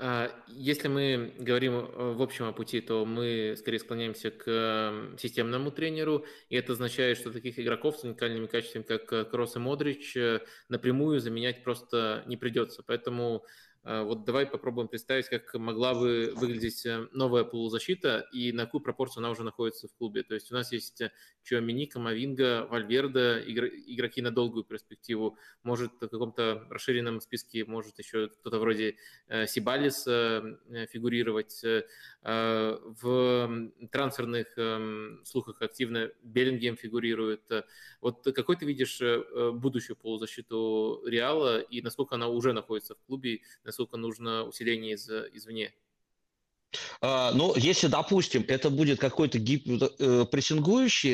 А, 0.00 0.30
если 0.46 0.86
мы 0.86 1.34
говорим 1.38 1.74
э, 1.74 2.12
в 2.12 2.22
общем 2.22 2.44
о 2.44 2.52
пути, 2.52 2.80
то 2.80 3.04
мы 3.04 3.56
скорее 3.58 3.80
склоняемся 3.80 4.30
к 4.30 4.44
э, 4.46 5.16
системному 5.18 5.72
тренеру, 5.72 6.24
и 6.48 6.56
это 6.56 6.74
означает, 6.74 7.18
что 7.18 7.32
таких 7.32 7.58
игроков 7.58 7.98
с 7.98 8.04
уникальными 8.04 8.46
качествами, 8.46 8.84
как 8.84 9.12
э, 9.12 9.24
Кросс 9.24 9.56
и 9.56 9.58
Модрич, 9.58 10.16
напрямую 10.68 11.18
заменять 11.18 11.64
просто 11.64 12.22
не 12.26 12.36
придется. 12.36 12.84
Поэтому 12.86 13.44
вот 13.88 14.24
давай 14.24 14.44
попробуем 14.44 14.86
представить, 14.86 15.30
как 15.30 15.54
могла 15.54 15.94
бы 15.94 16.34
выглядеть 16.36 16.84
э, 16.84 17.08
новая 17.12 17.44
полузащита 17.44 18.26
и 18.34 18.52
на 18.52 18.66
какую 18.66 18.82
пропорцию 18.82 19.22
она 19.22 19.30
уже 19.30 19.44
находится 19.44 19.88
в 19.88 19.94
клубе. 19.94 20.22
То 20.24 20.34
есть 20.34 20.52
у 20.52 20.54
нас 20.54 20.72
есть 20.72 21.00
э, 21.00 21.10
Чуамини, 21.42 21.86
Камавинга, 21.86 22.66
Вальверда, 22.68 23.40
игроки 23.40 24.20
на 24.20 24.30
долгую 24.30 24.64
перспективу. 24.64 25.38
Может, 25.62 25.92
в 26.02 26.08
каком-то 26.08 26.66
расширенном 26.68 27.22
списке 27.22 27.64
может 27.64 27.98
еще 27.98 28.28
кто-то 28.28 28.58
вроде 28.58 28.96
э, 29.28 29.46
Сибалиса 29.46 30.58
фигурировать. 30.90 31.64
В 32.22 33.70
трансферных 33.90 34.58
эм, 34.58 35.20
слухах 35.24 35.62
активно 35.62 36.10
Беллингем 36.22 36.76
фигурирует. 36.76 37.48
Вот 38.00 38.24
какой 38.34 38.56
ты 38.56 38.66
видишь 38.66 39.00
будущую 39.54 39.96
полузащиту 39.96 41.02
Реала 41.06 41.60
и 41.60 41.80
насколько 41.80 42.16
она 42.16 42.28
уже 42.28 42.52
находится 42.52 42.94
в 42.96 43.02
клубе, 43.06 43.40
насколько 43.64 43.77
нужно 43.96 44.44
усиление 44.44 44.94
из, 44.94 45.08
извне? 45.08 45.72
А, 47.00 47.32
ну, 47.32 47.54
если, 47.56 47.86
допустим, 47.86 48.44
это 48.48 48.70
будет 48.70 48.98
какой-то 48.98 49.38
гип... 49.38 49.66
э, 49.98 50.26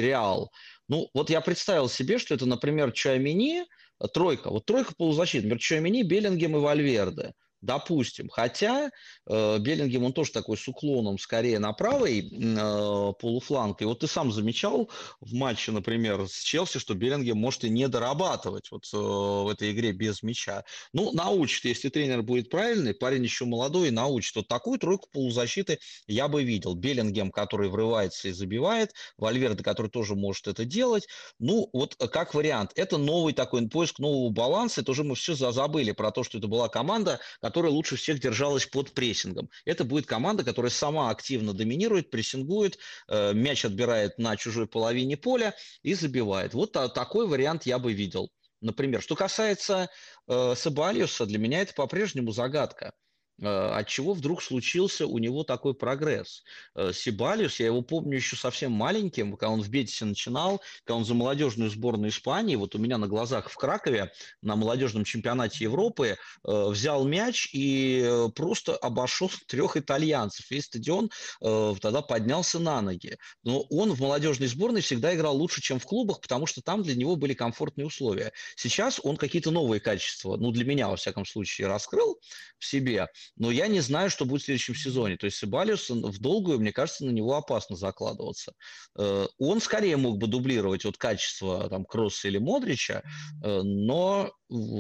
реал, 0.00 0.52
ну, 0.88 1.08
вот 1.14 1.30
я 1.30 1.40
представил 1.40 1.88
себе, 1.88 2.18
что 2.18 2.34
это, 2.34 2.46
например, 2.46 2.92
Чуамини, 2.92 3.64
тройка, 4.12 4.50
вот 4.50 4.66
тройка 4.66 4.94
полузащиты, 4.96 5.44
например, 5.44 5.60
Чуамини, 5.60 6.02
Беллингем 6.02 6.56
и 6.56 6.60
Вальверде. 6.60 7.32
Допустим. 7.64 8.28
Хотя 8.28 8.90
э, 9.26 9.58
Беллингем, 9.58 10.04
он 10.04 10.12
тоже 10.12 10.32
такой 10.32 10.58
с 10.58 10.68
уклоном 10.68 11.18
скорее 11.18 11.58
на 11.58 11.72
правый 11.72 12.20
э, 12.20 13.12
полуфланг. 13.18 13.80
И 13.80 13.86
вот 13.86 14.00
ты 14.00 14.06
сам 14.06 14.30
замечал 14.32 14.90
в 15.20 15.32
матче, 15.32 15.72
например, 15.72 16.28
с 16.28 16.42
Челси, 16.42 16.78
что 16.78 16.92
Беллингем 16.92 17.38
может 17.38 17.64
и 17.64 17.70
не 17.70 17.88
дорабатывать 17.88 18.70
вот 18.70 18.84
э, 18.92 18.96
в 18.98 19.48
этой 19.48 19.72
игре 19.72 19.92
без 19.92 20.22
мяча. 20.22 20.64
Ну, 20.92 21.12
научит, 21.12 21.64
если 21.64 21.88
тренер 21.88 22.20
будет 22.20 22.50
правильный, 22.50 22.92
парень 22.92 23.22
еще 23.22 23.46
молодой, 23.46 23.90
научит. 23.90 24.36
Вот 24.36 24.46
такую 24.46 24.78
тройку 24.78 25.08
полузащиты 25.10 25.78
я 26.06 26.28
бы 26.28 26.44
видел. 26.44 26.74
Беллингем, 26.74 27.30
который 27.30 27.70
врывается 27.70 28.28
и 28.28 28.32
забивает, 28.32 28.92
Вальверде, 29.16 29.64
который 29.64 29.90
тоже 29.90 30.16
может 30.16 30.48
это 30.48 30.66
делать. 30.66 31.08
Ну, 31.38 31.70
вот 31.72 31.96
как 31.96 32.34
вариант. 32.34 32.72
Это 32.74 32.98
новый 32.98 33.32
такой 33.32 33.66
поиск 33.70 34.00
нового 34.00 34.30
баланса. 34.30 34.82
Это 34.82 34.90
уже 34.90 35.02
мы 35.02 35.14
все 35.14 35.34
забыли 35.34 35.92
про 35.92 36.10
то, 36.10 36.24
что 36.24 36.36
это 36.36 36.46
была 36.46 36.68
команда, 36.68 37.20
которая 37.40 37.53
лучше 37.56 37.96
всех 37.96 38.20
держалась 38.20 38.66
под 38.66 38.92
прессингом. 38.92 39.50
Это 39.64 39.84
будет 39.84 40.06
команда, 40.06 40.44
которая 40.44 40.70
сама 40.70 41.10
активно 41.10 41.52
доминирует, 41.52 42.10
прессингует, 42.10 42.78
э, 43.08 43.32
мяч 43.34 43.64
отбирает 43.64 44.18
на 44.18 44.36
чужой 44.36 44.66
половине 44.66 45.16
поля 45.16 45.54
и 45.82 45.94
забивает. 45.94 46.54
Вот 46.54 46.72
такой 46.72 47.26
вариант 47.26 47.66
я 47.66 47.78
бы 47.78 47.92
видел. 47.92 48.30
Например, 48.60 49.02
что 49.02 49.14
касается 49.14 49.90
э, 50.26 50.54
Сабалиуса, 50.56 51.26
для 51.26 51.38
меня 51.38 51.60
это 51.60 51.74
по-прежнему 51.74 52.32
загадка. 52.32 52.94
Э, 53.40 53.78
от 53.78 53.88
чего 53.88 54.14
вдруг 54.14 54.42
случился 54.42 55.06
у 55.06 55.18
него 55.18 55.42
такой 55.42 55.74
прогресс. 55.74 56.44
Э, 56.76 56.92
Сибалиус, 56.92 57.58
я 57.58 57.66
его 57.66 57.82
помню 57.82 58.16
еще 58.16 58.36
совсем 58.36 58.72
маленьким, 58.72 59.36
когда 59.36 59.50
он 59.50 59.60
в 59.60 59.68
Бетисе 59.68 60.04
начинал, 60.04 60.62
когда 60.84 60.98
он 60.98 61.04
за 61.04 61.14
молодежную 61.14 61.70
сборную 61.70 62.10
Испании, 62.10 62.54
вот 62.54 62.76
у 62.76 62.78
меня 62.78 62.96
на 62.96 63.08
глазах 63.08 63.50
в 63.50 63.56
Кракове 63.56 64.12
на 64.40 64.54
молодежном 64.54 65.04
чемпионате 65.04 65.64
Европы 65.64 66.16
э, 66.46 66.66
взял 66.68 67.04
мяч 67.04 67.48
и 67.52 68.28
просто 68.36 68.76
обошел 68.76 69.30
трех 69.48 69.76
итальянцев. 69.76 70.48
Весь 70.50 70.64
стадион 70.64 71.10
тогда 71.40 72.02
поднялся 72.02 72.58
на 72.58 72.80
ноги. 72.80 73.16
Но 73.42 73.62
он 73.70 73.92
в 73.92 74.00
молодежной 74.00 74.48
сборной 74.48 74.80
всегда 74.80 75.14
играл 75.14 75.36
лучше, 75.36 75.60
чем 75.60 75.78
в 75.78 75.84
клубах, 75.84 76.20
потому 76.20 76.46
что 76.46 76.62
там 76.62 76.82
для 76.82 76.94
него 76.94 77.16
были 77.16 77.34
комфортные 77.34 77.86
условия. 77.86 78.32
Сейчас 78.56 79.00
он 79.02 79.16
какие-то 79.16 79.50
новые 79.50 79.80
качества, 79.80 80.36
ну 80.36 80.50
для 80.52 80.64
меня, 80.64 80.88
во 80.88 80.96
всяком 80.96 81.24
случае, 81.24 81.66
раскрыл 81.66 82.18
в 82.58 82.64
себе– 82.64 83.08
но 83.36 83.50
я 83.50 83.66
не 83.66 83.80
знаю, 83.80 84.10
что 84.10 84.24
будет 84.24 84.42
в 84.42 84.44
следующем 84.44 84.74
сезоне. 84.74 85.16
То 85.16 85.26
есть 85.26 85.38
Сибалиус 85.38 85.90
в 85.90 86.20
долгую, 86.20 86.60
мне 86.60 86.72
кажется, 86.72 87.04
на 87.04 87.10
него 87.10 87.34
опасно 87.36 87.76
закладываться. 87.76 88.52
Э, 88.98 89.26
он 89.38 89.60
скорее 89.60 89.96
мог 89.96 90.18
бы 90.18 90.26
дублировать 90.26 90.84
вот 90.84 90.96
качество 90.96 91.68
там, 91.68 91.84
Кросса 91.84 92.28
или 92.28 92.38
Модрича, 92.38 93.02
э, 93.42 93.62
но, 93.62 94.32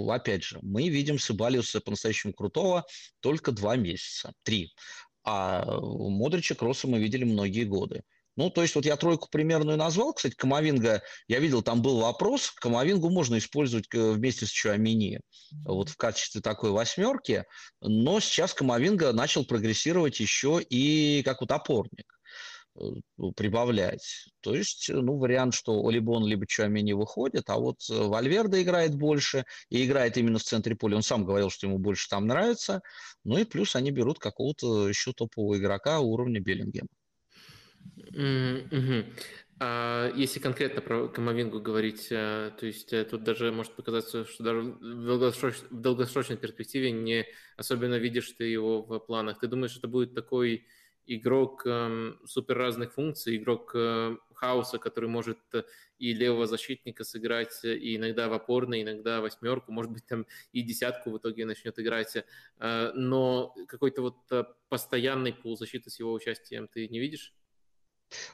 опять 0.08 0.44
же, 0.44 0.58
мы 0.62 0.88
видим 0.88 1.18
Сибалиуса 1.18 1.80
по-настоящему 1.80 2.32
крутого 2.32 2.84
только 3.20 3.52
два 3.52 3.76
месяца, 3.76 4.32
три. 4.42 4.72
А 5.24 5.64
Модрича, 5.80 6.54
Крооса 6.54 6.86
мы 6.86 6.98
видели 6.98 7.24
многие 7.24 7.64
годы. 7.64 8.02
Ну, 8.36 8.50
то 8.50 8.62
есть 8.62 8.74
вот 8.74 8.84
я 8.84 8.96
тройку 8.96 9.28
примерную 9.30 9.78
назвал. 9.78 10.12
Кстати, 10.12 10.34
Камавинга, 10.34 11.02
я 11.28 11.38
видел, 11.38 11.62
там 11.62 11.82
был 11.82 12.00
вопрос. 12.00 12.50
Камавингу 12.50 13.08
можно 13.08 13.38
использовать 13.38 13.86
э, 13.94 14.10
вместе 14.12 14.46
с 14.46 14.50
Чуамини 14.50 15.20
вот 15.64 15.88
в 15.88 15.96
качестве 15.96 16.40
такой 16.40 16.70
восьмерки. 16.70 17.44
Но 17.80 18.18
сейчас 18.18 18.52
Камавинга 18.52 19.12
начал 19.12 19.44
прогрессировать 19.44 20.18
еще 20.18 20.60
и 20.60 21.22
как 21.24 21.42
вот 21.42 21.52
опорник 21.52 22.18
э, 22.76 22.82
прибавлять. 23.36 24.26
То 24.40 24.52
есть, 24.52 24.90
ну, 24.90 25.16
вариант, 25.16 25.54
что 25.54 25.86
либо 25.86 26.13
он 26.13 26.26
либо 26.26 26.44
Чуамини 26.44 26.92
выходит, 26.92 27.48
а 27.50 27.58
вот 27.58 27.76
э, 27.88 27.94
Вальверде 27.94 28.60
играет 28.60 28.96
больше 28.96 29.44
и 29.68 29.86
играет 29.86 30.16
именно 30.16 30.40
в 30.40 30.44
центре 30.44 30.74
поля. 30.74 30.96
Он 30.96 31.02
сам 31.04 31.24
говорил, 31.24 31.50
что 31.50 31.68
ему 31.68 31.78
больше 31.78 32.08
там 32.08 32.26
нравится. 32.26 32.82
Ну 33.22 33.38
и 33.38 33.44
плюс 33.44 33.76
они 33.76 33.92
берут 33.92 34.18
какого-то 34.18 34.88
еще 34.88 35.12
топового 35.12 35.56
игрока 35.56 36.00
уровня 36.00 36.40
Беллингема. 36.40 36.88
Mm-hmm. 38.12 39.12
А 39.60 40.12
если 40.16 40.40
конкретно 40.40 40.80
про 40.80 41.08
Камовингу 41.08 41.60
говорить, 41.60 42.08
э, 42.10 42.50
то 42.58 42.66
есть 42.66 42.92
э, 42.92 43.04
тут 43.04 43.22
даже 43.22 43.52
может 43.52 43.74
показаться, 43.74 44.24
что 44.24 44.42
даже 44.42 44.60
в, 44.60 45.06
долгосроч... 45.06 45.54
в 45.70 45.80
долгосрочной 45.80 46.36
перспективе 46.36 46.90
не 46.90 47.24
особенно 47.56 47.94
видишь 47.94 48.32
ты 48.32 48.44
его 48.44 48.82
в 48.82 48.98
планах. 48.98 49.38
Ты 49.38 49.46
думаешь, 49.46 49.76
это 49.76 49.86
будет 49.86 50.12
такой 50.12 50.66
игрок 51.06 51.62
э, 51.66 52.14
супер 52.26 52.58
разных 52.58 52.94
функций, 52.94 53.36
игрок 53.36 53.70
э, 53.76 54.16
хаоса, 54.34 54.78
который 54.78 55.08
может 55.08 55.38
э, 55.52 55.62
и 55.98 56.12
левого 56.12 56.46
защитника 56.46 57.04
сыграть, 57.04 57.64
и 57.64 57.96
иногда 57.96 58.28
в 58.28 58.32
опорной, 58.32 58.82
иногда 58.82 59.20
восьмерку, 59.20 59.70
может 59.70 59.92
быть, 59.92 60.04
там 60.04 60.26
и 60.52 60.62
десятку 60.62 61.10
в 61.10 61.18
итоге 61.18 61.44
начнет 61.44 61.78
играть. 61.78 62.16
Э, 62.58 62.90
но 62.94 63.54
какой-то 63.68 64.02
вот 64.02 64.16
постоянный 64.68 65.32
пул 65.32 65.56
с 65.56 66.00
его 66.00 66.12
участием 66.12 66.66
ты 66.66 66.88
не 66.88 66.98
видишь? 66.98 67.32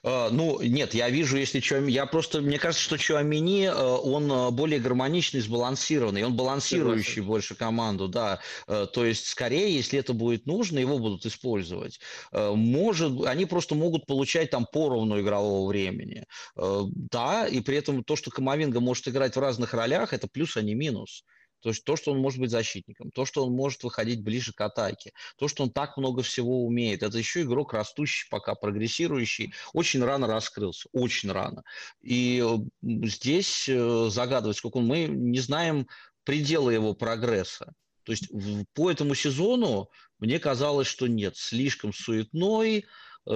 Uh, 0.03 0.31
ну, 0.31 0.61
нет, 0.62 0.95
я 0.95 1.11
вижу, 1.11 1.37
если 1.37 1.61
Чуамини... 1.61 1.93
Я 1.93 2.07
просто... 2.07 2.41
Мне 2.41 2.59
кажется, 2.59 2.85
что 2.85 2.99
Чуамини, 2.99 3.64
uh, 3.64 3.99
он 3.99 4.31
uh, 4.31 4.51
более 4.51 4.81
гармоничный, 4.81 5.41
сбалансированный. 5.41 6.25
Он 6.25 6.35
балансирующий 6.35 7.05
Согласен. 7.05 7.27
больше 7.27 7.55
команду, 7.55 8.09
да. 8.09 8.41
То 8.66 9.05
есть, 9.05 9.27
скорее, 9.27 9.75
если 9.75 9.99
это 9.99 10.12
будет 10.12 10.47
нужно, 10.47 10.79
его 10.79 10.99
будут 10.99 11.27
использовать. 11.27 12.01
Может... 12.33 13.25
Они 13.27 13.47
просто 13.47 13.75
могут 13.75 14.07
получать 14.07 14.51
там 14.51 14.66
поровну 14.71 15.21
игрового 15.21 15.68
времени. 15.68 16.25
Да, 16.57 17.47
и 17.47 17.61
при 17.61 17.77
этом 17.77 18.05
то, 18.05 18.16
что 18.16 18.31
Камовинга 18.31 18.81
может 18.81 19.09
играть 19.09 19.37
в 19.37 19.41
разных 19.41 19.75
ролях, 19.75 20.12
это 20.12 20.29
плюс, 20.29 20.57
а 20.57 20.62
не 20.62 20.75
минус. 20.75 21.25
То 21.61 21.69
есть 21.71 21.85
то, 21.85 21.97
что 21.97 22.13
он 22.13 22.19
может 22.19 22.41
быть 22.41 22.51
защитником, 22.51 23.11
то, 23.11 23.25
что 23.25 23.47
он 23.47 23.53
может 23.53 23.83
выходить 23.83 24.23
ближе 24.23 24.53
к 24.53 24.61
атаке, 24.61 25.13
то, 25.37 25.49
что 25.49 25.63
он 25.63 25.71
так 25.71 25.97
много 25.97 26.23
всего 26.23 26.65
умеет. 26.65 27.03
Это 27.03 27.19
еще 27.19 27.43
игрок 27.43 27.73
растущий, 27.73 28.29
пока 28.31 28.55
прогрессирующий. 28.55 29.53
Очень 29.73 30.03
рано 30.05 30.27
раскрылся, 30.27 30.89
очень 30.93 31.31
рано. 31.31 31.63
И 32.01 32.45
здесь 32.83 33.69
э, 33.69 34.09
загадывать, 34.11 34.57
сколько 34.57 34.79
он... 34.79 34.87
Мы 34.87 35.05
не 35.07 35.41
знаем 35.41 35.87
предела 36.25 36.71
его 36.71 36.95
прогресса. 36.95 37.73
То 38.05 38.13
есть 38.13 38.31
по 38.75 38.91
этому 38.91 39.15
сезону 39.15 39.91
мне 40.19 40.39
казалось, 40.39 40.87
что 40.87 41.07
нет, 41.07 41.37
слишком 41.37 41.93
суетной, 41.93 42.79
Э, 42.79 42.87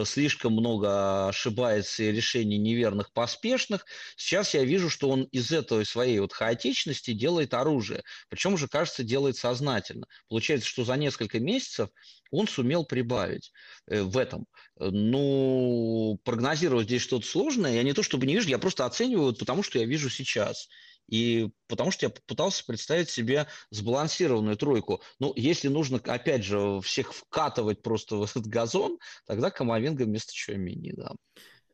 слишком 0.05 0.53
много 0.53 1.29
ошибается 1.29 2.03
и 2.03 2.13
решений 2.13 2.59
неверных, 2.59 3.13
поспешных. 3.13 3.85
Сейчас 4.17 4.55
я 4.55 4.65
вижу, 4.65 4.91
что 4.91 5.11
он 5.11 5.25
из 5.25 5.53
этой 5.53 5.85
своей 5.85 6.19
вот 6.21 6.33
хаотичности 6.33 7.13
делает 7.13 7.55
оружие. 7.55 8.03
Причем 8.29 8.55
уже, 8.55 8.69
кажется, 8.69 9.05
делает 9.05 9.37
сознательно. 9.37 10.07
Получается, 10.29 10.69
что 10.69 10.85
за 10.85 10.97
несколько 10.97 11.41
месяцев 11.41 11.89
он 12.31 12.49
сумел 12.49 12.85
прибавить 12.85 13.53
э, 13.87 14.03
в 14.03 14.19
этом. 14.19 14.47
Ну, 14.79 16.19
прогнозировать 16.25 16.87
здесь 16.87 17.03
что-то 17.03 17.27
сложное, 17.27 17.75
я 17.75 17.83
не 17.83 17.93
то 17.93 18.03
чтобы 18.03 18.27
не 18.27 18.35
вижу, 18.35 18.49
я 18.49 18.59
просто 18.59 18.87
оцениваю, 18.87 19.35
потому 19.35 19.63
что 19.63 19.79
я 19.79 19.85
вижу 19.85 20.11
сейчас. 20.11 20.69
И 21.09 21.51
потому 21.69 21.91
что 21.91 22.07
я 22.07 22.13
пытался 22.27 22.65
представить 22.65 23.11
себе 23.11 23.47
сбалансированную 23.71 24.57
тройку. 24.57 25.03
Ну, 25.19 25.33
если 25.37 25.69
нужно, 25.69 26.01
опять 26.05 26.45
же, 26.45 26.81
всех 26.81 27.13
вкатывать 27.13 27.83
просто 27.83 28.17
в 28.17 28.23
этот 28.25 28.47
газон, 28.47 28.99
тогда 29.27 29.51
Камовинга 29.51 30.05
вместо 30.05 30.33
Чуамини, 30.33 30.93
да. 30.97 31.13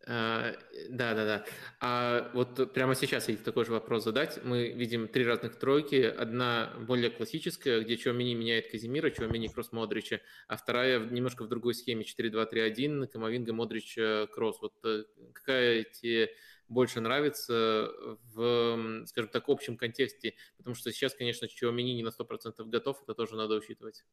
А, 0.07 0.57
да, 0.89 1.15
да, 1.15 1.25
да. 1.25 1.45
А 1.81 2.31
вот 2.33 2.73
прямо 2.73 2.95
сейчас 2.95 3.29
я 3.29 3.37
такой 3.37 3.65
же 3.65 3.73
вопрос 3.73 4.05
задать. 4.05 4.43
Мы 4.43 4.71
видим 4.71 5.07
три 5.09 5.25
разных 5.25 5.57
тройки. 5.57 6.03
Одна 6.03 6.73
более 6.89 7.11
классическая, 7.11 7.81
где 7.83 7.97
Чуамини 7.97 8.35
меняет 8.35 8.71
Казимира, 8.71 9.11
Чуамини 9.11 9.49
Кросс 9.49 9.73
Модрича, 9.73 10.21
а 10.49 10.57
вторая 10.57 10.99
немножко 10.99 11.45
в 11.45 11.49
другой 11.49 11.75
схеме 11.75 12.05
4-2-3-1, 12.05 13.07
Камовинга, 13.09 13.53
Модрич, 13.53 13.97
э, 13.99 14.27
Кросс. 14.33 14.61
Вот 14.61 14.73
э, 14.85 15.05
какая 15.35 15.85
тебе 15.85 16.31
больше 16.71 17.01
нравится 17.01 17.91
в, 18.33 19.05
скажем 19.07 19.31
так, 19.31 19.49
общем 19.49 19.77
контексте? 19.77 20.35
Потому 20.57 20.75
что 20.75 20.91
сейчас, 20.93 21.15
конечно, 21.15 21.49
Чуамини 21.49 21.93
не 21.95 22.03
на 22.03 22.11
100% 22.11 22.65
готов, 22.71 23.03
это 23.03 23.15
тоже 23.15 23.37
надо 23.37 23.57
учитывать. 23.57 24.05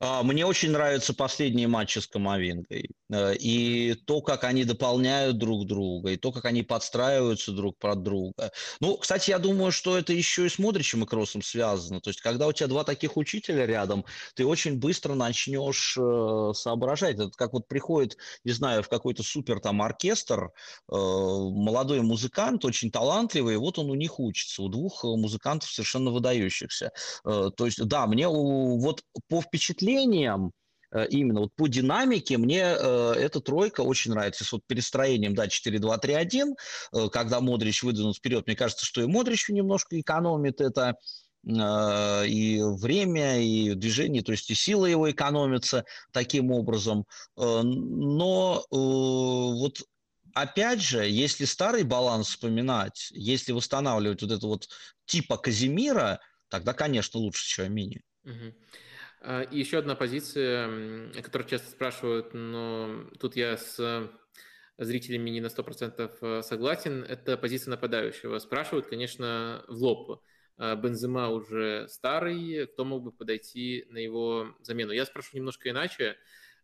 А, 0.00 0.22
мне 0.22 0.46
очень 0.46 0.70
нравятся 0.70 1.14
последние 1.14 1.68
матчи 1.68 1.98
с 1.98 2.06
Камовингой. 2.06 2.90
Э, 3.14 3.34
и 3.34 3.94
то, 4.06 4.20
как 4.20 4.44
они 4.44 4.64
дополняют 4.64 5.38
друг 5.38 5.66
друга, 5.66 6.10
и 6.10 6.16
то, 6.16 6.32
как 6.32 6.44
они 6.46 6.62
подстраиваются 6.62 7.52
друг 7.52 7.78
под 7.78 8.02
друга. 8.02 8.50
Ну, 8.80 8.96
кстати, 8.96 9.30
я 9.30 9.38
думаю, 9.38 9.72
что 9.72 9.96
это 9.96 10.12
еще 10.12 10.46
и 10.46 10.48
с 10.48 10.58
Модричем 10.58 11.04
и 11.04 11.06
Кроссом 11.06 11.42
связано. 11.42 12.00
То 12.00 12.10
есть, 12.10 12.20
когда 12.20 12.46
у 12.46 12.52
тебя 12.52 12.66
два 12.66 12.84
таких 12.84 13.16
учителя 13.16 13.66
рядом, 13.66 14.04
ты 14.34 14.46
очень 14.46 14.78
быстро 14.78 15.14
начнешь 15.14 15.96
э, 15.98 16.52
соображать. 16.54 17.16
Это 17.16 17.30
как 17.30 17.52
вот 17.52 17.68
приходит, 17.68 18.16
не 18.44 18.52
знаю, 18.52 18.82
в 18.82 18.88
какой-то 18.88 19.22
супер 19.22 19.60
там 19.60 19.82
оркестр, 19.82 20.44
э, 20.44 20.50
молодой 20.88 22.00
музыкант, 22.00 22.64
очень 22.64 22.90
талантливый, 22.90 23.54
и 23.54 23.58
вот 23.58 23.78
он 23.78 23.90
у 23.90 23.94
них 23.94 24.18
учится, 24.18 24.62
у 24.62 24.68
двух 24.68 25.04
музыкантов 25.04 25.70
совершенно 25.70 26.10
выдающихся. 26.10 26.90
То 27.24 27.52
есть, 27.60 27.82
да, 27.84 28.06
мне 28.06 28.28
вот 28.28 29.02
по 29.28 29.40
впечатлениям, 29.64 30.52
Э, 30.94 31.06
именно 31.08 31.40
вот 31.40 31.54
по 31.56 31.66
динамике 31.66 32.38
мне 32.38 32.62
э, 32.62 33.14
эта 33.18 33.40
тройка 33.40 33.82
очень 33.82 34.12
нравится. 34.12 34.44
С 34.44 34.52
вот 34.52 34.62
перестроением, 34.66 35.34
да, 35.34 35.46
4-2-3-1, 35.46 36.54
э, 36.92 37.08
когда 37.10 37.40
Модрич 37.40 37.82
выдвинут 37.82 38.16
вперед, 38.16 38.46
мне 38.46 38.56
кажется, 38.56 38.86
что 38.86 39.02
и 39.02 39.06
Модричу 39.06 39.52
немножко 39.52 40.00
экономит 40.00 40.60
это 40.60 40.96
э, 41.46 42.26
и 42.28 42.62
время, 42.62 43.42
и 43.42 43.74
движение, 43.74 44.22
то 44.22 44.32
есть 44.32 44.48
и 44.50 44.54
сила 44.54 44.86
его 44.86 45.10
экономится 45.10 45.84
таким 46.12 46.52
образом. 46.52 47.04
Э, 47.36 47.62
но 47.62 48.64
э, 48.70 48.74
вот 48.76 49.82
опять 50.32 50.80
же, 50.80 51.08
если 51.08 51.44
старый 51.44 51.82
баланс 51.82 52.28
вспоминать, 52.28 53.08
если 53.10 53.50
восстанавливать 53.50 54.22
вот 54.22 54.30
это 54.30 54.46
вот 54.46 54.68
типа 55.06 55.38
Казимира, 55.38 56.20
тогда, 56.48 56.72
конечно, 56.72 57.18
лучше 57.18 57.48
Чуамини. 57.48 58.00
Угу. 58.24 58.54
А, 59.26 59.40
и 59.42 59.58
еще 59.58 59.78
одна 59.78 59.94
позиция, 59.94 60.68
о 61.18 61.22
которой 61.22 61.48
часто 61.48 61.70
спрашивают, 61.70 62.34
но 62.34 63.06
тут 63.18 63.36
я 63.36 63.56
с 63.56 64.10
зрителями 64.76 65.30
не 65.30 65.40
на 65.40 65.46
100% 65.46 66.10
э, 66.20 66.42
согласен, 66.42 67.04
это 67.04 67.38
позиция 67.38 67.70
нападающего. 67.70 68.38
Спрашивают, 68.38 68.86
конечно, 68.86 69.64
в 69.66 69.82
лоб. 69.82 70.22
А, 70.58 70.76
Бензема 70.76 71.30
уже 71.30 71.88
старый, 71.88 72.66
кто 72.66 72.84
мог 72.84 73.02
бы 73.02 73.12
подойти 73.12 73.86
на 73.88 73.96
его 73.96 74.54
замену? 74.60 74.92
Я 74.92 75.06
спрошу 75.06 75.38
немножко 75.38 75.70
иначе. 75.70 76.16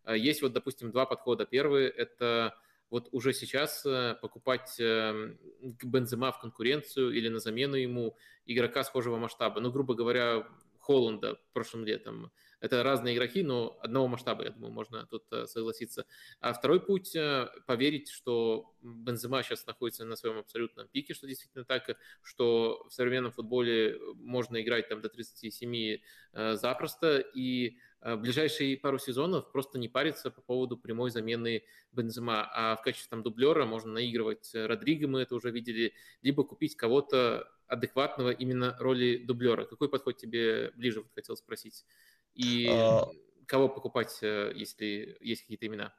А, 0.04 0.14
есть 0.14 0.42
вот, 0.42 0.52
допустим, 0.52 0.90
два 0.90 1.06
подхода. 1.06 1.46
Первый– 1.46 1.86
это 1.88 2.54
вот 2.90 3.08
уже 3.12 3.32
сейчас 3.32 3.86
покупать 4.20 4.74
эм, 4.80 5.38
Бензема 5.82 6.32
в 6.32 6.40
конкуренцию 6.40 7.12
или 7.12 7.28
на 7.28 7.38
замену 7.38 7.76
ему 7.76 8.16
игрока 8.44 8.82
схожего 8.82 9.16
масштаба. 9.16 9.60
Ну, 9.60 9.70
грубо 9.70 9.94
говоря, 9.94 10.44
Холланда 10.80 11.38
прошлым 11.52 11.84
летом, 11.84 12.32
Это 12.60 12.82
разные 12.82 13.14
игроки, 13.14 13.42
но 13.42 13.78
одного 13.80 14.06
масштаба, 14.06 14.44
я 14.44 14.50
думаю, 14.50 14.72
можно 14.72 15.06
тут 15.06 15.24
э, 15.32 15.46
согласиться. 15.46 16.06
А 16.40 16.52
второй 16.52 16.80
путь 16.80 17.16
э,– 17.16 17.48
поверить, 17.66 18.10
что 18.10 18.74
Бензема 18.82 19.42
сейчас 19.42 19.66
находится 19.66 20.04
на 20.04 20.14
своем 20.14 20.38
абсолютном 20.38 20.86
пике, 20.88 21.14
что 21.14 21.26
действительно 21.26 21.64
так, 21.64 21.96
что 22.22 22.86
в 22.88 22.92
современном 22.92 23.32
футболе 23.32 23.98
можно 24.14 24.60
играть 24.60 24.88
там 24.88 25.00
до 25.00 25.08
37 25.08 25.98
запросто, 26.32 27.18
и 27.18 27.78
ближайшие 28.00 28.78
пару 28.78 28.98
сезонов 28.98 29.52
просто 29.52 29.78
не 29.78 29.88
париться 29.88 30.30
по 30.30 30.40
поводу 30.40 30.78
прямой 30.78 31.10
замены 31.10 31.64
Бензема, 31.92 32.48
а 32.54 32.76
в 32.76 32.82
качестве 32.82 33.08
там 33.10 33.22
дублера 33.22 33.66
можно 33.66 33.92
наигрывать 33.92 34.50
Родриго, 34.54 35.08
мы 35.08 35.20
это 35.20 35.34
уже 35.34 35.50
видели, 35.50 35.92
либо 36.22 36.44
купить 36.44 36.76
кого-то 36.76 37.50
адекватного 37.70 38.30
именно 38.30 38.76
роли 38.78 39.16
дублера. 39.16 39.64
Какой 39.64 39.88
подход 39.88 40.16
тебе 40.16 40.72
ближе, 40.74 41.02
вот 41.02 41.12
хотел 41.14 41.36
спросить? 41.36 41.84
И 42.34 42.68
а... 42.70 43.08
кого 43.46 43.68
покупать, 43.68 44.18
э, 44.22 44.52
если 44.54 45.16
есть 45.20 45.42
какие-то 45.42 45.66
имена? 45.66 45.94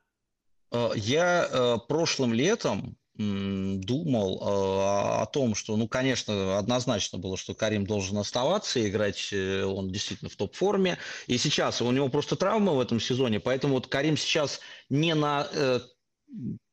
А, 0.71 0.91
я 0.95 1.47
э, 1.49 1.77
прошлым 1.87 2.33
летом 2.33 2.97
думал 3.13 4.39
э, 4.39 5.21
о 5.21 5.25
том, 5.27 5.53
что, 5.53 5.75
ну, 5.75 5.87
конечно, 5.87 6.57
однозначно 6.57 7.19
было, 7.19 7.37
что 7.37 7.53
Карим 7.53 7.85
должен 7.85 8.17
оставаться 8.17 8.79
и 8.79 8.87
играть, 8.87 9.31
он 9.33 9.91
действительно 9.91 10.29
в 10.29 10.35
топ-форме. 10.35 10.97
И 11.27 11.37
сейчас 11.37 11.81
у 11.81 11.91
него 11.91 12.09
просто 12.09 12.35
травма 12.35 12.71
в 12.71 12.79
этом 12.79 12.99
сезоне, 12.99 13.39
поэтому 13.39 13.75
вот 13.75 13.87
Карим 13.87 14.17
сейчас 14.17 14.61
не 14.89 15.13
на 15.13 15.47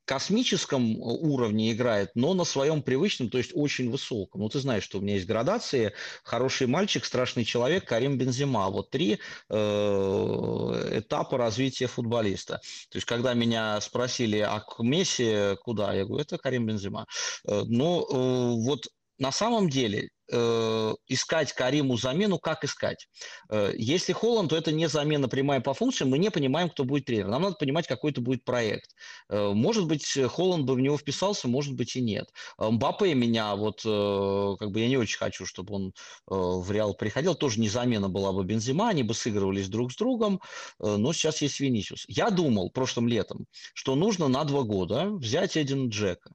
космическом 0.09 0.93
э, 0.93 1.01
уровне 1.01 1.71
играет, 1.71 2.11
но 2.15 2.33
на 2.33 2.45
своем 2.45 2.83
привычном, 2.83 3.29
то 3.29 3.37
есть 3.37 3.53
очень 3.55 3.91
высоком. 3.91 4.41
Ну, 4.41 4.49
ты 4.49 4.59
знаешь, 4.59 4.83
что 4.83 4.99
у 4.99 5.01
меня 5.03 5.15
есть 5.15 5.27
градации. 5.27 5.93
Хороший 6.25 6.67
мальчик, 6.67 7.05
страшный 7.05 7.45
человек, 7.45 7.85
Карим 7.85 8.17
Бензима. 8.17 8.71
Вот 8.71 8.89
три 8.91 9.19
э, 9.51 10.99
этапа 11.01 11.37
развития 11.37 11.89
футболиста. 11.89 12.55
То 12.89 12.97
есть, 12.97 13.07
когда 13.07 13.35
меня 13.35 13.79
спросили, 13.83 14.39
а 14.39 14.61
к 14.61 14.83
Месси 14.83 15.57
куда? 15.63 15.93
Я 15.93 16.07
говорю, 16.07 16.23
это 16.23 16.39
Карим 16.39 16.67
Бензима. 16.67 17.07
Э, 17.47 17.65
но 17.67 18.01
э, 18.01 18.65
вот 18.65 18.89
на 19.19 19.31
самом 19.31 19.69
деле 19.69 20.09
искать 20.31 21.53
Кариму 21.53 21.97
замену, 21.97 22.39
как 22.39 22.65
искать? 22.65 23.09
Э, 23.51 23.73
если 23.77 24.13
Холланд, 24.13 24.51
то 24.51 24.57
это 24.57 24.73
не 24.73 24.89
замена 24.89 25.29
прямая 25.29 25.61
по 25.61 25.75
функциям, 25.75 26.11
мы 26.11 26.19
не 26.19 26.31
понимаем, 26.31 26.71
кто 26.71 26.85
будет 26.85 27.07
тренер. 27.07 27.29
Нам 27.29 27.43
надо 27.43 27.57
понимать, 27.57 27.87
какой 27.87 28.11
это 28.11 28.21
будет 28.21 28.45
проект. 28.45 28.91
Э, 29.29 29.53
может 29.53 29.87
быть, 29.87 30.19
Холланд 30.29 30.65
бы 30.65 30.75
в 30.75 30.81
него 30.81 30.97
вписался, 30.97 31.49
может 31.49 31.75
быть 31.75 31.97
и 31.97 32.01
нет. 32.01 32.29
Мбаппе 32.59 33.15
меня, 33.15 33.57
вот, 33.57 33.83
э, 33.85 34.57
как 34.59 34.71
бы 34.71 34.81
я 34.81 34.89
не 34.89 34.97
очень 34.97 35.19
хочу, 35.19 35.47
чтобы 35.47 35.75
он 35.75 35.89
э, 35.89 35.91
в 36.29 36.71
Реал 36.71 36.95
приходил, 36.95 37.35
тоже 37.35 37.61
не 37.61 37.69
замена 37.69 38.09
была 38.09 38.33
бы 38.33 38.45
Бензима, 38.45 38.89
они 38.89 39.03
бы 39.03 39.15
сыгрывались 39.15 39.69
друг 39.69 39.93
с 39.93 39.97
другом, 39.97 40.41
э, 40.81 40.97
но 40.97 41.13
сейчас 41.13 41.43
есть 41.43 41.61
Винисиус. 41.61 42.05
Я 42.09 42.31
думал 42.31 42.71
прошлым 42.71 43.09
летом, 43.09 43.47
что 43.75 43.95
нужно 43.95 44.29
на 44.29 44.45
два 44.45 44.63
года 44.63 45.11
взять 45.11 45.57
Эдина 45.57 45.89
Джека. 45.89 46.31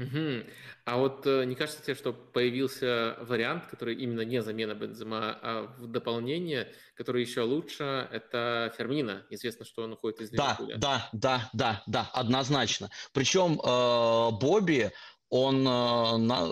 Угу. 0.00 0.50
А 0.86 0.96
вот 0.96 1.26
э, 1.26 1.44
не 1.44 1.54
кажется 1.54 1.82
тебе, 1.82 1.94
что 1.94 2.12
появился 2.12 3.16
вариант, 3.20 3.66
который 3.66 3.94
именно 3.96 4.22
не 4.22 4.42
замена 4.42 4.74
Бензема, 4.74 5.38
а 5.42 5.74
в 5.78 5.86
дополнение, 5.88 6.72
который 6.94 7.22
еще 7.22 7.42
лучше, 7.42 8.08
это 8.10 8.72
Фермина. 8.78 9.26
Известно, 9.28 9.66
что 9.66 9.82
он 9.82 9.92
уходит 9.92 10.22
из 10.22 10.32
Ливерпуля. 10.32 10.78
Да, 10.78 11.08
да, 11.12 11.12
да, 11.12 11.50
да, 11.52 11.82
да, 11.86 12.10
однозначно. 12.14 12.90
Причем 13.12 13.60
э, 13.60 14.30
Бобби, 14.40 14.90
он, 15.28 15.60
э, 15.66 16.16
на, 16.16 16.48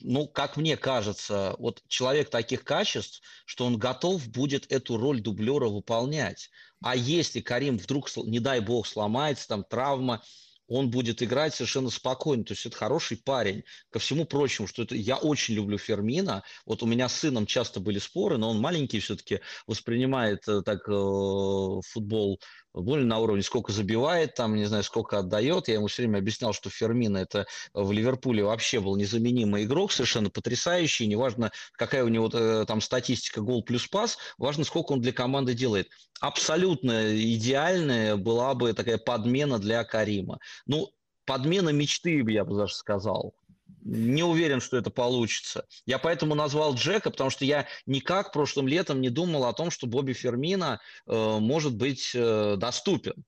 ну, 0.00 0.28
как 0.28 0.58
мне 0.58 0.76
кажется, 0.76 1.54
вот 1.58 1.82
человек 1.88 2.28
таких 2.28 2.64
качеств, 2.64 3.22
что 3.46 3.64
он 3.64 3.78
готов 3.78 4.28
будет 4.28 4.70
эту 4.70 4.98
роль 4.98 5.22
дублера 5.22 5.68
выполнять. 5.68 6.50
А 6.82 6.94
если 6.94 7.40
Карим 7.40 7.78
вдруг, 7.78 8.08
не 8.16 8.40
дай 8.40 8.60
бог, 8.60 8.86
сломается, 8.86 9.48
там 9.48 9.64
травма, 9.64 10.22
он 10.70 10.88
будет 10.88 11.20
играть 11.20 11.52
совершенно 11.52 11.90
спокойно. 11.90 12.44
То 12.44 12.52
есть 12.52 12.64
это 12.64 12.76
хороший 12.76 13.16
парень. 13.16 13.64
Ко 13.90 13.98
всему 13.98 14.24
прочему, 14.24 14.68
что 14.68 14.84
это 14.84 14.94
я 14.94 15.16
очень 15.16 15.54
люблю 15.54 15.76
Фермина. 15.76 16.44
Вот 16.64 16.82
у 16.84 16.86
меня 16.86 17.08
с 17.08 17.14
сыном 17.14 17.44
часто 17.44 17.80
были 17.80 17.98
споры, 17.98 18.38
но 18.38 18.50
он 18.50 18.60
маленький 18.60 19.00
все-таки 19.00 19.40
воспринимает 19.66 20.46
э, 20.48 20.62
так 20.62 20.88
э, 20.88 21.80
футбол 21.88 22.40
более 22.72 23.06
на 23.06 23.18
уровне, 23.18 23.42
сколько 23.42 23.72
забивает, 23.72 24.34
там, 24.34 24.54
не 24.54 24.64
знаю, 24.64 24.84
сколько 24.84 25.18
отдает. 25.18 25.68
Я 25.68 25.74
ему 25.74 25.88
все 25.88 26.02
время 26.02 26.18
объяснял, 26.18 26.52
что 26.52 26.70
Фермина 26.70 27.18
это 27.18 27.46
в 27.74 27.90
Ливерпуле 27.92 28.44
вообще 28.44 28.80
был 28.80 28.96
незаменимый 28.96 29.64
игрок, 29.64 29.92
совершенно 29.92 30.30
потрясающий. 30.30 31.06
Неважно, 31.06 31.50
какая 31.72 32.04
у 32.04 32.08
него 32.08 32.30
э, 32.32 32.64
там 32.66 32.80
статистика 32.80 33.40
гол 33.40 33.62
плюс 33.62 33.86
пас, 33.86 34.18
важно, 34.38 34.64
сколько 34.64 34.92
он 34.92 35.00
для 35.00 35.12
команды 35.12 35.54
делает. 35.54 35.88
Абсолютно 36.20 37.16
идеальная 37.16 38.16
была 38.16 38.54
бы 38.54 38.72
такая 38.72 38.98
подмена 38.98 39.58
для 39.58 39.82
Карима. 39.84 40.38
Ну, 40.66 40.90
подмена 41.24 41.70
мечты, 41.70 42.22
я 42.28 42.44
бы 42.44 42.56
даже 42.56 42.74
сказал. 42.74 43.34
Не 43.82 44.22
уверен, 44.22 44.60
что 44.60 44.76
это 44.76 44.90
получится. 44.90 45.66
Я 45.86 45.98
поэтому 45.98 46.34
назвал 46.34 46.74
Джека, 46.74 47.10
потому 47.10 47.30
что 47.30 47.44
я 47.44 47.66
никак 47.86 48.32
прошлым 48.32 48.68
летом 48.68 49.00
не 49.00 49.10
думал 49.10 49.44
о 49.44 49.52
том, 49.52 49.70
что 49.70 49.86
Бобби 49.86 50.12
Фермина 50.12 50.80
э, 51.06 51.38
может 51.40 51.74
быть 51.74 52.12
э, 52.14 52.56
доступен. 52.56 53.24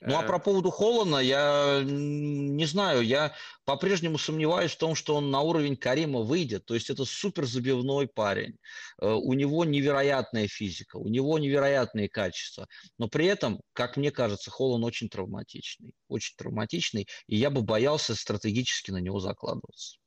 Ну 0.00 0.18
а 0.18 0.22
э. 0.22 0.26
про 0.26 0.38
поводу 0.38 0.70
Холлана 0.70 1.18
я 1.18 1.82
не 1.84 2.64
знаю, 2.64 3.02
я 3.02 3.34
по-прежнему 3.64 4.16
сомневаюсь 4.16 4.72
в 4.72 4.78
том, 4.78 4.94
что 4.94 5.14
он 5.14 5.30
на 5.30 5.40
уровень 5.40 5.76
Карима 5.76 6.20
выйдет. 6.20 6.64
То 6.64 6.74
есть 6.74 6.88
это 6.88 7.04
супер 7.04 7.44
забивной 7.44 8.08
парень. 8.08 8.56
Э, 9.00 9.12
у 9.12 9.34
него 9.34 9.64
невероятная 9.64 10.48
физика, 10.48 10.96
у 10.96 11.08
него 11.08 11.38
невероятные 11.38 12.08
качества. 12.08 12.66
Но 12.98 13.08
при 13.08 13.26
этом, 13.26 13.60
как 13.74 13.96
мне 13.96 14.10
кажется, 14.10 14.50
Холлан 14.50 14.84
очень 14.84 15.08
травматичный. 15.08 15.92
Очень 16.08 16.34
травматичный, 16.36 17.06
и 17.26 17.36
я 17.36 17.50
бы 17.50 17.62
боялся 17.62 18.14
стратегически 18.14 18.90
на 18.90 18.98
него 18.98 19.20
закладываться. 19.20 19.99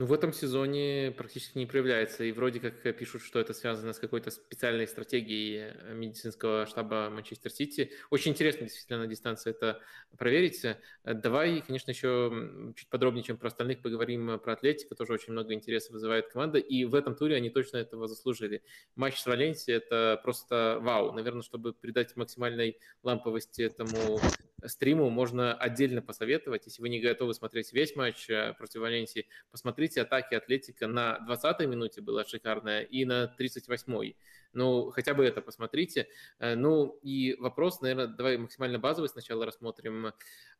Ну, 0.00 0.06
в 0.06 0.14
этом 0.14 0.32
сезоне 0.32 1.12
практически 1.14 1.58
не 1.58 1.66
проявляется. 1.66 2.24
И 2.24 2.32
вроде 2.32 2.58
как 2.58 2.96
пишут, 2.96 3.20
что 3.20 3.38
это 3.38 3.52
связано 3.52 3.92
с 3.92 3.98
какой-то 3.98 4.30
специальной 4.30 4.88
стратегией 4.88 5.74
медицинского 5.92 6.64
штаба 6.64 7.10
Манчестер 7.10 7.50
Сити. 7.50 7.92
Очень 8.08 8.30
интересно 8.30 8.62
действительно 8.64 9.00
на 9.00 9.06
дистанции 9.06 9.50
это 9.50 9.78
проверить. 10.16 10.64
Давай, 11.04 11.60
конечно, 11.60 11.90
еще 11.90 12.72
чуть 12.76 12.88
подробнее, 12.88 13.24
чем 13.24 13.36
про 13.36 13.48
остальных, 13.48 13.82
поговорим 13.82 14.38
про 14.38 14.54
Атлетико. 14.54 14.94
Тоже 14.94 15.12
очень 15.12 15.34
много 15.34 15.52
интереса 15.52 15.92
вызывает 15.92 16.28
команда. 16.28 16.56
И 16.56 16.86
в 16.86 16.94
этом 16.94 17.14
туре 17.14 17.36
они 17.36 17.50
точно 17.50 17.76
этого 17.76 18.08
заслужили. 18.08 18.62
Матч 18.96 19.20
с 19.20 19.26
Валенсией– 19.26 19.76
это 19.84 20.18
просто 20.22 20.78
вау. 20.80 21.12
Наверное, 21.12 21.42
чтобы 21.42 21.74
придать 21.74 22.16
максимальной 22.16 22.78
ламповости 23.02 23.60
этому 23.60 24.18
стриму, 24.66 25.10
можно 25.10 25.54
отдельно 25.54 26.02
посоветовать. 26.02 26.66
Если 26.66 26.82
вы 26.82 26.88
не 26.88 27.00
готовы 27.00 27.34
смотреть 27.34 27.72
весь 27.72 27.96
матч 27.96 28.28
э, 28.28 28.54
против 28.54 28.80
Валенсии, 28.80 29.26
посмотрите 29.50 30.02
атаки 30.02 30.34
Атлетика 30.34 30.86
на 30.86 31.18
20-й 31.28 31.66
минуте 31.66 32.00
была 32.00 32.24
шикарная 32.24 32.82
и 32.82 33.04
на 33.04 33.34
38-й. 33.38 34.16
Ну, 34.52 34.90
хотя 34.90 35.14
бы 35.14 35.24
это 35.24 35.40
посмотрите. 35.42 36.08
Э, 36.38 36.54
ну, 36.54 36.98
и 37.02 37.34
вопрос, 37.38 37.80
наверное, 37.80 38.06
давай 38.06 38.36
максимально 38.36 38.78
базовый 38.78 39.08
сначала 39.08 39.46
рассмотрим. 39.46 40.12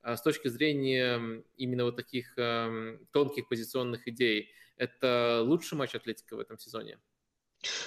Э, 0.02 0.16
с 0.16 0.22
точки 0.22 0.48
зрения 0.48 1.43
именно 1.56 1.85
вот 1.85 1.97
таких 1.97 2.39
эм, 2.39 3.06
тонких 3.12 3.48
позиционных 3.48 4.09
идей, 4.09 4.51
это 4.77 5.43
лучший 5.43 5.77
матч 5.77 5.94
Атлетика 5.94 6.36
в 6.36 6.40
этом 6.40 6.59
сезоне? 6.59 6.98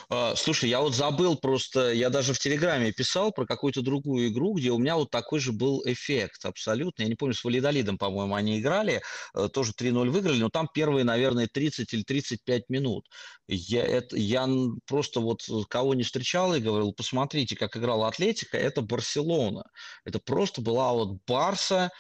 А, 0.10 0.36
слушай, 0.36 0.70
я 0.70 0.82
вот 0.82 0.96
забыл 0.96 1.36
просто, 1.36 1.92
я 1.94 2.10
даже 2.10 2.34
в 2.34 2.40
Телеграме 2.40 2.92
писал 2.92 3.32
про 3.32 3.46
какую-то 3.46 3.82
другую 3.82 4.28
игру, 4.30 4.54
где 4.54 4.72
у 4.72 4.78
меня 4.78 4.96
вот 4.96 5.10
такой 5.12 5.40
же 5.40 5.52
был 5.52 5.82
эффект 5.86 6.46
абсолютно. 6.46 7.04
Я 7.04 7.10
не 7.10 7.16
помню, 7.16 7.34
с 7.34 7.44
Валидолидом, 7.44 7.98
по-моему, 7.98 8.36
они 8.36 8.60
играли, 8.60 9.02
э, 9.36 9.50
тоже 9.52 9.74
3-0 9.74 10.10
выиграли, 10.10 10.40
но 10.40 10.50
там 10.50 10.68
первые, 10.74 11.04
наверное, 11.04 11.48
30 11.52 11.94
или 11.94 12.04
35 12.04 12.70
минут. 12.70 13.08
Я, 13.48 13.84
это, 13.84 14.16
я 14.18 14.48
просто 14.86 15.20
вот 15.20 15.42
кого 15.70 15.94
не 15.94 16.04
встречал 16.04 16.54
и 16.54 16.60
говорил, 16.60 16.94
посмотрите, 16.94 17.56
как 17.56 17.76
играла 17.78 18.08
Атлетика, 18.08 18.58
это 18.58 18.82
Барселона. 18.82 19.64
Это 20.06 20.20
просто 20.20 20.62
была 20.62 20.94
вот 20.94 21.18
Барса, 21.28 21.92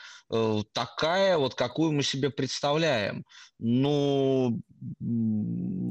такая, 0.74 1.38
вот 1.38 1.56
какую 1.56 1.92
мы 1.92 2.04
себе 2.04 2.30
представляем. 2.30 3.26
Ну, 3.60 4.62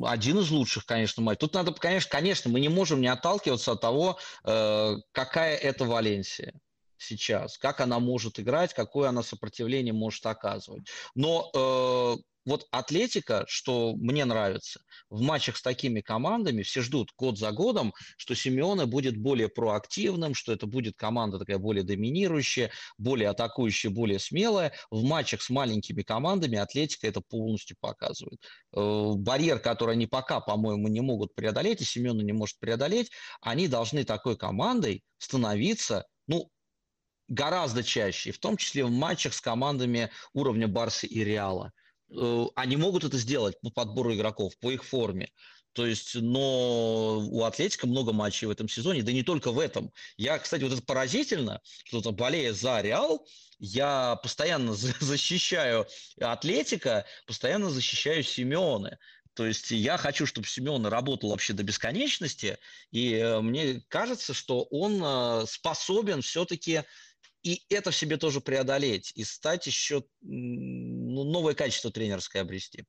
один 0.05 0.39
из 0.39 0.51
лучших, 0.51 0.85
конечно, 0.85 1.23
матч. 1.23 1.39
Тут 1.39 1.55
надо, 1.55 1.73
конечно, 1.73 2.11
конечно, 2.11 2.51
мы 2.51 2.61
не 2.61 2.69
можем 2.69 3.01
не 3.01 3.09
отталкиваться 3.09 3.73
от 3.73 3.81
того, 3.81 4.19
э, 4.45 4.97
какая 5.13 5.57
это 5.57 5.85
Валенсия 5.85 6.53
сейчас, 6.99 7.59
как 7.59 7.81
она 7.81 7.99
может 7.99 8.39
играть, 8.39 8.75
какое 8.75 9.09
она 9.09 9.23
сопротивление 9.23 9.93
может 9.93 10.25
оказывать. 10.27 10.87
Но 11.15 11.51
э, 11.55 12.23
вот 12.45 12.67
Атлетика, 12.71 13.45
что 13.49 13.95
мне 13.97 14.25
нравится, 14.25 14.81
в 15.11 15.21
матчах 15.21 15.57
с 15.57 15.63
такими 15.63 16.01
командами 16.01 16.63
все 16.63 16.83
ждут 16.83 17.11
год 17.17 17.39
за 17.39 17.53
годом, 17.53 17.93
что 18.17 18.35
Симеоне 18.35 18.87
будет 18.87 19.17
более 19.17 19.49
проактивным, 19.49 20.35
что 20.35 20.53
это 20.53 20.67
будет 20.67 20.97
команда 20.97 21.39
такая 21.39 21.59
более 21.59 21.85
доминирующая, 21.85 22.71
более 22.99 23.29
атакующая, 23.29 23.91
более 23.91 24.19
смелая. 24.19 24.73
В 24.91 25.05
матчах 25.05 25.43
с 25.43 25.51
маленькими 25.51 26.03
командами 26.03 26.59
Атлетика 26.59 27.07
это 27.07 27.21
полностью 27.21 27.77
показывает. 27.81 28.41
Э, 28.75 29.13
барьер, 29.17 29.59
который 29.59 29.95
они 29.95 30.07
пока, 30.07 30.41
по-моему, 30.41 30.89
не 30.89 31.01
могут 31.01 31.35
преодолеть, 31.35 31.81
и 31.81 31.85
Симеоне 31.85 32.25
не 32.25 32.33
может 32.33 32.59
преодолеть, 32.59 33.11
они 33.41 33.69
должны 33.69 34.05
такой 34.05 34.37
командой 34.37 35.03
становиться, 35.19 36.07
ну, 36.27 36.51
гораздо 37.29 37.83
чаще, 37.83 38.33
в 38.33 38.39
том 38.39 38.57
числе 38.57 38.85
в 38.85 38.91
матчах 38.91 39.33
с 39.33 39.41
командами 39.41 40.11
уровня 40.35 40.69
Барса 40.69 41.07
и 41.07 41.25
Реала. 41.25 41.73
Э, 42.15 42.47
они 42.55 42.77
могут 42.77 43.05
это 43.05 43.17
сделать 43.19 43.61
по 43.61 43.71
подбору 43.71 44.15
игроков, 44.15 44.57
по 44.59 44.71
их 44.71 44.85
форме. 44.85 45.31
То 45.73 45.87
есть, 45.87 46.15
но 46.17 47.19
у 47.19 47.45
Атлетика 47.45 47.87
много 47.87 48.13
матчей 48.13 48.47
в 48.47 48.51
этом 48.51 48.69
сезоне, 48.69 49.03
да 49.03 49.13
не 49.13 49.23
только 49.23 49.53
в 49.53 49.59
этом. 49.59 49.91
Я, 50.19 50.39
кстати, 50.39 50.63
вот 50.63 50.73
это 50.73 50.83
поразительно, 50.83 51.63
что 51.85 52.13
болея 52.13 52.53
за 52.53 52.81
Реал, 52.83 53.27
я 53.59 54.17
постоянно 54.23 54.75
защищаю 55.01 55.87
Атлетика, 56.21 57.07
постоянно 57.27 57.71
защищаю 57.71 58.23
Симеоне. 58.23 58.99
То 59.35 59.47
есть 59.47 59.71
я 59.71 59.97
хочу, 59.97 60.27
чтобы 60.27 60.47
Симеон 60.47 60.85
работал 60.87 61.31
вообще 61.31 61.55
до 61.55 61.63
бесконечности, 61.63 62.59
и 62.91 63.15
э, 63.15 63.41
мне 63.41 63.83
кажется, 63.89 64.35
что 64.35 64.65
он 64.65 65.03
э, 65.03 65.47
способен 65.47 66.21
все-таки 66.21 66.83
и 67.43 67.63
это 67.69 67.91
в 67.91 67.97
себе 67.97 68.17
тоже 68.17 68.41
преодолеть, 68.41 69.13
и 69.15 69.25
стать 69.25 69.67
еще 69.67 70.05
ну, 70.21 71.25
новое 71.25 71.55
качество 71.55 71.91
тренерское 71.91 72.43
обрести. 72.43 72.85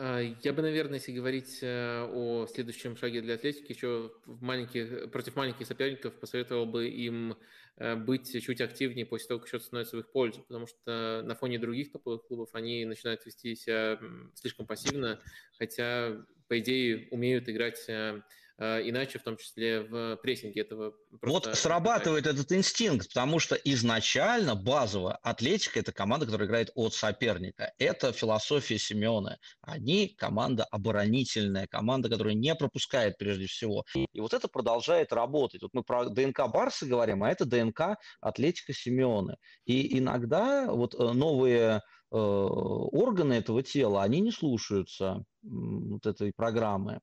А, 0.00 0.20
я 0.20 0.52
бы, 0.52 0.62
наверное, 0.62 0.98
если 0.98 1.10
говорить 1.10 1.58
э, 1.60 2.08
о 2.08 2.46
следующем 2.46 2.96
шаге 2.96 3.20
для 3.20 3.34
Атлетики, 3.34 3.72
еще 3.72 4.12
в 4.26 4.42
маленьких, 4.42 5.10
против 5.10 5.34
маленьких 5.34 5.66
соперников 5.66 6.14
посоветовал 6.20 6.66
бы 6.66 6.88
им 6.88 7.36
э, 7.78 7.96
быть 7.96 8.30
чуть 8.40 8.60
активнее 8.60 9.06
после 9.06 9.26
того, 9.26 9.40
как 9.40 9.48
счет 9.48 9.62
становится 9.62 9.96
в 9.96 10.00
их 10.00 10.12
пользу, 10.12 10.42
потому 10.42 10.68
что 10.68 11.22
на 11.24 11.34
фоне 11.34 11.58
других 11.58 11.90
топовых 11.90 12.28
клубов 12.28 12.50
они 12.52 12.84
начинают 12.84 13.26
вести 13.26 13.56
себя 13.56 13.98
слишком 14.34 14.66
пассивно, 14.66 15.20
хотя, 15.58 16.24
по 16.46 16.60
идее, 16.60 17.08
умеют 17.10 17.48
играть 17.48 17.84
э, 17.88 18.22
иначе, 18.58 19.18
в 19.18 19.22
том 19.22 19.36
числе 19.36 19.82
в 19.82 20.16
прессинге 20.16 20.62
этого. 20.62 20.94
Вот 21.22 21.48
срабатывает 21.56 22.26
этот 22.26 22.50
инстинкт, 22.52 23.08
потому 23.08 23.38
что 23.38 23.54
изначально 23.54 24.54
базово 24.56 25.16
Атлетика– 25.22 25.78
это 25.80 25.92
команда, 25.92 26.26
которая 26.26 26.48
играет 26.48 26.70
от 26.74 26.94
соперника. 26.94 27.72
Это 27.78 28.12
философия 28.12 28.78
Симеона. 28.78 29.38
Они 29.62 30.08
команда 30.08 30.64
оборонительная, 30.64 31.66
команда, 31.66 32.08
которая 32.08 32.34
не 32.34 32.54
пропускает 32.54 33.16
прежде 33.18 33.46
всего. 33.46 33.84
И 33.94 34.20
вот 34.20 34.34
это 34.34 34.48
продолжает 34.48 35.12
работать. 35.12 35.62
Вот 35.62 35.72
мы 35.74 35.82
про 35.82 36.06
ДНК 36.06 36.48
Барса 36.48 36.86
говорим, 36.86 37.22
а 37.22 37.30
это 37.30 37.44
ДНК 37.44 37.96
Атлетика 38.20 38.72
Симеона. 38.72 39.36
И 39.64 39.98
иногда 39.98 40.72
вот 40.72 40.94
э, 40.94 41.12
новые 41.12 41.82
э, 42.10 42.16
органы 42.16 43.34
этого 43.34 43.62
тела, 43.62 44.02
они 44.02 44.20
не 44.20 44.32
слушаются 44.32 45.24
вот 45.42 46.06
этой 46.06 46.32
программы. 46.32 47.00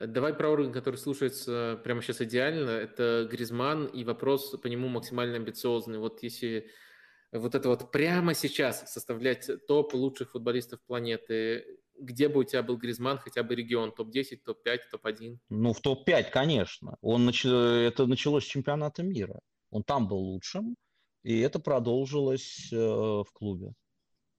Давай 0.00 0.34
про 0.34 0.48
орган, 0.48 0.72
который 0.72 0.96
слушается 0.96 1.80
прямо 1.84 2.02
сейчас 2.02 2.20
идеально. 2.22 2.70
Это 2.70 3.28
Гризман 3.30 3.86
и 3.86 4.04
вопрос 4.04 4.50
по 4.60 4.66
нему 4.66 4.88
максимально 4.88 5.36
амбициозный. 5.36 5.98
Вот 5.98 6.22
если 6.22 6.70
вот 7.32 7.54
это 7.54 7.68
вот 7.68 7.90
прямо 7.90 8.34
сейчас 8.34 8.92
составлять 8.92 9.48
топ 9.66 9.94
лучших 9.94 10.32
футболистов 10.32 10.80
планеты, 10.86 11.64
где 11.98 12.28
бы 12.28 12.40
у 12.40 12.44
тебя 12.44 12.62
был 12.62 12.76
Гризман, 12.76 13.18
хотя 13.18 13.42
бы 13.42 13.54
регион, 13.54 13.92
топ-10, 13.92 14.38
топ-5, 14.44 14.78
топ-1? 14.90 15.38
Ну, 15.48 15.72
в 15.72 15.80
топ-5, 15.80 16.30
конечно. 16.30 16.96
Он 17.00 17.24
нач... 17.24 17.44
Это 17.44 18.06
началось 18.06 18.44
с 18.44 18.48
чемпионата 18.48 19.02
мира. 19.02 19.40
Он 19.70 19.82
там 19.82 20.08
был 20.08 20.18
лучшим, 20.18 20.76
и 21.22 21.40
это 21.40 21.58
продолжилось 21.58 22.70
э, 22.72 22.76
в 22.76 23.26
клубе. 23.32 23.72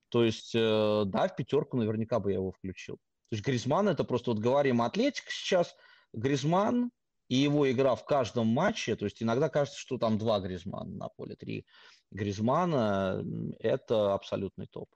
То 0.09 0.23
есть, 0.23 0.53
э, 0.53 1.03
да, 1.05 1.27
в 1.27 1.35
пятерку 1.35 1.77
наверняка 1.77 2.19
бы 2.19 2.31
я 2.31 2.37
его 2.37 2.51
включил. 2.51 2.99
То 3.33 3.35
есть 3.35 3.47
Гризман 3.47 3.89
это 3.89 4.03
просто, 4.03 4.29
вот 4.29 4.39
говорим 4.39 4.83
Атлетик 4.83 5.31
сейчас, 5.31 5.75
Гризман 6.13 6.91
и 7.29 7.35
его 7.37 7.71
игра 7.71 7.95
в 7.95 8.05
каждом 8.05 8.45
матче, 8.45 8.95
то 8.95 9.05
есть 9.05 9.23
иногда 9.23 9.49
кажется, 9.49 9.79
что 9.79 9.97
там 9.97 10.19
два 10.19 10.39
Гризмана 10.39 10.93
на 10.93 11.07
поле, 11.09 11.35
три 11.35 11.65
Гризмана, 12.11 13.25
это 13.57 14.13
абсолютный 14.13 14.67
топ. 14.67 14.87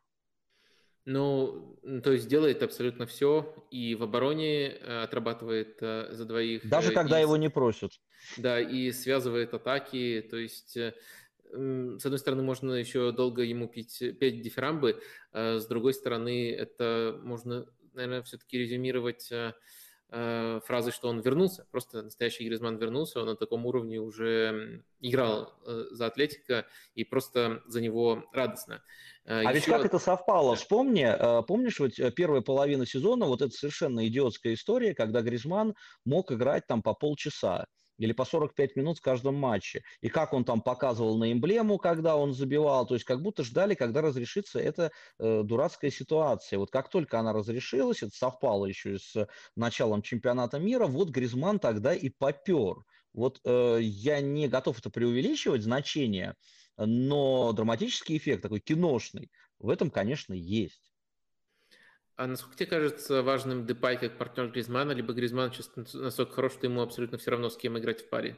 Ну, 1.05 1.79
то 2.03 2.11
есть 2.11 2.27
делает 2.27 2.61
абсолютно 2.61 3.07
все, 3.07 3.55
и 3.71 3.95
в 3.95 4.03
обороне 4.03 4.67
э, 4.67 5.01
отрабатывает 5.01 5.79
э, 5.81 6.09
за 6.11 6.25
двоих. 6.25 6.69
Даже 6.69 6.91
э, 6.91 6.93
когда 6.93 7.17
и, 7.17 7.23
его 7.23 7.37
не 7.37 7.49
просят. 7.49 7.93
Да, 8.37 8.61
и 8.61 8.91
связывает 8.91 9.55
атаки, 9.55 10.23
то 10.29 10.37
есть 10.37 10.77
с 11.49 12.05
одной 12.05 12.19
стороны, 12.19 12.43
можно 12.43 12.73
еще 12.73 13.13
долго 13.13 13.41
ему 13.41 13.67
пить, 13.69 13.97
петь 14.19 14.41
дифирамбы, 14.41 15.01
с 15.31 15.65
другой 15.65 15.93
стороны, 15.93 16.51
это 16.51 17.21
можно 17.23 17.65
наверное, 17.97 18.23
все-таки 18.23 18.57
резюмировать 18.57 19.29
э, 19.31 19.53
э, 20.09 20.59
фразы, 20.65 20.91
что 20.91 21.09
он 21.09 21.19
вернулся. 21.19 21.67
Просто 21.71 22.03
настоящий 22.03 22.45
Гризман 22.45 22.77
вернулся, 22.77 23.19
он 23.19 23.27
на 23.27 23.35
таком 23.35 23.65
уровне 23.65 23.99
уже 23.99 24.83
играл 25.01 25.53
э, 25.65 25.85
за 25.91 26.05
Атлетика, 26.05 26.65
и 26.95 27.03
просто 27.03 27.61
за 27.67 27.81
него 27.81 28.23
радостно. 28.31 28.81
А 29.25 29.41
Еще... 29.41 29.53
ведь 29.53 29.65
как 29.65 29.85
это 29.85 29.99
совпало? 29.99 30.55
Вспомни, 30.55 31.05
помнишь, 31.45 31.79
вот 31.79 31.91
первая 32.15 32.41
половина 32.41 32.85
сезона, 32.85 33.25
вот 33.25 33.41
это 33.41 33.51
совершенно 33.51 34.07
идиотская 34.07 34.53
история, 34.53 34.93
когда 34.93 35.21
Гризман 35.21 35.75
мог 36.05 36.31
играть 36.31 36.65
там 36.67 36.81
по 36.81 36.93
полчаса 36.93 37.65
или 37.97 38.11
по 38.13 38.25
45 38.25 38.75
минут 38.75 38.99
в 38.99 39.01
каждом 39.01 39.35
матче. 39.35 39.83
И 40.01 40.09
как 40.09 40.33
он 40.33 40.43
там 40.43 40.61
показывал 40.61 41.17
на 41.17 41.31
эмблему, 41.31 41.77
когда 41.77 42.15
он 42.15 42.33
забивал, 42.33 42.85
то 42.85 42.93
есть 42.93 43.05
как 43.05 43.21
будто 43.21 43.43
ждали, 43.43 43.75
когда 43.75 44.01
разрешится 44.01 44.59
эта 44.59 44.91
э, 45.19 45.41
дурацкая 45.43 45.91
ситуация. 45.91 46.59
Вот 46.59 46.71
как 46.71 46.89
только 46.89 47.19
она 47.19 47.33
разрешилась, 47.33 48.03
это 48.03 48.15
совпало 48.15 48.65
еще 48.65 48.95
и 48.95 48.99
с 48.99 49.27
началом 49.55 50.01
чемпионата 50.01 50.59
мира, 50.59 50.87
вот 50.87 51.09
Гризман 51.09 51.59
тогда 51.59 51.93
и 51.93 52.09
попер. 52.09 52.75
Вот 53.13 53.39
э, 53.43 53.79
я 53.81 54.21
не 54.21 54.47
готов 54.47 54.79
это 54.79 54.89
преувеличивать, 54.89 55.63
значение, 55.63 56.35
но 56.77 57.51
драматический 57.53 58.17
эффект 58.17 58.43
такой 58.43 58.59
киношный 58.59 59.31
в 59.59 59.69
этом, 59.69 59.89
конечно, 59.89 60.33
есть. 60.33 60.81
А 62.17 62.25
насколько 62.25 62.57
тебе 62.57 62.65
кажется 62.65 63.21
важным 63.21 63.67
Депай 63.67 63.95
как 63.95 64.17
партнер 64.17 64.49
Гризмана, 64.49 64.91
либо 64.91 65.13
Гризман 65.13 65.51
сейчас 65.51 65.69
настолько 65.93 66.33
хорош, 66.33 66.53
что 66.53 66.65
ему 66.65 66.81
абсолютно 66.81 67.19
все 67.19 67.29
равно, 67.29 67.49
с 67.49 67.57
кем 67.57 67.77
играть 67.77 68.01
в 68.01 68.09
паре? 68.09 68.35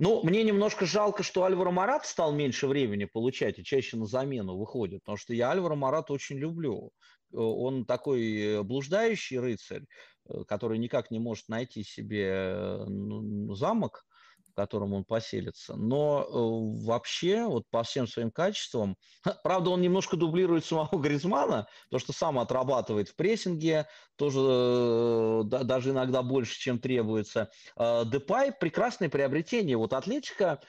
Ну, 0.00 0.24
мне 0.24 0.42
немножко 0.42 0.86
жалко, 0.86 1.22
что 1.22 1.44
Альваро 1.44 1.70
Марат 1.70 2.04
стал 2.04 2.32
меньше 2.32 2.66
времени 2.66 3.04
получать 3.04 3.60
и 3.60 3.64
чаще 3.64 3.96
на 3.96 4.06
замену 4.06 4.56
выходит, 4.56 5.02
потому 5.02 5.16
что 5.16 5.32
я 5.32 5.52
Альваро 5.52 5.76
Марат 5.76 6.10
очень 6.10 6.36
люблю. 6.36 6.90
Он 7.32 7.86
такой 7.86 8.64
блуждающий 8.64 9.38
рыцарь, 9.38 9.84
э, 10.28 10.42
который 10.48 10.78
никак 10.78 11.12
не 11.12 11.20
может 11.20 11.48
найти 11.48 11.84
себе 11.84 12.26
э, 12.26 12.84
ну, 12.88 13.54
замок, 13.54 14.04
в 14.50 14.54
котором 14.54 14.92
он 14.92 15.04
поселится. 15.04 15.76
Но 15.76 16.22
э, 16.22 16.84
вообще, 16.86 17.44
вот 17.44 17.64
по 17.70 17.82
всем 17.82 18.06
своим 18.06 18.30
качествам, 18.30 18.96
правда, 19.42 19.70
он 19.70 19.80
немножко 19.80 20.16
дублирует 20.16 20.64
самого 20.64 20.98
Гризмана, 21.00 21.66
то, 21.90 21.98
что 21.98 22.12
сам 22.12 22.38
отрабатывает 22.38 23.08
в 23.08 23.16
прессинге, 23.16 23.86
тоже 24.16 24.40
э, 24.42 25.42
да, 25.46 25.62
даже 25.62 25.90
иногда 25.90 26.22
больше, 26.22 26.58
чем 26.58 26.78
требуется. 26.78 27.50
Э, 27.76 28.04
Депай– 28.04 28.52
прекрасное 28.60 29.08
приобретение. 29.08 29.76
Вот 29.76 29.92
Атлетика 29.92 30.60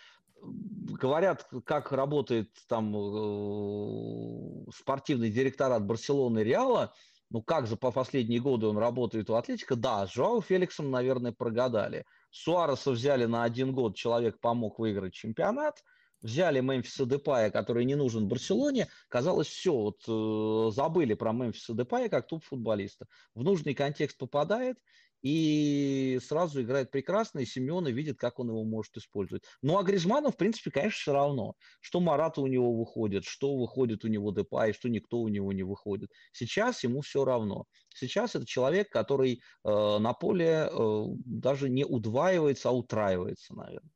говорят, 0.41 1.47
как 1.65 1.91
работает 1.91 2.49
там 2.67 2.95
э, 2.95 4.71
спортивный 4.75 5.29
директорат 5.29 5.85
Барселоны 5.85 6.39
и 6.39 6.43
Реала, 6.43 6.93
ну 7.29 7.41
как 7.41 7.67
за 7.67 7.77
по 7.77 7.91
последние 7.91 8.39
годы 8.39 8.67
он 8.67 8.77
работает 8.77 9.29
у 9.29 9.35
Атлетика, 9.35 9.75
да, 9.75 10.05
с 10.05 10.13
Жоау 10.13 10.41
Феликсом, 10.41 10.91
наверное, 10.91 11.31
прогадали– 11.31 12.05
Суареса 12.31 12.91
взяли 12.91 13.25
на 13.25 13.43
один 13.43 13.73
год, 13.73 13.95
человек 13.95 14.39
помог 14.39 14.79
выиграть 14.79 15.13
чемпионат. 15.13 15.83
Взяли 16.21 16.59
Мемфиса 16.59 17.07
Депая, 17.07 17.49
который 17.49 17.83
не 17.83 17.95
нужен 17.95 18.27
Барселоне. 18.27 18.87
Казалось, 19.09 19.47
все, 19.47 19.73
вот 19.73 20.03
э, 20.07 20.71
забыли 20.71 21.15
про 21.15 21.31
Мемфиса 21.31 21.73
Депая 21.73 22.09
как 22.09 22.27
топ-футболиста. 22.27 23.07
В 23.33 23.43
нужный 23.43 23.73
контекст 23.73 24.19
попадает, 24.19 24.77
и 25.22 26.19
сразу 26.23 26.61
играет 26.61 26.91
прекрасно, 26.91 27.39
и 27.39 27.45
Симеона 27.45 27.89
видит, 27.89 28.18
как 28.18 28.39
он 28.39 28.49
его 28.49 28.64
может 28.64 28.98
использовать. 28.98 29.43
Ну, 29.61 29.77
а 29.77 29.84
Гризману, 29.84 30.31
в 30.31 30.38
принципе, 30.38 30.72
конечно, 30.72 30.98
все 30.99 31.14
равно, 31.14 31.56
что 31.80 31.99
Марата 31.99 32.41
у 32.41 32.48
него 32.48 32.76
выходит, 32.77 33.26
что 33.26 33.57
выходит 33.57 34.03
у 34.03 34.07
него 34.07 34.31
Депай, 34.31 34.73
что 34.73 34.89
никто 34.89 35.19
у 35.19 35.27
него 35.27 35.53
не 35.53 35.64
выходит. 35.64 36.11
Сейчас 36.31 36.84
ему 36.84 37.02
все 37.02 37.26
равно. 37.26 37.65
Сейчас 37.93 38.35
это 38.35 38.45
человек, 38.45 38.89
который 38.89 39.41
э, 39.64 39.98
на 39.99 40.14
поле 40.14 40.69
э, 40.72 41.06
даже 41.26 41.69
не 41.69 41.85
удваивается, 41.85 42.69
а 42.69 42.72
утраивается, 42.72 43.53
наверное. 43.56 43.91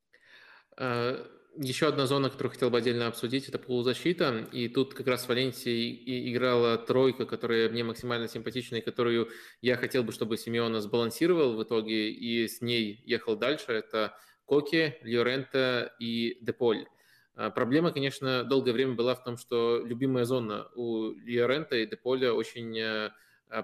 Еще 1.58 1.88
одна 1.88 2.06
зона, 2.06 2.30
которую 2.30 2.52
хотел 2.52 2.70
бы 2.70 2.78
отдельно 2.78 3.08
обсудить, 3.08 3.48
это 3.48 3.58
полузащита. 3.58 4.48
И 4.52 4.68
тут 4.68 4.94
как 4.94 5.08
раз 5.08 5.24
в 5.24 5.30
Валенсии 5.30 6.32
играла 6.34 6.78
тройка, 6.78 7.26
которая 7.26 7.70
мне 7.70 7.84
максимально 7.84 8.28
симпатична, 8.28 8.78
и 8.78 8.82
которую 8.82 9.30
я 9.62 9.78
хотел 9.78 10.04
бы, 10.04 10.12
чтобы 10.12 10.38
Симеона 10.38 10.82
сбалансировал 10.82 11.56
в 11.56 11.64
итоге, 11.64 12.12
и 12.12 12.48
с 12.48 12.62
ней 12.62 13.02
ехал 13.06 13.38
дальше. 13.38 13.72
Это 13.72 14.18
Коки, 14.46 14.98
Льорента 15.02 15.94
и 15.98 16.38
Деполь. 16.42 16.88
А, 17.36 17.50
проблема, 17.52 17.92
конечно, 17.92 18.44
долгое 18.44 18.74
время 18.74 18.96
была 18.96 19.16
в 19.16 19.24
том, 19.24 19.38
что 19.38 19.82
любимая 19.86 20.26
зона 20.26 20.68
у 20.76 21.12
Льорента 21.26 21.78
и 21.78 21.86
Деполя 21.86 22.34
очень 22.34 22.78
э, 22.78 23.12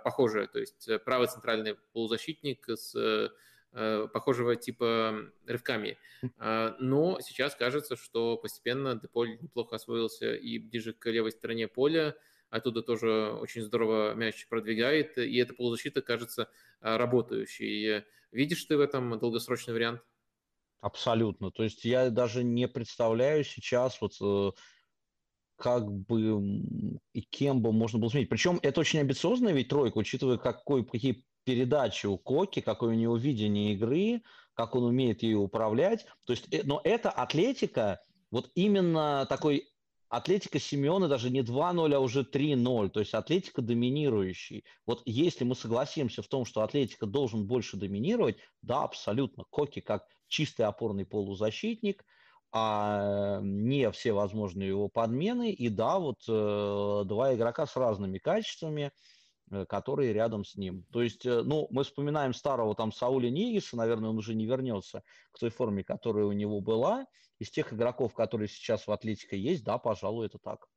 похожая. 0.04 0.48
То 0.48 0.60
есть 0.60 0.88
э, 0.88 0.98
правый 0.98 1.28
центральный 1.28 1.76
полузащитник 1.94 2.70
с 2.70 2.96
Э, 2.96 3.30
похожего 3.72 4.56
типа 4.56 5.32
рывками. 5.46 5.98
А, 6.38 6.76
но 6.80 7.20
сейчас 7.22 7.56
кажется, 7.56 7.96
что 7.96 8.38
постепенно 8.38 8.96
Деполь 8.96 9.38
неплохо 9.42 9.76
освоился 9.76 10.36
и 10.36 10.60
ближе 10.60 10.94
к 10.94 11.10
левой 11.10 11.32
стороне 11.32 11.68
поля, 11.68 12.16
оттуда 12.50 12.82
тоже 12.82 13.32
очень 13.40 13.62
здорово 13.62 14.14
мяч 14.14 14.48
продвигает, 14.48 15.18
и 15.18 15.38
эта 15.38 15.54
полузащита 15.54 16.02
кажется 16.02 16.50
а, 16.82 16.98
работающей. 16.98 18.04
Видишь 18.32 18.66
ты 18.66 18.78
в 18.78 18.82
этом 18.82 19.18
долгосрочный 19.20 19.74
вариант? 19.74 20.02
Абсолютно. 20.82 21.52
То 21.52 21.64
есть 21.64 21.86
я 21.86 22.10
даже 22.10 22.44
не 22.44 22.68
представляю 22.68 23.44
сейчас 23.44 24.02
вот 24.02 24.14
э, 24.20 24.52
как 25.58 25.92
бы 25.92 26.42
и 27.14 27.22
кем 27.22 27.62
бы 27.62 27.72
можно 27.72 28.00
было 28.00 28.10
сменить. 28.10 28.30
Причем 28.30 28.60
это 28.64 28.80
очень 28.80 29.00
амбициозная 29.00 29.54
ведь 29.54 29.68
тройка, 29.68 30.00
учитывая, 30.00 30.38
какой, 30.38 30.84
какие 30.84 31.24
передачи 31.44 32.06
у 32.06 32.18
Коки, 32.18 32.62
какое 32.62 32.92
у 32.92 32.98
него 32.98 33.18
видение 33.18 33.74
игры, 33.74 34.22
как 34.54 34.76
он 34.76 34.84
умеет 34.84 35.24
ею 35.24 35.42
управлять. 35.42 36.06
То 36.26 36.34
есть, 36.34 36.54
э, 36.54 36.62
но 36.64 36.82
это 36.84 37.10
атлетика, 37.10 38.00
вот 38.30 38.50
именно 38.56 39.26
такой 39.28 39.68
Атлетика 40.12 40.60
Симеона 40.60 41.08
даже 41.08 41.30
не 41.30 41.42
2-0, 41.42 41.96
а 41.96 42.00
уже 42.00 42.24
3-0. 42.24 42.90
То 42.90 43.00
есть 43.00 43.14
Атлетика 43.14 43.62
доминирующий. 43.62 44.66
Вот 44.86 45.02
если 45.06 45.46
мы 45.46 45.56
согласимся 45.56 46.22
в 46.22 46.28
том, 46.28 46.44
что 46.44 46.64
Атлетика 46.64 47.06
должен 47.06 47.48
больше 47.48 47.78
доминировать, 47.78 48.36
да, 48.62 48.84
абсолютно. 48.84 49.46
Коки 49.50 49.80
как 49.80 50.04
чистый 50.28 50.64
опорный 50.64 51.06
полузащитник, 51.06 52.04
а 52.52 53.40
не 53.42 53.90
все 53.92 54.12
возможные 54.12 54.68
его 54.68 54.90
подмены. 54.90 55.54
И 55.54 55.70
да, 55.70 55.98
вот 55.98 56.24
э, 56.28 57.04
два 57.06 57.34
игрока 57.34 57.66
с 57.66 57.78
разными 57.78 58.18
качествами– 58.18 58.92
которые 59.68 60.14
рядом 60.14 60.46
с 60.46 60.56
ним. 60.56 60.86
То 60.92 61.02
есть, 61.02 61.26
э, 61.26 61.42
ну, 61.44 61.68
мы 61.72 61.84
вспоминаем 61.84 62.34
старого 62.34 62.76
там 62.76 62.92
Сауля 62.92 63.30
Нигиса, 63.30 63.76
наверное, 63.76 64.10
он 64.10 64.18
уже 64.18 64.34
не 64.34 64.46
вернется 64.46 65.04
к 65.32 65.40
той 65.40 65.50
форме, 65.50 65.84
которая 65.84 66.26
у 66.26 66.32
него 66.32 66.62
была. 66.62 67.06
Из 67.40 67.50
тех 67.50 67.74
игроков, 67.74 68.14
которые 68.14 68.48
сейчас 68.48 68.88
в 68.88 68.92
Атлетике 68.92 69.38
есть, 69.38 69.64
да, 69.64 69.78
пожалуй, 69.78 70.28
это 70.28 70.38
так. 70.38 70.68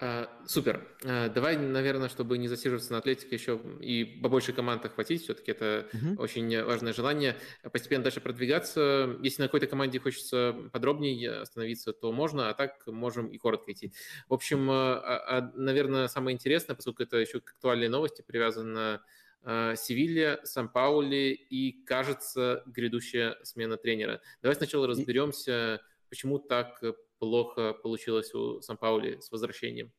А, 0.00 0.30
супер. 0.46 0.86
А, 1.04 1.28
давай, 1.28 1.56
наверное, 1.56 2.08
чтобы 2.08 2.38
не 2.38 2.46
засиживаться 2.46 2.92
на 2.92 2.98
Атлетике, 2.98 3.34
еще 3.34 3.60
и 3.80 4.04
побольше 4.04 4.52
команд 4.52 4.84
охватить. 4.84 5.22
Все-таки 5.24 5.50
это 5.50 5.88
угу. 5.92 6.22
очень 6.22 6.62
важное 6.62 6.92
желание. 6.92 7.36
Постепенно 7.72 8.04
дальше 8.04 8.20
продвигаться. 8.20 9.16
Если 9.22 9.42
на 9.42 9.48
какой-то 9.48 9.66
команде 9.66 9.98
хочется 9.98 10.54
подробнее 10.72 11.40
остановиться, 11.40 11.92
то 11.92 12.12
можно, 12.12 12.48
а 12.48 12.54
так 12.54 12.86
можем 12.86 13.26
и 13.26 13.38
коротко 13.38 13.72
идти. 13.72 13.92
В 14.28 14.34
общем, 14.34 14.70
а, 14.70 15.50
наверное, 15.54 16.06
самое 16.06 16.34
интересное, 16.36 16.76
поскольку 16.76 17.02
это 17.02 17.16
еще 17.16 17.40
к 17.40 17.50
актуальной 17.50 17.88
новости 17.88 18.22
привязано 18.22 19.02
Севилья, 19.44 20.40
Сан-Паули 20.44 21.32
и, 21.32 21.84
кажется, 21.84 22.62
грядущая 22.66 23.36
смена 23.42 23.76
тренера. 23.76 24.20
Давай 24.42 24.54
сначала 24.56 24.86
разберемся, 24.86 25.80
почему 26.08 26.38
так 26.38 26.82
плохо 27.18 27.74
получилось 27.74 28.34
у 28.34 28.60
Сан-Паули 28.60 29.20
с 29.20 29.30
возвращением. 29.30 29.92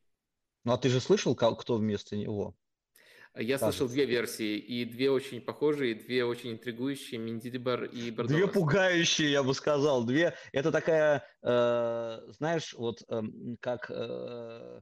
Ну, 0.63 0.73
а 0.73 0.77
ты 0.77 0.89
же 0.89 0.99
слышал, 0.99 1.35
кто 1.35 1.75
вместо 1.75 2.15
него? 2.15 2.55
Я 3.35 3.57
Кажется. 3.57 3.65
слышал 3.65 3.93
две 3.93 4.05
версии, 4.05 4.57
и 4.57 4.85
две 4.85 5.11
очень 5.11 5.39
похожие, 5.39 5.91
и 5.91 5.93
две 5.93 6.25
очень 6.25 6.53
интригующие, 6.53 7.19
Миндидибар 7.19 7.85
и 7.85 8.11
Бардовас. 8.11 8.41
Две 8.41 8.47
пугающие, 8.47 9.31
я 9.31 9.43
бы 9.43 9.53
сказал. 9.53 10.03
Две, 10.03 10.35
это 10.51 10.71
такая, 10.71 11.23
э, 11.43 12.19
знаешь, 12.37 12.73
вот 12.73 13.03
э, 13.07 13.21
как... 13.59 13.89
Э, 13.89 14.81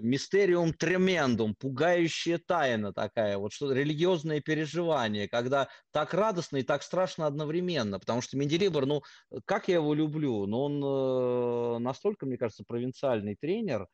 мистериум 0.00 0.72
тремендум, 0.72 1.54
пугающая 1.54 2.38
тайна 2.38 2.92
такая, 2.92 3.38
вот 3.38 3.52
что 3.52 3.72
религиозное 3.72 4.40
переживание, 4.40 5.28
когда 5.28 5.68
так 5.92 6.14
радостно 6.14 6.58
и 6.58 6.62
так 6.62 6.82
страшно 6.82 7.26
одновременно, 7.26 7.98
потому 7.98 8.20
что 8.20 8.36
Менделибор, 8.36 8.86
ну, 8.86 9.02
как 9.44 9.68
я 9.68 9.76
его 9.76 9.94
люблю, 9.94 10.46
но 10.46 10.64
он 10.64 10.84
э, 10.84 11.78
настолько, 11.78 12.26
мне 12.26 12.36
кажется, 12.36 12.64
провинциальный 12.66 13.36
тренер, 13.36 13.86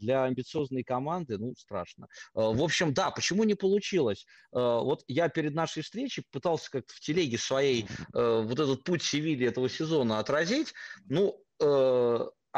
для 0.00 0.24
амбициозной 0.24 0.82
команды, 0.82 1.38
ну, 1.38 1.54
страшно. 1.56 2.08
Э, 2.34 2.40
в 2.40 2.60
общем, 2.60 2.92
да, 2.92 3.12
почему 3.12 3.44
не 3.44 3.54
получилось? 3.54 4.26
Э, 4.52 4.58
вот 4.58 5.04
я 5.06 5.28
перед 5.28 5.54
нашей 5.54 5.84
встречей 5.84 6.24
пытался 6.32 6.70
как-то 6.72 6.92
в 6.92 7.00
телеге 7.00 7.38
своей 7.38 7.86
вот 8.12 8.58
этот 8.58 8.82
путь 8.82 9.02
Севильи 9.02 9.46
этого 9.46 9.68
сезона 9.68 10.18
отразить. 10.18 10.74
Ну, 11.08 11.40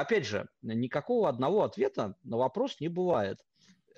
опять 0.01 0.27
же, 0.27 0.49
никакого 0.63 1.29
одного 1.29 1.65
ответа 1.65 2.15
на 2.23 2.37
вопрос 2.37 2.81
не 2.81 2.89
бывает. 2.89 3.39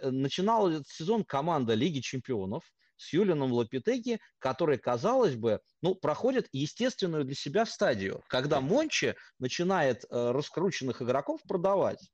Начинал 0.03 0.71
этот 0.71 0.89
сезон 0.89 1.25
команда 1.25 1.75
Лиги 1.75 2.01
чемпионов 2.01 2.65
с 2.97 3.13
Юлином 3.13 3.53
Лапитеки, 3.53 4.19
который, 4.39 4.79
казалось 4.79 5.37
бы, 5.37 5.61
ну, 5.83 5.95
проходит 5.95 6.49
естественную 6.53 7.25
для 7.25 7.35
себя 7.35 7.67
стадию, 7.67 8.23
когда 8.29 8.61
Мончи 8.61 9.15
начинает 9.39 10.05
э, 10.05 10.31
раскрученных 10.31 11.03
игроков 11.03 11.41
продавать. 11.47 12.11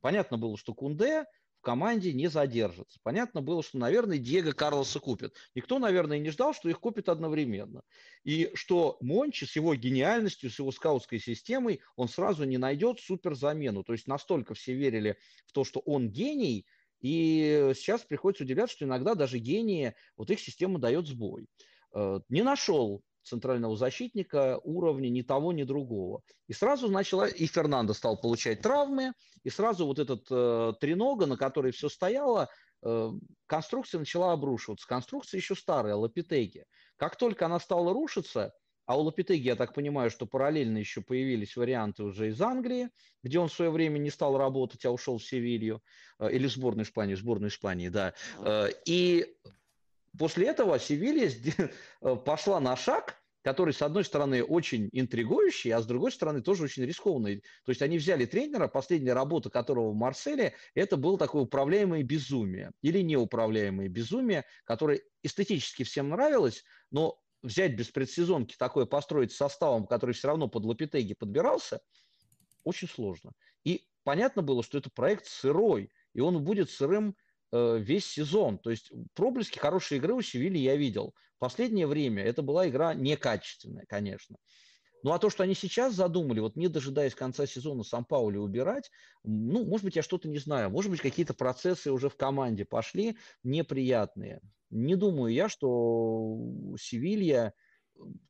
Понятно 0.00 0.38
было, 0.38 0.56
что 0.56 0.74
Кунде 0.74 1.24
в 1.60 1.62
команде 1.62 2.14
не 2.14 2.28
задержится. 2.28 2.98
Понятно 3.02 3.42
было, 3.42 3.62
что, 3.62 3.76
наверное, 3.76 4.16
Диего 4.16 4.52
Карлоса 4.52 4.98
купит. 4.98 5.34
Никто, 5.54 5.78
наверное, 5.78 6.18
не 6.18 6.30
ждал, 6.30 6.54
что 6.54 6.70
их 6.70 6.80
купит 6.80 7.10
одновременно. 7.10 7.82
И 8.24 8.50
что 8.54 8.96
Мончи 9.02 9.44
с 9.44 9.56
его 9.56 9.74
гениальностью, 9.74 10.50
с 10.50 10.58
его 10.58 10.72
скаутской 10.72 11.20
системой, 11.20 11.82
он 11.96 12.08
сразу 12.08 12.44
не 12.44 12.56
найдет 12.56 12.98
суперзамену. 12.98 13.84
То 13.84 13.92
есть 13.92 14.06
настолько 14.06 14.54
все 14.54 14.72
верили 14.72 15.18
в 15.44 15.52
то, 15.52 15.64
что 15.64 15.80
он 15.80 16.08
гений, 16.08 16.66
и 17.02 17.72
сейчас 17.74 18.04
приходится 18.04 18.44
удивляться, 18.44 18.76
что 18.76 18.86
иногда 18.86 19.14
даже 19.14 19.36
гении, 19.38 19.94
вот 20.16 20.30
их 20.30 20.40
система 20.40 20.78
дает 20.78 21.06
сбой. 21.06 21.46
Э, 21.92 22.20
не 22.30 22.42
нашел 22.42 23.02
центрального 23.22 23.76
защитника 23.76 24.60
уровня 24.64 25.08
ни 25.08 25.22
того, 25.22 25.52
ни 25.52 25.64
другого. 25.64 26.22
И 26.48 26.52
сразу 26.52 26.88
начала, 26.88 27.26
и 27.26 27.46
Фернандо 27.46 27.94
стал 27.94 28.20
получать 28.20 28.62
травмы, 28.62 29.12
и 29.42 29.50
сразу 29.50 29.86
вот 29.86 29.98
этот 29.98 30.26
э, 30.30 30.72
тренога, 30.80 31.26
на 31.26 31.36
которой 31.36 31.72
все 31.72 31.88
стояло, 31.88 32.48
э, 32.82 33.10
конструкция 33.46 33.98
начала 33.98 34.32
обрушиваться. 34.32 34.86
Конструкция 34.86 35.38
еще 35.38 35.54
старая, 35.54 35.94
Лапитеги. 35.94 36.64
Как 36.96 37.16
только 37.16 37.46
она 37.46 37.60
стала 37.60 37.92
рушиться, 37.92 38.52
а 38.86 38.98
у 38.98 39.02
Лапитеги, 39.02 39.46
я 39.46 39.54
так 39.54 39.72
понимаю, 39.72 40.10
что 40.10 40.26
параллельно 40.26 40.78
еще 40.78 41.00
появились 41.00 41.56
варианты 41.56 42.02
уже 42.02 42.30
из 42.30 42.40
Англии, 42.42 42.88
где 43.22 43.38
он 43.38 43.48
в 43.48 43.52
свое 43.52 43.70
время 43.70 43.98
не 43.98 44.10
стал 44.10 44.36
работать, 44.36 44.84
а 44.84 44.90
ушел 44.90 45.18
в 45.18 45.22
Севилью, 45.22 45.80
э, 46.18 46.32
или 46.32 46.48
в 46.48 46.52
сборную 46.52 46.84
Испании, 46.84 47.14
в 47.14 47.18
сборную 47.18 47.50
Испании, 47.50 47.88
да. 47.88 48.14
Э, 48.38 48.68
и 48.86 49.36
После 50.18 50.48
этого 50.48 50.78
Севилья 50.78 51.30
э, 52.02 52.16
пошла 52.16 52.60
на 52.60 52.76
шаг, 52.76 53.20
который, 53.42 53.72
с 53.72 53.80
одной 53.80 54.04
стороны, 54.04 54.44
очень 54.44 54.90
интригующий, 54.92 55.70
а 55.70 55.80
с 55.80 55.86
другой 55.86 56.12
стороны, 56.12 56.42
тоже 56.42 56.64
очень 56.64 56.84
рискованный. 56.84 57.40
То 57.64 57.70
есть 57.70 57.80
они 57.80 57.96
взяли 57.96 58.26
тренера, 58.26 58.68
последняя 58.68 59.14
работа 59.14 59.50
которого 59.50 59.90
в 59.90 59.94
Марселе, 59.94 60.54
это 60.74 60.96
было 60.96 61.16
такое 61.16 61.42
управляемое 61.42 62.02
безумие 62.02 62.72
или 62.82 63.00
неуправляемое 63.00 63.88
безумие, 63.88 64.44
которое 64.64 65.02
эстетически 65.22 65.84
всем 65.84 66.10
нравилось, 66.10 66.64
но 66.90 67.18
взять 67.42 67.76
без 67.76 67.88
предсезонки 67.88 68.56
такое 68.58 68.84
построить 68.84 69.32
составом, 69.32 69.86
который 69.86 70.14
все 70.14 70.28
равно 70.28 70.48
под 70.48 70.66
Лапитеги 70.66 71.14
подбирался, 71.14 71.80
очень 72.64 72.88
сложно. 72.88 73.32
И 73.64 73.86
понятно 74.04 74.42
было, 74.42 74.62
что 74.62 74.76
это 74.76 74.90
проект 74.90 75.24
сырой, 75.26 75.90
и 76.12 76.20
он 76.20 76.44
будет 76.44 76.70
сырым 76.70 77.16
весь 77.52 78.06
сезон. 78.06 78.58
То 78.58 78.70
есть 78.70 78.92
проблески 79.14 79.58
хорошей 79.58 79.98
игры 79.98 80.14
у 80.14 80.22
Севильи 80.22 80.58
я 80.58 80.76
видел. 80.76 81.14
Последнее 81.38 81.86
время 81.86 82.22
это 82.22 82.42
была 82.42 82.68
игра 82.68 82.94
некачественная, 82.94 83.86
конечно. 83.88 84.36
Ну 85.02 85.12
а 85.12 85.18
то, 85.18 85.30
что 85.30 85.42
они 85.42 85.54
сейчас 85.54 85.94
задумали, 85.94 86.40
вот 86.40 86.56
не 86.56 86.68
дожидаясь 86.68 87.14
конца 87.14 87.46
сезона 87.46 87.82
Сан-Паули 87.82 88.36
убирать, 88.36 88.90
ну, 89.24 89.64
может 89.64 89.84
быть, 89.84 89.96
я 89.96 90.02
что-то 90.02 90.28
не 90.28 90.38
знаю, 90.38 90.70
может 90.70 90.90
быть, 90.90 91.00
какие-то 91.00 91.32
процессы 91.32 91.90
уже 91.90 92.10
в 92.10 92.16
команде 92.16 92.64
пошли 92.64 93.16
неприятные. 93.42 94.40
Не 94.68 94.96
думаю 94.96 95.32
я, 95.32 95.48
что 95.48 96.38
Севилья 96.78 97.54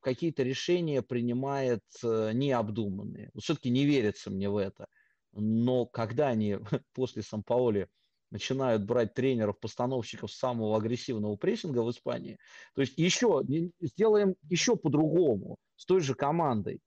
какие-то 0.00 0.42
решения 0.42 1.02
принимает 1.02 1.84
э, 2.02 2.30
необдуманные. 2.32 3.30
Все-таки 3.38 3.70
не 3.70 3.84
верится 3.84 4.30
мне 4.30 4.48
в 4.48 4.56
это. 4.56 4.86
Но 5.32 5.86
когда 5.86 6.28
они 6.28 6.58
после 6.94 7.22
Сан-Паули 7.22 7.88
начинают 8.30 8.84
брать 8.84 9.14
тренеров-постановщиков 9.14 10.32
самого 10.32 10.76
агрессивного 10.76 11.36
прессинга 11.36 11.82
в 11.82 11.90
Испании. 11.90 12.38
То 12.74 12.80
есть 12.80 12.98
еще 12.98 13.42
сделаем 13.80 14.34
еще 14.48 14.76
по-другому, 14.76 15.56
с 15.76 15.84
той 15.84 16.00
же 16.00 16.14
командой. 16.14 16.80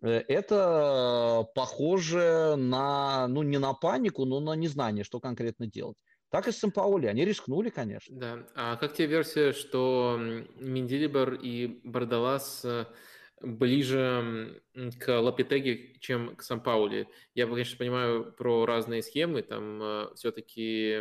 это 0.00 1.46
похоже 1.54 2.56
на, 2.56 3.26
ну, 3.28 3.42
не 3.42 3.58
на 3.58 3.72
панику, 3.74 4.24
но 4.24 4.40
на 4.40 4.54
незнание, 4.54 5.04
что 5.04 5.20
конкретно 5.20 5.66
делать. 5.66 5.96
Так 6.30 6.48
и 6.48 6.52
с 6.52 6.58
Сампаули. 6.58 7.06
Они 7.06 7.24
рискнули, 7.24 7.70
конечно. 7.70 8.16
Да. 8.18 8.38
А 8.56 8.76
как 8.76 8.94
тебе 8.94 9.06
версия, 9.06 9.52
что 9.52 10.18
Миндилибер 10.58 11.34
и 11.34 11.80
Бардалас 11.84 12.66
ближе 13.44 14.60
к 14.98 15.20
Лапитеге, 15.20 15.94
чем 16.00 16.34
к 16.36 16.42
Сан-Паули. 16.42 17.08
Я, 17.34 17.46
конечно, 17.46 17.76
понимаю 17.78 18.32
про 18.32 18.66
разные 18.66 19.02
схемы, 19.02 19.42
там 19.42 19.80
э, 19.82 20.08
все-таки 20.16 20.98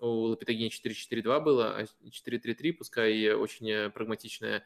у 0.00 0.06
Лапитеги 0.06 0.64
не 0.64 0.70
4-4-2 0.70 1.40
было, 1.40 1.76
а 1.76 1.84
4-3-3, 2.04 2.72
пускай 2.72 3.32
очень 3.32 3.70
э, 3.70 3.90
прагматичная. 3.90 4.64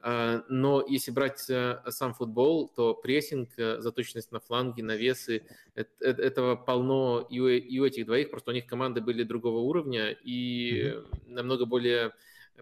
А, 0.00 0.44
но 0.48 0.84
если 0.86 1.10
брать 1.10 1.48
э, 1.48 1.82
сам 1.88 2.14
футбол, 2.14 2.68
то 2.68 2.94
прессинг, 2.94 3.50
заточенность 3.56 4.32
на 4.32 4.40
фланги, 4.40 4.82
навесы, 4.82 5.46
этого 5.74 6.56
полно 6.56 7.26
и 7.30 7.40
у, 7.40 7.48
и 7.48 7.78
у 7.78 7.84
этих 7.84 8.06
двоих, 8.06 8.30
просто 8.30 8.50
у 8.50 8.54
них 8.54 8.66
команды 8.66 9.00
были 9.00 9.22
другого 9.22 9.58
уровня 9.58 10.10
и 10.10 10.82
mm-hmm. 10.82 11.28
намного 11.28 11.64
более 11.64 12.12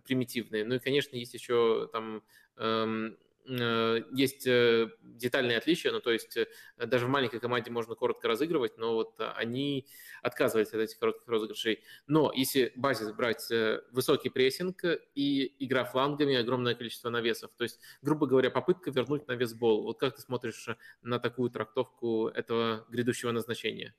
примитивные. 0.05 0.65
Ну 0.65 0.75
и, 0.75 0.79
конечно, 0.79 1.17
есть 1.17 1.35
еще 1.35 1.89
там 1.93 2.23
эм, 2.57 3.03
Э, 3.03 3.32
есть 3.45 4.47
э, 4.47 4.91
детальные 5.03 5.59
отличия, 5.59 5.93
ну, 5.93 6.01
то 6.01 6.13
есть 6.13 6.37
э, 6.37 6.47
даже 6.77 7.07
в 7.07 7.09
маленькой 7.09 7.41
команде 7.41 7.71
можно 7.71 7.95
коротко 7.95 8.29
разыгрывать, 8.29 8.79
но 8.79 8.95
вот 8.95 9.17
они 9.19 9.87
отказываются 10.23 10.77
от 10.77 10.83
этих 10.83 10.99
коротких 10.99 11.27
розыгрышей. 11.27 11.83
Но 12.07 12.33
если 12.35 12.73
базис 12.77 13.13
брать 13.13 13.49
высокий 13.91 14.31
прессинг 14.31 14.85
и 15.15 15.55
игра 15.65 15.85
флангами, 15.85 16.37
огромное 16.37 16.75
количество 16.75 17.11
навесов, 17.11 17.51
то 17.57 17.65
есть, 17.65 17.81
грубо 18.03 18.27
говоря, 18.27 18.51
попытка 18.51 18.91
вернуть 18.91 19.27
навес 19.27 19.55
бол. 19.55 19.83
Вот 19.83 19.99
как 19.99 20.17
ты 20.17 20.23
смотришь 20.23 20.69
на 21.03 21.19
такую 21.19 21.51
трактовку 21.51 22.29
этого 22.29 22.87
грядущего 22.89 23.33
назначения? 23.33 23.95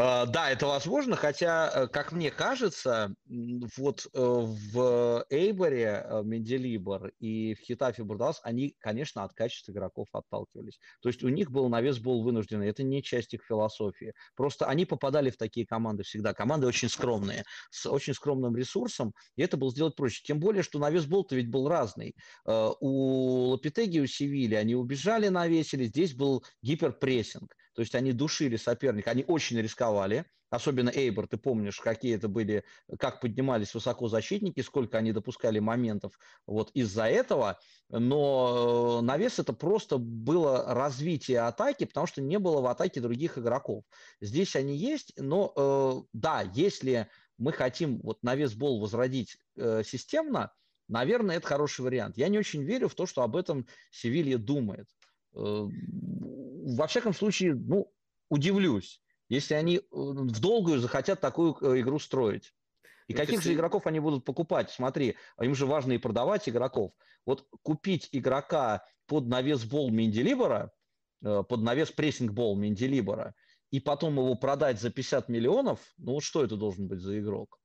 А, 0.00 0.26
да, 0.26 0.48
это 0.48 0.66
возможно, 0.68 1.16
хотя, 1.16 1.68
э, 1.74 1.88
как 1.88 2.12
мне 2.12 2.30
кажется, 2.30 3.16
вот 3.76 4.06
э, 4.06 4.10
в 4.14 5.26
Эйборе 5.28 6.04
э, 6.04 6.22
Менделибор 6.22 7.10
и 7.18 7.54
в 7.54 7.58
Хитафе 7.58 8.04
Бурдалс, 8.04 8.38
они, 8.44 8.76
конечно, 8.78 9.24
от 9.24 9.32
качества 9.32 9.72
игроков 9.72 10.06
отталкивались. 10.12 10.78
То 11.02 11.08
есть 11.08 11.24
у 11.24 11.28
них 11.28 11.50
был 11.50 11.68
навес 11.68 11.98
был 11.98 12.22
вынужденный, 12.22 12.68
это 12.68 12.84
не 12.84 13.02
часть 13.02 13.34
их 13.34 13.42
философии. 13.42 14.12
Просто 14.36 14.66
они 14.66 14.86
попадали 14.86 15.30
в 15.30 15.36
такие 15.36 15.66
команды 15.66 16.04
всегда. 16.04 16.32
Команды 16.32 16.68
очень 16.68 16.88
скромные, 16.88 17.42
с 17.72 17.84
очень 17.86 18.14
скромным 18.14 18.56
ресурсом, 18.56 19.12
и 19.34 19.42
это 19.42 19.56
было 19.56 19.72
сделать 19.72 19.96
проще. 19.96 20.22
Тем 20.24 20.38
более, 20.38 20.62
что 20.62 20.78
навес 20.78 21.06
бол-то 21.06 21.34
ведь 21.34 21.50
был 21.50 21.68
разный. 21.68 22.14
У 22.46 23.48
Лапитеги, 23.50 23.98
у 23.98 24.06
Севили 24.06 24.54
они 24.54 24.76
убежали, 24.76 25.26
навесили, 25.26 25.86
здесь 25.86 26.14
был 26.14 26.44
гиперпрессинг. 26.62 27.52
То 27.78 27.82
есть 27.82 27.94
они 27.94 28.12
душили 28.12 28.56
соперника, 28.56 29.12
они 29.12 29.24
очень 29.28 29.56
рисковали. 29.60 30.24
Особенно 30.50 30.90
Эйбор, 30.92 31.28
ты 31.28 31.36
помнишь, 31.36 31.78
какие 31.78 32.16
это 32.16 32.26
были, 32.26 32.64
как 32.98 33.20
поднимались 33.20 33.72
высоко 33.72 34.08
защитники, 34.08 34.62
сколько 34.62 34.98
они 34.98 35.12
допускали 35.12 35.60
моментов 35.60 36.18
вот 36.44 36.72
из-за 36.74 37.04
этого. 37.04 37.60
Но 37.88 38.98
э, 38.98 39.04
навес 39.04 39.38
это 39.38 39.52
просто 39.52 39.96
было 39.96 40.74
развитие 40.74 41.38
атаки, 41.42 41.84
потому 41.84 42.08
что 42.08 42.20
не 42.20 42.40
было 42.40 42.60
в 42.60 42.66
атаке 42.66 43.00
других 43.00 43.38
игроков. 43.38 43.84
Здесь 44.20 44.56
они 44.56 44.76
есть, 44.76 45.12
но 45.16 45.52
э, 45.54 46.08
да, 46.12 46.42
если 46.54 47.06
мы 47.36 47.52
хотим 47.52 48.00
вот 48.00 48.24
навес 48.24 48.54
бол 48.54 48.80
возродить 48.80 49.38
э, 49.54 49.84
системно, 49.84 50.50
наверное, 50.88 51.36
это 51.36 51.46
хороший 51.46 51.82
вариант. 51.82 52.16
Я 52.16 52.26
не 52.26 52.40
очень 52.40 52.64
верю 52.64 52.88
в 52.88 52.96
то, 52.96 53.06
что 53.06 53.22
об 53.22 53.36
этом 53.36 53.68
Севилья 53.92 54.36
думает. 54.36 54.88
Э, 55.34 55.66
во 55.70 56.86
всяком 56.86 57.14
случае, 57.14 57.54
ну, 57.54 57.92
удивлюсь, 58.28 59.02
если 59.28 59.54
они 59.54 59.76
э, 59.76 59.80
в 59.90 60.40
долгую 60.40 60.78
захотят 60.78 61.20
такую 61.20 61.56
э, 61.60 61.80
игру 61.80 61.98
строить. 61.98 62.54
И 63.06 63.14
ну, 63.14 63.18
каких 63.18 63.42
же 63.42 63.54
игроков 63.54 63.86
они 63.86 64.00
будут 64.00 64.24
покупать? 64.24 64.70
Смотри, 64.70 65.16
им 65.40 65.54
же 65.54 65.66
важно 65.66 65.92
и 65.92 65.98
продавать 65.98 66.48
игроков. 66.48 66.92
Вот 67.24 67.46
купить 67.62 68.08
игрока 68.12 68.84
под 69.06 69.28
навес 69.28 69.64
бол 69.64 69.90
Менделибора, 69.90 70.72
под 71.22 71.62
навес 71.62 71.90
прессинг-бол 71.90 72.54
Менделибора, 72.54 73.34
и 73.70 73.80
потом 73.80 74.16
его 74.16 74.34
продать 74.34 74.78
за 74.78 74.90
50 74.90 75.30
миллионов, 75.30 75.80
ну 75.96 76.12
вот 76.12 76.22
что 76.22 76.44
это 76.44 76.56
должен 76.56 76.86
быть 76.86 77.00
за 77.00 77.18
игрок? 77.18 77.58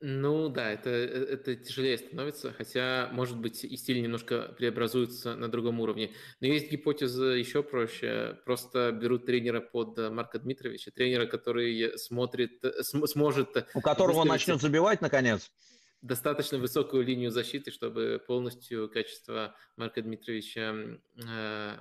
Ну 0.00 0.50
да, 0.50 0.72
это, 0.72 0.90
это 0.90 1.56
тяжелее 1.56 1.96
становится, 1.96 2.52
хотя, 2.52 3.08
может 3.12 3.38
быть, 3.38 3.64
и 3.64 3.76
стиль 3.78 4.02
немножко 4.02 4.54
преобразуется 4.58 5.36
на 5.36 5.50
другом 5.50 5.80
уровне. 5.80 6.12
Но 6.40 6.48
есть 6.48 6.70
гипотеза 6.70 7.28
еще 7.28 7.62
проще. 7.62 8.38
Просто 8.44 8.92
берут 8.92 9.24
тренера 9.24 9.60
под 9.60 9.96
Марка 10.10 10.38
Дмитровича, 10.38 10.90
тренера, 10.90 11.24
который 11.24 11.98
смотрит, 11.98 12.60
см, 12.62 13.06
сможет... 13.08 13.68
У 13.72 13.80
которого 13.80 14.18
он 14.18 14.28
начнет 14.28 14.60
забивать, 14.60 15.00
наконец. 15.00 15.50
Достаточно 16.02 16.58
высокую 16.58 17.02
линию 17.02 17.30
защиты, 17.30 17.70
чтобы 17.70 18.22
полностью 18.26 18.90
качество 18.90 19.56
Марка 19.76 20.02
Дмитровича 20.02 20.74
э, 21.16 21.76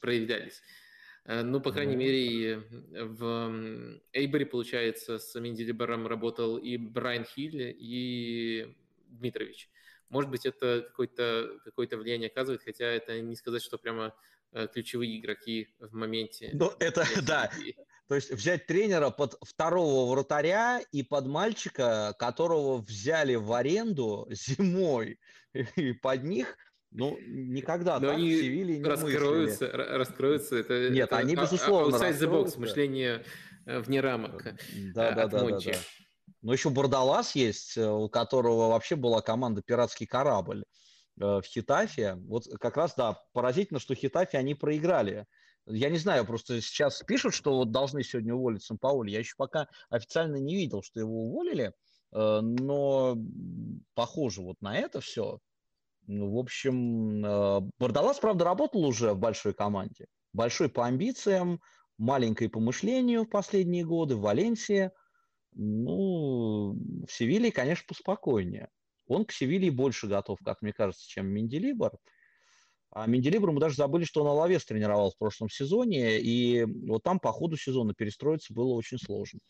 проявлялись. 0.00 0.60
Э, 1.24 1.42
ну, 1.42 1.60
по 1.60 1.72
крайней 1.72 1.96
мере, 1.96 2.62
в 2.90 4.00
Эйборе, 4.12 4.46
получается, 4.46 5.18
с 5.18 5.38
Менделибером 5.38 6.06
работал 6.06 6.56
и 6.56 6.76
Брайан 6.76 7.24
Хиль, 7.24 7.74
и 7.78 8.74
Дмитрович. 9.08 9.68
Может 10.08 10.30
быть, 10.30 10.44
это 10.44 10.84
какое-то 10.88 11.58
какое 11.64 11.88
влияние 11.88 12.28
оказывает, 12.28 12.62
хотя 12.62 12.84
это 12.84 13.20
не 13.20 13.36
сказать, 13.36 13.62
что 13.62 13.78
прямо 13.78 14.14
э, 14.52 14.66
ключевые 14.72 15.18
игроки 15.18 15.68
в 15.78 15.94
моменте. 15.94 16.50
Ну, 16.52 16.72
это, 16.78 17.04
да. 17.26 17.50
То 18.08 18.16
есть 18.16 18.30
взять 18.30 18.66
тренера 18.66 19.10
под 19.10 19.38
второго 19.42 20.10
вратаря 20.12 20.80
и 20.92 21.02
под 21.02 21.26
мальчика, 21.26 22.14
которого 22.18 22.78
взяли 22.78 23.36
в 23.36 23.52
аренду 23.52 24.28
зимой, 24.30 25.18
и 25.76 25.92
под 25.92 26.24
них 26.24 26.58
ну, 26.94 27.18
никогда 27.26 27.98
Но 27.98 28.08
так 28.08 28.16
они 28.16 28.34
в 28.34 28.42
не 28.42 28.82
раскроются, 28.84 29.64
мыслили. 29.64 29.96
раскроются. 29.96 30.56
Это, 30.56 30.90
Нет, 30.90 31.06
это, 31.06 31.16
они, 31.16 31.34
безусловно, 31.34 31.96
outside 31.96 32.18
the 32.18 32.30
box, 32.30 32.58
мышление 32.58 33.24
э, 33.64 33.80
вне 33.80 34.00
рамок 34.00 34.44
да, 34.44 34.50
э, 34.50 35.14
да, 35.14 35.26
да, 35.26 35.26
да, 35.26 35.58
да. 35.58 35.72
Но 36.42 36.52
еще 36.52 36.70
Бардалас 36.70 37.34
есть, 37.34 37.78
э, 37.78 37.88
у 37.88 38.08
которого 38.08 38.68
вообще 38.68 38.96
была 38.96 39.22
команда 39.22 39.62
«Пиратский 39.62 40.06
корабль» 40.06 40.64
в 41.16 41.42
Хитафе. 41.44 42.14
Вот 42.26 42.44
как 42.58 42.76
раз, 42.76 42.94
да, 42.96 43.22
поразительно, 43.32 43.78
что 43.80 43.94
Хитафе 43.94 44.38
они 44.38 44.54
проиграли. 44.54 45.26
Я 45.66 45.90
не 45.90 45.98
знаю, 45.98 46.24
просто 46.24 46.60
сейчас 46.60 47.02
пишут, 47.06 47.34
что 47.34 47.58
вот 47.58 47.70
должны 47.70 48.02
сегодня 48.02 48.34
уволить 48.34 48.64
Сампаули. 48.64 49.10
Я 49.10 49.18
еще 49.18 49.34
пока 49.36 49.68
официально 49.90 50.36
не 50.36 50.56
видел, 50.56 50.82
что 50.82 51.00
его 51.00 51.26
уволили, 51.26 51.74
но 52.10 53.16
похоже 53.94 54.40
вот 54.40 54.56
на 54.62 54.76
это 54.76 55.02
все. 55.02 55.38
Ну, 56.06 56.30
в 56.32 56.38
общем, 56.38 57.24
э, 57.24 57.60
Бардалас, 57.78 58.18
правда, 58.18 58.44
работал 58.44 58.84
уже 58.84 59.12
в 59.12 59.18
большой 59.18 59.54
команде. 59.54 60.06
Большой 60.32 60.68
по 60.68 60.86
амбициям, 60.86 61.60
маленькой 61.98 62.48
по 62.48 62.60
мышлению 62.60 63.24
в 63.24 63.28
последние 63.28 63.84
годы, 63.84 64.16
в 64.16 64.20
Валенсии. 64.20 64.90
Ну, 65.54 66.72
в 67.06 67.12
Севилье, 67.12 67.52
конечно, 67.52 67.84
поспокойнее. 67.86 68.68
Он 69.06 69.24
к 69.24 69.32
Севилье 69.32 69.70
больше 69.70 70.06
готов, 70.08 70.38
как 70.44 70.62
мне 70.62 70.72
кажется, 70.72 71.06
чем 71.06 71.26
Менделибор. 71.26 71.92
А 72.90 73.06
Менделибор 73.06 73.52
мы 73.52 73.60
даже 73.60 73.76
забыли, 73.76 74.04
что 74.04 74.22
он 74.22 74.28
Алавес 74.28 74.64
тренировал 74.64 75.10
в 75.10 75.18
прошлом 75.18 75.48
сезоне, 75.48 76.20
и 76.20 76.64
вот 76.64 77.02
там 77.02 77.20
по 77.20 77.32
ходу 77.32 77.56
сезона 77.56 77.94
перестроиться 77.94 78.52
было 78.52 78.74
очень 78.74 78.98
сложно. 78.98 79.40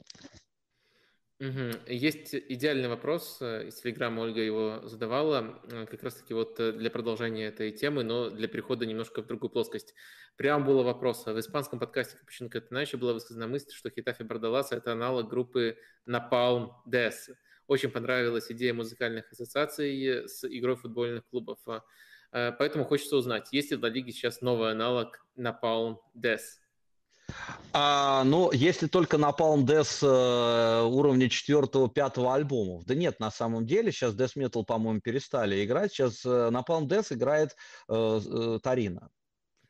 Угу. 1.42 1.88
Есть 1.88 2.36
идеальный 2.36 2.88
вопрос, 2.88 3.38
э, 3.40 3.66
из 3.66 3.80
Телеграма 3.80 4.20
Ольга 4.20 4.40
его 4.40 4.80
задавала, 4.84 5.60
э, 5.72 5.86
как 5.86 6.04
раз-таки 6.04 6.34
вот 6.34 6.60
э, 6.60 6.70
для 6.70 6.88
продолжения 6.88 7.46
этой 7.46 7.72
темы, 7.72 8.04
но 8.04 8.30
для 8.30 8.46
перехода 8.46 8.86
немножко 8.86 9.22
в 9.22 9.26
другую 9.26 9.50
плоскость. 9.50 9.92
Было 10.38 10.84
вопроса. 10.84 11.34
В 11.34 11.40
испанском 11.40 11.80
подкасте 11.80 12.16
Капучино 12.16 12.48
Катаначи 12.48 12.94
была 12.94 13.12
высказана 13.12 13.48
мысль, 13.48 13.72
что 13.72 13.90
Хитафи 13.90 14.22
Бардаласа– 14.22 14.76
это 14.76 14.92
аналог 14.92 15.28
группы 15.28 15.78
Napalm 16.08 16.70
Death. 16.88 17.34
Очень 17.66 17.90
понравилась 17.90 18.48
идея 18.52 18.72
музыкальных 18.72 19.30
ассоциаций 19.32 20.28
с 20.28 20.44
игрой 20.44 20.76
футбольных 20.76 21.26
клубов. 21.26 21.58
Поэтому 22.30 22.84
хочется 22.84 23.16
узнать, 23.16 23.48
есть 23.52 23.72
ли 23.72 23.76
в 23.76 23.82
Ла 23.82 23.88
Лиге 23.88 24.12
сейчас 24.12 24.40
новый 24.42 24.70
аналог 24.70 25.24
Napalm 25.36 25.98
Death? 26.16 26.61
А, 27.72 28.22
ну, 28.24 28.52
если 28.52 28.86
только 28.86 29.16
на 29.16 29.30
Palm 29.30 29.64
Death 29.64 30.06
э, 30.06 30.82
уровня 30.84 31.26
4-5 31.26 32.34
альбомов. 32.34 32.84
Да 32.84 32.94
нет, 32.94 33.18
на 33.18 33.30
самом 33.30 33.66
деле, 33.66 33.90
сейчас 33.92 34.14
Death 34.14 34.36
Metal, 34.36 34.64
по-моему, 34.64 35.00
перестали 35.00 35.64
играть. 35.64 35.92
Сейчас 35.92 36.24
э, 36.24 36.50
на 36.50 36.60
Palm 36.60 36.86
Death 36.86 37.14
играет 37.14 37.56
э, 37.88 38.20
э, 38.24 38.58
Тарина. 38.62 39.08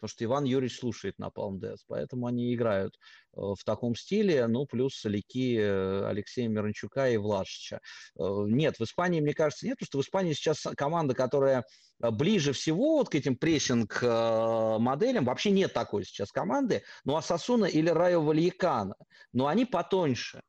Потому 0.02 0.14
что 0.14 0.24
Иван 0.24 0.44
Юрьевич 0.44 0.80
слушает 0.80 1.14
Napalm 1.20 1.60
Death, 1.60 1.78
поэтому 1.86 2.26
они 2.26 2.52
играют 2.52 2.96
э, 3.36 3.40
в 3.40 3.62
таком 3.64 3.94
стиле, 3.94 4.48
ну, 4.48 4.66
плюс 4.66 4.96
соляки 4.96 5.56
э, 5.56 6.06
Алексея 6.08 6.48
Мирончука 6.48 7.08
и 7.08 7.16
Влашича. 7.16 7.78
Нет, 8.18 8.80
в 8.80 8.82
Испании, 8.82 9.20
мне 9.20 9.32
кажется, 9.32 9.64
нет, 9.64 9.76
потому 9.78 9.86
что 9.86 9.98
в 9.98 10.02
Испании 10.02 10.32
сейчас 10.32 10.66
команда, 10.76 11.14
которая 11.14 11.64
ближе 12.00 12.52
всего 12.52 12.96
вот 12.96 13.10
к 13.10 13.14
этим 13.14 13.36
прессинг 13.36 14.02
моделям, 14.02 15.24
вообще 15.24 15.52
нет 15.52 15.72
такой 15.72 16.04
сейчас 16.04 16.32
команды, 16.32 16.82
ну, 17.04 17.16
Асасуна 17.16 17.66
или 17.66 17.88
Райо 17.88 18.20
Вальякана, 18.20 18.96
но 19.32 19.46
они 19.46 19.66
потоньше 19.66 20.42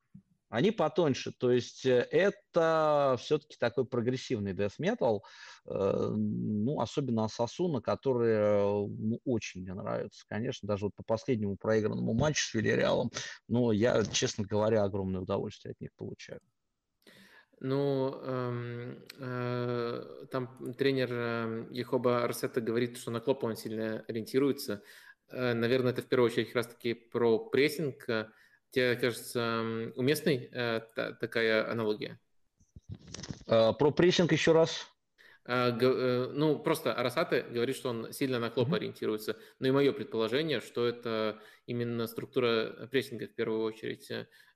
они 0.53 0.69
потоньше. 0.69 1.31
То 1.31 1.51
есть 1.51 1.83
э, 1.83 2.07
это 2.11 3.15
все-таки 3.19 3.57
такой 3.57 3.85
прогрессивный 3.85 4.53
death 4.53 4.75
metal, 4.79 5.21
э, 5.65 6.09
ну, 6.15 6.79
особенно 6.79 7.25
Асасуна, 7.25 7.81
который 7.81 8.87
ну, 8.87 9.19
очень 9.25 9.61
мне 9.61 9.73
нравится. 9.73 10.23
Конечно, 10.29 10.67
даже 10.67 10.85
вот 10.85 10.95
по 10.95 11.03
последнему 11.03 11.57
проигранному 11.57 12.13
матчу 12.13 12.45
с 12.45 12.53
Вильяреалом, 12.53 13.09
но 13.47 13.71
я, 13.71 14.05
честно 14.05 14.45
говоря, 14.45 14.83
огромное 14.83 15.21
удовольствие 15.21 15.71
от 15.71 15.81
них 15.81 15.89
получаю. 15.97 16.39
Ну, 17.59 18.19
э, 18.21 18.95
э, 19.21 20.25
там 20.29 20.75
тренер 20.77 21.09
э, 21.11 21.67
Ехоба 21.71 22.23
Арсета 22.23 22.61
говорит, 22.61 22.97
что 22.97 23.09
на 23.09 23.21
Клопа 23.21 23.45
он 23.45 23.55
сильно 23.55 24.05
ориентируется. 24.07 24.83
Э, 25.31 25.53
наверное, 25.55 25.93
это 25.93 26.03
в 26.03 26.05
первую 26.05 26.29
очередь 26.29 26.47
как 26.47 26.57
раз-таки 26.57 26.93
про 26.93 27.39
прессинг. 27.39 28.05
Тебе 28.73 28.95
кажется 28.95 29.91
уместной 29.95 30.49
э, 30.51 30.81
та, 30.95 31.11
такая 31.13 31.69
аналогия? 31.69 32.19
А, 33.45 33.71
про 33.71 33.91
прессинг 33.91 34.31
еще 34.31 34.51
раз. 34.51 34.87
А, 35.45 35.69
э, 35.69 36.31
ну, 36.33 36.57
просто 36.57 36.91
Арасаты 36.91 37.43
говорит, 37.43 37.75
что 37.75 37.89
он 37.89 38.11
сильно 38.11 38.39
на 38.39 38.49
клоп 38.49 38.69
mm-hmm. 38.69 38.75
ориентируется. 38.75 39.37
Но 39.59 39.67
и 39.67 39.71
мое 39.71 39.91
предположение, 39.91 40.59
что 40.59 40.87
это 40.87 41.39
именно 41.67 42.07
структура 42.07 42.87
прессинга 42.89 43.27
в 43.27 43.35
первую 43.35 43.61
очередь. 43.61 44.11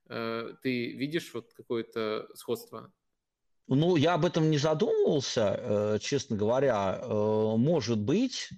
Э, 0.10 0.54
ты 0.64 0.94
видишь 0.94 1.32
вот 1.36 1.54
какое-то 1.54 2.28
сходство? 2.34 2.92
Ну, 3.68 3.98
я 3.98 4.16
об 4.16 4.26
этом 4.26 4.50
не 4.50 4.58
задумывался, 4.58 5.60
э, 5.60 6.00
честно 6.02 6.38
говоря. 6.38 7.04
Может 7.06 8.00
быть, 8.00 8.50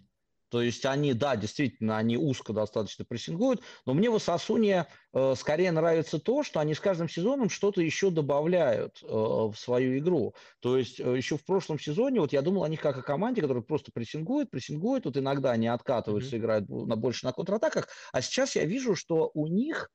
то 0.50 0.62
есть 0.62 0.86
они, 0.86 1.14
да, 1.14 1.36
действительно, 1.36 1.98
они 1.98 2.18
узко 2.18 2.54
достаточно 2.54 3.06
прессингуют, 3.06 3.62
но 3.86 3.94
мне 3.94 4.10
в 4.10 4.16
Асасуне 4.16 4.88
э, 5.14 5.34
скорее 5.38 5.72
нравится 5.72 6.20
то, 6.20 6.44
что 6.44 6.60
они 6.60 6.74
с 6.74 6.80
каждым 6.80 7.08
сезоном 7.08 7.50
что-то 7.50 7.82
еще 7.82 8.10
добавляют 8.10 9.00
э, 9.04 9.08
в 9.08 9.54
свою 9.56 9.98
игру. 10.00 10.34
То 10.60 10.78
есть 10.78 11.00
э, 11.00 11.16
еще 11.16 11.38
в 11.38 11.46
прошлом 11.46 11.80
сезоне, 11.80 12.20
вот 12.20 12.34
я 12.34 12.42
думал 12.42 12.64
о 12.64 12.70
них 12.70 12.82
как 12.82 12.98
о 12.98 13.04
команде, 13.04 13.42
которая 13.42 13.64
просто 13.64 13.92
прессингует, 13.92 14.50
прессингует, 14.50 15.06
вот 15.06 15.18
иногда 15.18 15.52
они 15.52 15.68
откатываются, 15.68 16.36
mm-hmm. 16.36 16.40
играют 16.40 16.70
на, 16.70 16.96
больше 16.96 17.26
на 17.26 17.34
контратаках, 17.34 17.88
а 18.12 18.22
сейчас 18.22 18.56
я 18.56 18.66
вижу, 18.66 18.96
что 18.96 19.30
у 19.34 19.48
них 19.48 19.90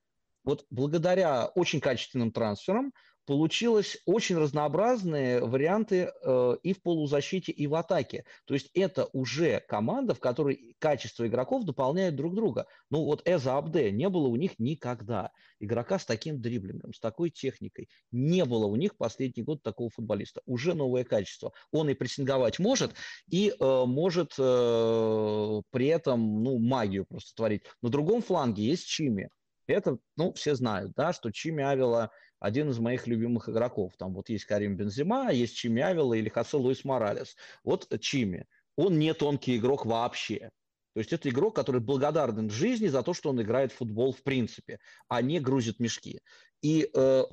вот 0.44 0.66
благодаря 0.70 1.46
очень 1.46 1.80
качественным 1.80 2.30
трансферам 2.30 2.92
получилось 3.26 3.98
очень 4.06 4.36
разнообразные 4.36 5.40
варианты 5.44 6.12
э, 6.22 6.56
и 6.62 6.72
в 6.72 6.82
полузащите, 6.82 7.52
и 7.52 7.66
в 7.66 7.74
атаке. 7.74 8.24
То 8.44 8.54
есть 8.54 8.70
это 8.74 9.08
уже 9.12 9.60
команда, 9.68 10.14
в 10.14 10.20
которой 10.20 10.76
качество 10.78 11.26
игроков 11.26 11.64
дополняют 11.64 12.16
друг 12.16 12.34
друга. 12.34 12.66
Ну 12.90 13.04
вот 13.04 13.26
Эза 13.26 13.56
Абде 13.56 13.90
не 13.90 14.08
было 14.08 14.28
у 14.28 14.36
них 14.36 14.58
никогда. 14.58 15.30
Игрока 15.58 15.98
с 15.98 16.04
таким 16.04 16.40
дриблингом, 16.40 16.92
с 16.92 17.00
такой 17.00 17.30
техникой. 17.30 17.88
Не 18.10 18.44
было 18.44 18.66
у 18.66 18.76
них 18.76 18.96
последний 18.96 19.42
год 19.42 19.62
такого 19.62 19.90
футболиста. 19.90 20.42
Уже 20.46 20.74
новое 20.74 21.04
качество. 21.04 21.52
Он 21.70 21.88
и 21.88 21.94
прессинговать 21.94 22.58
может, 22.58 22.92
и 23.30 23.54
э, 23.58 23.84
может 23.86 24.34
э, 24.38 25.62
при 25.70 25.86
этом 25.86 26.42
ну, 26.42 26.58
магию 26.58 27.06
просто 27.06 27.34
творить. 27.34 27.62
На 27.82 27.88
другом 27.88 28.22
фланге 28.22 28.64
есть 28.64 28.86
Чими. 28.86 29.30
Это, 29.66 29.98
ну, 30.16 30.32
все 30.34 30.54
знают, 30.54 30.92
да, 30.94 31.12
что 31.12 31.30
Чими 31.30 31.64
Авила 31.64 32.10
один 32.38 32.70
из 32.70 32.78
моих 32.78 33.06
любимых 33.06 33.48
игроков. 33.48 33.94
Там 33.96 34.14
вот 34.14 34.28
есть 34.28 34.44
Карим 34.44 34.76
Бензима, 34.76 35.32
есть 35.32 35.56
Чими 35.56 35.82
Авила 35.82 36.14
или 36.14 36.28
Хосе 36.28 36.56
Луис 36.56 36.84
Моралес. 36.84 37.36
Вот 37.62 37.88
Чими. 38.00 38.46
Он 38.76 38.98
не 38.98 39.14
тонкий 39.14 39.56
игрок 39.56 39.86
вообще. 39.86 40.50
То 40.94 41.00
есть 41.00 41.12
это 41.12 41.28
игрок, 41.28 41.56
который 41.56 41.80
благодарен 41.80 42.50
жизни 42.50 42.86
за 42.86 43.02
то, 43.02 43.14
что 43.14 43.30
он 43.30 43.40
играет 43.42 43.72
в 43.72 43.76
футбол 43.76 44.12
в 44.12 44.22
принципе, 44.22 44.78
а 45.08 45.22
не 45.22 45.40
грузит 45.40 45.80
мешки. 45.80 46.20
И 46.62 46.88
э, 46.94 47.24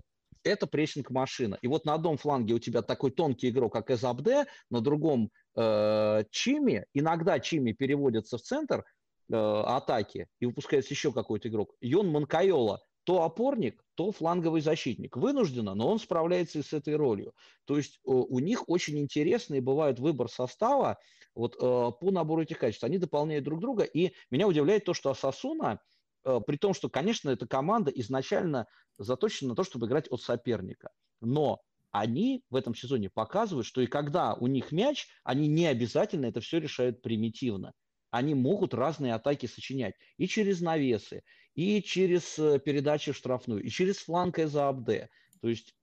это 0.44 0.68
прессинг-машина. 0.68 1.58
И 1.62 1.68
вот 1.68 1.86
на 1.86 1.94
одном 1.94 2.18
фланге 2.18 2.56
у 2.56 2.60
тебя 2.60 2.82
такой 2.82 3.12
тонкий 3.12 3.50
игрок, 3.50 3.74
как 3.74 3.92
Эзабде, 3.92 4.46
на 4.70 4.82
другом 4.82 5.30
э, 5.56 6.24
Чими. 6.32 6.86
Иногда 6.94 7.40
Чими 7.40 7.74
переводится 7.74 8.38
в 8.38 8.42
центр 8.42 8.84
атаки 9.32 10.28
и 10.40 10.46
выпускается 10.46 10.94
еще 10.94 11.12
какой-то 11.12 11.48
игрок. 11.48 11.76
Йон 11.82 12.10
Манкайола– 12.10 12.82
то 13.04 13.24
опорник, 13.24 13.84
то 13.96 14.12
фланговый 14.12 14.62
защитник. 14.62 15.18
Вынужденно, 15.18 15.74
но 15.74 15.90
он 15.90 16.00
справляется 16.00 16.60
и 16.60 16.64
с 16.64 16.74
этой 16.74 16.96
ролью. 16.96 17.34
То 17.66 17.78
есть 17.78 17.96
э, 17.96 18.00
у 18.06 18.40
них 18.40 18.70
очень 18.70 19.00
интересный 19.00 19.60
бывает 19.60 20.00
выбор 20.00 20.30
состава 20.30 21.00
вот, 21.34 21.56
э, 21.56 21.58
по 21.60 22.12
набору 22.12 22.44
этих 22.44 22.60
качеств. 22.60 22.84
Они 22.84 22.98
дополняют 22.98 23.44
друг 23.44 23.60
друга. 23.60 23.84
И 23.84 24.14
меня 24.30 24.48
удивляет 24.48 24.86
то, 24.86 24.94
что 24.94 25.10
Асасуна, 25.10 25.80
э, 26.24 26.40
при 26.46 26.58
том, 26.58 26.74
что, 26.74 26.90
конечно, 26.90 27.30
эта 27.30 27.48
команда 27.48 27.92
изначально 27.92 28.68
заточена 28.98 29.50
на 29.50 29.56
то, 29.56 29.64
чтобы 29.64 29.88
играть 29.88 30.08
от 30.10 30.22
соперника. 30.22 30.92
Но 31.22 31.62
они 31.90 32.44
в 32.50 32.56
этом 32.56 32.76
сезоне 32.76 33.10
показывают, 33.10 33.66
что 33.66 33.82
и 33.82 33.88
когда 33.88 34.36
у 34.36 34.48
них 34.48 34.72
мяч, 34.72 35.08
они 35.24 35.48
не 35.48 35.66
обязательно 35.66 36.28
это 36.28 36.40
все 36.40 36.60
решают 36.60 37.02
примитивно 37.02 37.74
они 38.12 38.36
могут 38.36 38.74
разные 38.74 39.16
атаки 39.16 39.48
сочинять 39.48 39.96
и 40.18 40.28
через 40.28 40.62
навесы, 40.62 41.24
и 41.56 41.82
через 41.82 42.38
э, 42.38 42.60
передачи 42.60 43.14
штрафную, 43.14 43.64
и 43.64 43.70
через 43.70 43.98
фланг 43.98 44.38
за 44.38 44.70
АБД. 44.70 45.10
То 45.42 45.48
есть 45.48 45.74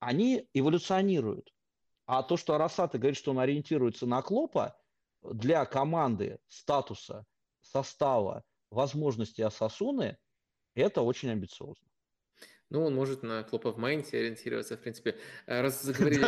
они 0.00 0.48
эволюционируют. 0.54 1.54
А 2.06 2.22
то, 2.22 2.36
что 2.36 2.54
Арасата 2.54 2.98
говорит, 2.98 3.16
что 3.16 3.30
он 3.30 3.38
ориентируется 3.38 4.06
на 4.06 4.20
Клопа, 4.20 4.76
для 5.22 5.64
команды 5.64 6.38
статуса, 6.48 7.24
состава, 7.60 8.44
возможности 8.70 9.40
Асасуны, 9.40 10.18
это 10.74 11.00
очень 11.02 11.30
амбициозно. 11.30 11.86
Ну, 12.74 12.84
он 12.86 12.94
может 12.96 13.22
на 13.22 13.44
Клопа 13.44 13.70
в 13.70 13.78
Майнте 13.78 14.18
ориентироваться, 14.18 14.76
в 14.76 14.80
принципе. 14.80 15.16
А 15.46 15.62
раз 15.62 15.80
заговорили 15.80 16.20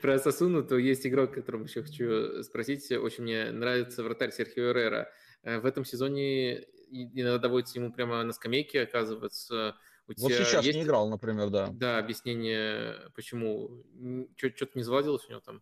про 0.00 0.18
Сосуну, 0.20 0.62
то 0.62 0.78
есть 0.78 1.04
игрок, 1.04 1.34
которому 1.34 1.64
еще 1.64 1.82
хочу 1.82 2.44
спросить. 2.44 2.92
Очень 2.92 3.24
мне 3.24 3.50
нравится 3.50 4.04
вратарь 4.04 4.30
Серхио 4.30 4.70
Эррера. 4.70 5.10
Э, 5.42 5.58
в 5.58 5.66
этом 5.66 5.84
сезоне 5.84 6.60
иногда 6.92 7.38
доводится 7.38 7.80
ему 7.80 7.92
прямо 7.92 8.22
на 8.22 8.32
скамейке 8.32 8.82
оказываться. 8.82 9.74
У 10.06 10.12
вот 10.16 10.32
сейчас 10.32 10.64
есть... 10.64 10.78
не 10.78 10.84
играл, 10.84 11.08
например, 11.08 11.50
да. 11.50 11.70
Да, 11.72 11.98
объяснение, 11.98 12.94
почему. 13.16 13.82
Что-то 14.36 14.78
не 14.78 14.84
заладилось 14.84 15.26
у 15.26 15.30
него 15.32 15.40
там? 15.40 15.60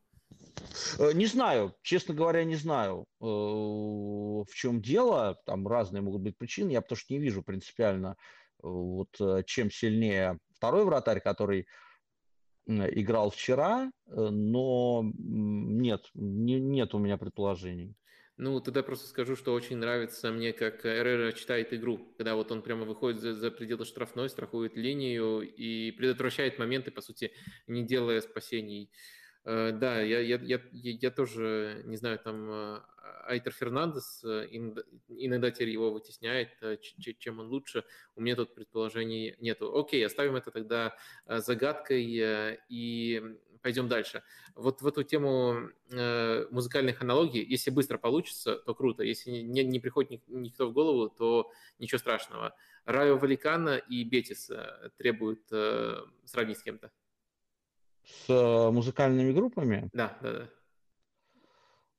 Э, 0.99 1.12
не 1.12 1.27
знаю, 1.27 1.74
честно 1.83 2.15
говоря, 2.15 2.45
не 2.45 2.57
знаю, 2.57 3.07
э, 3.20 3.24
в 3.24 4.55
чем 4.55 4.81
дело. 4.81 5.39
Там 5.47 5.66
разные 5.66 6.03
могут 6.03 6.23
быть 6.23 6.37
причины. 6.37 6.70
Я 6.70 6.81
потому 6.81 6.99
что 6.99 7.12
не 7.12 7.19
вижу 7.19 7.43
принципиально, 7.43 8.16
э, 8.16 8.41
вот 8.62 9.20
чем 9.47 9.70
сильнее 9.70 10.39
второй 10.55 10.84
вратарь, 10.84 11.20
который 11.20 11.66
играл 12.66 13.30
вчера, 13.30 13.90
но 14.06 15.02
нет, 15.05 16.09
не, 16.14 16.60
нет 16.60 16.94
у 16.94 16.98
меня 16.98 17.18
предположений. 17.18 17.97
Ну, 18.39 18.60
тогда 18.60 18.82
просто 18.82 19.06
скажу, 19.09 19.36
что 19.36 19.52
очень 19.52 19.76
нравится 19.76 20.32
мне, 20.32 20.52
как 20.52 20.86
Эррера 20.86 21.32
читает 21.32 21.72
игру, 21.74 22.14
когда 22.16 22.34
вот 22.34 22.51
он 22.51 22.62
прямо 22.62 22.84
выходит 22.84 23.20
за, 23.20 23.34
за 23.34 23.51
пределы 23.51 23.84
штрафной, 23.84 24.30
страхует 24.30 24.74
линию 24.74 25.40
и 25.43 25.90
предотвращает 25.93 26.59
моменты, 26.59 26.90
по 26.90 27.02
сути, 27.02 27.32
не 27.66 27.84
делая 27.84 28.20
спасений. 28.20 28.90
Э, 29.44 29.73
да, 29.73 30.01
я, 30.01 30.20
я, 30.20 30.39
я, 30.43 30.60
я 30.73 31.10
тоже, 31.10 31.82
не 31.85 31.97
знаю, 31.97 32.19
там 32.19 32.48
э, 32.51 32.81
Айтер 33.24 33.52
Фернандес 33.52 34.23
э, 34.24 34.47
иногда 35.09 35.51
теперь 35.51 35.70
его 35.70 35.90
вытесняет, 35.90 36.51
чем 37.19 37.40
он 37.40 37.48
лучше. 37.48 37.85
У 38.14 38.20
меня 38.20 38.36
тут 38.36 38.55
предположений 38.55 39.35
нету. 39.40 39.77
Окей, 39.77 40.05
оставим 40.06 40.36
это 40.36 40.51
тогда 40.51 40.97
загадкой 41.27 42.05
и 42.69 43.23
пойдем 43.62 43.89
дальше. 43.89 44.23
Вот 44.55 44.81
в 44.81 44.86
эту 44.86 45.02
тему 45.02 45.70
музыкальных 46.51 47.01
аналогий, 47.02 47.44
если 47.44 47.70
быстро 47.70 47.98
получится, 47.98 48.56
то 48.56 48.74
круто. 48.74 49.02
Если 49.02 49.31
не, 49.31 49.64
не 49.64 49.81
приходит 49.81 50.23
никто 50.28 50.69
в 50.69 50.73
голову, 50.73 51.09
то 51.09 51.51
ничего 51.78 51.98
страшного. 51.98 52.55
Райо 52.85 53.16
Валикана 53.16 53.77
и 53.77 54.02
Бетис 54.05 54.51
требуют 54.98 55.47
сравнить 56.24 56.59
с 56.59 56.62
кем-то 56.62 56.90
с 58.05 58.29
э, 58.29 58.70
музыкальными 58.70 59.33
группами? 59.33 59.89
Да, 59.93 60.16
да, 60.23 60.33
да. 60.33 60.49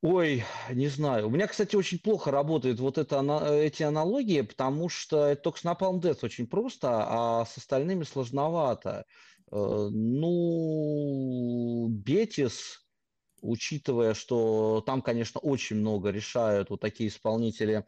Ой, 0.01 0.43
не 0.69 0.89
знаю. 0.89 1.27
У 1.27 1.29
меня, 1.29 1.47
кстати, 1.47 1.77
очень 1.77 1.97
плохо 1.97 2.29
работают 2.29 2.79
вот 2.81 2.97
это, 2.97 3.21
эти 3.53 3.83
аналогии, 3.83 4.41
потому 4.41 4.89
что 4.89 5.27
это 5.27 5.43
только 5.43 5.59
с 5.59 5.63
Napalm 5.63 6.01
Death 6.01 6.19
очень 6.23 6.45
просто, 6.45 6.89
а 7.07 7.45
с 7.45 7.57
остальными 7.57 8.03
сложновато. 8.03 9.05
Э, 9.49 9.89
ну, 9.91 11.87
Бетис, 11.89 12.85
учитывая, 13.41 14.13
что 14.13 14.83
там, 14.85 15.01
конечно, 15.01 15.39
очень 15.39 15.77
много 15.77 16.09
решают 16.09 16.69
вот 16.69 16.81
такие 16.81 17.07
исполнители, 17.07 17.85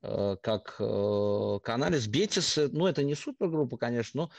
э, 0.00 0.36
как 0.42 0.76
Каналис, 0.76 2.06
Бетис, 2.06 2.58
ну, 2.72 2.86
это 2.86 3.02
не 3.02 3.14
супергруппа, 3.14 3.76
конечно, 3.76 4.22
но 4.22 4.30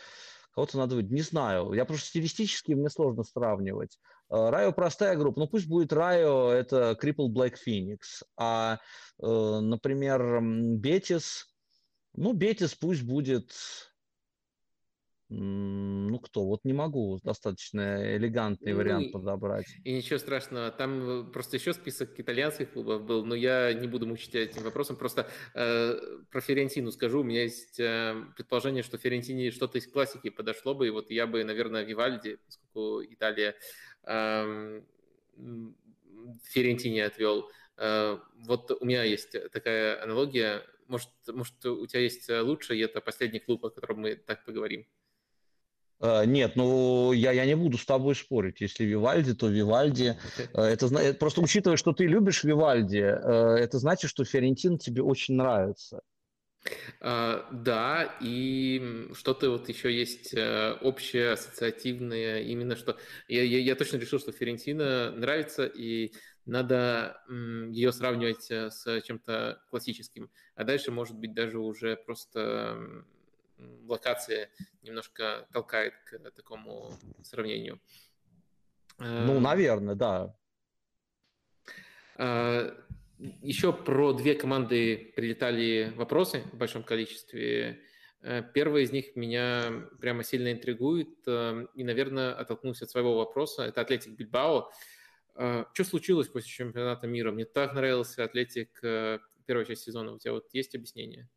кого-то 0.52 0.78
надо 0.78 0.96
выделить, 0.96 1.14
не 1.14 1.22
знаю. 1.22 1.74
Я 1.74 1.86
просто 1.86 2.08
стилистически 2.08 2.74
мне 2.74 2.90
сложно 2.90 3.24
сравнивать. 3.24 4.00
Э, 4.30 4.50
Райо 4.50 4.72
простая 4.72 5.16
группа, 5.18 5.40
ну 5.40 5.48
пусть 5.48 5.68
будет 5.68 5.94
Райо, 5.94 6.52
это 6.52 6.98
Cripple 7.02 7.28
Black 7.28 7.56
Phoenix, 7.66 8.24
а, 8.38 8.80
например, 9.18 10.42
Бетис, 10.42 11.54
ну, 12.14 12.34
Бетис 12.34 12.76
пусть 12.76 13.04
будет 13.04 13.52
ну, 15.32 16.18
кто? 16.20 16.44
Вот 16.44 16.66
не 16.66 16.74
могу 16.74 17.20
достаточно 17.24 18.18
элегантный 18.18 18.72
ну, 18.72 18.80
вариант 18.80 19.12
подобрать. 19.12 19.68
И 19.84 19.94
ничего 19.94 20.18
страшного. 20.18 20.72
Там 20.72 21.28
э, 21.28 21.32
просто 21.32 21.58
еще 21.58 21.74
список 21.74 22.20
итальянских 22.20 22.74
клубов 22.74 23.04
был, 23.06 23.24
но 23.24 23.36
я 23.36 23.72
не 23.74 23.88
буду 23.88 24.08
мучить 24.08 24.34
этим 24.34 24.64
вопросом. 24.64 24.96
Просто 24.96 25.30
э, 25.54 26.00
про 26.32 26.42
Ферентину 26.42 26.92
скажу. 26.92 27.20
У 27.20 27.24
меня 27.24 27.44
есть 27.44 27.80
э, 27.80 28.16
предположение, 28.36 28.82
что 28.82 28.98
Ферентине 28.98 29.52
что-то 29.52 29.78
из 29.78 29.86
классики 29.86 30.32
подошло 30.32 30.74
бы. 30.74 30.88
И 30.88 30.90
вот 30.90 31.12
я 31.12 31.28
бы, 31.28 31.44
наверное, 31.44 31.84
Вивальди, 31.84 32.40
поскольку 32.44 33.04
Италия 33.04 33.56
э, 34.06 34.82
Ферентине 36.46 37.06
отвел. 37.06 37.52
Э, 37.78 38.18
вот 38.48 38.72
у 38.72 38.84
меня 38.84 39.04
есть 39.04 39.36
такая 39.52 40.02
аналогия. 40.02 40.64
Может, 40.88 41.12
может, 41.28 41.64
у 41.68 41.86
тебя 41.86 42.02
есть 42.02 42.28
лучше, 42.30 42.76
и 42.76 42.80
это 42.80 43.00
последний 43.00 43.40
клуб, 43.40 43.64
о 43.66 43.70
котором 43.70 44.00
мы 44.00 44.16
так 44.16 44.44
поговорим. 44.44 44.88
Э, 46.02 46.26
нет, 46.26 46.56
ну 46.56 47.12
я, 47.12 47.32
я 47.32 47.46
не 47.46 47.56
буду 47.56 47.78
с 47.78 47.86
тобой 47.86 48.16
спорить. 48.16 48.62
Если 48.62 48.86
Вивальди, 48.86 49.34
то 49.34 49.48
Вивальди. 49.48 50.18
Э, 50.54 50.62
это 50.62 51.14
просто 51.14 51.42
учитывая, 51.42 51.78
что 51.78 51.94
ты 51.94 52.06
любишь 52.06 52.44
Вивальди, 52.44 52.98
э, 52.98 53.56
это 53.60 53.80
значит, 53.80 54.10
что 54.10 54.24
Ферентин 54.24 54.78
тебе 54.78 55.02
очень 55.04 55.36
нравится. 55.36 56.02
Uh, 57.00 57.46
да, 57.54 58.18
и 58.20 59.08
что-то 59.14 59.50
вот 59.52 59.70
еще 59.70 59.98
есть 59.98 60.36
общее, 60.82 61.32
ассоциативное, 61.32 62.42
именно 62.42 62.76
что 62.76 62.98
я, 63.30 63.44
я, 63.44 63.60
я 63.60 63.76
точно 63.76 63.96
решил, 63.96 64.20
что 64.20 64.34
Ферентина 64.34 65.10
нравится, 65.12 65.66
и 65.66 66.12
надо 66.46 67.22
ее 67.30 67.94
сравнивать 67.94 68.52
с 68.52 69.02
чем-то 69.04 69.62
классическим, 69.70 70.30
а 70.56 70.66
дальше, 70.66 70.92
может 70.92 71.18
быть, 71.18 71.34
даже 71.34 71.60
уже 71.60 71.96
просто 71.96 73.06
локация 73.88 74.50
немножко 74.82 75.48
толкает 75.52 75.94
к 76.06 76.32
такому 76.32 76.92
сравнению. 77.24 77.80
Ну, 78.98 79.36
эм, 79.36 79.42
наверное, 79.42 79.96
да. 79.96 80.36
А, 82.18 82.76
Еще 83.18 83.74
про 83.74 84.14
две 84.14 84.36
команды 84.36 85.14
прилетали 85.16 85.94
вопросы 85.96 86.42
в 86.52 86.58
большом 86.58 86.84
количестве. 86.84 87.82
Э, 88.22 88.44
первый 88.54 88.84
из 88.84 88.92
них 88.92 89.16
меня 89.16 89.88
прямо 90.02 90.24
сильно 90.24 90.52
интригует 90.52 91.10
э, 91.26 91.66
и, 91.76 91.84
наверное, 91.84 92.34
оттолкнулся 92.34 92.86
от 92.86 92.92
своего 92.92 93.16
вопроса. 93.16 93.64
Это 93.64 93.82
Атлетик 93.82 94.14
Бильбао. 94.14 94.70
Э, 95.36 95.66
что 95.74 95.84
случилось 95.86 96.28
после 96.28 96.50
чемпионата 96.50 97.08
мира? 97.08 97.32
Мне 97.32 97.46
так 97.46 97.74
нравился 97.74 98.24
Атлетик 98.24 98.80
первая 99.46 99.66
часть 99.66 99.84
сезона. 99.84 100.14
У 100.14 100.20
тебя 100.20 100.34
вот 100.34 100.48
есть 100.54 100.76
объяснение? 100.76 101.30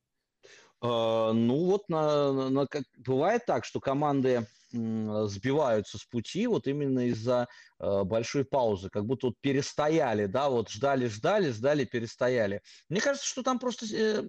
А, 0.83 1.33
ну 1.33 1.67
вот 1.67 1.89
на, 1.89 2.51
на, 2.51 2.67
как, 2.67 2.83
бывает 2.99 3.47
так, 3.47 3.65
что 3.65 3.81
команды 3.81 4.47
сбиваются 4.73 5.99
с 5.99 6.05
пути 6.05 6.47
вот 6.47 6.67
именно 6.67 7.07
из-за 7.09 7.47
э, 7.79 8.05
большой 8.05 8.47
паузы, 8.47 8.89
как 8.89 9.05
будто 9.05 9.27
вот 9.27 9.37
перестояли, 9.43 10.25
да, 10.25 10.49
вот 10.49 10.71
ждали, 10.71 11.09
ждали, 11.09 11.51
ждали, 11.51 11.85
перестояли. 11.85 12.63
Мне 12.89 13.03
кажется, 13.03 13.27
что 13.29 13.43
там 13.43 13.59
просто 13.59 13.85
э, 13.95 14.23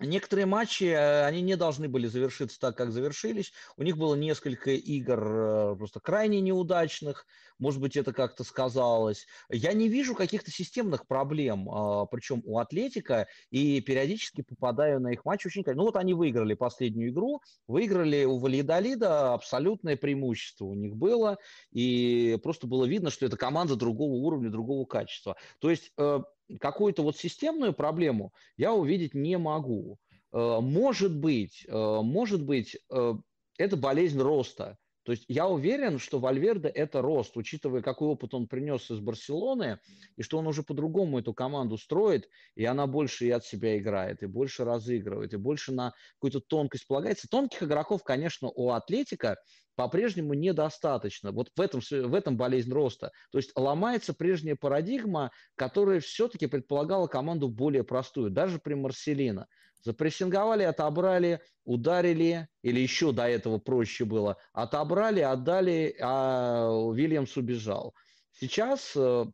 Некоторые 0.00 0.46
матчи, 0.46 0.84
э, 0.84 1.24
они 1.24 1.40
не 1.40 1.56
должны 1.56 1.88
были 1.88 2.06
завершиться 2.06 2.58
так, 2.60 2.76
как 2.76 2.92
завершились. 2.92 3.52
У 3.76 3.82
них 3.82 3.96
было 3.96 4.14
несколько 4.14 4.70
игр 4.72 5.20
э, 5.20 5.76
просто 5.76 6.00
крайне 6.00 6.40
неудачных. 6.40 7.26
Может 7.58 7.80
быть, 7.80 7.96
это 7.96 8.12
как-то 8.12 8.44
сказалось. 8.44 9.26
Я 9.48 9.72
не 9.72 9.88
вижу 9.88 10.14
каких-то 10.14 10.50
системных 10.50 11.06
проблем, 11.06 11.70
а, 11.70 12.04
причем 12.04 12.42
у 12.44 12.58
Атлетика, 12.58 13.28
и 13.50 13.80
периодически 13.80 14.42
попадаю 14.42 15.00
на 15.00 15.12
их 15.12 15.24
матч 15.24 15.46
очень... 15.46 15.64
Ну 15.66 15.84
вот 15.84 15.96
они 15.96 16.12
выиграли 16.12 16.52
последнюю 16.52 17.10
игру, 17.10 17.40
выиграли 17.66 18.24
у 18.24 18.38
Валидолида, 18.38 19.32
абсолютное 19.32 19.96
преимущество 19.96 20.66
у 20.66 20.74
них 20.74 20.96
было, 20.96 21.38
и 21.72 22.38
просто 22.42 22.66
было 22.66 22.84
видно, 22.84 23.10
что 23.10 23.24
это 23.24 23.38
команда 23.38 23.74
другого 23.74 24.12
уровня, 24.12 24.50
другого 24.50 24.84
качества. 24.84 25.36
То 25.58 25.70
есть 25.70 25.92
э, 25.96 26.20
какую-то 26.60 27.02
вот 27.02 27.16
системную 27.16 27.72
проблему 27.72 28.32
я 28.56 28.72
увидеть 28.72 29.14
не 29.14 29.38
могу. 29.38 29.98
Э, 30.32 30.60
может 30.60 31.16
быть, 31.16 31.64
э, 31.68 32.00
может 32.02 32.44
быть, 32.44 32.76
э, 32.90 33.14
это 33.58 33.76
болезнь 33.76 34.20
роста. 34.20 34.76
То 35.06 35.12
есть 35.12 35.24
я 35.28 35.46
уверен, 35.46 36.00
что 36.00 36.18
Вальверде 36.18 36.66
это 36.66 37.00
рост, 37.00 37.36
учитывая, 37.36 37.80
какой 37.80 38.08
опыт 38.08 38.34
он 38.34 38.48
принес 38.48 38.90
из 38.90 38.98
Барселоны, 38.98 39.78
и 40.16 40.22
что 40.24 40.38
он 40.38 40.48
уже 40.48 40.64
по-другому 40.64 41.20
эту 41.20 41.32
команду 41.32 41.78
строит, 41.78 42.28
и 42.56 42.64
она 42.64 42.88
больше 42.88 43.24
и 43.26 43.30
от 43.30 43.44
себя 43.44 43.78
играет, 43.78 44.24
и 44.24 44.26
больше 44.26 44.64
разыгрывает, 44.64 45.32
и 45.32 45.36
больше 45.36 45.70
на 45.70 45.94
какую-то 46.14 46.40
тонкость 46.40 46.88
полагается. 46.88 47.28
Тонких 47.30 47.62
игроков, 47.62 48.02
конечно, 48.02 48.48
у 48.48 48.70
Атлетика 48.70 49.36
по-прежнему 49.76 50.34
недостаточно. 50.34 51.30
Вот 51.30 51.52
в 51.54 51.60
этом, 51.60 51.80
в 51.80 52.14
этом 52.14 52.36
болезнь 52.36 52.72
роста. 52.72 53.12
То 53.30 53.38
есть 53.38 53.52
ломается 53.54 54.12
прежняя 54.12 54.56
парадигма, 54.56 55.30
которая 55.54 56.00
все-таки 56.00 56.48
предполагала 56.48 57.06
команду 57.06 57.48
более 57.48 57.84
простую, 57.84 58.30
даже 58.30 58.58
при 58.58 58.74
Марселино. 58.74 59.46
Запрессинговали, 59.82 60.62
отобрали, 60.64 61.40
ударили, 61.64 62.48
или 62.62 62.80
еще 62.80 63.12
до 63.12 63.28
этого 63.28 63.58
проще 63.58 64.04
было, 64.04 64.36
отобрали, 64.52 65.20
отдали, 65.20 65.96
а 66.00 66.92
Вильямс 66.92 67.36
убежал. 67.36 67.94
Сейчас 68.32 68.92
э, 68.96 69.26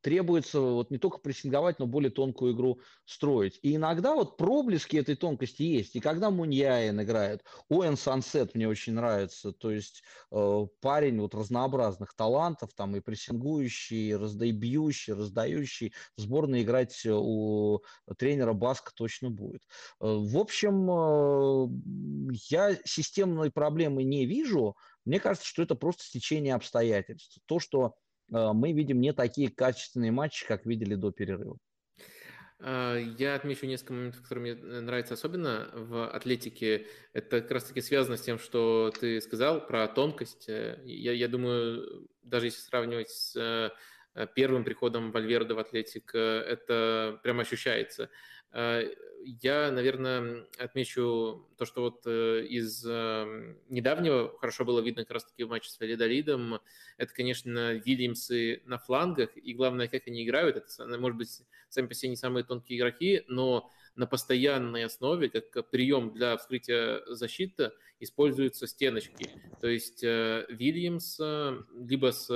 требуется 0.00 0.60
вот 0.60 0.90
не 0.90 0.98
только 0.98 1.18
прессинговать, 1.18 1.78
но 1.78 1.86
более 1.86 2.10
тонкую 2.10 2.54
игру 2.54 2.80
строить. 3.04 3.58
И 3.62 3.76
иногда 3.76 4.14
вот 4.14 4.36
проблески 4.36 4.96
этой 4.96 5.16
тонкости 5.16 5.62
есть. 5.62 5.96
И 5.96 6.00
когда 6.00 6.30
Муньяин 6.30 7.00
играет, 7.02 7.44
Оэн 7.68 7.96
Сансет 7.96 8.54
мне 8.54 8.68
очень 8.68 8.94
нравится, 8.94 9.52
то 9.52 9.70
есть 9.70 10.02
э, 10.32 10.66
парень 10.80 11.20
вот 11.20 11.34
разнообразных 11.34 12.14
талантов, 12.14 12.70
там 12.74 12.96
и 12.96 13.00
прессингующий, 13.00 14.10
и 14.10 14.14
раздайбьющий, 14.14 15.14
раздающий. 15.14 15.92
В 16.16 16.20
сборной 16.20 16.62
играть 16.62 17.04
у 17.06 17.80
тренера 18.18 18.52
Баска 18.52 18.92
точно 18.94 19.30
будет. 19.30 19.62
Э, 20.00 20.06
в 20.06 20.38
общем, 20.38 20.90
э, 20.90 22.32
я 22.48 22.76
системной 22.84 23.50
проблемы 23.50 24.02
не 24.04 24.26
вижу. 24.26 24.76
Мне 25.04 25.20
кажется, 25.20 25.46
что 25.46 25.62
это 25.62 25.74
просто 25.74 26.04
стечение 26.04 26.54
обстоятельств. 26.54 27.38
То, 27.46 27.58
что 27.58 27.94
Э, 28.09 28.09
мы 28.30 28.72
видим 28.72 29.00
не 29.00 29.12
такие 29.12 29.50
качественные 29.50 30.12
матчи, 30.12 30.46
как 30.46 30.66
видели 30.66 30.94
до 30.94 31.10
перерыва. 31.10 31.58
А, 32.62 32.96
я 32.96 33.34
отмечу 33.34 33.66
несколько 33.66 33.94
моментов, 33.94 34.22
которые 34.22 34.54
мне 34.54 34.80
нравятся 34.80 35.14
особенно 35.14 35.70
в 35.72 36.08
атлетике. 36.10 36.86
Это 37.12 37.40
как 37.40 37.50
раз-таки 37.52 37.80
связано 37.80 38.16
с 38.16 38.22
тем, 38.22 38.38
что 38.38 38.92
ты 38.98 39.20
сказал 39.20 39.66
про 39.66 39.88
тонкость. 39.88 40.48
Э, 40.48 40.78
я, 40.84 41.12
я 41.12 41.28
думаю, 41.28 42.08
даже 42.22 42.46
если 42.46 42.60
сравнивать 42.60 43.08
с 43.08 43.34
э, 44.14 44.26
первым 44.34 44.64
приходом 44.64 45.10
Вальверда 45.10 45.54
в 45.54 45.58
атлетик, 45.58 46.14
это 46.14 47.18
прямо 47.22 47.42
ощущается. 47.42 48.10
Я, 49.22 49.70
наверное, 49.70 50.46
отмечу 50.58 51.46
то, 51.58 51.66
что 51.66 51.82
вот 51.82 52.02
э, 52.06 52.46
из 52.48 52.84
э, 52.88 53.54
недавнего 53.68 54.34
хорошо 54.38 54.64
было 54.64 54.80
видно 54.80 55.02
как 55.02 55.12
раз-таки 55.12 55.44
в 55.44 55.50
матче 55.50 55.68
с 55.68 55.78
Валидолидом. 55.78 56.60
Это, 56.96 57.12
конечно, 57.12 57.74
Вильямсы 57.74 58.62
на 58.64 58.78
флангах, 58.78 59.36
и 59.36 59.52
главное, 59.52 59.88
как 59.88 60.06
они 60.06 60.24
играют. 60.24 60.56
Это, 60.56 60.98
может 60.98 61.18
быть, 61.18 61.42
сами 61.68 61.86
по 61.86 61.94
себе 61.94 62.10
не 62.10 62.16
самые 62.16 62.44
тонкие 62.44 62.78
игроки, 62.78 63.22
но 63.28 63.70
на 63.94 64.06
постоянной 64.06 64.84
основе, 64.84 65.28
как 65.28 65.68
прием 65.70 66.14
для 66.14 66.38
вскрытия 66.38 67.04
защиты, 67.06 67.72
используются 68.00 68.66
стеночки. 68.66 69.30
То 69.60 69.68
есть 69.68 70.04
э, 70.04 70.46
Вильямс 70.50 71.18
либо 71.74 72.12
с 72.12 72.28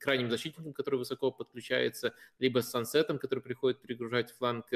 крайним 0.00 0.30
защитником, 0.30 0.72
который 0.72 0.96
высоко 0.96 1.30
подключается, 1.30 2.14
либо 2.38 2.60
с 2.60 2.70
сансетом, 2.70 3.18
который 3.18 3.40
приходит 3.40 3.80
перегружать 3.80 4.32
фланг, 4.32 4.66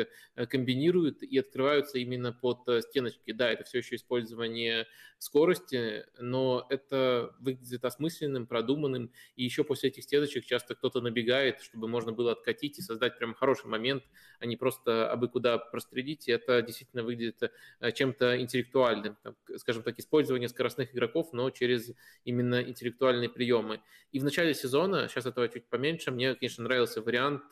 комбинируют 0.48 1.23
и 1.23 1.39
открываются 1.39 1.98
именно 1.98 2.32
под 2.32 2.69
э, 2.69 2.82
стеночки. 2.82 3.32
Да, 3.32 3.51
это 3.51 3.65
все 3.65 3.78
еще 3.78 3.97
использование 3.97 4.86
скорости, 5.19 6.05
но 6.19 6.66
это 6.69 7.35
выглядит 7.40 7.85
осмысленным, 7.85 8.47
продуманным, 8.47 9.12
и 9.35 9.44
еще 9.44 9.65
после 9.65 9.90
этих 9.90 10.05
стеночек 10.05 10.44
часто 10.44 10.74
кто-то 10.74 11.01
набегает, 11.01 11.60
чтобы 11.60 11.89
можно 11.89 12.12
было 12.12 12.32
откатить 12.32 12.78
и 12.78 12.82
создать 12.82 13.19
прям 13.19 13.35
хороший 13.35 13.66
момент, 13.66 14.05
а 14.39 14.47
не 14.47 14.56
просто 14.56 15.10
абы 15.10 15.28
куда 15.28 15.59
прострелить 15.59 16.09
заявить, 16.09 16.28
это 16.28 16.62
действительно 16.62 17.02
выглядит 17.02 17.52
чем-то 17.94 18.40
интеллектуальным, 18.40 19.16
скажем 19.56 19.82
так, 19.82 19.98
использование 19.98 20.28
скоростных 20.49 20.95
игроков, 20.95 21.33
но 21.33 21.51
через 21.51 21.93
именно 22.25 22.63
интеллектуальные 22.63 23.29
приемы. 23.29 23.81
И 24.13 24.21
в 24.21 24.25
начале 24.25 24.55
сезона, 24.55 25.09
сейчас 25.09 25.27
этого 25.27 25.49
чуть 25.49 25.67
поменьше, 25.67 26.11
мне, 26.11 26.35
конечно, 26.35 26.65
нравился 26.65 27.03
вариант 27.03 27.45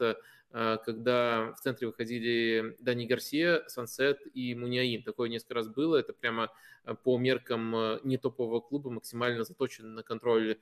Э, 0.52 0.78
когда 0.84 1.52
в 1.52 1.60
центре 1.60 1.86
выходили 1.86 2.76
Дани 2.80 3.06
Гарсия, 3.06 3.64
Сансет 3.68 4.20
и 4.32 4.54
Муниаин. 4.54 5.02
Такое 5.02 5.28
несколько 5.28 5.54
раз 5.54 5.68
было. 5.68 5.96
Это 5.96 6.12
прямо 6.12 6.50
э, 6.84 6.94
по 6.94 7.18
меркам 7.18 7.76
э, 7.76 8.00
не 8.04 8.16
топового 8.16 8.60
клуба 8.60 8.90
максимально 8.90 9.44
заточен 9.44 9.94
на 9.94 10.02
контроль 10.02 10.58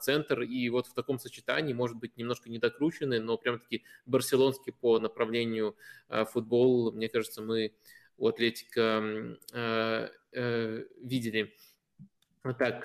центр. 0.00 0.42
И 0.42 0.68
вот 0.70 0.86
в 0.86 0.94
таком 0.94 1.18
сочетании, 1.18 1.74
может 1.74 1.98
быть, 1.98 2.16
немножко 2.16 2.48
недокрученный, 2.48 3.20
но 3.20 3.36
прям-таки 3.36 3.84
барселонский 4.06 4.72
по 4.72 4.98
направлению 4.98 5.76
футбол, 6.32 6.92
мне 6.92 7.08
кажется, 7.08 7.42
мы 7.42 7.74
у 8.18 8.28
Атлетика 8.28 9.38
видели. 10.32 11.54
Так, 12.58 12.82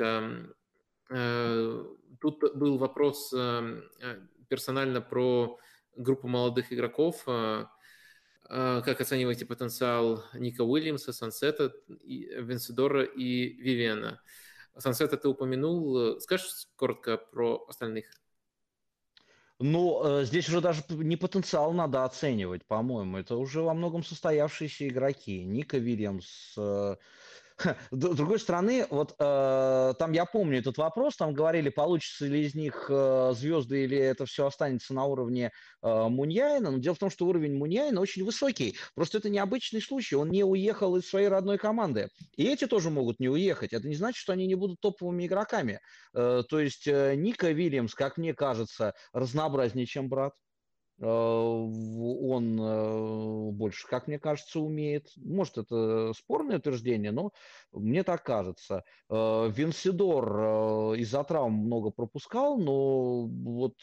тут 2.22 2.56
был 2.56 2.77
вопрос 2.77 3.34
персонально 4.47 5.01
про 5.01 5.57
группу 5.95 6.27
молодых 6.27 6.72
игроков. 6.73 7.23
А, 8.51 8.81
как 8.81 8.99
оцениваете 8.99 9.45
потенциал 9.45 10.23
Ника 10.34 10.64
Уильямса, 10.64 11.14
Сансета, 11.14 11.72
Венсидора 11.88 13.03
и 13.03 13.53
Вивиана? 13.53 14.22
Сансета 14.76 15.18
ты 15.18 15.27
упомянул. 15.27 16.19
Скажешь 16.19 16.68
коротко 16.76 17.18
про 17.18 17.64
остальных? 17.68 18.06
Ну, 19.61 20.22
э, 20.22 20.26
здесь 20.26 20.48
уже 20.48 20.61
даже 20.61 20.84
не 20.90 21.18
потенциал 21.18 21.73
надо 21.73 22.06
оценивать, 22.06 22.65
по-моему. 22.65 23.18
Это 23.18 23.36
уже 23.36 23.61
во 23.61 23.73
многом 23.73 24.03
состоявшиеся 24.03 24.88
игроки. 24.88 25.44
Ника 25.44 25.77
Вильямс, 25.77 26.53
э, 26.57 26.95
С 27.91 27.98
другой 27.98 28.40
стороны, 28.40 28.86
вот 28.90 29.15
э, 29.19 29.94
там 29.98 30.11
я 30.11 30.26
помню 30.26 30.60
этот 30.60 30.77
вопрос, 30.77 31.18
там 31.18 31.34
говорили, 31.34 31.69
получится 31.69 32.26
ли 32.26 32.45
из 32.45 32.56
них 32.56 32.88
э, 32.90 33.34
звезды 33.36 33.84
или 33.84 33.98
это 33.98 34.26
все 34.26 34.48
останется 34.48 34.94
на 34.94 35.06
уровне 35.06 35.52
э, 35.81 36.07
Муньяина. 36.07 36.72
Но 36.72 36.77
дело 36.77 36.95
в 36.95 36.99
том, 36.99 37.10
что 37.10 37.26
уровень 37.27 37.57
Муньяина 37.57 38.02
очень 38.02 38.23
высокий. 38.23 38.76
Просто 38.95 39.18
это 39.18 39.30
необычный 39.30 39.81
случай. 39.81 40.15
Он 40.15 40.30
не 40.30 40.44
уехал 40.44 40.95
из 40.95 41.07
своей 41.07 41.27
родной 41.27 41.57
команды. 41.57 42.10
И 42.36 42.45
эти 42.45 42.68
тоже 42.68 42.90
могут 42.90 43.19
не 43.19 43.30
уехать. 43.30 43.73
Это 43.73 43.88
не 43.88 43.95
значит, 43.95 44.18
что 44.18 44.34
они 44.34 44.48
не 44.48 44.56
будут 44.56 44.80
топовыми 44.80 45.26
игроками. 45.26 45.80
Э, 46.14 46.44
то 46.48 46.60
есть 46.60 46.88
э, 46.88 47.15
Ника 47.15 47.52
Вильямс, 47.52 47.94
как 47.94 48.18
мне 48.18 48.34
кажется, 48.34 48.94
разнообразнее, 49.14 49.86
чем 49.86 50.10
брат. 50.10 50.34
Э, 51.01 51.05
он 51.05 52.59
э, 52.59 53.51
больше, 53.51 53.88
как 53.88 54.07
мне 54.07 54.19
кажется, 54.19 54.59
умеет. 54.59 55.09
Может, 55.15 55.57
это 55.59 56.11
спорное 56.13 56.57
утверждение, 56.57 57.11
но 57.11 57.31
мне 57.71 58.03
так 58.03 58.23
кажется. 58.23 58.84
Э, 59.09 59.49
Винсидор 59.49 60.95
из-за 60.95 61.23
травм 61.23 61.53
много 61.53 61.89
пропускал, 61.91 62.57
но 62.57 63.27
вот 63.27 63.76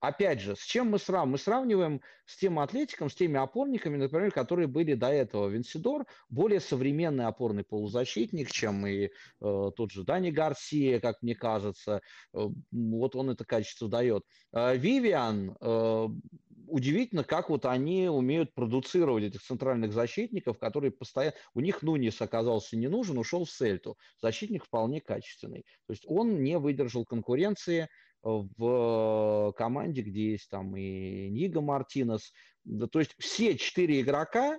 опять 0.00 0.40
же, 0.40 0.54
с 0.54 0.64
чем 0.64 0.90
мы 0.90 0.98
сравниваем? 0.98 1.32
Мы 1.32 1.38
сравниваем 1.38 2.00
с 2.26 2.36
тем 2.36 2.58
атлетиком, 2.58 3.10
с 3.10 3.14
теми 3.14 3.38
опорниками, 3.38 3.96
например, 3.96 4.30
которые 4.30 4.68
были 4.68 4.94
до 4.94 5.08
этого. 5.08 5.48
Винсидор 5.48 6.06
более 6.28 6.60
современный 6.60 7.26
опорный 7.26 7.64
полузащитник, 7.64 8.50
чем 8.50 8.86
и 8.86 9.10
тот 9.40 9.90
же 9.90 10.04
Дани 10.04 10.30
Гарсия, 10.30 11.00
как 11.00 11.22
мне 11.22 11.34
кажется. 11.34 12.00
Вот 12.32 13.16
он 13.16 13.30
это 13.30 13.44
качество 13.44 13.88
дает. 13.88 14.24
Вивиан 14.52 15.56
удивительно, 16.66 17.24
как 17.24 17.50
вот 17.50 17.66
они 17.66 18.08
умеют 18.08 18.54
продуцировать 18.54 19.24
этих 19.24 19.42
центральных 19.42 19.92
защитников, 19.92 20.58
которые 20.58 20.90
постоянно... 20.90 21.34
У 21.54 21.60
них 21.60 21.82
Нунис 21.82 22.20
оказался 22.20 22.76
не 22.76 22.88
нужен, 22.88 23.18
ушел 23.18 23.44
в 23.44 23.50
Сельту. 23.50 23.98
Защитник 24.20 24.64
вполне 24.64 25.00
качественный. 25.00 25.64
То 25.86 25.92
есть 25.92 26.04
он 26.06 26.42
не 26.42 26.58
выдержал 26.58 27.04
конкуренции 27.04 27.88
в 28.22 29.52
команде, 29.56 30.02
где 30.02 30.32
есть 30.32 30.48
там 30.48 30.76
и 30.76 31.28
Нига 31.28 31.60
Мартинес. 31.60 32.32
То 32.90 32.98
есть 32.98 33.14
все 33.18 33.56
четыре 33.56 34.00
игрока 34.00 34.58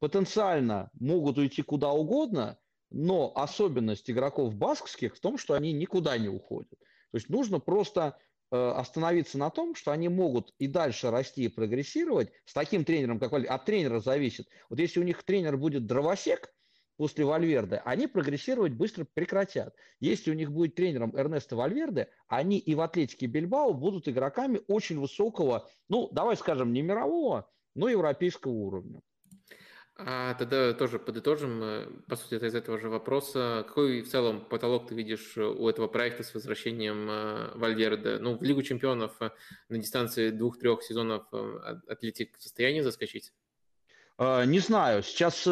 потенциально 0.00 0.90
могут 0.98 1.38
уйти 1.38 1.62
куда 1.62 1.92
угодно, 1.92 2.58
но 2.90 3.32
особенность 3.34 4.10
игроков 4.10 4.54
баскских 4.54 5.16
в 5.16 5.20
том, 5.20 5.38
что 5.38 5.54
они 5.54 5.72
никуда 5.72 6.18
не 6.18 6.28
уходят. 6.28 6.78
То 7.10 7.18
есть 7.18 7.28
нужно 7.28 7.60
просто 7.60 8.16
Э, 8.16 8.33
остановиться 8.50 9.38
на 9.38 9.50
том, 9.50 9.74
что 9.74 9.90
они 9.90 10.08
могут 10.08 10.52
и 10.58 10.66
дальше 10.66 11.10
расти 11.10 11.44
и 11.44 11.48
прогрессировать 11.48 12.30
с 12.44 12.52
таким 12.52 12.84
тренером, 12.84 13.18
как 13.18 13.32
Вальверде. 13.32 13.54
От 13.54 13.64
тренера 13.64 14.00
зависит. 14.00 14.46
Вот 14.68 14.78
если 14.78 15.00
у 15.00 15.02
них 15.02 15.22
тренер 15.24 15.56
будет 15.56 15.86
дровосек 15.86 16.52
после 16.96 17.24
Вальверде, 17.24 17.82
они 17.84 18.06
прогрессировать 18.06 18.72
быстро 18.72 19.06
прекратят. 19.12 19.74
Если 20.00 20.30
у 20.30 20.34
них 20.34 20.52
будет 20.52 20.74
тренером 20.74 21.16
Эрнесто 21.16 21.56
Вальверде, 21.56 22.08
они 22.28 22.58
и 22.58 22.74
в 22.74 22.80
Атлетике 22.80 23.26
Бильбао 23.26 23.72
будут 23.72 24.08
игроками 24.08 24.60
очень 24.68 25.00
высокого, 25.00 25.68
ну, 25.88 26.08
давай 26.12 26.36
скажем, 26.36 26.72
не 26.72 26.82
мирового, 26.82 27.50
но 27.74 27.88
европейского 27.88 28.52
уровня. 28.52 29.00
А 29.96 30.34
тогда 30.34 30.72
тоже 30.72 30.98
подытожим, 30.98 31.62
э, 31.62 31.86
по 32.08 32.16
сути, 32.16 32.34
это 32.34 32.46
из 32.46 32.54
этого 32.56 32.78
же 32.80 32.88
вопроса. 32.88 33.64
Какой 33.68 34.02
в 34.02 34.08
целом 34.08 34.44
потолок 34.44 34.88
ты 34.88 34.94
видишь 34.94 35.36
у 35.36 35.68
этого 35.68 35.86
проекта 35.86 36.24
с 36.24 36.34
возвращением 36.34 37.08
э, 37.08 37.50
Вальверде? 37.54 38.18
Ну, 38.18 38.36
в 38.36 38.42
Лигу 38.42 38.62
чемпионов 38.64 39.12
э, 39.20 39.30
на 39.68 39.78
дистанции 39.78 40.30
двух-трех 40.30 40.82
сезонов 40.82 41.32
Атлетик 41.32 42.36
в 42.36 42.42
состоянии 42.42 42.80
заскочить? 42.80 43.32
Не 44.16 44.60
знаю, 44.60 45.02
сейчас 45.02 45.42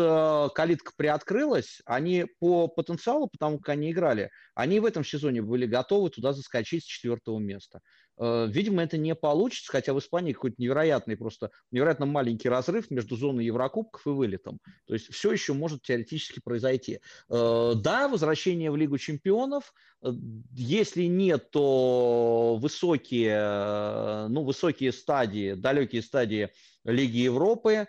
калитка 0.55 0.93
приоткрылась, 0.97 1.81
они 1.85 2.27
по 2.39 2.69
потенциалу, 2.69 3.27
потому 3.27 3.59
как 3.59 3.71
они 3.71 3.91
играли, 3.91 4.31
они 4.55 4.79
в 4.79 4.85
этом 4.85 5.03
сезоне 5.03 5.43
были 5.43 5.67
готовы 5.67 6.11
туда 6.11 6.33
заскочить 6.33 6.85
с 6.85 6.87
четвертого 6.87 7.41
места. 7.41 7.81
Э, 8.23 8.47
видимо, 8.49 8.85
это 8.85 8.97
не 8.99 9.17
получится, 9.17 9.73
хотя 9.73 9.93
в 9.93 9.99
Испании 9.99 10.33
какой-то 10.33 10.55
невероятный, 10.59 11.17
просто 11.17 11.51
невероятно 11.73 12.07
маленький 12.07 12.49
разрыв 12.49 12.89
между 12.91 13.17
зоной 13.17 13.47
Еврокубков 13.47 14.07
и 14.07 14.11
вылетом. 14.11 14.61
То 14.87 14.95
есть 14.95 15.13
все 15.13 15.33
еще 15.33 15.55
может 15.55 15.83
теоретически 15.83 16.41
произойти. 16.41 17.01
Э, 17.29 17.73
да, 17.75 18.07
возвращение 18.07 18.71
в 18.71 18.77
Лигу 18.77 18.97
чемпионов. 18.99 19.75
Э, 20.03 20.13
если 20.53 21.05
нет, 21.05 21.51
то 21.51 22.59
высокие, 22.61 24.29
ну, 24.29 24.45
высокие 24.45 24.93
стадии, 24.93 25.55
далекие 25.55 26.03
стадии 26.03 26.51
Лиги 26.85 27.19
Европы. 27.19 27.87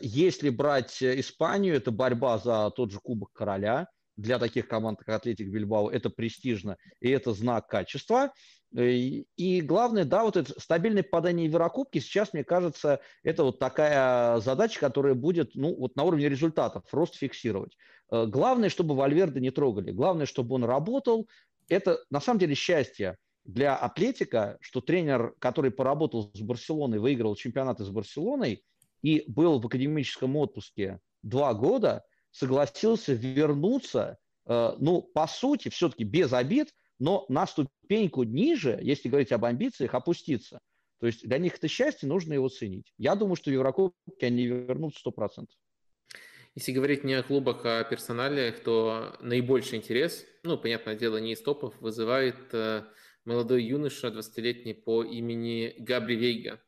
Если 0.00 0.50
брать 0.50 1.02
Испанию, 1.02 1.76
это 1.76 1.90
борьба 1.90 2.38
за 2.38 2.70
тот 2.74 2.92
же 2.92 2.98
Кубок 3.00 3.32
Короля– 3.32 3.88
для 4.16 4.38
таких 4.38 4.68
команд, 4.68 4.98
как 4.98 5.08
Атлетик 5.08 5.48
Бильбао, 5.48 5.90
это 5.90 6.10
престижно, 6.10 6.76
и 7.00 7.10
это 7.10 7.32
знак 7.32 7.68
качества. 7.68 8.32
И 8.74 9.60
главное, 9.62 10.04
да, 10.04 10.24
вот 10.24 10.36
это 10.36 10.58
стабильное 10.58 11.02
попадание 11.02 11.46
в 11.46 11.52
Еврокубки 11.52 11.98
сейчас, 11.98 12.32
мне 12.32 12.42
кажется, 12.42 13.00
это 13.22 13.44
вот 13.44 13.58
такая 13.58 14.40
задача, 14.40 14.80
которая 14.80 15.14
будет, 15.14 15.54
ну, 15.54 15.74
вот 15.76 15.94
на 15.96 16.04
уровне 16.04 16.28
результатов, 16.28 16.84
рост 16.90 17.14
фиксировать. 17.16 17.76
Э, 18.10 18.24
главное, 18.26 18.70
чтобы 18.70 18.94
Вальверде 18.94 19.40
не 19.40 19.50
трогали, 19.50 19.92
главное, 19.92 20.24
чтобы 20.24 20.54
он 20.54 20.64
работал. 20.64 21.28
Это, 21.68 21.98
на 22.08 22.20
самом 22.20 22.40
деле, 22.40 22.54
счастье 22.54 23.18
для 23.44 23.76
Атлетика, 23.76 24.56
что 24.62 24.80
тренер, 24.80 25.34
который 25.38 25.70
поработал 25.70 26.30
с 26.32 26.40
Барселоной, 26.40 26.98
выиграл 26.98 27.34
чемпионаты 27.36 27.84
с 27.84 27.90
Барселоной 27.90 28.64
и 29.02 29.22
был 29.26 29.60
в 29.60 29.66
академическом 29.66 30.34
отпуске 30.36 30.98
два 31.22 31.52
года– 31.52 32.04
согласился 32.32 33.12
вернуться, 33.12 34.18
э, 34.46 34.74
ну, 34.78 35.02
по 35.02 35.26
сути, 35.28 35.68
все-таки 35.68 36.04
без 36.04 36.32
обид, 36.32 36.74
но 36.98 37.24
на 37.28 37.46
ступеньку 37.46 38.24
ниже, 38.24 38.78
если 38.82 39.08
говорить 39.08 39.32
об 39.32 39.44
амбициях, 39.44 39.94
опуститься. 39.94 40.60
То 40.98 41.06
есть 41.06 41.26
для 41.26 41.38
них 41.38 41.56
это 41.56 41.68
счастье, 41.68 42.08
нужно 42.08 42.32
его 42.32 42.48
ценить. 42.48 42.92
Я 42.96 43.14
думаю, 43.16 43.36
что 43.36 43.50
в 43.50 43.52
Еврокубке 43.52 44.26
они 44.26 44.46
вернутся 44.46 45.00
100%. 45.08 45.46
Если 46.54 46.72
говорить 46.72 47.02
не 47.02 47.14
о 47.14 47.22
клубах, 47.22 47.64
а 47.64 47.80
о 47.80 47.84
персонале, 47.84 48.52
то 48.52 49.16
наибольший 49.20 49.78
интерес, 49.78 50.26
ну, 50.44 50.58
понятное 50.58 50.94
дело, 50.94 51.16
не 51.16 51.32
из 51.32 51.40
топов, 51.40 51.74
вызывает 51.80 52.36
э, 52.52 52.84
молодой 53.24 53.64
юноша, 53.64 54.08
20-летний 54.08 54.74
по 54.74 55.02
имени 55.02 55.74
Габри 55.78 56.14
Вейга. 56.14 56.60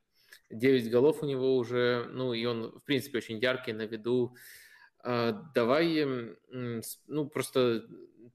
9 0.51 0.91
голов 0.91 1.23
у 1.23 1.27
него 1.27 1.57
уже, 1.57 2.09
ну, 2.13 2.33
и 2.33 2.45
он, 2.45 2.79
в 2.79 2.85
принципе, 2.85 3.19
очень 3.19 3.39
яркий, 3.39 3.73
на 3.73 3.83
виду. 3.83 4.35
А, 5.05 5.33
давай, 5.55 6.07
ну, 7.07 7.29
просто 7.29 7.85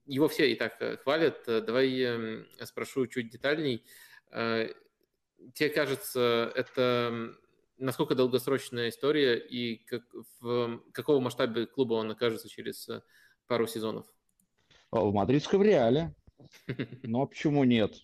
его 0.06 0.28
все 0.28 0.52
и 0.52 0.56
так 0.56 0.76
э, 0.82 0.98
хвалят. 0.98 1.48
Э, 1.48 1.62
давай 1.62 2.46
спрошу 2.64 3.08
чуть 3.08 3.32
детальней. 3.32 3.84
А, 4.32 4.68
тебе 5.56 5.70
кажется, 5.70 6.52
это 6.56 7.36
насколько 7.80 8.14
долгосрочная 8.14 8.90
история 8.90 9.38
и 9.40 9.78
как, 9.86 10.04
в 10.42 10.82
какого 10.92 11.20
масштаба 11.20 11.66
клуба 11.66 11.94
он 11.94 12.12
окажется 12.12 12.50
через 12.50 12.88
э, 12.88 13.02
пару 13.48 13.66
сезонов? 13.66 14.06
В 14.92 15.12
мадридском 15.12 15.64
реале. 15.64 16.14
А 17.14 17.26
почему 17.26 17.64
нет? 17.64 17.96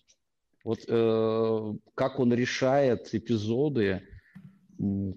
Вот 0.64 0.80
э, 0.88 1.72
как 1.94 2.18
он 2.18 2.34
решает 2.34 3.14
эпизоды, 3.14 4.02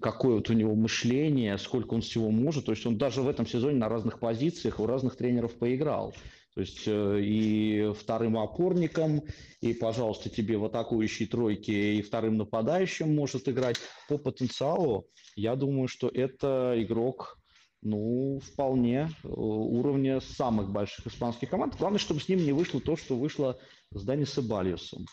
какое 0.00 0.36
вот 0.36 0.50
у 0.50 0.52
него 0.52 0.74
мышление, 0.74 1.58
сколько 1.58 1.94
он 1.94 2.00
всего 2.00 2.30
может. 2.30 2.66
То 2.66 2.72
есть 2.72 2.86
он 2.86 2.96
даже 2.98 3.22
в 3.22 3.28
этом 3.28 3.46
сезоне 3.46 3.76
на 3.76 3.88
разных 3.88 4.18
позициях 4.18 4.80
у 4.80 4.86
разных 4.86 5.16
тренеров 5.16 5.54
поиграл. 5.58 6.14
То 6.54 6.62
есть 6.62 6.82
э, 6.86 7.20
и 7.22 7.92
вторым 7.92 8.36
опорником, 8.36 9.22
и, 9.60 9.72
пожалуйста, 9.72 10.30
тебе 10.30 10.58
в 10.58 10.64
атакующей 10.64 11.26
тройке, 11.26 11.94
и 11.94 12.02
вторым 12.02 12.36
нападающим 12.38 13.14
может 13.14 13.48
играть. 13.48 13.76
По 14.08 14.18
потенциалу, 14.18 15.06
я 15.36 15.54
думаю, 15.54 15.86
что 15.86 16.08
это 16.08 16.74
игрок 16.76 17.38
ну, 17.82 18.40
вполне 18.40 19.10
э, 19.22 19.28
уровня 19.28 20.20
самых 20.20 20.70
больших 20.70 21.06
испанских 21.06 21.50
команд. 21.50 21.76
Главное, 21.78 22.00
чтобы 22.00 22.20
с 22.20 22.28
ним 22.28 22.44
не 22.44 22.52
вышло 22.52 22.80
то, 22.80 22.96
что 22.96 23.16
вышло 23.16 23.58
с 23.92 24.02
Дани 24.04 24.24
Себальюсом. 24.24 25.06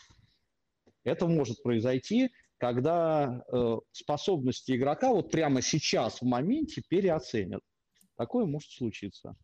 Это 1.04 1.26
может 1.26 1.62
произойти, 1.62 2.30
когда 2.58 3.44
э, 3.52 3.76
способности 3.92 4.76
игрока 4.76 5.10
вот 5.10 5.30
прямо 5.30 5.62
сейчас, 5.62 6.20
в 6.20 6.24
моменте, 6.24 6.82
переоценят. 6.88 7.62
Такое 8.16 8.46
может 8.46 8.70
случиться. 8.70 9.36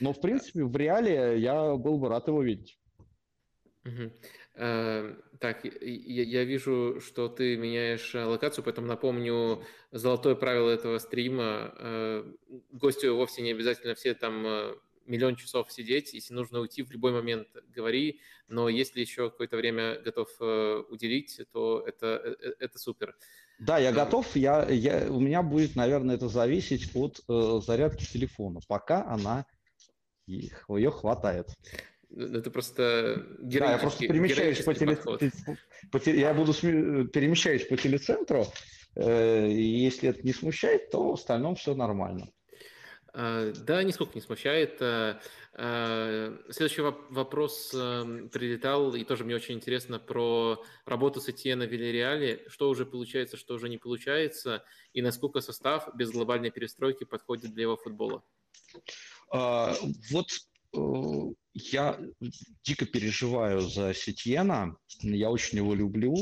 Но, 0.00 0.12
в 0.12 0.20
принципе, 0.20 0.64
в 0.64 0.76
реале 0.76 1.38
я 1.38 1.76
был 1.76 1.98
бы 1.98 2.08
рад 2.08 2.26
его 2.26 2.42
видеть. 2.42 2.78
Угу. 3.84 4.12
Э, 4.54 5.16
так, 5.40 5.64
я, 5.64 6.22
я 6.22 6.44
вижу, 6.44 7.00
что 7.00 7.28
ты 7.28 7.56
меняешь 7.56 8.14
э, 8.14 8.24
локацию, 8.24 8.64
поэтому 8.64 8.86
напомню 8.86 9.64
золотое 9.90 10.34
правило 10.34 10.70
этого 10.70 10.98
стрима. 10.98 11.74
Э, 11.78 12.32
гостю 12.70 13.16
вовсе 13.16 13.42
не 13.42 13.52
обязательно 13.52 13.94
все 13.94 14.14
там 14.14 14.46
э, 14.46 14.74
миллион 15.06 15.36
часов 15.36 15.72
сидеть, 15.72 16.12
если 16.12 16.34
нужно 16.34 16.60
уйти 16.60 16.82
в 16.82 16.90
любой 16.90 17.12
момент, 17.12 17.48
говори, 17.74 18.20
но 18.48 18.68
если 18.68 19.00
еще 19.00 19.30
какое-то 19.30 19.56
время 19.56 20.00
готов 20.00 20.28
э, 20.40 20.82
уделить, 20.88 21.40
то 21.52 21.84
это, 21.86 22.36
э, 22.40 22.54
это 22.58 22.78
супер. 22.78 23.16
Да, 23.58 23.78
я 23.78 23.92
готов, 23.92 24.34
я, 24.34 24.68
я, 24.68 25.10
у 25.10 25.20
меня 25.20 25.42
будет, 25.42 25.76
наверное, 25.76 26.16
это 26.16 26.28
зависеть 26.28 26.90
от 26.94 27.20
э, 27.28 27.60
зарядки 27.64 28.04
телефона, 28.04 28.60
пока 28.66 29.04
она, 29.06 29.46
ее 30.26 30.90
хватает. 30.90 31.48
Ну, 32.10 32.38
это 32.38 32.50
просто 32.50 33.24
Да, 33.38 33.72
я 33.72 33.78
просто 33.78 34.06
перемещаюсь 34.06 34.62
по, 34.62 34.74
теле... 34.74 34.98
по 35.90 35.98
теле... 35.98 36.20
Я 36.20 36.34
буду 36.34 36.52
см... 36.52 37.08
перемещаюсь 37.08 37.64
по 37.66 37.76
телецентру. 37.76 38.46
Э, 38.94 39.48
если 39.50 40.10
это 40.10 40.22
не 40.22 40.32
смущает, 40.32 40.90
то 40.90 41.10
в 41.10 41.14
остальном 41.14 41.54
все 41.54 41.74
нормально. 41.74 42.28
А, 43.14 43.52
да, 43.52 43.82
нисколько 43.82 44.14
не 44.14 44.20
смущает. 44.22 44.80
А, 44.80 45.20
а, 45.54 46.38
следующий 46.50 46.82
вопрос 46.82 47.70
прилетал, 47.70 48.94
и 48.94 49.04
тоже 49.04 49.24
мне 49.24 49.34
очень 49.34 49.54
интересно 49.54 49.98
про 49.98 50.64
работу 50.86 51.20
с 51.20 51.28
Этьена 51.28 51.66
в 51.66 51.70
Вильяреале. 51.70 52.44
Что 52.48 52.70
уже 52.70 52.86
получается, 52.86 53.36
что 53.36 53.54
уже 53.54 53.68
не 53.68 53.78
получается, 53.78 54.64
и 54.92 55.02
насколько 55.02 55.40
состав 55.40 55.88
без 55.94 56.10
глобальной 56.10 56.50
перестройки 56.50 57.04
подходит 57.04 57.52
для 57.52 57.62
его 57.64 57.76
футбола? 57.76 58.22
Вот 59.30 60.28
э, 60.74 61.34
я 61.54 61.98
дико 62.64 62.86
переживаю 62.86 63.60
за 63.60 63.94
Сетьена, 63.94 64.76
я 65.00 65.30
очень 65.30 65.58
его 65.58 65.74
люблю, 65.74 66.14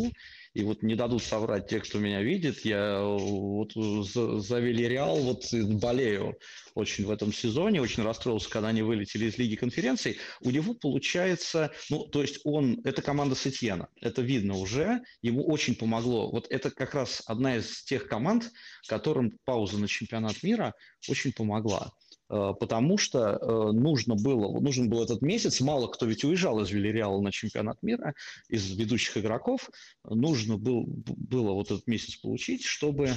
и 0.54 0.64
вот 0.64 0.82
не 0.82 0.96
дадут 0.96 1.22
соврать 1.22 1.68
те, 1.68 1.80
кто 1.80 1.98
меня 1.98 2.22
видит, 2.22 2.64
я 2.64 3.00
вот 3.02 3.72
за, 3.74 4.40
за 4.40 4.58
Вильяреал 4.58 5.18
вот 5.18 5.44
болею 5.52 6.36
очень 6.74 7.06
в 7.06 7.10
этом 7.10 7.32
сезоне, 7.32 7.80
очень 7.80 8.02
расстроился, 8.02 8.50
когда 8.50 8.68
они 8.68 8.82
вылетели 8.82 9.26
из 9.26 9.38
Лиги 9.38 9.54
конференций. 9.54 10.18
У 10.40 10.50
него 10.50 10.74
получается, 10.74 11.70
ну, 11.88 12.04
то 12.06 12.22
есть 12.22 12.40
он, 12.44 12.80
это 12.84 13.02
команда 13.02 13.36
Сетьена, 13.36 13.88
это 14.00 14.22
видно 14.22 14.56
уже, 14.56 15.02
ему 15.22 15.46
очень 15.46 15.76
помогло. 15.76 16.30
Вот 16.30 16.46
это 16.50 16.70
как 16.70 16.94
раз 16.94 17.22
одна 17.26 17.56
из 17.56 17.82
тех 17.84 18.08
команд, 18.08 18.50
которым 18.88 19.38
пауза 19.44 19.78
на 19.78 19.86
чемпионат 19.86 20.42
мира 20.42 20.74
очень 21.08 21.32
помогла. 21.32 21.92
Э, 22.30 22.54
потому 22.58 22.96
что 22.96 23.38
э, 23.40 23.72
нужно 23.72 24.14
было, 24.14 24.58
нужен 24.60 24.88
был 24.88 25.02
этот 25.02 25.20
месяц, 25.20 25.60
мало 25.60 25.88
кто 25.88 26.06
ведь 26.06 26.24
уезжал 26.24 26.60
из 26.60 26.70
Вильяреала 26.70 27.20
на 27.20 27.32
чемпионат 27.32 27.82
мира, 27.82 28.14
из 28.48 28.70
ведущих 28.70 29.16
игроков, 29.16 29.68
нужно 30.04 30.56
был, 30.56 30.84
было 30.86 31.52
вот 31.52 31.72
этот 31.72 31.86
месяц 31.88 32.16
получить, 32.16 32.64
чтобы 32.64 33.10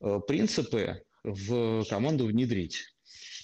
э, 0.00 0.20
принципы 0.28 1.02
в 1.24 1.84
команду 1.86 2.26
внедрить. 2.26 2.84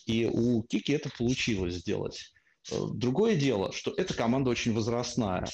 И 0.06 0.24
у 0.24 0.62
Кики 0.62 0.92
это 0.92 1.10
получилось 1.10 1.74
сделать. 1.74 2.32
Другое 2.70 3.34
дело, 3.34 3.72
что 3.72 3.92
эта 3.96 4.14
команда 4.14 4.50
очень 4.50 4.72
возрастная. 4.72 5.46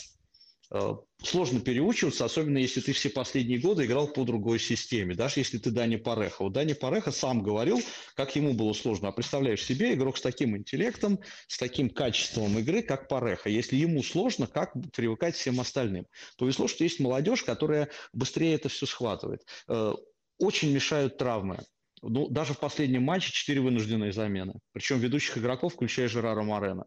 Э, 0.74 0.94
сложно 1.23 1.61
переучиваться, 1.61 2.24
особенно 2.24 2.57
если 2.57 2.81
ты 2.81 2.93
все 2.94 3.11
последние 3.11 3.59
годы 3.59 3.85
играл 3.85 4.09
по 4.09 4.24
другой 4.24 4.59
системе, 4.59 5.15
даже 5.15 5.40
если 5.40 5.59
ты 5.59 5.70
Дани 5.70 5.97
Пареха. 5.97 6.44
Вот 6.44 6.55
Дани 6.55 6.73
Пареха 6.73 7.12
сам 7.12 7.43
говорил, 7.43 7.82
как 8.16 8.35
ему 8.36 8.55
было 8.55 8.73
сложно. 8.73 9.09
А 9.09 9.12
представляешь 9.12 9.62
себе 9.62 9.93
игрок 9.93 10.16
с 10.16 10.23
таким 10.23 10.57
интеллектом, 10.57 11.20
с 11.47 11.59
таким 11.59 11.90
качеством 11.90 12.59
игры, 12.59 12.82
как 12.82 13.07
Пареха. 13.07 13.51
Если 13.51 13.77
ему 13.77 14.03
сложно, 14.03 14.47
как 14.47 14.73
привыкать 14.94 15.35
всем 15.35 15.61
остальным? 15.61 16.07
Повезло, 16.39 16.69
что 16.69 16.85
есть 16.85 17.01
молодежь, 17.01 17.43
которая 17.43 17.90
быстрее 18.15 18.55
это 18.55 18.70
все 18.70 18.86
схватывает. 18.86 19.43
Э, 19.69 19.93
очень 20.39 20.73
мешают 20.73 21.19
травмы. 21.19 21.59
Ну, 22.01 22.28
даже 22.28 22.55
в 22.55 22.59
последнем 22.59 23.03
матче 23.03 23.31
четыре 23.31 23.61
вынужденные 23.61 24.12
замены. 24.12 24.55
Причем 24.73 25.01
ведущих 25.01 25.36
игроков, 25.36 25.74
включая 25.74 26.09
Жерара 26.09 26.43
Морена. 26.43 26.86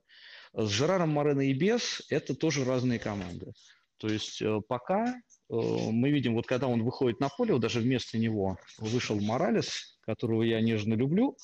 С 0.58 0.70
Жераром 0.70 1.10
Морено 1.10 1.42
и 1.42 1.54
без– 1.54 2.02
это 2.10 2.34
тоже 2.34 2.64
разные 2.64 2.98
команды. 2.98 3.52
То 3.98 4.08
есть 4.08 4.42
э, 4.42 4.62
пока 4.68 5.08
э, 5.08 5.14
мы 5.50 6.12
видим, 6.12 6.36
вот 6.36 6.46
когда 6.46 6.68
он 6.68 6.84
выходит 6.84 7.20
на 7.20 7.30
поле, 7.30 7.54
вот 7.54 7.62
даже 7.62 7.80
вместо 7.80 8.18
него 8.18 8.58
вышел 8.78 9.20
Моралес, 9.20 9.98
которого 10.02 10.44
я 10.44 10.62
нежно 10.62 10.94
люблю, 10.94 11.38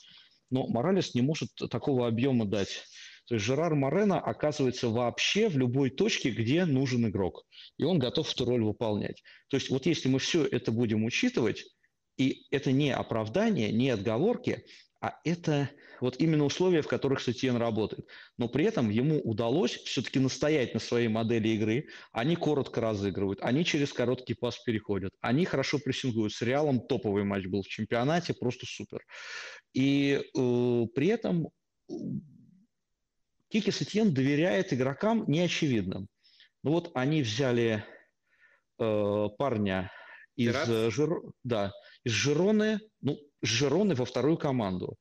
но 0.50 0.68
Моралес 0.68 1.16
не 1.16 1.22
может 1.22 1.50
такого 1.70 2.08
объема 2.08 2.46
дать. 2.46 2.86
То 3.28 3.36
есть 3.36 3.46
Жерар 3.46 3.76
Морено 3.76 4.20
оказывается 4.20 4.90
вообще 4.90 5.48
в 5.48 5.58
любой 5.58 5.90
точке, 5.90 6.32
где 6.32 6.66
нужен 6.66 7.08
игрок. 7.08 7.46
И 7.78 7.84
он 7.84 7.98
готов 7.98 8.30
эту 8.32 8.44
роль 8.46 8.64
выполнять. 8.64 9.24
То 9.48 9.56
есть 9.56 9.70
вот 9.70 9.86
если 9.86 10.10
мы 10.10 10.20
все 10.20 10.46
это 10.46 10.72
будем 10.74 11.06
учитывать, 11.06 11.64
и 12.18 12.46
это 12.52 12.74
не 12.74 12.92
оправдание, 12.92 13.72
не 13.72 13.90
отговорки, 13.90 14.66
а 15.02 15.20
это 15.24 15.70
вот 16.00 16.16
именно 16.20 16.46
условия, 16.46 16.84
в 16.84 16.88
которых 16.88 17.22
Сетьен 17.22 17.58
работает. 17.58 18.08
Но 18.38 18.48
при 18.48 18.66
этом 18.66 18.90
ему 18.90 19.20
удалось 19.20 19.72
все-таки 19.72 20.20
настоять 20.20 20.74
на 20.76 20.80
своей 20.80 21.08
модели 21.08 21.50
игры. 21.50 21.88
Они 22.12 22.36
коротко 22.36 22.82
разыгрывают, 22.82 23.40
они 23.42 23.66
через 23.66 23.92
короткий 23.94 24.36
пас 24.36 24.60
переходят, 24.60 25.12
они 25.20 25.46
хорошо 25.46 25.80
прессингуют. 25.80 26.34
С 26.34 26.42
Реалом 26.44 26.80
топовый 26.80 27.24
матч 27.24 27.48
был 27.48 27.64
в 27.64 27.68
чемпионате, 27.68 28.36
просто 28.36 28.68
супер. 28.68 29.04
И 29.74 30.22
э, 30.22 30.86
при 30.94 31.08
этом 31.08 31.50
Кики 33.50 33.72
Сетьен 33.72 34.14
доверяет 34.14 34.72
игрокам 34.74 35.26
неочевидным. 35.28 36.08
Ну 36.64 36.72
вот 36.72 36.92
они 36.94 37.24
взяли 37.24 37.84
э, 38.80 39.28
парня 39.38 39.92
из, 40.36 40.56
Жир... 40.94 41.22
да, 41.44 41.74
из 42.04 42.12
Жироны, 42.12 42.80
Жироны 43.42 43.96
во 43.96 44.06
вторую 44.06 44.38
команду. 44.38 44.98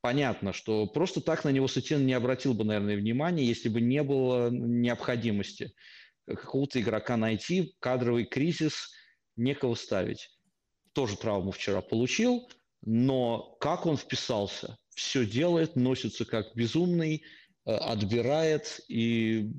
Понятно, 0.00 0.52
что 0.52 0.86
просто 0.86 1.20
так 1.20 1.44
на 1.44 1.50
него 1.50 1.68
Сатин 1.68 2.06
не 2.06 2.14
обратил 2.14 2.54
бы, 2.54 2.64
наверное, 2.64 2.96
внимания, 2.96 3.44
если 3.44 3.68
бы 3.68 3.80
не 3.80 4.02
было 4.02 4.50
необходимости 4.50 5.74
какого-то 6.26 6.80
игрока 6.80 7.16
найти, 7.16 7.74
кадровый 7.80 8.24
кризис, 8.24 8.92
некого 9.36 9.74
ставить. 9.74 10.30
Тоже 10.92 11.16
травму 11.16 11.50
вчера 11.50 11.80
получил, 11.80 12.48
но 12.82 13.56
как 13.60 13.86
он 13.86 13.96
вписался? 13.96 14.78
Все 14.94 15.24
делает, 15.24 15.76
носится 15.76 16.24
как 16.24 16.54
безумный, 16.54 17.24
отбирает 17.64 18.80
и 18.88 19.50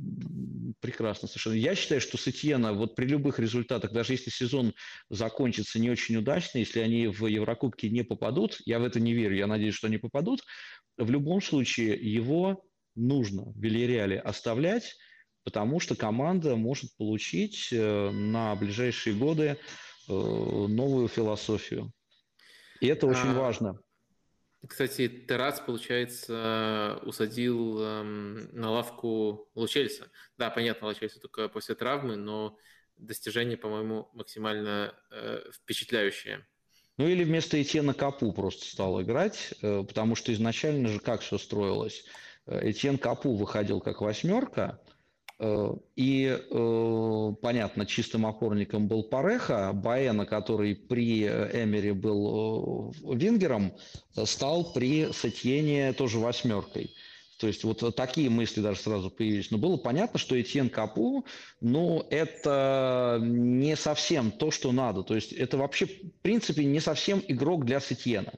прекрасно 0.80 1.28
совершенно. 1.28 1.54
Я 1.54 1.76
считаю, 1.76 2.02
что 2.02 2.18
Сетьена 2.18 2.74
вот 2.74 2.96
при 2.96 3.06
любых 3.06 3.40
результатах, 3.40 3.92
даже 3.92 4.14
если 4.14 4.30
сезон 4.30 4.74
закончится 5.10 5.80
не 5.80 5.90
очень 5.90 6.18
удачно, 6.18 6.58
если 6.58 6.80
они 6.80 7.08
в 7.08 7.26
Еврокубке 7.28 7.90
не 7.90 8.04
попадут, 8.04 8.60
я 8.66 8.80
в 8.80 8.84
это 8.84 9.00
не 9.00 9.14
верю, 9.14 9.36
я 9.36 9.48
надеюсь, 9.48 9.76
что 9.76 9.88
они 9.88 9.98
попадут, 9.98 10.44
в 10.98 11.10
любом 11.10 11.42
случае 11.42 11.94
его 11.94 12.64
нужно 12.96 13.52
в 13.52 13.60
Вильяреале 13.60 14.20
оставлять, 14.20 14.96
потому 15.44 15.80
что 15.80 15.96
команда 15.96 16.56
может 16.56 16.96
получить 16.98 17.70
э, 17.72 18.10
на 18.12 18.56
ближайшие 18.56 19.16
годы 19.16 19.44
э, 19.44 19.58
новую 20.08 21.08
философию. 21.08 21.92
И 22.80 22.88
это 22.88 23.08
очень 23.08 23.30
а... 23.30 23.34
важно. 23.34 23.80
Кстати, 24.68 25.08
Террас, 25.08 25.60
получается, 25.60 27.00
усадил 27.04 27.82
эм, 27.82 28.50
на 28.52 28.72
лавку 28.72 29.50
Лучельса. 29.56 30.12
Да, 30.38 30.52
понятно, 30.52 30.88
Лучельса 30.88 31.20
только 31.20 31.50
после 31.50 31.74
травмы, 31.74 32.16
но 32.16 32.58
достижение, 32.98 33.58
по-моему, 33.58 34.10
максимально 34.14 34.94
э, 35.10 35.42
впечатляющее. 35.52 36.46
Ну 36.98 37.08
или 37.08 37.24
вместо 37.24 37.62
Этьена 37.62 37.96
Капу 37.96 38.32
просто 38.32 38.66
стал 38.66 39.02
играть, 39.02 39.54
э, 39.62 39.84
потому 39.84 40.16
что 40.16 40.32
изначально 40.32 40.90
же 40.90 41.00
как 41.00 41.22
все 41.22 41.40
строилось? 41.40 42.06
Э, 42.46 42.70
Этьен 42.70 43.00
Капу 43.00 43.36
выходил 43.36 43.80
как 43.80 44.02
восьмерка, 44.02 44.80
И, 45.96 46.40
понятно, 47.42 47.86
чистым 47.88 48.26
опорником 48.28 48.88
был 48.88 49.04
Пареха, 49.04 49.72
Баэна, 49.74 50.26
который 50.26 50.76
при 50.76 51.26
Эмере 51.26 51.94
был 51.94 52.94
вингером, 53.04 53.74
стал 54.26 54.72
при 54.72 55.12
Сатьене 55.12 55.94
тоже 55.94 56.20
восьмеркой. 56.20 56.92
То 57.40 57.48
есть 57.48 57.64
вот 57.64 57.96
такие 57.96 58.30
мысли 58.30 58.62
даже 58.62 58.82
сразу 58.82 59.10
появились. 59.10 59.50
Но 59.50 59.58
было 59.58 59.78
понятно, 59.78 60.20
что 60.20 60.40
Этьен 60.40 60.70
Капу, 60.70 61.26
ну, 61.60 62.06
это 62.12 63.18
не 63.20 63.76
совсем 63.76 64.30
то, 64.30 64.52
что 64.52 64.72
надо. 64.72 65.02
То 65.02 65.16
есть 65.16 65.34
это 65.34 65.58
вообще, 65.58 65.88
в 65.88 66.22
принципе, 66.22 66.66
не 66.66 66.80
совсем 66.80 67.24
игрок 67.28 67.66
для 67.66 67.80
Сетьена. 67.80 68.34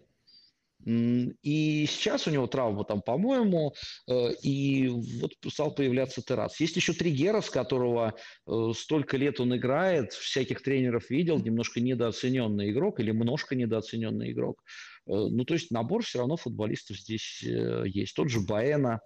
И 0.85 1.85
сейчас 1.87 2.27
у 2.27 2.31
него 2.31 2.47
травма 2.47 2.83
там, 2.83 3.01
по-моему, 3.01 3.73
э, 4.09 4.33
и 4.41 4.89
вот 4.89 5.31
стал 5.51 5.73
появляться 5.73 6.21
террас. 6.21 6.59
Есть 6.59 6.75
еще 6.75 6.93
Тригера, 6.93 7.41
с 7.41 7.49
которого 7.49 8.15
э, 8.45 8.71
столько 8.75 9.17
лет 9.17 9.39
он 9.39 9.55
играет, 9.55 10.13
всяких 10.13 10.61
тренеров 10.61 11.09
видел, 11.09 11.39
немножко 11.39 11.79
недооцененный 11.79 12.71
игрок 12.71 12.99
или 12.99 13.11
немножко 13.11 13.55
недооцененный 13.55 14.31
игрок. 14.31 14.61
Э, 15.07 15.11
ну, 15.13 15.45
то 15.45 15.53
есть 15.53 15.71
набор 15.71 16.03
все 16.03 16.19
равно 16.19 16.35
футболистов 16.35 16.97
здесь 16.97 17.41
есть. 17.41 18.15
Тот 18.15 18.29
же 18.29 18.41
Баэна. 18.41 18.99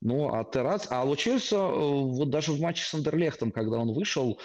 Ну, 0.00 0.34
а 0.34 0.44
Террац... 0.44 0.86
А 0.90 1.04
Лучельса 1.04 1.58
вот 1.58 2.30
даже 2.30 2.52
в 2.52 2.60
матче 2.60 2.84
с 2.84 2.94
Андерлехтом, 2.94 3.52
когда 3.52 3.78
он 3.78 3.92
вышел, 3.92 4.40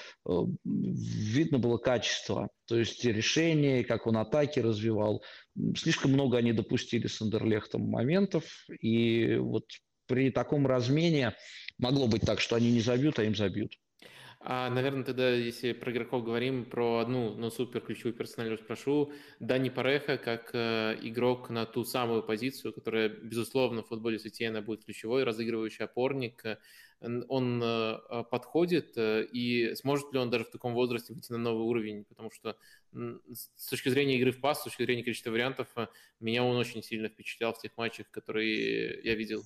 видно 0.66 1.60
было 1.60 1.78
качество. 1.78 2.50
То 2.68 2.78
есть 2.78 3.04
решение, 3.06 3.84
как 3.84 4.08
он 4.08 4.18
атаки 4.18 4.60
развивал. 4.60 5.24
Слишком 5.76 6.12
много 6.12 6.38
они 6.38 6.54
допустили 6.54 7.08
с 7.08 7.22
Андерлехтом 7.22 7.82
моментов. 7.82 8.46
И 8.82 9.36
вот 9.36 9.66
при 10.08 10.32
таком 10.32 10.68
размене 10.68 11.36
могло 11.78 12.08
быть 12.08 12.22
так, 12.22 12.40
что 12.40 12.56
они 12.56 12.72
не 12.72 12.82
забьют, 12.82 13.20
а 13.20 13.24
им 13.24 13.36
забьют. 13.36 13.74
А, 14.48 14.70
наверное, 14.70 15.04
тогда, 15.04 15.32
если 15.32 15.74
про 15.74 15.92
игроков 15.92 16.24
говорим, 16.24 16.66
про 16.66 17.00
одну, 17.00 17.34
но 17.34 17.50
супер 17.50 17.82
ключевую 17.82 18.14
персоналию 18.14 18.60
спрошу. 18.60 19.12
Дани 19.40 19.70
Пареха, 19.70 20.18
как 20.18 20.52
э, 20.54 20.98
игрок 21.02 21.50
на 21.50 21.66
ту 21.66 21.84
самую 21.84 22.22
позицию, 22.22 22.72
которая, 22.72 23.10
безусловно, 23.10 23.82
в 23.82 23.88
футболе 23.88 24.20
Сетиена 24.20 24.62
будет 24.62 24.86
ключевой, 24.86 25.24
разыгрывающий 25.24 25.86
опорник, 25.86 26.44
он 27.02 27.62
э, 27.64 28.24
подходит, 28.32 28.98
э, 28.98 29.26
и 29.26 29.76
сможет 29.76 30.12
ли 30.14 30.20
он 30.20 30.30
даже 30.30 30.46
в 30.46 30.50
таком 30.50 30.74
возрасте 30.74 31.14
выйти 31.14 31.32
на 31.32 31.38
новый 31.38 31.64
уровень? 31.64 32.06
Потому 32.06 32.32
что 32.32 32.58
с 32.94 33.70
точки 33.70 33.90
зрения 33.90 34.18
игры 34.18 34.32
в 34.32 34.40
пас, 34.40 34.62
с 34.62 34.64
точки 34.64 34.84
зрения 34.84 35.04
количества 35.04 35.32
вариантов, 35.32 35.68
э, 35.76 35.88
меня 36.20 36.44
он 36.44 36.56
очень 36.56 36.82
сильно 36.82 37.10
впечатлял 37.10 37.54
в 37.54 37.62
тех 37.62 37.76
матчах, 37.78 38.10
которые 38.12 39.02
я 39.04 39.16
видел. 39.16 39.44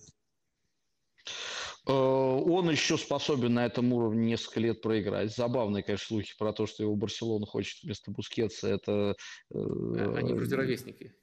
Он 1.85 2.69
еще 2.69 2.97
способен 2.97 3.55
на 3.55 3.65
этом 3.65 3.91
уровне 3.93 4.27
несколько 4.27 4.59
лет 4.59 4.81
проиграть. 4.81 5.35
Забавные, 5.35 5.81
конечно, 5.81 6.07
слухи 6.07 6.37
про 6.37 6.53
то, 6.53 6.67
что 6.67 6.83
его 6.83 6.95
Барселона 6.95 7.45
хочет 7.47 7.81
вместо 7.81 8.11
Бускетса. 8.11 8.67
Это... 8.67 9.15
Они 9.49 10.33
вроде 10.33 10.55
ровесники. 10.55 11.15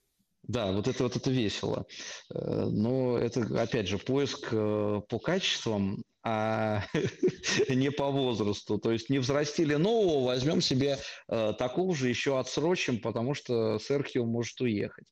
Да, 0.48 0.73
вот 0.73 0.89
это 0.89 1.02
вот 1.02 1.16
это 1.16 1.31
весело. 1.31 1.86
Э, 2.32 2.66
но 2.70 3.18
это, 3.18 3.43
опять 3.60 3.89
же, 3.89 3.98
поиск 3.98 4.51
по 4.51 5.18
качествам 5.23 6.05
а 6.28 6.82
не 7.68 7.93
по 7.93 8.10
возрасту. 8.10 8.78
То 8.78 8.90
есть 8.90 9.09
не 9.10 9.20
взрастили 9.20 9.77
нового, 9.77 10.24
возьмем 10.24 10.60
себе 10.60 10.98
э, 11.28 11.52
такого 11.56 11.94
же, 11.94 12.09
еще 12.09 12.40
отсрочим, 12.40 13.01
потому 13.01 13.35
что 13.35 13.78
Серхио 13.78 14.27
может 14.27 14.60
уехать. 14.60 15.05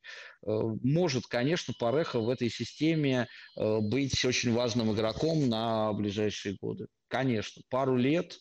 Э, 0.45 0.51
может, 0.83 1.29
конечно, 1.29 1.73
Пареха 1.79 2.19
в 2.19 2.29
этой 2.29 2.51
системе 2.51 3.29
э, 3.57 3.79
быть 3.79 4.25
очень 4.25 4.53
важным 4.53 4.93
игроком 4.93 5.49
на 5.49 5.93
ближайшие 5.93 6.57
годы. 6.61 6.89
Конечно, 7.07 7.63
пару 7.71 7.95
лет 7.95 8.37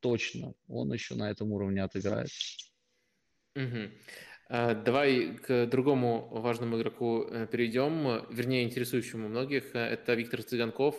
точно 0.00 0.54
он 0.66 0.90
еще 0.90 1.14
на 1.14 1.30
этом 1.30 1.52
уровне 1.52 1.82
отыграет. 1.82 2.30
Угу. 3.54 3.90
Давай 4.48 5.36
к 5.36 5.66
другому 5.66 6.28
важному 6.30 6.78
игроку 6.78 7.24
э, 7.24 7.46
перейдем, 7.46 8.26
вернее, 8.30 8.64
интересующему 8.64 9.28
многих. 9.28 9.74
Это 9.74 10.14
Виктор 10.14 10.42
Цыганков 10.42 10.96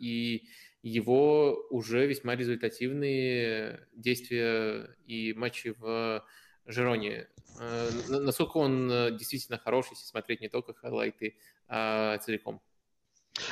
и 0.00 0.48
его 0.82 1.64
уже 1.70 2.06
весьма 2.06 2.34
результативные 2.34 3.86
действия 3.92 4.96
и 5.06 5.32
матчи 5.32 5.74
в 5.78 6.24
Жероне. 6.66 7.28
Э, 7.60 7.90
насколько 8.08 8.56
он 8.58 8.90
э, 8.90 9.10
действительно 9.16 9.58
хорош, 9.58 9.86
если 9.90 10.04
смотреть 10.04 10.40
не 10.40 10.48
только 10.48 10.74
хайлайты, 10.74 11.36
а 11.68 12.18
целиком? 12.18 12.60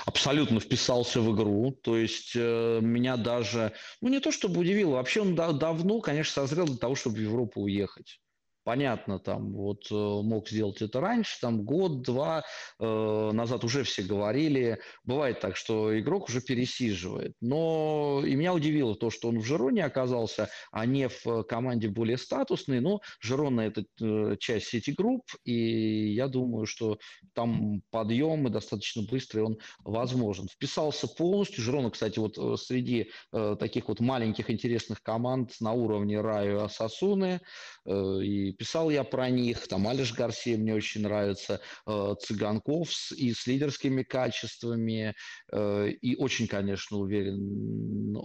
Абсолютно 0.07 0.61
вписался 0.61 1.20
в 1.20 1.35
игру, 1.35 1.70
то 1.70 1.97
есть 1.97 2.32
э, 2.35 2.81
меня 2.82 3.16
даже, 3.16 3.73
ну 4.01 4.09
не 4.09 4.20
то 4.20 4.31
чтобы 4.31 4.61
удивило, 4.61 4.93
вообще 4.97 5.23
он 5.23 5.35
да, 5.35 5.52
давно, 5.52 6.01
конечно, 6.01 6.43
созрел 6.43 6.66
для 6.66 6.77
того, 6.77 6.94
чтобы 6.94 7.16
в 7.16 7.20
Европу 7.20 7.62
уехать. 7.62 8.20
Понятно, 8.62 9.19
там 9.19 9.53
вот 9.55 9.91
э, 9.91 9.95
мог 9.95 10.49
сделать 10.49 10.82
это 10.82 11.01
раньше, 11.01 11.41
там 11.41 11.65
год-два 11.65 12.45
э, 12.78 13.31
назад 13.32 13.65
уже 13.65 13.85
все 13.85 14.03
говорили. 14.03 14.81
Бывает 15.03 15.41
так, 15.41 15.57
что 15.57 15.99
игрок 15.99 16.28
уже 16.28 16.43
пересиживает. 16.43 17.32
Но 17.41 18.23
и 18.24 18.35
меня 18.35 18.53
удивило 18.53 18.95
то, 18.95 19.09
что 19.11 19.28
он 19.28 19.39
в 19.39 19.45
Жероне 19.45 19.85
оказался, 19.85 20.51
а 20.73 20.85
не 20.85 21.09
в 21.09 21.43
команде 21.45 21.89
более 21.89 22.19
статусной. 22.19 22.81
Но 22.81 23.01
Жерона– 23.20 23.61
это 23.62 23.85
э, 24.01 24.37
часть 24.39 24.66
сети 24.66 24.91
групп, 24.91 25.23
и 25.45 26.12
я 26.12 26.28
думаю, 26.28 26.66
что 26.66 26.99
там 27.32 27.81
подъем 27.91 28.47
и 28.47 28.51
достаточно 28.51 29.03
быстрый 29.03 29.41
он 29.41 29.59
возможен. 29.85 30.49
Вписался 30.49 31.09
полностью. 31.09 31.65
Жерона, 31.65 31.91
кстати, 31.91 32.19
вот 32.19 32.37
э, 32.37 32.57
среди 32.59 33.11
э, 33.32 33.57
таких 33.59 33.89
вот 33.89 34.01
маленьких 34.01 34.51
интересных 34.51 35.03
команд 35.03 35.55
на 35.61 35.73
уровне 35.73 36.20
Раю 36.20 36.62
Асасуны 36.62 37.41
э, 37.87 38.23
и 38.23 38.49
писал 38.52 38.90
я 38.90 39.05
про 39.05 39.31
них, 39.31 39.66
там 39.68 39.86
Алиш 39.89 40.12
Гарсия 40.12 40.56
мне 40.56 40.74
очень 40.74 41.02
нравится, 41.02 41.60
э, 41.86 42.14
Цыганков 42.20 42.93
с, 42.93 43.12
и 43.12 43.32
с 43.32 43.47
лидерскими 43.47 44.02
качествами, 44.02 45.14
э, 45.52 45.90
и 45.90 46.16
очень, 46.16 46.47
конечно, 46.47 46.98
уверен. 46.98 48.16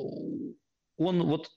Он 0.98 1.24
вот 1.24 1.50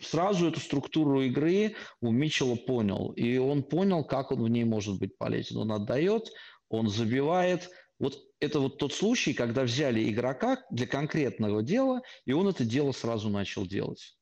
сразу 0.00 0.48
эту 0.48 0.60
структуру 0.60 1.22
игры 1.22 1.74
у 2.00 2.10
Митчелла 2.10 2.56
понял, 2.56 3.12
и 3.12 3.36
он 3.36 3.62
понял, 3.62 4.04
как 4.04 4.32
он 4.32 4.42
в 4.42 4.48
ней 4.48 4.64
может 4.64 4.98
быть 4.98 5.16
полезен. 5.18 5.58
Он 5.58 5.72
отдает, 5.72 6.30
он 6.68 6.88
забивает, 6.88 7.70
вот 7.98 8.18
это 8.40 8.60
вот 8.60 8.78
тот 8.78 8.92
случай, 8.92 9.34
когда 9.34 9.64
взяли 9.64 10.08
игрока 10.08 10.64
для 10.70 10.86
конкретного 10.86 11.62
дела, 11.62 12.02
и 12.24 12.32
он 12.32 12.48
это 12.48 12.64
дело 12.64 12.92
сразу 12.92 13.28
начал 13.28 13.66
делать. 13.66 14.17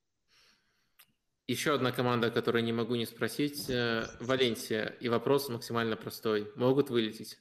Еще 1.48 1.74
одна 1.74 1.92
команда, 1.92 2.30
которую 2.30 2.64
не 2.64 2.72
могу 2.72 2.96
не 2.96 3.06
спросить, 3.06 3.70
э, 3.70 4.04
Валенсия. 4.18 4.96
И 5.00 5.08
вопрос 5.08 5.48
максимально 5.48 5.96
простой. 5.96 6.50
Могут 6.56 6.90
вылететь? 6.90 7.38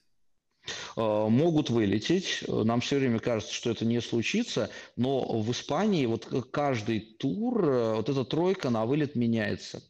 Э, 0.96 1.28
могут 1.28 1.72
вылететь. 1.72 2.44
Нам 2.48 2.82
все 2.82 2.98
время 2.98 3.20
кажется, 3.20 3.54
что 3.54 3.72
это 3.72 3.84
не 3.84 4.00
случится, 4.02 4.70
но 4.96 5.42
в 5.42 5.52
Испании 5.52 6.06
вот 6.06 6.28
каждый 6.52 7.00
тур 7.00 7.68
э, 7.68 7.94
вот 7.96 8.10
эта 8.10 8.24
тройка 8.26 8.70
на 8.70 8.86
вылет 8.86 9.16
меняется. 9.16 9.82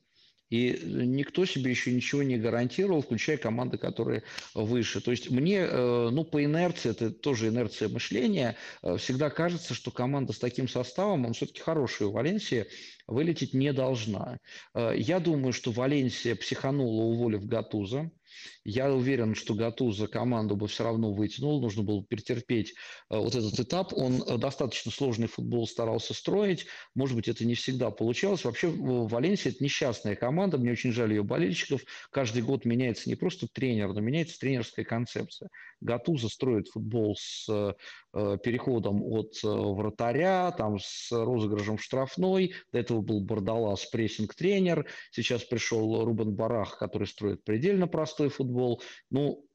И 0.56 0.80
никто 0.86 1.44
себе 1.44 1.72
еще 1.72 1.92
ничего 1.92 2.24
не 2.24 2.38
гарантировал, 2.38 3.02
включая 3.02 3.36
команды, 3.36 3.78
которые 3.78 4.24
выше. 4.54 5.02
То 5.02 5.12
есть 5.12 5.30
мне, 5.30 5.58
э, 5.58 6.10
ну, 6.12 6.24
по 6.24 6.42
инерции, 6.42 6.92
это 6.92 7.12
тоже 7.12 7.50
инерция 7.50 7.90
мышления, 7.90 8.56
э, 8.82 8.96
всегда 8.96 9.30
кажется, 9.30 9.74
что 9.74 9.92
команда 9.92 10.32
с 10.32 10.40
таким 10.40 10.70
составом, 10.70 11.26
он 11.26 11.34
все-таки 11.34 11.60
хороший 11.60 12.08
у 12.08 12.12
Валенсии, 12.12 12.68
вылететь 13.06 13.54
не 13.54 13.74
должна. 13.74 14.40
Э, 14.74 14.94
я 14.96 15.20
думаю, 15.20 15.52
что 15.52 15.72
Валенсия 15.72 16.36
психанула, 16.36 17.04
уволив 17.04 17.46
Гатуза. 17.46 18.10
Я 18.64 18.92
уверен, 18.92 19.36
что 19.36 19.54
Гатуза 19.54 20.08
команду 20.08 20.56
бы 20.56 20.68
все 20.68 20.84
равно 20.84 21.14
вытянул, 21.14 21.62
нужно 21.62 21.84
было 21.84 22.04
перетерпеть 22.04 22.74
э, 23.10 23.18
вот 23.18 23.36
этот 23.36 23.60
этап. 23.60 23.94
Он 23.94 24.22
э, 24.22 24.38
достаточно 24.38 24.92
сложный 24.92 25.28
футбол 25.28 25.68
старался 25.68 26.14
строить, 26.14 26.66
может 26.94 27.16
быть, 27.16 27.28
это 27.28 27.46
не 27.46 27.56
всегда 27.56 27.92
получалось. 27.92 28.46
Вообще, 28.46 28.68
Валенсия– 28.68 29.52
это 29.54 29.64
несчастная 29.64 30.16
команда, 30.16 30.58
мне 30.58 30.72
очень 30.72 30.92
жаль 30.92 31.12
ее 31.12 31.24
болельщиков. 31.24 31.82
Каждый 32.12 32.42
год 32.42 32.66
меняется 32.66 33.10
не 33.10 33.16
просто 33.16 33.48
тренер, 33.52 33.94
но 33.94 34.02
меняется 34.02 34.40
тренерская 34.40 34.86
концепция. 34.86 35.50
Гатуза 35.82 36.30
строит 36.30 36.68
футбол 36.70 37.16
с 37.16 37.48
э, 37.50 37.74
переходом 38.44 39.04
от 39.04 39.34
вратаря, 39.44 40.52
там, 40.52 40.80
с 40.80 41.12
розыгрышем 41.12 41.78
штрафной. 41.78 42.54
До 42.72 42.80
этого 42.80 43.02
был 43.02 43.22
Бардалас, 43.22 43.86
прессинг-тренер. 43.86 44.88
Сейчас 45.12 45.44
пришел 45.44 46.04
Рубен 46.06 46.34
Барах, 46.34 46.78
который 46.78 47.08
строит 47.08 47.44
предельно 47.44 47.88
простой 47.88 48.30
футбол. 48.30 48.82
Ну, 49.10 49.46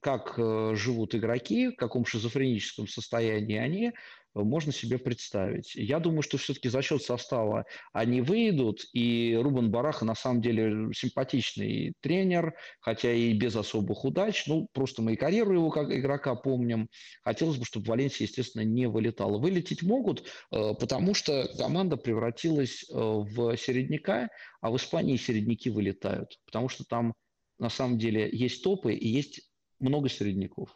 как 0.00 0.34
э, 0.38 0.74
живут 0.74 1.14
игроки, 1.14 1.70
в 1.70 1.76
каком 1.76 2.04
шизофреническом 2.04 2.86
состоянии 2.86 3.56
они, 3.56 3.92
можно 4.34 4.72
себе 4.72 4.98
представить. 4.98 5.74
Я 5.74 5.98
думаю, 5.98 6.22
что 6.22 6.38
все-таки 6.38 6.68
за 6.68 6.82
счет 6.82 7.02
состава 7.02 7.64
они 7.92 8.20
выйдут, 8.20 8.84
и 8.92 9.38
Рубен 9.40 9.70
Бараха 9.70 10.04
на 10.04 10.14
самом 10.14 10.40
деле 10.40 10.92
симпатичный 10.92 11.94
тренер, 12.00 12.54
хотя 12.80 13.12
и 13.12 13.32
без 13.32 13.56
особых 13.56 14.04
удач. 14.04 14.46
Ну, 14.46 14.68
просто 14.72 15.02
мы 15.02 15.14
и 15.14 15.16
карьеру 15.16 15.54
его 15.54 15.70
как 15.70 15.90
игрока 15.90 16.34
помним. 16.34 16.88
Хотелось 17.22 17.56
бы, 17.56 17.64
чтобы 17.64 17.86
Валенсия, 17.86 18.26
естественно, 18.26 18.62
не 18.62 18.86
вылетала. 18.86 19.38
Вылететь 19.38 19.82
могут, 19.82 20.24
э, 20.52 20.74
потому 20.78 21.14
что 21.14 21.48
команда 21.56 21.96
превратилась 21.96 22.84
э, 22.88 22.94
в 22.94 23.56
середняка, 23.56 24.28
а 24.60 24.70
в 24.70 24.76
Испании 24.76 25.16
середняки 25.16 25.70
вылетают, 25.70 26.38
потому 26.44 26.68
что 26.68 26.84
там 26.84 27.14
на 27.58 27.68
самом 27.68 27.98
деле 27.98 28.28
есть 28.32 28.62
топы 28.62 28.94
и 28.94 29.08
есть 29.08 29.42
много 29.78 30.08
середняков. 30.08 30.70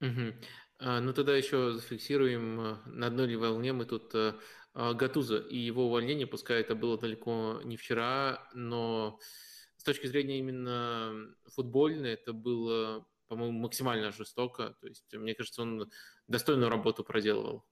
Угу. 0.00 0.34
А, 0.78 1.00
ну, 1.00 1.12
тогда 1.12 1.36
еще 1.36 1.72
зафиксируем, 1.72 2.60
э, 2.60 2.76
на 2.86 3.06
одной 3.08 3.26
ли 3.26 3.36
волне 3.36 3.72
мы 3.72 3.84
тут 3.84 4.14
э, 4.14 4.34
а, 4.74 4.94
Гатуза 4.94 5.38
и 5.38 5.58
его 5.58 5.86
увольнение, 5.86 6.26
пускай 6.26 6.60
это 6.60 6.76
было 6.76 6.96
далеко 6.98 7.60
не 7.64 7.76
вчера, 7.76 8.48
но 8.54 9.18
с 9.76 9.82
точки 9.82 10.06
зрения 10.06 10.38
именно 10.38 11.34
футбольной 11.46 12.12
это 12.12 12.32
было, 12.32 13.04
по-моему, 13.26 13.58
максимально 13.58 14.12
жестоко. 14.12 14.76
То 14.80 14.86
есть, 14.86 15.12
мне 15.12 15.34
кажется, 15.34 15.62
он 15.62 15.90
достойную 16.28 16.70
работу 16.70 17.02
проделывал. 17.02 17.64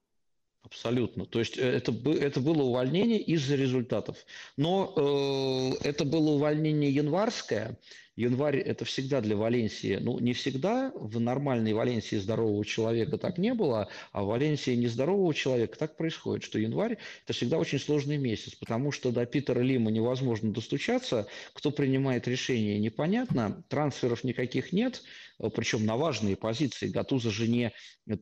Абсолютно. 0.67 1.27
То 1.27 1.39
есть 1.39 1.59
э, 1.59 1.63
это, 1.63 1.93
это 2.11 2.41
было 2.41 2.63
увольнение 2.63 3.21
из-за 3.21 3.55
результатов. 3.55 4.17
Но 4.57 4.93
э, 4.97 5.89
это 5.89 6.05
было 6.05 6.31
увольнение 6.31 6.91
январское, 6.91 7.79
Январь– 8.17 8.57
это 8.59 8.87
всегда 8.87 9.21
для 9.21 9.37
Валенсии, 9.37 9.99
ну, 10.01 10.19
не 10.19 10.33
всегда. 10.33 10.91
В 10.95 11.21
нормальной 11.21 11.75
Валенсии 11.75 12.17
здорового 12.17 12.65
человека 12.65 13.19
так 13.19 13.37
не 13.37 13.53
было, 13.53 13.89
а 14.13 14.23
в 14.23 14.29
Валенсии 14.29 14.75
нездорового 14.75 15.35
человека 15.35 15.79
так 15.79 15.99
происходит, 15.99 16.43
что 16.43 16.59
январь– 16.59 16.97
это 17.25 17.35
всегда 17.35 17.59
очень 17.59 17.79
сложный 17.79 18.17
месяц, 18.17 18.55
потому 18.55 18.91
что 18.91 19.13
до 19.13 19.27
Питера 19.27 19.61
Лима 19.61 19.91
невозможно 19.91 20.51
достучаться, 20.51 21.29
кто 21.53 21.71
принимает 21.71 22.27
решение, 22.27 22.79
непонятно, 22.79 23.63
трансферов 23.69 24.25
никаких 24.25 24.73
нет, 24.73 25.03
причем 25.55 25.85
на 25.85 25.97
важные 25.99 26.37
позиции. 26.37 26.89
Гатуза 26.89 27.31
же 27.31 27.47
не 27.47 27.73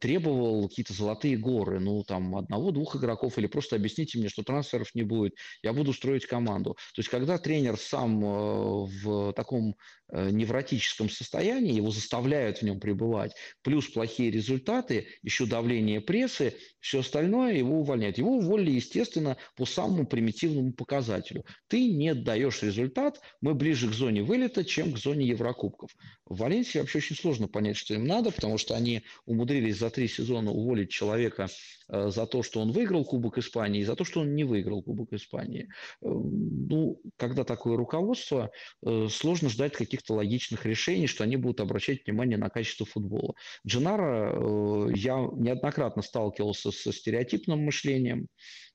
требовал 0.00 0.68
какие-то 0.68 0.92
золотые 0.92 1.36
горы, 1.36 1.78
ну, 1.78 2.02
там, 2.02 2.34
одного-двух 2.34 2.96
игроков, 2.96 3.38
или 3.38 3.46
просто 3.46 3.76
объясните 3.76 4.18
мне, 4.18 4.28
что 4.28 4.42
трансферов 4.42 4.92
не 4.94 5.04
будет, 5.04 5.34
я 5.62 5.72
буду 5.72 5.92
строить 5.92 6.26
команду. 6.26 6.74
То 6.94 7.00
есть, 7.00 7.10
когда 7.10 7.38
тренер 7.38 7.76
сам 7.76 8.24
э, 8.24 8.86
в 8.86 9.32
таком 9.34 9.76
невротическом 10.12 11.08
состоянии, 11.08 11.74
его 11.74 11.90
заставляют 11.90 12.58
в 12.58 12.62
нем 12.62 12.78
пребывать, 12.78 13.34
плюс 13.62 13.88
плохие 13.88 14.30
результаты, 14.30 15.08
еще 15.22 15.46
давление 15.46 16.00
прессы, 16.00 16.54
все 16.78 17.00
остальное 17.00 17.54
его 17.54 17.80
увольняют. 17.80 18.18
Его 18.18 18.36
уволили, 18.36 18.72
естественно, 18.72 19.38
по 19.56 19.64
самому 19.64 20.06
примитивному 20.06 20.72
показателю. 20.72 21.44
Ты 21.68 21.88
не 21.88 22.14
даешь 22.14 22.62
результат, 22.62 23.20
мы 23.40 23.54
ближе 23.54 23.88
к 23.88 23.94
зоне 23.94 24.22
вылета, 24.22 24.64
чем 24.64 24.92
к 24.92 24.98
зоне 24.98 25.26
Еврокубков. 25.26 25.90
В 26.26 26.38
Валенсии 26.38 26.78
вообще 26.78 26.98
очень 26.98 27.16
сложно 27.16 27.48
понять, 27.48 27.76
что 27.76 27.94
им 27.94 28.04
надо, 28.04 28.30
потому 28.30 28.58
что 28.58 28.74
они 28.74 29.02
умудрились 29.24 29.78
за 29.78 29.90
три 29.90 30.08
сезона 30.08 30.50
уволить 30.50 30.90
человека 30.90 31.48
э, 31.88 32.10
за 32.10 32.26
то, 32.26 32.42
что 32.42 32.60
он 32.60 32.72
выиграл 32.72 33.04
Кубок 33.04 33.38
Испании, 33.38 33.80
и 33.80 33.84
за 33.84 33.96
то, 33.96 34.04
что 34.04 34.20
он 34.20 34.34
не 34.34 34.44
выиграл 34.44 34.82
Кубок 34.82 35.12
Испании. 35.12 35.68
Э, 36.02 36.08
ну, 36.08 37.00
когда 37.16 37.44
такое 37.44 37.76
руководство, 37.76 38.50
сложно 39.08 39.48
ждать 39.48 39.73
каких-то 39.76 40.14
логичных 40.14 40.66
решений, 40.66 41.06
что 41.06 41.24
они 41.24 41.36
будут 41.36 41.60
обращать 41.60 42.04
внимание 42.06 42.38
на 42.38 42.50
качество 42.50 42.86
футбола. 42.86 43.34
Дженаро, 43.66 44.32
э, 44.32 44.92
я 44.96 45.16
неоднократно 45.32 46.02
сталкивался 46.02 46.70
со 46.70 46.92
стереотипным 46.92 47.64
мышлением 47.64 48.28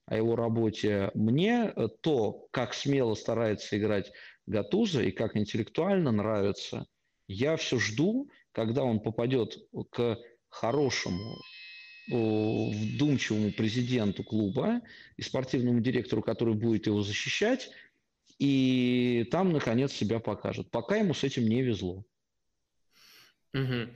о 0.06 0.16
его 0.16 0.36
работе. 0.36 1.10
Мне 1.14 1.72
э, 1.74 1.88
то, 2.00 2.46
как 2.50 2.74
смело 2.74 3.14
старается 3.14 3.78
играть 3.78 4.12
Гатуза 4.46 5.02
и 5.02 5.10
как 5.10 5.36
интеллектуально 5.36 6.10
нравится, 6.10 6.86
я 7.28 7.56
все 7.56 7.78
жду, 7.78 8.28
когда 8.52 8.82
он 8.82 9.00
попадет 9.00 9.56
к 9.90 10.18
хорошему 10.48 11.36
э, 12.10 12.14
вдумчивому 12.14 13.52
президенту 13.52 14.24
клуба 14.24 14.80
и 15.16 15.22
спортивному 15.22 15.80
директору, 15.80 16.22
который 16.22 16.54
будет 16.54 16.86
его 16.86 17.02
защищать, 17.02 17.70
и 18.40 19.28
там, 19.30 19.52
наконец, 19.52 19.92
себя 19.92 20.18
покажет. 20.18 20.70
Пока 20.70 20.96
ему 20.96 21.12
с 21.12 21.22
этим 21.24 21.44
не 21.44 21.60
везло. 21.62 22.06
Угу. 23.52 23.90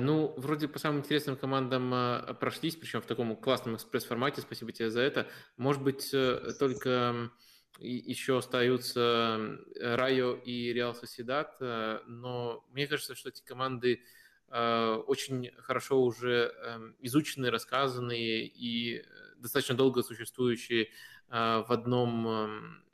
Ну, 0.00 0.34
вроде 0.36 0.66
по 0.66 0.80
самым 0.80 1.00
интересным 1.00 1.36
командам 1.36 1.94
э, 1.94 2.34
прошлись, 2.40 2.74
причем 2.74 3.00
в 3.00 3.06
таком 3.06 3.36
классном 3.36 3.76
экспресс-формате. 3.76 4.40
Спасибо 4.40 4.72
тебе 4.72 4.90
за 4.90 5.02
это. 5.02 5.28
Может 5.56 5.82
быть, 5.82 6.12
э, 6.12 6.52
только 6.58 7.30
еще 7.78 8.38
остаются 8.38 9.58
Райо 9.78 10.34
и 10.34 10.72
Реал 10.72 10.94
Соседат, 10.94 11.60
но 11.60 12.64
мне 12.72 12.86
кажется, 12.88 13.14
что 13.14 13.28
эти 13.28 13.42
команды 13.42 14.00
очень 14.48 15.50
хорошо 15.58 16.02
уже 16.02 16.54
эм, 16.64 16.96
изученные, 17.00 17.50
рассказанные 17.50 18.46
и 18.46 19.04
достаточно 19.36 19.74
долго 19.74 20.02
существующие 20.02 20.88
в 21.28 21.66
одном 21.68 22.28
эм, 22.28 22.85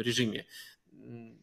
режиме. 0.00 0.46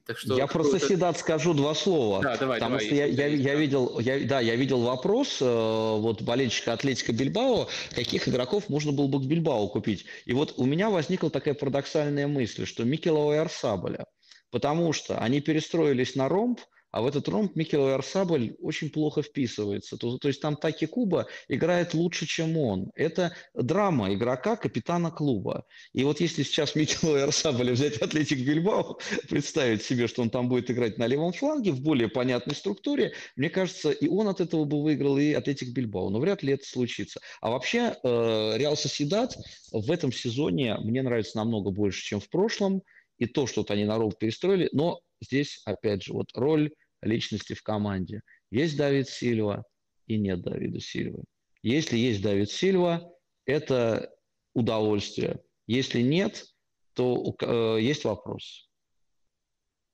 Так 0.05 0.19
что 0.19 0.37
я 0.37 0.45
про 0.45 0.63
соседат 0.63 1.17
скажу 1.17 1.55
два 1.55 1.73
слова. 1.73 2.21
Да, 2.21 2.37
давай, 2.37 2.59
потому 2.59 2.77
давай, 2.77 2.85
что 2.85 2.95
я, 2.95 3.05
я, 3.05 3.25
я 3.25 3.55
видел, 3.55 3.99
я, 3.99 4.19
да, 4.19 4.39
я 4.39 4.55
видел 4.55 4.81
вопрос 4.81 5.39
э, 5.41 5.45
вот 5.45 6.21
болельщика 6.21 6.73
Атлетика 6.73 7.11
Бильбао, 7.11 7.67
каких 7.89 8.27
игроков 8.27 8.69
можно 8.69 8.91
было 8.91 9.07
бы 9.07 9.19
к 9.19 9.23
Бильбао 9.23 9.67
купить. 9.67 10.05
И 10.25 10.33
вот 10.33 10.53
у 10.57 10.65
меня 10.65 10.91
возникла 10.91 11.31
такая 11.31 11.55
парадоксальная 11.55 12.27
мысль, 12.27 12.67
что 12.67 12.83
Микела 12.83 13.17
Уэрсабеля, 13.17 14.05
потому 14.51 14.93
что 14.93 15.17
они 15.17 15.41
перестроились 15.41 16.13
на 16.13 16.29
ромб, 16.29 16.59
а 16.95 17.01
в 17.01 17.07
этот 17.07 17.27
ромб 17.27 17.57
Микел 17.57 17.89
Арсабль 17.89 18.55
очень 18.61 18.89
плохо 18.89 19.21
вписывается. 19.21 19.97
То, 19.97 20.17
то 20.17 20.29
есть 20.29 20.39
там 20.39 20.55
Таки 20.55 20.85
Куба 20.85 21.27
играет 21.49 21.93
лучше, 21.93 22.25
чем 22.25 22.57
он. 22.57 22.89
Это 22.95 23.35
драма 23.53 24.13
игрока, 24.13 24.55
капитана 24.55 25.11
клуба. 25.11 25.65
И 25.91 26.05
вот 26.05 26.21
если 26.21 26.43
сейчас 26.43 26.73
Микел 26.73 27.15
Арсабль 27.15 27.73
взять 27.73 27.97
Атлетик 27.97 28.47
Бильбао, 28.47 28.97
представить 29.27 29.83
себе, 29.83 30.07
что 30.07 30.21
он 30.21 30.29
там 30.29 30.47
будет 30.47 30.71
играть 30.71 30.97
на 30.97 31.05
левом 31.05 31.33
фланге 31.33 31.73
в 31.73 31.81
более 31.81 32.07
понятной 32.07 32.55
структуре, 32.55 33.11
мне 33.35 33.49
кажется, 33.49 33.91
и 33.91 34.07
он 34.07 34.29
от 34.29 34.39
этого 34.39 34.63
бы 34.63 34.81
выиграл, 34.81 35.17
и 35.17 35.33
Атлетик 35.33 35.73
Бильбао. 35.73 36.09
Но 36.09 36.21
вряд 36.21 36.43
ли 36.43 36.53
это 36.53 36.65
случится. 36.65 37.19
А 37.41 37.51
вообще 37.51 37.97
э, 38.01 38.57
Реал 38.57 38.77
Соседат 38.77 39.35
в 39.73 39.91
этом 39.91 40.13
сезоне 40.13 40.77
мне 40.77 41.01
нравится 41.01 41.35
намного 41.35 41.71
больше, 41.71 42.05
чем 42.05 42.21
в 42.21 42.29
прошлом. 42.29 42.83
И 43.17 43.25
то, 43.25 43.47
что-то 43.47 43.73
они 43.73 43.83
на 43.83 43.97
ролл 43.97 44.13
перестроили. 44.13 44.69
Но 44.71 45.01
здесь, 45.21 45.61
опять 45.65 46.03
же, 46.03 46.13
вот 46.13 46.27
роль 46.35 46.71
личности 47.05 47.53
в 47.53 47.63
команде. 47.63 48.21
Есть 48.51 48.77
Давид 48.77 49.07
Сильва 49.07 49.63
и 50.07 50.17
нет 50.17 50.41
Давида 50.41 50.79
Сильвы. 50.79 51.23
Если 51.61 51.97
есть 51.97 52.21
Давид 52.21 52.51
Сильва, 52.51 53.11
это 53.45 54.13
удовольствие. 54.53 55.41
Если 55.67 56.01
нет, 56.01 56.45
то 56.93 57.35
э, 57.41 57.77
есть 57.81 58.05
вопрос. 58.05 58.69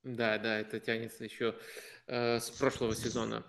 Да, 0.02 0.38
да, 0.38 0.58
это 0.58 0.80
тянется 0.80 1.24
еще 1.24 1.56
э, 2.06 2.38
с 2.38 2.50
прошлого 2.50 2.94
сезона. 2.94 3.44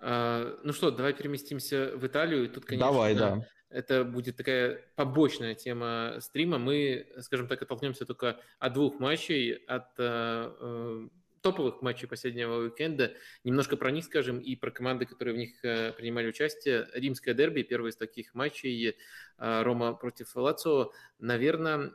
Э, 0.00 0.58
ну 0.62 0.72
что, 0.72 0.90
давай 0.90 1.14
переместимся 1.14 1.92
в 1.96 2.06
Италию. 2.06 2.48
Тут, 2.50 2.64
конечно, 2.64 2.86
давай, 2.86 3.14
да. 3.14 3.46
это 3.70 4.04
будет 4.04 4.36
такая 4.36 4.84
побочная 4.96 5.54
тема 5.54 6.16
стрима. 6.20 6.58
Мы, 6.58 7.06
скажем 7.20 7.48
так, 7.48 7.62
оттолкнемся 7.62 8.04
только 8.04 8.40
от 8.58 8.72
двух 8.72 8.98
матчей, 9.00 9.54
от 9.66 9.88
э, 9.98 10.52
э 10.60 11.08
топовых 11.42 11.82
матчей 11.82 12.08
последнего 12.08 12.62
уикенда. 12.62 13.12
Немножко 13.44 13.76
про 13.76 13.90
них 13.90 14.04
скажем 14.04 14.38
и 14.38 14.56
про 14.56 14.70
команды, 14.70 15.04
которые 15.04 15.34
в 15.34 15.38
них 15.38 15.64
э, 15.64 15.92
принимали 15.92 16.28
участие. 16.28 16.86
Римское 16.94 17.34
дерби, 17.34 17.62
первый 17.62 17.90
из 17.90 17.96
таких 17.96 18.34
матчей, 18.34 18.90
э, 19.38 19.62
Рома 19.62 19.92
против 19.92 20.34
Лацо. 20.36 20.92
Наверное, 21.18 21.92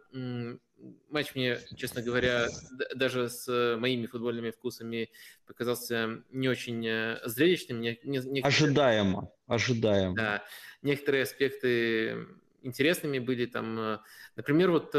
матч 1.09 1.33
мне, 1.33 1.59
честно 1.75 2.01
говоря, 2.03 2.47
даже 2.93 3.29
с 3.29 3.77
моими 3.77 4.05
футбольными 4.05 4.51
вкусами 4.51 5.09
показался 5.45 6.23
не 6.31 6.49
очень 6.49 6.85
э, 6.85 7.19
зрелищным. 7.25 7.81
Не, 7.81 7.97
не, 8.03 8.41
ожидаемо, 8.41 9.31
ожидаемо. 9.47 10.15
Да, 10.15 10.43
некоторые 10.81 11.23
аспекты 11.23 12.27
интересными 12.63 13.19
были 13.19 13.45
там. 13.45 14.01
Например, 14.35 14.71
вот 14.71 14.93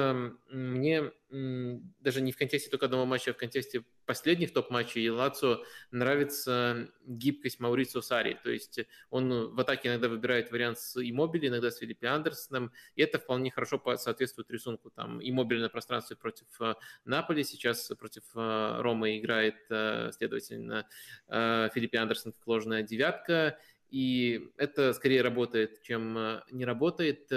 мне 0.51 1.13
даже 1.31 2.21
не 2.23 2.33
в 2.33 2.37
контексте 2.37 2.71
только 2.71 2.87
одного 2.87 3.05
матча, 3.05 3.31
а 3.31 3.35
в 3.35 3.37
контексте 3.37 3.85
последних 4.07 4.53
топ-матчей 4.53 5.11
Лацо 5.11 5.63
нравится 5.91 6.89
гибкость 7.05 7.61
Маурицио 7.61 8.01
Сари. 8.01 8.39
То 8.43 8.51
есть 8.51 8.81
он 9.11 9.55
в 9.55 9.61
атаке 9.61 9.89
иногда 9.89 10.09
выбирает 10.09 10.51
вариант 10.51 10.79
с 10.79 10.97
Иммобили, 10.97 11.49
иногда 11.49 11.71
с 11.71 11.79
Филиппе 11.79 12.07
Андерсоном, 12.07 12.73
и 12.95 13.03
это 13.03 13.19
вполне 13.19 13.51
хорошо 13.51 13.83
соответствует 13.97 14.51
рисунку. 14.51 14.91
Там 14.91 15.21
Иммобили 15.23 15.61
на 15.61 15.69
пространстве 15.69 16.17
против 16.17 16.47
э, 16.61 16.75
Наполи, 17.05 17.45
сейчас 17.45 17.91
против 17.99 18.25
э, 18.35 18.81
Ромы 18.81 19.19
играет, 19.19 19.57
э, 19.71 20.11
следовательно, 20.13 20.89
Филиппе 21.29 21.99
Андерсон 21.99 22.33
как 22.33 22.47
ложная 22.47 22.83
девятка, 22.83 23.59
и 23.91 24.51
это 24.57 24.93
скорее 24.93 25.23
работает, 25.23 25.83
чем 25.83 26.17
э, 26.17 26.43
не 26.51 26.65
работает, 26.65 27.31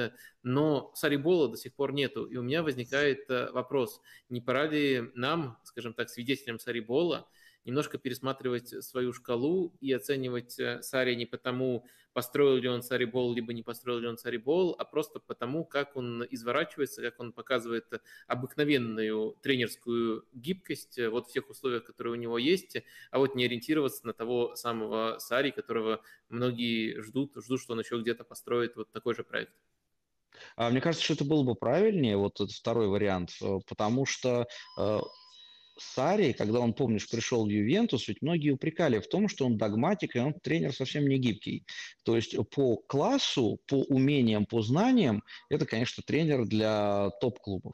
но 0.44 0.92
Сарибола 0.96 1.50
до 1.50 1.58
сих 1.58 1.74
пор 1.74 1.94
нету, 1.94 2.26
и 2.26 2.36
у 2.36 2.44
меня 2.44 2.64
возникает 2.64 3.30
э, 3.30 3.52
вопрос, 3.52 4.02
не 4.30 4.42
пора 4.42 4.68
ли 4.68 5.12
нам, 5.16 5.58
скажем 5.64 5.94
так, 5.94 6.10
свидетелям 6.10 6.60
Сарибола, 6.60 7.28
немножко 7.66 7.98
пересматривать 7.98 8.84
свою 8.84 9.14
шкалу 9.14 9.74
и 9.80 9.92
оценивать 9.94 10.60
э, 10.60 10.82
Сари 10.82 11.16
не 11.16 11.26
потому, 11.26 11.86
построил 12.14 12.58
ли 12.58 12.68
он 12.68 12.82
Сарибол, 12.82 13.34
либо 13.34 13.54
не 13.54 13.64
построил 13.64 14.00
ли 14.00 14.08
он 14.08 14.18
Сарибол, 14.18 14.76
а 14.78 14.86
просто 14.86 15.20
потому, 15.20 15.64
как 15.66 15.96
он 15.96 16.26
изворачивается, 16.30 17.02
как 17.02 17.20
он 17.20 17.34
показывает 17.34 17.86
обыкновенную 18.28 19.38
тренерскую 19.42 20.26
гибкость 20.34 20.98
э, 20.98 21.10
вот 21.10 21.28
в 21.28 21.32
тех 21.32 21.50
условиях, 21.50 21.84
которые 21.84 22.14
у 22.14 22.18
него 22.18 22.38
есть, 22.38 22.78
а 23.12 23.20
вот 23.20 23.36
не 23.36 23.46
ориентироваться 23.46 24.06
на 24.08 24.14
того 24.14 24.56
самого 24.56 25.18
Сари, 25.20 25.52
которого 25.52 26.02
многие 26.30 27.02
ждут, 27.02 27.34
ждут, 27.36 27.62
что 27.62 27.74
он 27.74 27.80
еще 27.80 28.00
где-то 28.00 28.24
построит 28.24 28.76
вот 28.76 28.92
такой 28.92 29.16
же 29.16 29.24
проект. 29.24 29.54
А 30.56 30.70
мне 30.70 30.82
кажется, 30.82 31.04
что 31.04 31.14
это 31.14 31.26
было 31.26 31.44
бы 31.44 31.56
правильнее, 31.56 32.18
вот 32.18 32.36
этот 32.36 32.52
второй 32.52 32.88
вариант, 32.88 33.32
э, 33.42 33.60
потому 33.68 34.06
что 34.06 34.48
Сари, 35.94 36.34
когда 36.34 36.60
он, 36.60 36.74
помнишь, 36.74 37.10
пришел 37.10 37.46
в 37.46 37.50
Ювентус, 37.50 38.08
ведь 38.08 38.22
многие 38.22 38.52
упрекали 38.52 39.00
в 39.00 39.08
том, 39.08 39.28
что 39.28 39.46
он 39.46 39.58
догматик, 39.58 40.16
и 40.16 40.20
он 40.20 40.34
тренер 40.34 40.74
совсем 40.74 41.08
не 41.08 41.18
гибкий. 41.18 41.66
То 42.04 42.16
есть 42.16 42.36
по 42.50 42.78
классу, 42.78 43.60
по 43.68 43.76
умениям, 43.76 44.46
по 44.46 44.62
знаниям, 44.62 45.24
это, 45.50 45.66
конечно, 45.66 46.04
тренер 46.06 46.46
для 46.46 47.10
топ-клубов 47.22 47.74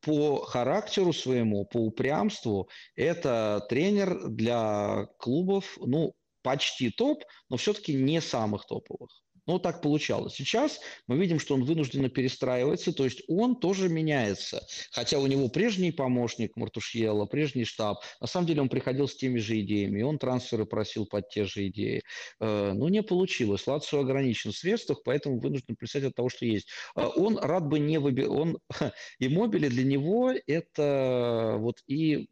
по 0.00 0.44
характеру 0.44 1.12
своему, 1.12 1.64
по 1.64 1.78
упрямству, 1.78 2.68
это 2.94 3.66
тренер 3.68 4.28
для 4.28 5.08
клубов, 5.18 5.76
ну, 5.80 6.14
почти 6.42 6.90
топ, 6.90 7.24
но 7.48 7.56
все-таки 7.56 7.92
не 7.92 8.20
самых 8.20 8.66
топовых. 8.66 9.10
Ну, 9.46 9.60
так 9.60 9.80
получалось. 9.80 10.34
Сейчас 10.34 10.80
мы 11.06 11.16
видим, 11.16 11.38
что 11.38 11.54
он 11.54 11.64
вынужденно 11.64 12.08
перестраивается, 12.08 12.92
то 12.92 13.04
есть 13.04 13.22
он 13.28 13.56
тоже 13.56 13.88
меняется. 13.88 14.66
Хотя 14.90 15.18
у 15.18 15.26
него 15.26 15.48
прежний 15.48 15.92
помощник 15.92 16.56
Мартушьела, 16.56 17.26
прежний 17.26 17.64
штаб, 17.64 18.02
на 18.20 18.26
самом 18.26 18.46
деле 18.48 18.62
он 18.62 18.68
приходил 18.68 19.06
с 19.06 19.16
теми 19.16 19.38
же 19.38 19.60
идеями, 19.60 20.00
и 20.00 20.02
он 20.02 20.18
трансферы 20.18 20.66
просил 20.66 21.06
под 21.06 21.28
те 21.28 21.44
же 21.44 21.68
идеи. 21.68 22.02
Э, 22.40 22.72
но 22.72 22.88
не 22.88 23.02
получилось. 23.02 23.66
Лацио 23.66 24.00
ограничен 24.00 24.50
в 24.50 24.56
средствах, 24.56 25.02
поэтому 25.04 25.38
вынужден 25.38 25.76
писать 25.76 26.04
от 26.04 26.16
того, 26.16 26.28
что 26.28 26.44
есть. 26.44 26.68
Э, 26.96 27.06
он 27.06 27.38
рад 27.38 27.68
бы 27.68 27.78
не 27.78 27.98
выбирать... 27.98 28.30
Он... 28.30 28.58
И 29.18 29.28
мобили 29.28 29.68
для 29.68 29.84
него 29.84 30.32
это 30.46 31.56
вот 31.58 31.82
и 31.86 32.28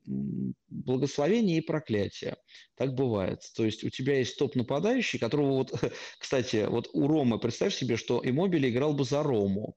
благословение 0.69 1.59
и 1.59 1.61
проклятие. 1.61 2.36
Так 2.77 2.95
бывает. 2.95 3.41
То 3.57 3.65
есть 3.65 3.85
у 3.85 3.91
тебя 3.91 4.19
есть 4.19 4.39
топ-нападающий, 4.39 5.19
которого 5.19 5.53
вот, 5.59 5.73
кстати, 6.19 6.67
вот 6.69 6.91
у 6.93 7.07
Ромы, 7.07 7.39
представь 7.39 7.75
себе, 7.75 7.97
что 7.97 8.21
Иммобили 8.25 8.69
играл 8.69 8.95
бы 8.95 9.05
за 9.05 9.23
Рому. 9.23 9.77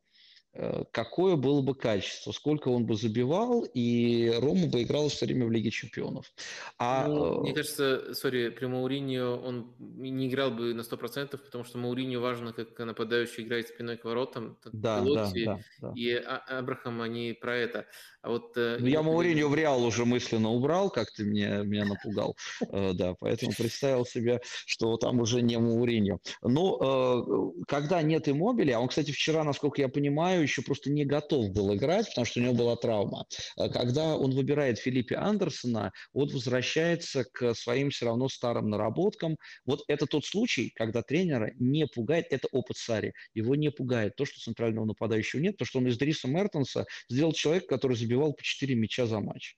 Э, 0.59 0.83
какое 0.91 1.35
было 1.35 1.61
бы 1.61 1.75
качество, 1.75 2.31
сколько 2.31 2.69
он 2.69 2.87
бы 2.87 2.95
забивал, 2.95 3.63
и 3.75 4.33
Рома 4.39 4.67
бы 4.67 4.81
играл 4.81 5.09
все 5.09 5.27
время 5.27 5.45
в 5.45 5.51
Лиге 5.51 5.69
Чемпионов. 5.69 6.33
А, 6.79 7.07
ну, 7.07 7.41
мне 7.41 7.53
кажется, 7.53 8.15
сори, 8.15 8.49
при 8.49 8.65
Мауриньо 8.65 9.37
он 9.37 9.75
не 9.77 10.27
играл 10.27 10.49
бы 10.49 10.73
на 10.73 10.81
100%, 10.81 11.37
потому 11.37 11.63
что 11.63 11.77
Мауриньо 11.77 12.19
важно, 12.19 12.53
как 12.53 12.77
нападающий 12.79 13.43
играет 13.43 13.67
спиной 13.67 13.97
к 13.97 14.05
воротам. 14.05 14.57
Да, 14.65 15.01
да, 15.01 15.31
да, 15.45 15.59
да. 15.79 15.93
И 15.95 16.13
а, 16.13 16.37
Абрахам, 16.47 17.01
они 17.01 17.37
про 17.39 17.55
это. 17.55 17.85
А 18.27 18.29
вот, 18.29 18.57
э, 18.57 18.75
ну, 18.81 18.87
я 18.87 19.01
Мауриньо 19.03 19.47
в 19.47 19.55
Реал 19.55 19.85
уже 19.85 20.03
мысленно 20.03 20.49
убрал, 20.49 20.89
как 20.89 21.13
ты 21.13 21.23
меня, 21.23 21.63
меня 21.63 21.85
напугал. 21.85 22.35
Э, 22.69 22.91
да, 22.93 23.15
поэтому 23.17 23.53
представил 23.53 24.05
себе, 24.05 24.41
что 24.65 24.97
там 24.97 25.21
уже 25.21 25.41
не 25.41 25.57
Мауриньо. 25.57 26.19
Но 26.41 27.53
когда 27.67 28.01
нет 28.01 28.27
иммобили, 28.27 28.71
а 28.71 28.81
он, 28.81 28.89
кстати, 28.89 29.11
вчера, 29.11 29.45
насколько 29.45 29.81
я 29.81 29.87
понимаю, 29.87 30.41
еще 30.41 30.61
просто 30.61 30.91
не 30.91 31.05
готов 31.05 31.51
был 31.51 31.73
играть, 31.73 32.07
потому 32.09 32.25
что 32.25 32.41
у 32.41 32.43
него 32.43 32.53
была 32.53 32.75
травма. 32.75 33.25
Когда 33.55 34.17
он 34.17 34.31
выбирает 34.31 34.77
Филиппе 34.77 35.15
Андерсона, 35.15 35.93
он 36.11 36.27
возвращается 36.27 37.23
к 37.23 37.53
своим 37.53 37.91
все 37.91 38.07
равно 38.07 38.27
старым 38.27 38.69
наработкам. 38.69 39.37
Вот 39.65 39.83
это 39.87 40.05
тот 40.05 40.25
случай, 40.25 40.73
когда 40.75 41.01
тренера 41.01 41.51
не 41.59 41.87
пугает, 41.87 42.27
это 42.31 42.49
опыт 42.51 42.75
Сари, 42.75 43.13
его 43.33 43.55
не 43.55 43.71
пугает 43.71 44.17
то, 44.17 44.25
что 44.25 44.41
центрального 44.41 44.83
нападающего 44.83 45.39
нет, 45.39 45.55
то, 45.55 45.63
что 45.63 45.79
он 45.79 45.87
из 45.87 45.97
Дриса 45.97 46.27
Мертенса 46.27 46.85
сделал 47.09 47.31
человек, 47.31 47.67
который 47.67 47.95
забивал 48.17 48.33
по 48.33 48.43
4 48.43 48.75
мяча 48.75 49.05
за 49.05 49.19
матч. 49.19 49.55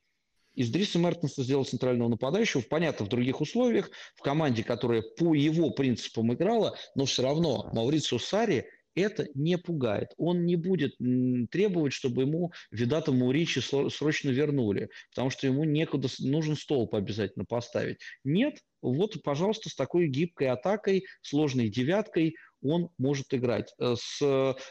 Из 0.55 0.69
Дриса 0.69 0.99
Мертенса 0.99 1.43
сделал 1.43 1.63
центрального 1.63 2.09
нападающего, 2.09 2.61
понятно, 2.61 3.05
в 3.05 3.09
других 3.09 3.39
условиях, 3.39 3.89
в 4.15 4.21
команде, 4.21 4.63
которая 4.63 5.01
по 5.01 5.33
его 5.33 5.69
принципам 5.69 6.33
играла, 6.33 6.75
но 6.95 7.05
все 7.05 7.23
равно 7.23 7.69
Маурицио 7.71 8.19
Сари 8.19 8.65
это 8.95 9.27
не 9.35 9.57
пугает. 9.57 10.09
Он 10.17 10.45
не 10.45 10.57
будет 10.57 10.97
требовать, 11.51 11.93
чтобы 11.93 12.23
ему 12.23 12.51
Видата 12.71 13.13
Муричи 13.13 13.59
срочно 13.59 14.29
вернули, 14.29 14.89
потому 15.11 15.29
что 15.29 15.47
ему 15.47 15.63
некуда, 15.63 16.09
нужен 16.19 16.57
столб 16.57 16.95
обязательно 16.95 17.45
поставить. 17.45 17.99
Нет, 18.25 18.57
вот, 18.81 19.21
пожалуйста, 19.23 19.69
с 19.69 19.75
такой 19.75 20.07
гибкой 20.07 20.49
атакой, 20.49 21.05
сложной 21.21 21.69
девяткой 21.69 22.35
он 22.61 22.89
может 22.97 23.33
играть. 23.33 23.73
Э, 23.79 23.95
с, 23.97 24.19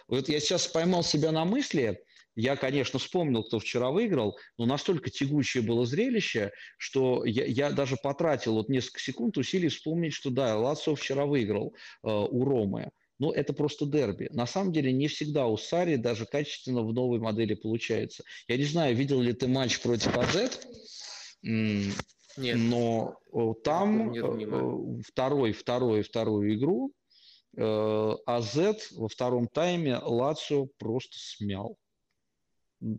вот 0.08 0.28
я 0.28 0.40
сейчас 0.40 0.66
поймал 0.66 1.02
себя 1.02 1.32
на 1.32 1.44
мысли, 1.46 1.98
я, 2.40 2.54
конечно, 2.54 3.00
вспомнил, 3.00 3.42
кто 3.42 3.58
вчера 3.58 3.90
выиграл, 3.90 4.38
но 4.58 4.64
настолько 4.64 5.10
тягучее 5.10 5.60
было 5.60 5.84
зрелище, 5.84 6.52
что 6.76 7.24
я, 7.24 7.44
я 7.44 7.72
даже 7.72 7.96
потратил 8.00 8.54
вот 8.54 8.68
несколько 8.68 9.00
секунд 9.00 9.36
усилий 9.38 9.68
вспомнить, 9.68 10.12
что 10.12 10.30
да, 10.30 10.56
Лацо 10.56 10.94
вчера 10.94 11.26
выиграл 11.26 11.74
э, 12.04 12.08
у 12.08 12.44
Ромы. 12.44 12.92
Но 13.18 13.32
это 13.32 13.52
просто 13.52 13.86
дерби. 13.86 14.28
На 14.30 14.46
самом 14.46 14.72
деле 14.72 14.92
не 14.92 15.08
всегда 15.08 15.48
у 15.48 15.56
Сари 15.56 15.96
даже 15.96 16.26
качественно 16.26 16.84
в 16.84 16.92
новой 16.92 17.18
модели 17.18 17.54
получается. 17.54 18.22
Я 18.46 18.56
не 18.56 18.62
знаю, 18.62 18.94
видел 18.94 19.20
ли 19.20 19.32
ты 19.32 19.48
матч 19.48 19.80
против 19.80 20.16
АЗ, 20.16 20.60
нет. 21.42 22.56
Но 22.56 23.18
там 23.64 24.14
э, 24.14 25.02
второй, 25.04 25.50
второй, 25.50 26.02
вторую 26.02 26.54
игру 26.54 26.92
э, 27.56 28.14
АЗ 28.26 28.92
во 28.92 29.08
втором 29.08 29.48
тайме 29.48 29.98
Лацио 29.98 30.68
просто 30.78 31.16
смял. 31.18 31.76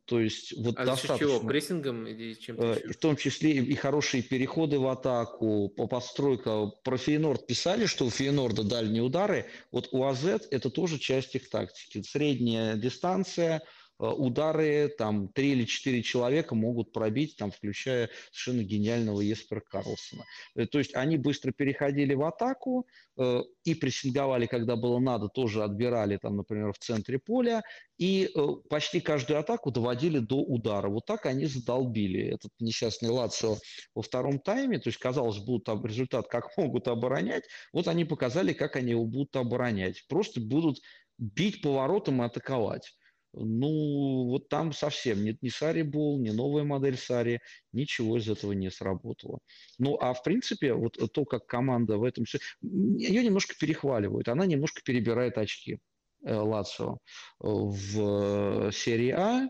То 0.06 0.20
есть 0.20 0.54
вот 0.58 0.76
а 0.78 0.86
достаточно. 0.86 1.18
чего? 1.20 1.40
Прессингом 1.40 2.06
или 2.06 2.34
чем-то 2.34 2.64
э, 2.64 2.80
еще? 2.80 2.94
В 2.94 2.98
том 2.98 3.16
числе 3.16 3.52
и 3.52 3.76
хорошие 3.76 4.22
переходы 4.22 4.78
в 4.78 4.88
атаку, 4.88 5.70
по 5.70 5.88
постройка. 5.88 6.68
Про 6.84 6.98
Фейнорд 6.98 7.48
писали, 7.48 7.86
что 7.86 8.06
у 8.06 8.10
Фейнорда 8.10 8.64
дальние 8.64 9.04
удары. 9.04 9.46
Вот 9.72 9.88
у 9.92 10.04
АЗ 10.04 10.26
это 10.52 10.70
тоже 10.70 11.00
часть 11.00 11.36
их 11.36 11.50
тактики. 11.50 12.02
Средняя 12.02 12.76
дистанция– 12.76 13.62
удары, 14.00 14.88
там, 14.98 15.28
три 15.28 15.52
или 15.52 15.66
четыре 15.66 16.02
человека 16.02 16.56
могут 16.56 16.94
пробить, 16.94 17.36
там, 17.36 17.52
включая 17.52 18.10
совершенно 18.32 18.64
гениального 18.66 19.22
Еспера 19.22 19.60
Карлсона. 19.60 20.24
Э, 20.56 20.66
то 20.66 20.80
есть 20.80 20.96
они 20.96 21.18
быстро 21.18 21.52
переходили 21.52 22.14
в 22.14 22.24
атаку 22.24 22.88
э, 23.18 23.42
и 23.66 23.76
прессинговали, 23.76 24.46
когда 24.46 24.76
было 24.76 25.00
надо, 25.00 25.28
тоже 25.28 25.64
отбирали, 25.64 26.18
там, 26.18 26.38
например, 26.38 26.72
в 26.72 26.80
центре 26.80 27.20
поля, 27.20 27.62
и 27.98 28.30
э, 28.34 28.48
почти 28.70 29.02
каждую 29.02 29.40
атаку 29.40 29.72
доводили 29.72 30.20
до 30.20 30.38
удара. 30.38 30.88
Вот 30.88 31.06
так 31.06 31.26
они 31.26 31.46
задолбили 31.46 32.22
этот 32.36 32.52
несчастный 32.60 33.10
Лацио 33.10 33.58
во 33.94 34.02
втором 34.02 34.40
тайме. 34.40 34.80
То 34.80 34.90
есть, 34.90 35.00
казалось, 35.00 35.40
будут 35.40 35.68
результат, 35.86 36.28
как 36.30 36.50
могут 36.58 36.88
оборонять. 36.88 37.44
Вот 37.74 37.90
они 37.90 38.06
показали, 38.06 38.54
как 38.54 38.78
они 38.78 38.92
его 38.92 39.04
будут 39.04 39.36
оборонять. 39.36 40.06
Просто 40.08 40.40
будут 40.40 40.80
бить 41.18 41.62
поворотом 41.62 42.22
и 42.22 42.26
атаковать. 42.26 42.94
Ну, 43.34 44.26
вот 44.26 44.50
там 44.50 44.74
совсем 44.74 45.24
нет 45.24 45.42
ни 45.42 45.50
Сари 45.50 45.84
был, 45.84 46.20
ни 46.20 46.32
новая 46.32 46.64
модель 46.64 46.98
Сари, 46.98 47.42
ничего 47.72 48.18
из 48.18 48.30
этого 48.30 48.54
не 48.54 48.72
сработало. 48.72 49.40
Ну, 49.78 49.98
а 50.00 50.14
в 50.14 50.24
принципе, 50.24 50.74
вот 50.74 50.98
то, 51.14 51.26
как 51.26 51.46
команда 51.46 51.98
в 51.98 52.04
этом 52.04 52.26
все, 52.26 52.40
ее 52.62 53.24
немножко 53.24 53.56
перехваливают, 53.60 54.28
она 54.28 54.46
немножко 54.46 54.82
перебирает 54.84 55.38
очки 55.38 55.80
э, 56.26 56.34
Лацио 56.34 56.98
в 57.40 58.72
серии 58.72 59.12
А, 59.12 59.50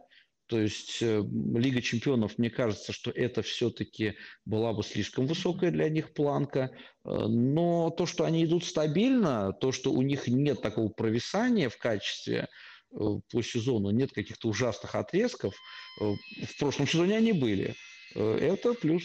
то 0.50 0.60
есть 0.60 0.98
э, 1.04 1.24
Лига 1.54 1.80
чемпионов, 1.80 2.40
мне 2.40 2.50
кажется, 2.50 2.92
что 2.92 3.12
это 3.12 3.44
все-таки 3.44 4.16
была 4.46 4.74
бы 4.74 4.82
слишком 4.82 5.28
высокая 5.28 5.70
для 5.70 5.88
них 5.90 6.12
планка. 6.14 6.72
Э, 7.06 7.28
но 7.28 7.92
то, 7.92 8.08
что 8.08 8.26
они 8.26 8.44
идут 8.44 8.66
стабильно, 8.66 9.54
то, 9.54 9.72
что 9.72 9.94
у 9.94 10.02
них 10.02 10.28
нет 10.28 10.60
такого 10.62 10.90
провисания 10.90 11.70
в 11.70 11.78
качестве, 11.78 12.48
по 12.92 13.42
сезону, 13.42 13.92
нет 13.92 14.12
каких-то 14.12 14.48
ужасных 14.48 14.96
отрезков. 14.96 15.56
В 16.00 16.60
прошлом 16.60 16.88
сезоне 16.88 17.18
они 17.18 17.34
были. 17.34 17.76
Это 18.16 18.74
плюс. 18.74 19.04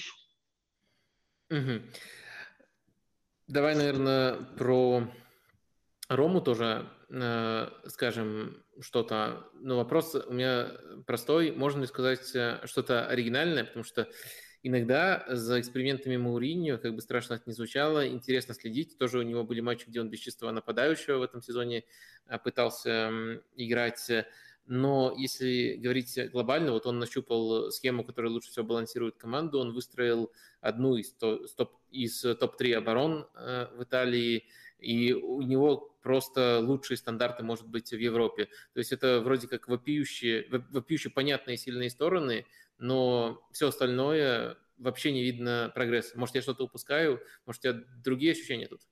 Угу. 1.50 1.82
Давай, 3.46 3.74
наверное, 3.74 4.34
про 4.56 5.06
Рому 6.08 6.40
тоже 6.40 6.90
э, 7.10 7.68
скажем 7.86 8.64
что-то. 8.80 9.48
Но 9.54 9.76
вопрос 9.76 10.14
у 10.14 10.32
меня 10.32 10.70
простой. 11.06 11.52
Можно 11.52 11.82
ли 11.82 11.86
сказать 11.86 12.34
э, 12.34 12.60
что-то 12.64 13.06
оригинальное? 13.06 13.64
Потому 13.64 13.84
что 13.84 14.08
иногда 14.64 15.24
за 15.28 15.60
экспериментами 15.60 16.16
Мауриньо, 16.16 16.78
как 16.78 16.94
бы 16.94 17.02
страшно 17.02 17.34
это 17.34 17.44
ни 17.46 17.52
звучало, 17.52 18.08
интересно 18.08 18.54
следить. 18.54 18.98
Тоже 18.98 19.18
у 19.18 19.22
него 19.22 19.44
были 19.44 19.60
матчи, 19.60 19.84
где 19.86 20.00
он 20.00 20.08
без 20.08 20.18
чистого 20.20 20.50
нападающего 20.50 21.18
в 21.18 21.22
этом 21.22 21.42
сезоне 21.42 21.84
э, 22.26 22.38
пытался 22.38 23.12
играть. 23.56 24.10
Но 24.66 25.14
если 25.16 25.74
говорить 25.74 26.18
глобально, 26.32 26.72
вот 26.72 26.86
он 26.86 26.98
нащупал 26.98 27.70
схему, 27.70 28.02
которая 28.02 28.32
лучше 28.32 28.50
всего 28.50 28.64
балансирует 28.64 29.16
команду, 29.16 29.60
он 29.60 29.74
выстроил 29.74 30.32
одну 30.62 30.96
из, 30.96 31.12
топ, 31.12 31.76
из 31.90 32.22
топ-3 32.22 32.72
оборон 32.72 33.28
э, 33.34 33.66
в 33.76 33.82
Италии, 33.82 34.44
и 34.78 35.12
у 35.12 35.42
него 35.42 35.94
просто 36.02 36.60
лучшие 36.60 36.96
стандарты, 36.96 37.42
может 37.42 37.66
быть, 37.66 37.90
в 37.90 37.98
Европе. 37.98 38.48
То 38.72 38.78
есть 38.78 38.92
это 38.92 39.20
вроде 39.20 39.46
как 39.46 39.68
вопиющие, 39.68 40.46
вопиющие 40.70 41.10
понятные 41.10 41.58
сильные 41.58 41.90
стороны, 41.90 42.46
но 42.78 43.46
все 43.52 43.68
остальное 43.68 44.56
вообще 44.76 45.12
не 45.12 45.22
видно 45.22 45.70
прогресса. 45.74 46.18
Может, 46.18 46.34
я 46.36 46.42
что-то 46.42 46.64
упускаю, 46.64 47.20
может, 47.46 47.60
у 47.60 47.62
тебя 47.62 47.80
другие 48.04 48.32
ощущения 48.32 48.66
тут? 48.66 48.82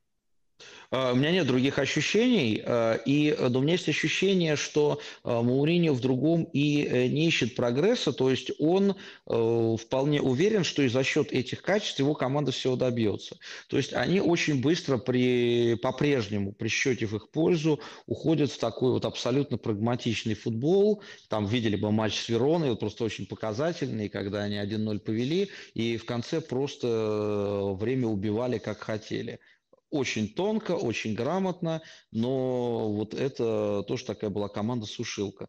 А, 0.93 1.13
у 1.13 1.17
меня 1.17 1.31
нет 1.33 1.47
других 1.47 1.79
ощущений, 1.79 2.63
а, 2.65 2.95
и 2.95 3.35
но 3.39 3.59
у 3.59 3.63
меня 3.63 3.73
есть 3.73 3.89
ощущение, 3.89 4.57
что 4.57 5.01
Мауриньо 5.25 5.95
в 5.95 6.01
другом 6.01 6.45
и 6.53 6.85
э, 6.85 7.07
не 7.07 7.29
ищет 7.29 7.55
прогресса, 7.55 8.13
то 8.13 8.29
есть 8.29 8.53
он 8.59 8.95
э, 9.27 9.77
вполне 9.81 10.21
уверен, 10.21 10.65
что 10.65 10.83
и 10.83 10.89
за 10.89 11.03
счет 11.03 11.33
этих 11.33 11.63
качеств 11.63 11.99
его 11.99 12.15
команда 12.15 12.53
всего 12.53 12.77
добьется. 12.77 13.39
То 13.69 13.79
есть 13.79 13.95
они 13.95 14.21
очень 14.21 14.61
быстро 14.61 14.99
при, 14.99 15.77
по-прежнему, 15.77 16.53
при 16.53 16.69
счете 16.69 17.07
в 17.07 17.17
их 17.17 17.31
пользу, 17.31 17.81
уходят 18.07 18.51
в 18.51 18.59
такой 18.59 18.93
вот 18.93 19.07
абсолютно 19.07 19.57
прагматичный 19.57 20.35
футбол. 20.35 21.03
Там 21.29 21.47
видели 21.47 21.77
бы 21.77 21.91
матч 21.91 22.21
с 22.21 22.29
Вероной, 22.29 22.71
вот 22.71 22.81
просто 22.81 23.05
очень 23.05 23.27
показательный, 23.27 24.11
когда 24.11 24.43
они 24.43 24.57
1-0 24.57 24.99
повели, 24.99 25.51
и 25.73 25.97
в 25.97 26.05
конце 26.05 26.43
просто 26.43 26.87
э, 26.87 27.75
время 27.79 28.09
убивали 28.09 28.59
как 28.59 28.83
хотели 28.83 29.41
очень 29.93 30.29
тонко, 30.29 30.73
очень 30.73 31.15
грамотно, 31.15 31.83
но 32.11 32.91
вот 32.91 33.15
это 33.15 33.85
тоже 33.87 34.05
такая 34.07 34.31
была 34.31 34.49
команда-сушилка. 34.49 35.49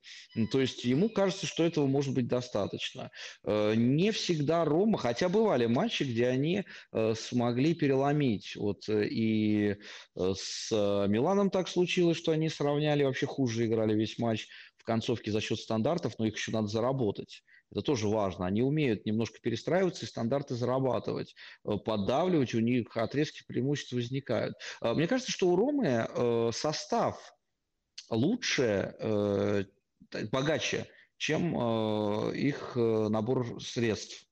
То 0.52 0.60
есть 0.60 0.84
ему 0.84 1.10
кажется, 1.10 1.48
что 1.48 1.64
этого 1.64 1.88
может 1.88 2.14
быть 2.14 2.28
достаточно. 2.28 3.10
Э, 3.45 3.74
не 3.76 4.11
всегда 4.11 4.65
Рома, 4.65 4.98
хотя 4.98 5.30
бывали 5.30 5.65
матчи, 5.65 6.03
где 6.03 6.28
они 6.28 6.65
э, 6.91 7.14
смогли 7.15 7.74
переломить. 7.74 8.56
Вот 8.57 8.90
э, 8.90 9.07
и 9.07 9.78
с 10.15 10.72
Миланом 10.72 11.49
так 11.49 11.70
случилось, 11.70 12.18
что 12.18 12.34
они 12.34 12.49
сравняли, 12.49 13.03
вообще 13.03 13.26
хуже 13.26 13.65
играли 13.65 13.95
весь 13.95 14.20
матч 14.20 14.48
в 14.84 14.85
концовке 14.85 15.31
за 15.31 15.39
счет 15.39 15.60
стандартов, 15.60 16.19
но 16.19 16.26
их 16.26 16.35
еще 16.35 16.51
надо 16.51 16.68
заработать. 16.68 17.41
Это 17.72 17.81
тоже 17.81 18.10
важно. 18.10 18.45
Они 18.45 18.61
умеют 18.61 19.05
немножко 19.05 19.39
перестраиваться 19.41 20.05
и 20.05 20.10
стандарты 20.10 20.55
зарабатывать, 20.55 21.35
э, 21.65 21.77
поддавливать, 21.77 22.53
у 22.53 22.60
них 22.60 22.95
отрезки 22.97 23.43
преимуществ 23.47 23.93
возникают. 23.93 24.55
Э, 24.81 24.93
мне 24.93 25.07
кажется, 25.07 25.31
что 25.31 25.47
у 25.47 25.55
Ромы 25.55 26.05
э, 26.07 26.51
состав 26.53 27.34
лучше, 28.10 29.65
богаче, 30.31 30.85
чем 31.18 32.30
их 32.31 32.76
набор 32.76 33.60
средств. 33.61 34.27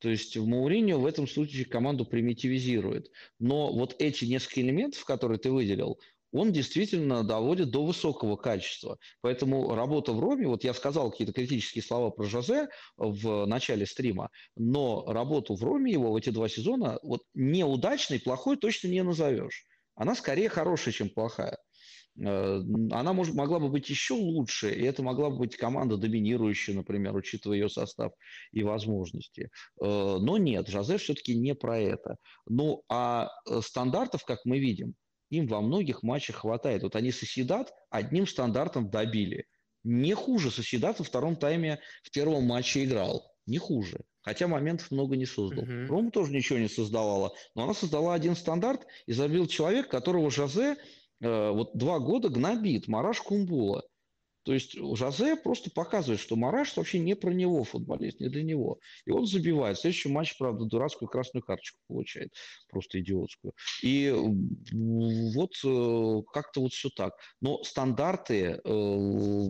То 0.00 0.10
есть 0.10 0.36
в 0.36 0.46
Мауриньо 0.46 0.98
в 0.98 1.06
этом 1.06 1.26
случае 1.26 1.64
команду 1.64 2.04
примитивизирует. 2.04 3.10
Но 3.38 3.72
вот 3.72 3.96
эти 3.98 4.26
несколько 4.26 4.60
элементов, 4.60 5.04
которые 5.04 5.38
ты 5.38 5.50
выделил, 5.50 5.98
он 6.36 6.52
действительно 6.52 7.24
доводит 7.24 7.70
до 7.70 7.84
высокого 7.84 8.36
качества. 8.36 8.98
Поэтому 9.20 9.74
работа 9.74 10.12
в 10.12 10.20
Роме, 10.20 10.46
вот 10.46 10.64
я 10.64 10.74
сказал 10.74 11.10
какие-то 11.10 11.32
критические 11.32 11.82
слова 11.82 12.10
про 12.10 12.24
Жозе 12.24 12.68
в 12.96 13.46
начале 13.46 13.86
стрима, 13.86 14.30
но 14.56 15.04
работу 15.06 15.54
в 15.54 15.64
Роме 15.64 15.92
его 15.92 16.12
в 16.12 16.16
эти 16.16 16.30
два 16.30 16.48
сезона 16.48 16.98
вот 17.02 17.22
неудачной, 17.34 18.20
плохой 18.20 18.56
точно 18.56 18.88
не 18.88 19.02
назовешь. 19.02 19.64
Она 19.94 20.14
скорее 20.14 20.48
хорошая, 20.48 20.92
чем 20.92 21.08
плохая. 21.08 21.58
Э, 22.18 22.60
она 22.90 23.12
может, 23.12 23.34
могла 23.34 23.58
бы 23.58 23.68
быть 23.68 23.88
еще 23.88 24.14
лучше, 24.14 24.70
и 24.72 24.82
это 24.84 25.02
могла 25.02 25.30
бы 25.30 25.38
быть 25.38 25.56
команда 25.56 25.96
доминирующая, 25.96 26.74
например, 26.74 27.14
учитывая 27.14 27.56
ее 27.56 27.68
состав 27.68 28.12
и 28.52 28.62
возможности. 28.62 29.50
Э, 29.80 30.18
но 30.20 30.38
нет, 30.38 30.68
Жозе 30.68 30.98
все-таки 30.98 31.34
не 31.34 31.54
про 31.54 31.78
это. 31.78 32.16
Ну, 32.46 32.82
а 32.88 33.28
э, 33.48 33.60
стандартов, 33.62 34.24
как 34.24 34.40
мы 34.44 34.58
видим, 34.58 34.94
им 35.30 35.46
во 35.46 35.60
многих 35.60 36.02
матчах 36.02 36.36
хватает. 36.36 36.82
Вот 36.82 36.96
они 36.96 37.12
Соседат 37.12 37.72
одним 37.90 38.26
стандартом 38.26 38.90
добили. 38.90 39.46
Не 39.84 40.14
хуже 40.14 40.50
Соседат 40.50 40.98
во 40.98 41.04
втором 41.04 41.36
тайме 41.36 41.80
в 42.02 42.10
первом 42.10 42.44
матче 42.44 42.84
играл. 42.84 43.32
Не 43.46 43.58
хуже. 43.58 44.00
Хотя 44.22 44.48
моментов 44.48 44.90
много 44.90 45.14
не 45.16 45.24
создал. 45.24 45.64
Uh-huh. 45.64 45.86
Рома 45.86 46.10
тоже 46.10 46.32
ничего 46.32 46.58
не 46.58 46.68
создавала. 46.68 47.32
Но 47.54 47.62
она 47.62 47.74
создала 47.74 48.12
один 48.14 48.34
стандарт 48.34 48.84
и 49.06 49.12
забил 49.12 49.46
человек, 49.46 49.88
которого 49.88 50.32
Жозе 50.32 50.76
э, 51.20 51.50
вот 51.50 51.76
два 51.76 52.00
года 52.00 52.28
гнобит. 52.28 52.88
Мараш 52.88 53.20
Кумбула. 53.20 53.85
То 54.46 54.54
есть 54.54 54.76
Жозе 54.78 55.34
просто 55.34 55.72
показывает, 55.72 56.20
что 56.20 56.36
Мараш 56.36 56.76
вообще 56.76 57.00
не 57.00 57.16
про 57.16 57.32
него 57.32 57.64
футболист, 57.64 58.20
не 58.20 58.28
для 58.28 58.44
него. 58.44 58.78
И 59.04 59.10
он 59.10 59.26
забивает. 59.26 59.76
В 59.76 60.06
матче, 60.06 60.36
правда, 60.38 60.64
дурацкую 60.66 61.08
красную 61.08 61.42
карточку 61.42 61.80
получает. 61.88 62.32
Просто 62.70 63.00
идиотскую. 63.00 63.54
И 63.82 64.08
вот 64.08 65.52
э, 65.64 66.22
как-то 66.32 66.60
вот 66.60 66.72
все 66.72 66.90
так. 66.90 67.14
Но 67.40 67.64
стандарты 67.64 68.60
э, 68.64 69.44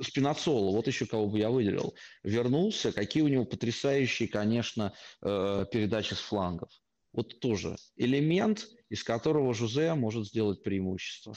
Спинацола, 0.00 0.70
вот 0.70 0.86
еще 0.86 1.06
кого 1.06 1.26
бы 1.26 1.40
я 1.40 1.50
выделил, 1.50 1.96
вернулся. 2.22 2.92
Какие 2.92 3.24
у 3.24 3.28
него 3.28 3.44
потрясающие, 3.44 4.28
конечно, 4.28 4.94
э, 5.22 5.66
передачи 5.72 6.14
с 6.14 6.20
флангов. 6.20 6.70
Вот 7.12 7.40
тоже 7.40 7.74
элемент, 7.96 8.68
из 8.90 9.02
которого 9.02 9.52
Жузе 9.54 9.94
может 9.94 10.28
сделать 10.28 10.62
преимущество. 10.62 11.34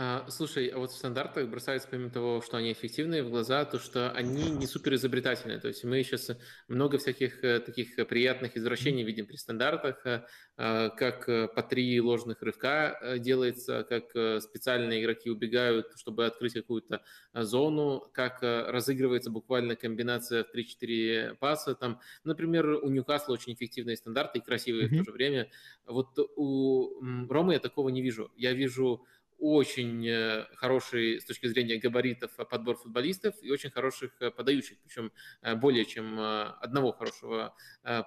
А, 0.00 0.24
слушай, 0.28 0.68
а 0.68 0.78
вот 0.78 0.92
в 0.92 0.94
стандартах 0.94 1.48
бросается, 1.48 1.88
помимо 1.90 2.10
того, 2.10 2.40
что 2.40 2.56
они 2.56 2.70
эффективные, 2.70 3.24
в 3.24 3.30
глаза 3.30 3.64
то, 3.64 3.80
что 3.80 4.12
они 4.12 4.48
не 4.48 4.68
супер 4.68 4.94
изобретательные. 4.94 5.58
То 5.58 5.66
есть 5.66 5.82
мы 5.82 6.00
сейчас 6.04 6.30
много 6.68 6.98
всяких 6.98 7.42
э, 7.42 7.58
таких 7.58 7.96
приятных 8.06 8.56
извращений 8.56 9.02
видим 9.02 9.26
при 9.26 9.34
стандартах, 9.34 10.06
э, 10.06 10.22
э, 10.56 10.90
как 10.96 11.26
по 11.52 11.62
три 11.64 12.00
ложных 12.00 12.42
рывка 12.42 13.16
делается, 13.18 13.82
как 13.88 14.10
специальные 14.40 15.02
игроки 15.02 15.30
убегают, 15.30 15.88
чтобы 15.96 16.26
открыть 16.26 16.52
какую-то 16.52 17.02
зону, 17.34 18.08
как 18.14 18.40
разыгрывается 18.40 19.32
буквально 19.32 19.74
комбинация 19.74 20.44
в 20.44 20.56
3-4 20.56 21.34
паса. 21.40 21.74
Там, 21.74 21.98
например, 22.22 22.68
у 22.68 22.88
Ньюкасла 22.88 23.32
очень 23.32 23.54
эффективные 23.54 23.96
стандарты 23.96 24.38
и 24.38 24.42
красивые 24.42 24.86
mm-hmm. 24.86 24.94
в 24.94 24.98
то 24.98 25.04
же 25.06 25.10
время. 25.10 25.50
Вот 25.86 26.16
у 26.36 27.00
Ромы 27.28 27.54
я 27.54 27.58
такого 27.58 27.88
не 27.88 28.00
вижу. 28.00 28.30
Я 28.36 28.52
вижу 28.52 29.04
очень 29.38 30.06
э, 30.06 30.46
хороший 30.56 31.20
с 31.20 31.24
точки 31.24 31.46
зрения 31.46 31.78
габаритов 31.78 32.32
подбор 32.50 32.76
футболистов 32.76 33.34
и 33.42 33.50
очень 33.50 33.70
хороших 33.70 34.10
э, 34.20 34.30
подающих, 34.30 34.78
причем 34.78 35.12
э, 35.42 35.54
более 35.54 35.84
чем 35.84 36.18
одного 36.20 36.92
хорошего 36.92 37.54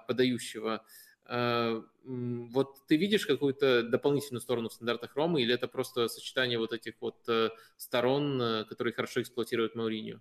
подающего. 0.06 0.84
Вот 2.04 2.86
ты 2.88 2.96
видишь 2.96 3.26
какую-то 3.26 3.84
дополнительную 3.84 4.40
сторону 4.40 4.68
в 4.68 4.72
стандартах 4.72 5.14
Ромы 5.14 5.42
или 5.42 5.54
это 5.54 5.68
просто 5.68 6.08
сочетание 6.08 6.58
вот 6.58 6.72
этих 6.72 6.94
вот 7.00 7.26
сторон, 7.76 8.66
которые 8.68 8.92
хорошо 8.92 9.22
эксплуатируют 9.22 9.74
Мауриньо? 9.74 10.20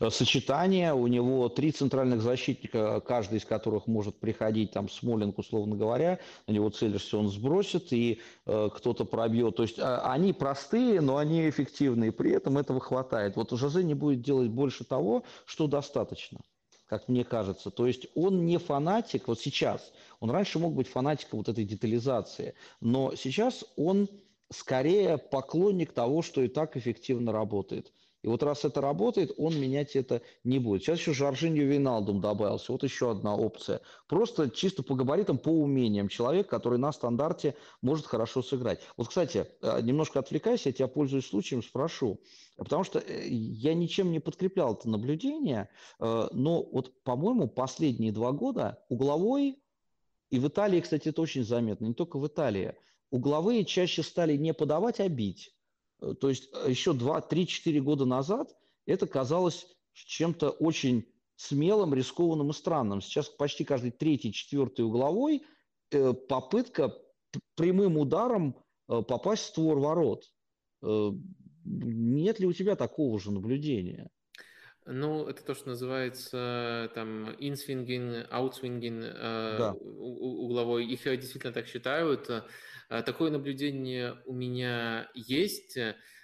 Э, 0.00 0.10
сочетание. 0.10 0.94
У 0.94 1.06
него 1.06 1.48
три 1.48 1.72
центральных 1.72 2.22
защитника, 2.22 3.00
каждый 3.00 3.38
из 3.38 3.44
которых 3.44 3.86
может 3.86 4.18
приходить, 4.18 4.72
там, 4.72 4.88
Смолинг, 4.88 5.38
условно 5.38 5.76
говоря, 5.76 6.18
на 6.46 6.52
него 6.52 6.70
целишься, 6.70 7.18
он 7.18 7.28
сбросит, 7.28 7.92
и 7.92 8.20
э, 8.46 8.68
кто-то 8.74 9.04
пробьет. 9.04 9.56
То 9.56 9.62
есть 9.62 9.78
э, 9.78 10.00
они 10.04 10.32
простые, 10.32 11.00
но 11.00 11.16
они 11.16 11.48
эффективные, 11.48 12.12
при 12.12 12.32
этом 12.32 12.58
этого 12.58 12.80
хватает. 12.80 13.36
Вот 13.36 13.50
Жозе 13.50 13.82
не 13.82 13.94
будет 13.94 14.22
делать 14.22 14.50
больше 14.50 14.84
того, 14.84 15.24
что 15.46 15.66
достаточно 15.66 16.40
как 16.86 17.06
мне 17.06 17.22
кажется. 17.22 17.70
То 17.70 17.86
есть 17.86 18.06
он 18.14 18.46
не 18.46 18.56
фанатик, 18.56 19.28
вот 19.28 19.38
сейчас, 19.38 19.92
он 20.20 20.30
раньше 20.30 20.58
мог 20.58 20.72
быть 20.72 20.88
фанатиком 20.88 21.40
вот 21.40 21.48
этой 21.50 21.66
детализации, 21.66 22.54
но 22.80 23.14
сейчас 23.14 23.62
он 23.76 24.08
скорее 24.50 25.18
поклонник 25.18 25.92
того, 25.92 26.22
что 26.22 26.40
и 26.40 26.48
так 26.48 26.78
эффективно 26.78 27.30
работает. 27.30 27.92
И 28.22 28.28
вот 28.28 28.42
раз 28.42 28.64
это 28.64 28.80
работает, 28.80 29.32
он 29.36 29.58
менять 29.58 29.94
это 29.94 30.22
не 30.42 30.58
будет. 30.58 30.82
Сейчас 30.82 30.98
еще 30.98 31.12
Жоржиньо 31.12 31.64
Виналдум 31.64 32.20
добавился. 32.20 32.72
Вот 32.72 32.82
еще 32.82 33.10
одна 33.10 33.36
опция. 33.36 33.80
Просто 34.08 34.50
чисто 34.50 34.82
по 34.82 34.94
габаритам, 34.94 35.38
по 35.38 35.50
умениям. 35.50 36.08
Человек, 36.08 36.48
который 36.48 36.78
на 36.78 36.92
стандарте 36.92 37.54
может 37.80 38.06
хорошо 38.06 38.42
сыграть. 38.42 38.80
Вот, 38.96 39.08
кстати, 39.08 39.46
э, 39.62 39.80
немножко 39.82 40.18
отвлекаясь, 40.18 40.66
я 40.66 40.72
тебя 40.72 40.88
пользуюсь 40.88 41.26
случаем, 41.26 41.62
спрошу. 41.62 42.20
Потому 42.56 42.82
что 42.82 42.98
э, 42.98 43.28
я 43.28 43.74
ничем 43.74 44.10
не 44.10 44.18
подкреплял 44.18 44.74
это 44.74 44.88
наблюдение, 44.88 45.68
э, 46.00 46.28
но 46.32 46.62
вот, 46.64 47.02
по-моему, 47.04 47.46
последние 47.46 48.10
два 48.10 48.32
года 48.32 48.84
угловой, 48.88 49.62
и 50.30 50.38
в 50.38 50.48
Италии, 50.48 50.80
кстати, 50.80 51.08
это 51.08 51.22
очень 51.22 51.44
заметно, 51.44 51.86
не 51.86 51.94
только 51.94 52.18
в 52.18 52.26
Италии, 52.26 52.74
угловые 53.10 53.64
чаще 53.64 54.02
стали 54.02 54.36
не 54.36 54.52
подавать, 54.52 55.00
а 55.00 55.08
бить. 55.08 55.54
Э, 56.00 56.14
то 56.18 56.28
есть 56.28 56.48
э, 56.52 56.70
еще 56.70 56.92
2, 56.92 57.20
3, 57.22 57.46
4 57.46 57.80
года 57.80 58.04
назад 58.04 58.56
это 58.86 59.06
казалось 59.06 59.66
чем-то 59.92 60.50
очень 60.50 61.06
смелым, 61.36 61.94
рискованным 61.94 62.50
и 62.50 62.54
странным. 62.54 63.00
Сейчас 63.00 63.28
почти 63.28 63.64
каждый 63.64 63.90
третий, 63.90 64.32
четвертый 64.32 64.84
угловой 64.84 65.44
э, 65.90 66.12
попытка 66.12 66.96
прямым 67.54 67.98
ударом 67.98 68.56
попасть 68.86 69.42
в 69.42 69.46
створ 69.48 69.78
ворот. 69.78 70.24
Нет 70.80 72.40
ли 72.40 72.46
у 72.46 72.54
тебя 72.54 72.74
такого 72.74 73.20
же 73.20 73.30
наблюдения? 73.30 74.08
Ну, 74.90 75.28
это 75.28 75.44
то, 75.44 75.54
что 75.54 75.68
называется 75.68 76.90
там 76.94 77.34
инсвингин, 77.38 78.26
аутсвингин 78.30 79.00
да. 79.02 79.72
угловой. 79.72 80.86
Их 80.86 81.02
действительно 81.02 81.52
так 81.52 81.66
считают. 81.66 82.30
А, 82.88 83.02
такое 83.02 83.30
наблюдение 83.30 84.16
у 84.24 84.32
меня 84.32 85.10
есть, 85.14 85.78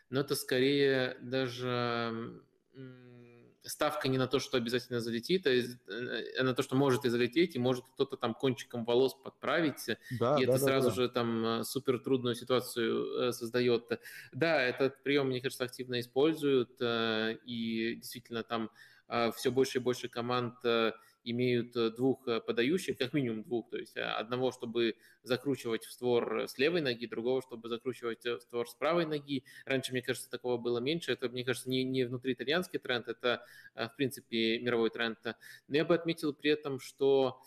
но 0.09 0.21
это 0.21 0.35
скорее 0.35 1.19
даже 1.21 2.41
ставка 3.65 4.09
не 4.09 4.19
на 4.19 4.27
то, 4.27 4.39
что 4.39 4.57
обязательно 4.57 5.01
залетит, 5.01 5.47
а, 5.47 5.51
а 6.39 6.43
на 6.43 6.55
то, 6.55 6.63
что 6.63 6.77
может 6.77 7.05
и 7.05 7.09
залететь, 7.09 7.57
и 7.57 7.59
может 7.59 7.85
кто-то 7.95 8.17
там 8.17 8.35
кончиком 8.35 8.85
волос 8.85 9.15
подправить, 9.15 9.87
да, 10.19 10.37
и 10.39 10.45
да, 10.47 10.53
это 10.53 10.53
да, 10.53 10.59
сразу 10.59 10.89
да. 10.91 10.95
же 10.95 11.09
там 11.09 11.47
а, 11.47 11.65
супер 11.65 11.99
трудную 11.99 12.35
ситуацию 12.35 13.29
э, 13.29 13.33
создает. 13.33 14.01
Да, 14.33 14.61
этот 14.63 15.03
прием, 15.03 15.29
мне 15.29 15.41
кажется, 15.41 15.65
активно 15.65 16.01
используют, 16.01 16.77
э, 16.81 17.37
и 17.45 17.97
действительно 17.97 18.43
там 18.43 18.71
все 19.37 19.51
больше 19.51 19.79
и 19.79 19.81
больше 19.83 20.09
команд 20.09 20.55
э, 20.65 20.93
имеют 21.25 21.75
э, 21.77 21.91
двух 21.91 22.29
э, 22.29 22.41
подающих, 22.41 22.99
как 22.99 23.13
минимум 23.15 23.43
двух, 23.43 23.71
то 23.71 23.79
есть 23.79 23.97
э, 23.97 24.03
одного, 24.03 24.53
чтобы 24.53 24.97
закручивать 25.23 25.85
в 25.85 25.93
створ 25.93 26.43
с 26.43 26.59
левой 26.59 26.83
ноги, 26.83 27.07
другого, 27.07 27.43
чтобы 27.43 27.69
закручивать 27.69 28.25
в 28.25 28.41
створ 28.41 28.69
с 28.69 28.75
правой 28.75 29.07
ноги. 29.07 29.45
Раньше, 29.65 29.93
мне 29.93 30.03
кажется, 30.03 30.31
такого 30.31 30.59
было 30.59 30.79
меньше. 30.79 31.13
Это, 31.13 31.29
мне 31.29 31.45
кажется, 31.45 31.71
не, 31.71 31.83
не 31.83 32.05
внутри 32.05 32.35
итальянский 32.35 32.79
тренд, 32.79 33.09
это, 33.09 33.45
в 33.75 33.93
принципе, 33.97 34.59
мировой 34.61 34.91
тренд. 34.91 35.19
Но 35.69 35.77
я 35.77 35.85
бы 35.85 35.95
отметил 35.95 36.35
при 36.35 36.51
этом, 36.51 36.79
что 36.79 37.41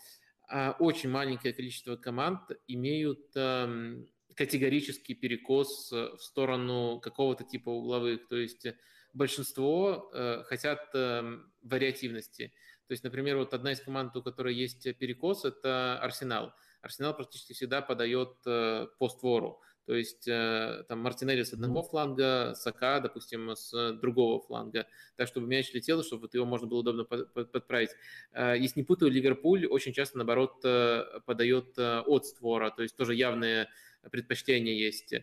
очень 0.80 1.10
маленькое 1.10 1.54
количество 1.54 1.98
команд 1.98 2.40
имеют 2.68 3.36
эм, 3.36 4.08
категорический 4.34 5.14
перекос 5.14 5.92
в 5.92 6.20
сторону 6.20 7.00
какого-то 7.00 7.44
типа 7.44 7.70
угловых. 7.70 8.28
То 8.28 8.38
есть 8.38 8.66
большинство 9.14 10.10
хотят 10.46 10.90
эм, 10.94 11.52
вариативности. 11.62 12.54
То 12.88 12.94
есть, 12.94 13.04
например, 13.04 13.38
вот 13.38 13.54
одна 13.54 13.74
из 13.74 13.82
команд, 13.82 14.16
у 14.16 14.24
которой 14.24 14.56
есть 14.56 14.84
перекос, 14.98 15.44
это 15.44 16.00
Арсенал. 16.00 16.54
Арсенал 16.82 17.14
практически 17.14 17.54
всегда 17.54 17.82
подает 17.82 18.36
э, 18.46 18.88
по 18.98 19.10
створу. 19.10 19.60
То 19.86 19.94
есть 19.94 20.28
э, 20.28 20.84
там 20.88 21.00
Мартинелли 21.00 21.44
с 21.44 21.54
одного 21.54 21.84
фланга, 21.84 22.54
Сака, 22.56 23.00
допустим, 23.02 23.56
с 23.56 23.94
другого 23.94 24.42
фланга, 24.42 24.86
так 25.18 25.28
чтобы 25.28 25.48
мяч 25.48 25.74
летел, 25.74 26.04
чтобы 26.04 26.24
вот 26.24 26.34
его 26.34 26.46
можно 26.46 26.68
было 26.68 26.80
удобно 26.80 27.04
подправить. 27.04 27.90
Э, 28.32 28.56
если 28.58 28.80
не 28.80 28.86
путаю, 28.86 29.12
Ливерпуль 29.12 29.66
очень 29.66 29.92
часто, 29.92 30.18
наоборот, 30.18 30.62
подает 30.62 31.78
от 31.78 32.26
створа, 32.26 32.70
то 32.72 32.84
есть 32.84 32.96
тоже 32.96 33.16
явное 33.16 33.70
предпочтение 34.12 34.80
есть. 34.80 35.14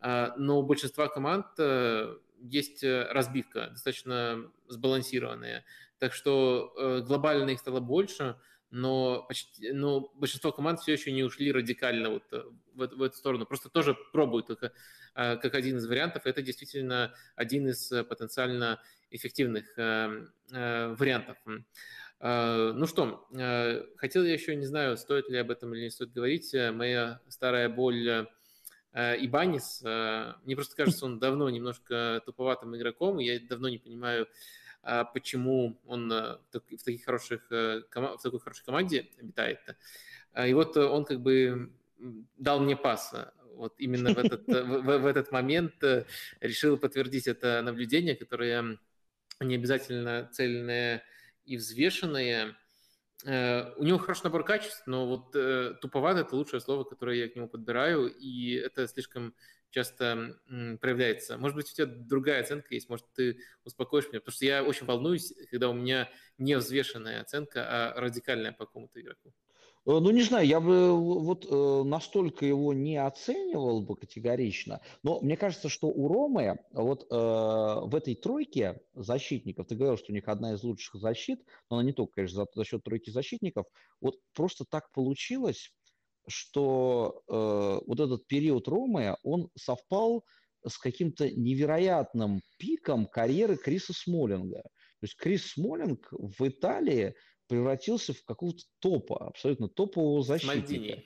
Но 0.00 0.60
у 0.60 0.62
большинства 0.62 1.08
команд 1.08 1.46
есть 2.40 2.84
разбивка, 2.84 3.70
достаточно 3.70 4.48
сбалансированная. 4.68 5.64
Так 5.98 6.12
что 6.12 6.72
э, 6.76 7.00
глобально 7.00 7.50
их 7.50 7.58
стало 7.58 7.80
больше, 7.80 8.36
но, 8.70 9.24
почти, 9.26 9.72
но 9.72 10.12
большинство 10.14 10.52
команд 10.52 10.80
все 10.80 10.92
еще 10.92 11.10
не 11.10 11.24
ушли 11.24 11.50
радикально 11.50 12.10
вот 12.10 12.24
э, 12.32 12.44
в, 12.74 12.86
в 12.86 13.02
эту 13.02 13.16
сторону. 13.16 13.46
Просто 13.46 13.68
тоже 13.68 13.96
пробуют 14.12 14.46
только 14.46 14.72
э, 15.14 15.36
как 15.36 15.54
один 15.54 15.78
из 15.78 15.86
вариантов. 15.86 16.26
Это 16.26 16.42
действительно 16.42 17.12
один 17.34 17.68
из 17.68 17.88
потенциально 18.08 18.80
эффективных 19.10 19.74
вариантов. 19.78 21.38
Ну 22.20 22.86
что, 22.86 23.26
хотел 23.96 24.22
я 24.22 24.34
еще, 24.34 24.54
не 24.54 24.66
знаю, 24.66 24.98
стоит 24.98 25.30
ли 25.30 25.38
об 25.38 25.50
этом 25.50 25.74
или 25.74 25.84
не 25.84 25.90
стоит 25.90 26.12
говорить, 26.12 26.52
моя 26.52 27.22
старая 27.28 27.70
боль 27.70 28.28
Ибанис. 28.92 29.80
Мне 30.44 30.56
просто 30.56 30.76
кажется, 30.76 31.06
он 31.06 31.18
давно 31.18 31.48
немножко 31.48 32.20
туповатым 32.26 32.76
игроком, 32.76 33.16
я 33.16 33.40
давно 33.40 33.70
не 33.70 33.78
понимаю, 33.78 34.28
почему 34.82 35.78
он 35.86 36.10
э, 36.12 36.38
в, 36.52 36.84
таких 36.84 37.04
хороших, 37.04 37.50
э, 37.50 37.82
в 37.94 38.22
такой 38.22 38.40
хорошей 38.40 38.64
команде 38.64 39.08
обитает. 39.18 39.58
А, 40.32 40.46
и 40.46 40.54
вот 40.54 40.76
он 40.76 41.04
как 41.04 41.20
бы 41.20 41.72
дал 42.36 42.60
мне 42.60 42.76
пас. 42.76 43.14
Вот 43.54 43.74
именно 43.78 44.14
в 44.14 44.18
этот, 44.18 44.46
в, 44.46 44.98
в 44.98 45.06
этот 45.06 45.32
момент 45.32 45.82
э, 45.82 46.04
решил 46.40 46.78
подтвердить 46.78 47.26
это 47.26 47.60
наблюдение, 47.62 48.14
которое 48.14 48.78
не 49.40 49.54
обязательно 49.56 50.28
цельное 50.32 51.02
и 51.44 51.56
взвешенное. 51.56 52.56
У 53.24 53.84
него 53.84 53.98
хороший 53.98 54.24
набор 54.24 54.44
качеств, 54.44 54.84
но 54.86 55.06
вот 55.06 55.32
туповато– 55.80 56.20
это 56.20 56.36
лучшее 56.36 56.60
слово, 56.60 56.84
которое 56.84 57.16
я 57.16 57.28
к 57.28 57.34
нему 57.34 57.48
подбираю, 57.48 58.06
и 58.06 58.52
это 58.52 58.86
слишком 58.86 59.34
часто 59.70 60.38
проявляется. 60.80 61.38
Может 61.38 61.56
быть, 61.56 61.70
у 61.70 61.74
тебя 61.74 61.86
другая 61.86 62.40
оценка 62.40 62.74
есть, 62.74 62.88
может, 62.88 63.06
ты 63.14 63.40
успокоишь 63.64 64.08
меня, 64.08 64.20
потому 64.20 64.34
что 64.34 64.44
я 64.44 64.62
очень 64.62 64.86
волнуюсь, 64.86 65.32
когда 65.50 65.68
у 65.68 65.74
меня 65.74 66.08
не 66.38 66.56
взвешенная 66.56 67.20
оценка, 67.20 67.66
а 67.68 68.00
радикальная 68.00 68.52
по 68.52 68.66
какому-то 68.66 69.00
игроку. 69.00 69.32
Э, 69.88 70.00
ну, 70.00 70.10
не 70.10 70.22
знаю, 70.22 70.46
я 70.46 70.60
бы 70.60 70.92
вот 70.92 71.46
э, 71.48 71.82
настолько 71.84 72.44
его 72.44 72.74
не 72.74 72.96
оценивал 72.96 73.80
бы 73.82 73.96
категорично, 73.96 74.80
но 75.02 75.20
мне 75.20 75.36
кажется, 75.36 75.68
что 75.70 75.88
у 75.88 76.08
Ромы 76.08 76.58
вот 76.72 77.06
э, 77.10 77.14
в 77.14 77.94
этой 77.94 78.14
тройке 78.14 78.82
защитников, 78.94 79.66
ты 79.66 79.76
говорил, 79.76 79.96
что 79.96 80.12
у 80.12 80.14
них 80.14 80.28
одна 80.28 80.52
из 80.52 80.62
лучших 80.62 81.00
защит, 81.00 81.40
но 81.70 81.78
она 81.78 81.86
не 81.86 81.92
только, 81.92 82.16
конечно, 82.16 82.44
за, 82.44 82.46
за 82.54 82.64
счет 82.64 82.84
тройки 82.84 83.08
защитников, 83.08 83.66
вот 84.00 84.16
просто 84.34 84.64
так 84.68 84.92
получилось, 84.92 85.72
что 86.28 87.22
э, 87.28 87.80
вот 87.86 88.00
этот 88.00 88.26
период 88.26 88.68
Ромы, 88.68 89.16
он 89.22 89.50
совпал 89.56 90.24
с 90.66 90.78
каким-то 90.78 91.30
невероятным 91.30 92.42
пиком 92.58 93.06
карьеры 93.06 93.56
Криса 93.56 93.92
Смолинга. 93.92 94.62
То 94.62 95.04
есть 95.04 95.16
Крис 95.16 95.52
Смолинг 95.52 96.08
в 96.10 96.46
Италии 96.46 97.14
превратился 97.46 98.12
в 98.12 98.22
какого-то 98.24 98.64
топа, 98.80 99.28
абсолютно 99.28 99.68
топового 99.68 100.22
защитника. 100.22 101.02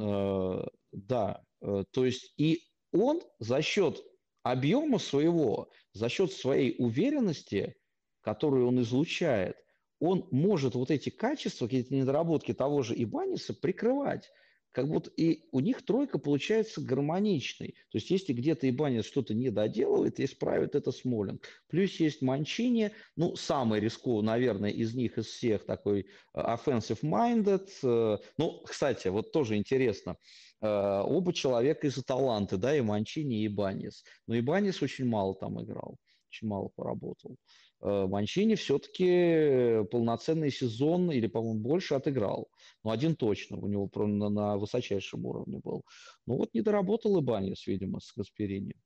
Э, 0.00 0.64
да, 0.92 1.42
э, 1.60 1.84
то 1.90 2.04
есть 2.04 2.32
и 2.38 2.62
он 2.92 3.20
за 3.38 3.62
счет 3.62 4.02
объема 4.42 4.98
своего, 4.98 5.70
за 5.92 6.08
счет 6.08 6.32
своей 6.32 6.74
уверенности, 6.78 7.74
которую 8.22 8.68
он 8.68 8.80
излучает, 8.80 9.56
он 10.00 10.28
может 10.30 10.74
вот 10.74 10.90
эти 10.90 11.10
качества, 11.10 11.66
какие-то 11.66 11.94
недоработки 11.94 12.52
того 12.52 12.82
же 12.82 12.94
Ибаниса 12.96 13.54
прикрывать. 13.54 14.30
Как 14.76 14.88
будто 14.88 15.10
и 15.16 15.48
у 15.52 15.60
них 15.60 15.86
тройка 15.86 16.18
получается 16.18 16.82
гармоничной. 16.82 17.68
То 17.90 17.96
есть 17.96 18.10
если 18.10 18.34
где-то 18.34 18.68
Ибанис 18.68 19.06
что-то 19.06 19.32
не 19.32 19.48
доделывает, 19.48 20.20
исправит 20.20 20.74
это 20.74 20.92
Смолинг. 20.92 21.48
Плюс 21.68 21.98
есть 21.98 22.20
Манчини, 22.20 22.90
ну, 23.16 23.36
самый 23.36 23.80
рискованный, 23.80 24.26
наверное, 24.26 24.68
из 24.68 24.94
них, 24.94 25.16
из 25.16 25.28
всех, 25.28 25.64
такой 25.64 26.00
э, 26.00 26.04
offensive-minded. 26.34 27.70
Э, 27.84 28.18
ну, 28.36 28.60
кстати, 28.66 29.08
вот 29.08 29.32
тоже 29.32 29.56
интересно. 29.56 30.18
Э, 30.60 31.00
оба 31.06 31.32
человека 31.32 31.86
из 31.86 31.96
Аталанты, 31.96 32.58
да, 32.58 32.76
и 32.76 32.82
Манчини, 32.82 33.44
и 33.44 33.46
Ибанис. 33.46 34.04
Но 34.26 34.38
Ибанис 34.38 34.82
очень 34.82 35.06
мало 35.06 35.34
там 35.36 35.58
играл, 35.62 35.96
очень 36.28 36.48
мало 36.48 36.68
поработал. 36.68 37.38
Э, 37.82 38.06
Манчини 38.06 38.54
все-таки 38.54 39.84
полноценный 39.90 40.50
сезон 40.50 41.10
или, 41.10 41.26
по-моему, 41.26 41.60
больше 41.60 41.94
отыграл. 41.94 42.48
Ну, 42.84 42.90
один 42.90 43.16
точно, 43.16 43.58
у 43.58 43.66
него 43.66 43.90
на, 43.94 44.28
на 44.28 44.56
высочайшем 44.56 45.24
уровне 45.26 45.60
был. 45.62 45.84
Ну, 46.26 46.36
вот 46.36 46.54
не 46.54 46.62
доработал 46.62 47.20
Ибанис, 47.20 47.66
видимо, 47.66 48.00
с 48.00 48.12
Гасперини. 48.16 48.76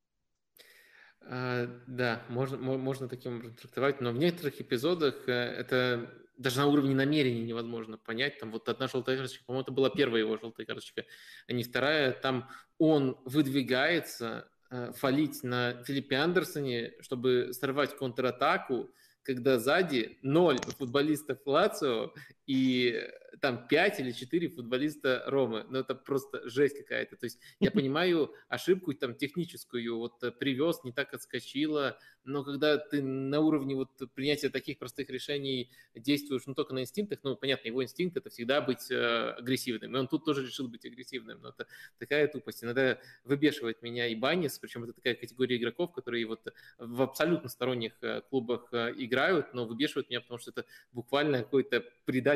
А, 1.23 1.69
да, 1.87 2.23
можно, 2.29 2.57
можно 2.57 3.09
таким 3.09 3.37
образом 3.37 3.57
трактовать, 3.57 4.01
но 4.01 4.11
в 4.11 4.19
некоторых 4.19 4.61
эпизодах 4.61 5.29
э, 5.29 5.33
это 5.33 6.11
даже 6.37 6.59
на 6.59 6.67
уровне 6.67 6.95
намерений 6.95 7.43
невозможно 7.43 7.99
понять. 7.99 8.39
Там 8.39 8.51
вот 8.51 8.69
одна 8.69 8.89
желтая 8.89 9.19
карточка, 9.19 9.45
по-моему, 9.45 9.63
это 9.63 9.73
была 9.73 9.91
первая 9.91 10.23
его 10.23 10.39
желтая 10.39 10.67
карточка, 10.67 11.05
а 11.47 11.53
не 11.53 11.63
вторая. 11.63 12.13
Там 12.13 12.49
он 12.79 13.19
выдвигается 13.27 14.51
фалить 14.97 15.43
на 15.43 15.83
Филиппе 15.85 16.17
Андерсоне, 16.17 16.93
чтобы 17.01 17.53
сорвать 17.53 17.97
контратаку, 17.97 18.91
когда 19.23 19.59
сзади 19.59 20.19
ноль 20.23 20.59
футболистов 20.79 21.39
Лацио 21.45 22.13
и 22.51 23.09
там 23.41 23.69
5 23.69 24.01
или 24.01 24.11
4 24.11 24.49
футболиста 24.49 25.23
Ромы. 25.27 25.65
Ну, 25.71 25.79
это 25.79 25.95
просто 25.95 26.49
жесть 26.49 26.77
какая-то. 26.79 27.17
То 27.17 27.27
есть 27.27 27.39
я 27.61 27.71
понимаю 27.71 28.35
ошибку 28.49 28.93
там 28.93 29.15
техническую, 29.15 29.99
вот 29.99 30.21
э, 30.25 30.33
привез, 30.33 30.83
не 30.83 30.91
так 30.91 31.15
отскочила, 31.15 31.97
но 32.25 32.45
когда 32.45 32.77
ты 32.77 33.03
на 33.03 33.41
уровне 33.41 33.75
вот 33.75 33.91
принятия 34.15 34.51
таких 34.51 34.79
простых 34.79 35.09
решений 35.11 35.71
действуешь 35.95 36.43
ну, 36.47 36.55
только 36.55 36.75
на 36.75 36.81
инстинктах, 36.81 37.21
ну, 37.23 37.37
понятно, 37.37 37.69
его 37.69 37.83
инстинкт 37.83 38.17
это 38.17 38.31
всегда 38.31 38.61
быть 38.61 38.91
э, 38.91 39.31
агрессивным, 39.39 39.95
и 39.95 39.99
он 39.99 40.09
тут 40.09 40.25
тоже 40.25 40.45
решил 40.45 40.69
быть 40.69 40.85
агрессивным, 40.85 41.41
но 41.41 41.51
это 41.51 41.67
такая 41.99 42.29
тупость. 42.29 42.63
Иногда 42.65 42.99
выбешивает 43.25 43.81
меня 43.83 44.07
и 44.07 44.15
Банис, 44.15 44.59
причем 44.59 44.85
это 44.85 44.93
такая 44.93 45.15
категория 45.15 45.57
игроков, 45.57 45.93
которые 45.93 46.27
вот 46.27 46.53
в 46.79 47.01
абсолютно 47.01 47.49
сторонних 47.49 47.93
э, 48.03 48.23
клубах 48.29 48.69
э, 48.73 48.93
играют, 48.97 49.55
но 49.55 49.67
выбешивают 49.67 50.11
меня, 50.11 50.21
потому 50.21 50.39
что 50.39 50.51
это 50.51 50.67
буквально 50.93 51.39
какое-то 51.39 51.85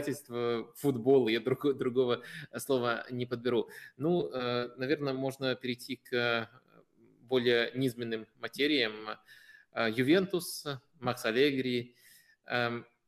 предательство 0.05 0.72
футбола, 0.76 1.28
я 1.28 1.40
друг, 1.40 1.76
другого 1.76 2.22
слова 2.56 3.06
не 3.10 3.26
подберу. 3.26 3.68
Ну, 3.97 4.31
э, 4.32 4.70
наверное, 4.76 5.12
можно 5.12 5.55
перейти 5.55 5.97
к 5.97 6.48
более 7.22 7.70
низменным 7.74 8.26
материям. 8.40 8.93
Э, 9.72 9.90
Ювентус, 9.90 10.66
Макс 11.01 11.24
Алегри. 11.24 11.97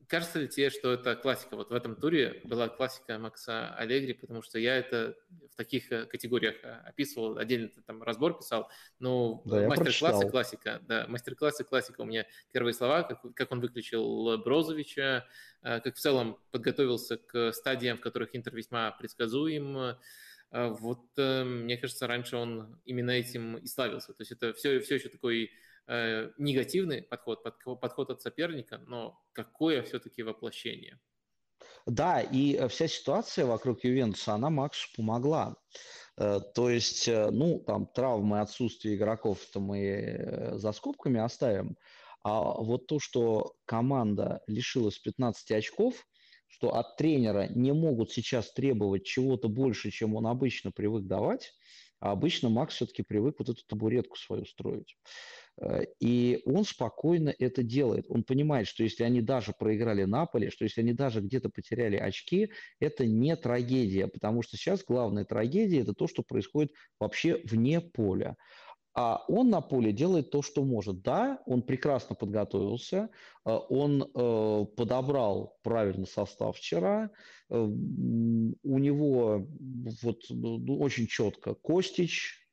Кажется 0.09 0.39
ли 0.39 0.49
тебе, 0.49 0.70
что 0.70 0.93
это 0.93 1.16
классика? 1.16 1.57
Вот 1.57 1.70
в 1.70 1.74
этом 1.74 1.97
туре 1.97 2.41
была 2.45 2.69
классика 2.69 3.19
Макса 3.19 3.74
Алегри, 3.74 4.12
потому 4.12 4.43
что 4.43 4.59
я 4.59 4.77
это 4.77 5.16
в 5.53 5.57
таких 5.57 5.91
э, 5.91 6.07
категориях 6.07 6.57
э, 6.62 6.83
описывал, 6.87 7.39
отдельно 7.39 7.70
там 7.87 8.03
разбор 8.03 8.39
писал, 8.39 8.70
но 8.99 9.43
да, 9.45 9.66
мастер-классы 9.66 10.28
классика, 10.28 10.81
да, 10.87 11.07
мастер-классы 11.09 11.65
классика. 11.65 12.03
У 12.03 12.05
меня 12.05 12.27
первые 12.53 12.74
слова, 12.74 13.03
как, 13.03 13.20
как 13.35 13.53
он 13.53 13.61
выключил 13.61 14.39
Брозовича, 14.39 15.27
как 15.62 15.95
в 15.95 15.99
целом 15.99 16.39
подготовился 16.51 17.16
к 17.16 17.53
стадиям, 17.53 17.97
в 17.97 18.01
которых 18.01 18.37
Интер 18.37 18.55
весьма 18.55 18.93
предсказуем, 18.93 19.97
вот, 20.53 21.01
мне 21.16 21.77
кажется, 21.77 22.07
раньше 22.07 22.37
он 22.37 22.81
именно 22.85 23.11
этим 23.11 23.57
и 23.57 23.66
славился. 23.66 24.15
То 24.15 24.20
есть 24.20 24.31
это 24.31 24.53
все, 24.53 24.78
все 24.81 24.95
еще 24.95 25.09
такой 25.09 25.51
э, 25.88 26.30
негативный 26.38 27.02
подход, 27.02 27.42
подход 27.80 28.10
от 28.10 28.22
соперника, 28.22 28.78
но 28.86 29.20
какое 29.32 29.82
все-таки 29.82 30.22
воплощение. 30.22 30.98
Да, 31.86 32.20
и 32.20 32.54
э, 32.54 32.68
вся 32.68 32.88
ситуация 32.88 33.46
вокруг 33.46 33.84
Ювентуса, 33.84 34.34
она 34.34 34.50
Максу 34.50 34.88
помогла. 34.96 35.56
Э, 36.16 36.40
то 36.54 36.68
есть, 36.68 37.08
э, 37.08 37.30
ну, 37.30 37.60
там, 37.60 37.86
травмы, 37.86 38.40
отсутствие 38.40 38.96
игроков-то 38.96 39.60
мы 39.60 40.52
за 40.54 40.72
скобками 40.72 41.20
оставим. 41.20 41.76
А 42.22 42.40
вот 42.40 42.88
то, 42.88 42.98
что 42.98 43.54
команда 43.66 44.42
лишилась 44.48 44.98
15 44.98 45.52
очков, 45.52 46.06
что 46.48 46.74
от 46.74 46.96
тренера 46.96 47.46
не 47.54 47.72
могут 47.72 48.10
сейчас 48.10 48.52
требовать 48.52 49.04
чего-то 49.04 49.48
больше, 49.48 49.90
чем 49.90 50.16
он 50.16 50.26
обычно 50.26 50.72
привык 50.72 51.06
давать, 51.06 51.52
а 52.07 52.12
обычно 52.12 52.49
Макс 52.49 52.74
все-таки 52.74 53.03
привык 53.03 53.37
вот 53.39 53.49
эту 53.49 53.66
табуретку 53.66 54.16
свою 54.16 54.45
строить. 54.45 54.97
Э, 55.61 55.85
и 56.01 56.41
он 56.45 56.65
спокойно 56.65 57.35
это 57.37 57.65
делает. 57.65 58.07
Он 58.09 58.23
понимает, 58.23 58.69
что 58.69 58.85
если 58.85 59.03
они 59.03 59.23
даже 59.23 59.53
проиграли 59.59 60.05
Наполе, 60.05 60.51
что 60.51 60.65
если 60.65 60.83
они 60.83 60.93
даже 60.93 61.20
где-то 61.20 61.51
потеряли 61.51 61.97
очки, 61.97 62.53
это 62.78 63.05
не 63.07 63.35
трагедия, 63.35 64.07
потому 64.07 64.43
что 64.43 64.57
сейчас 64.57 64.85
главная 64.85 65.24
трагедия– 65.24 65.81
это 65.83 65.95
то, 65.95 66.07
что 66.07 66.23
происходит 66.23 66.73
вообще 67.01 67.41
вне 67.45 67.81
поля. 67.81 68.37
А 68.98 69.23
он 69.28 69.51
на 69.51 69.60
поле 69.60 69.93
делает 69.93 70.31
то, 70.31 70.40
что 70.40 70.64
может. 70.64 71.02
Да, 71.02 71.43
он 71.44 71.60
прекрасно 71.60 72.16
подготовился, 72.16 73.10
э, 73.44 73.51
он 73.51 74.02
э, 74.02 74.66
подобрал 74.74 75.59
правильный 75.62 76.06
состав 76.06 76.56
вчера, 76.56 77.10
э, 77.51 77.56
у 77.59 78.78
него 78.78 79.47
вот 80.02 80.23
ну, 80.31 80.78
очень 80.78 81.09
четко 81.09 81.55
Костич. 81.55 82.48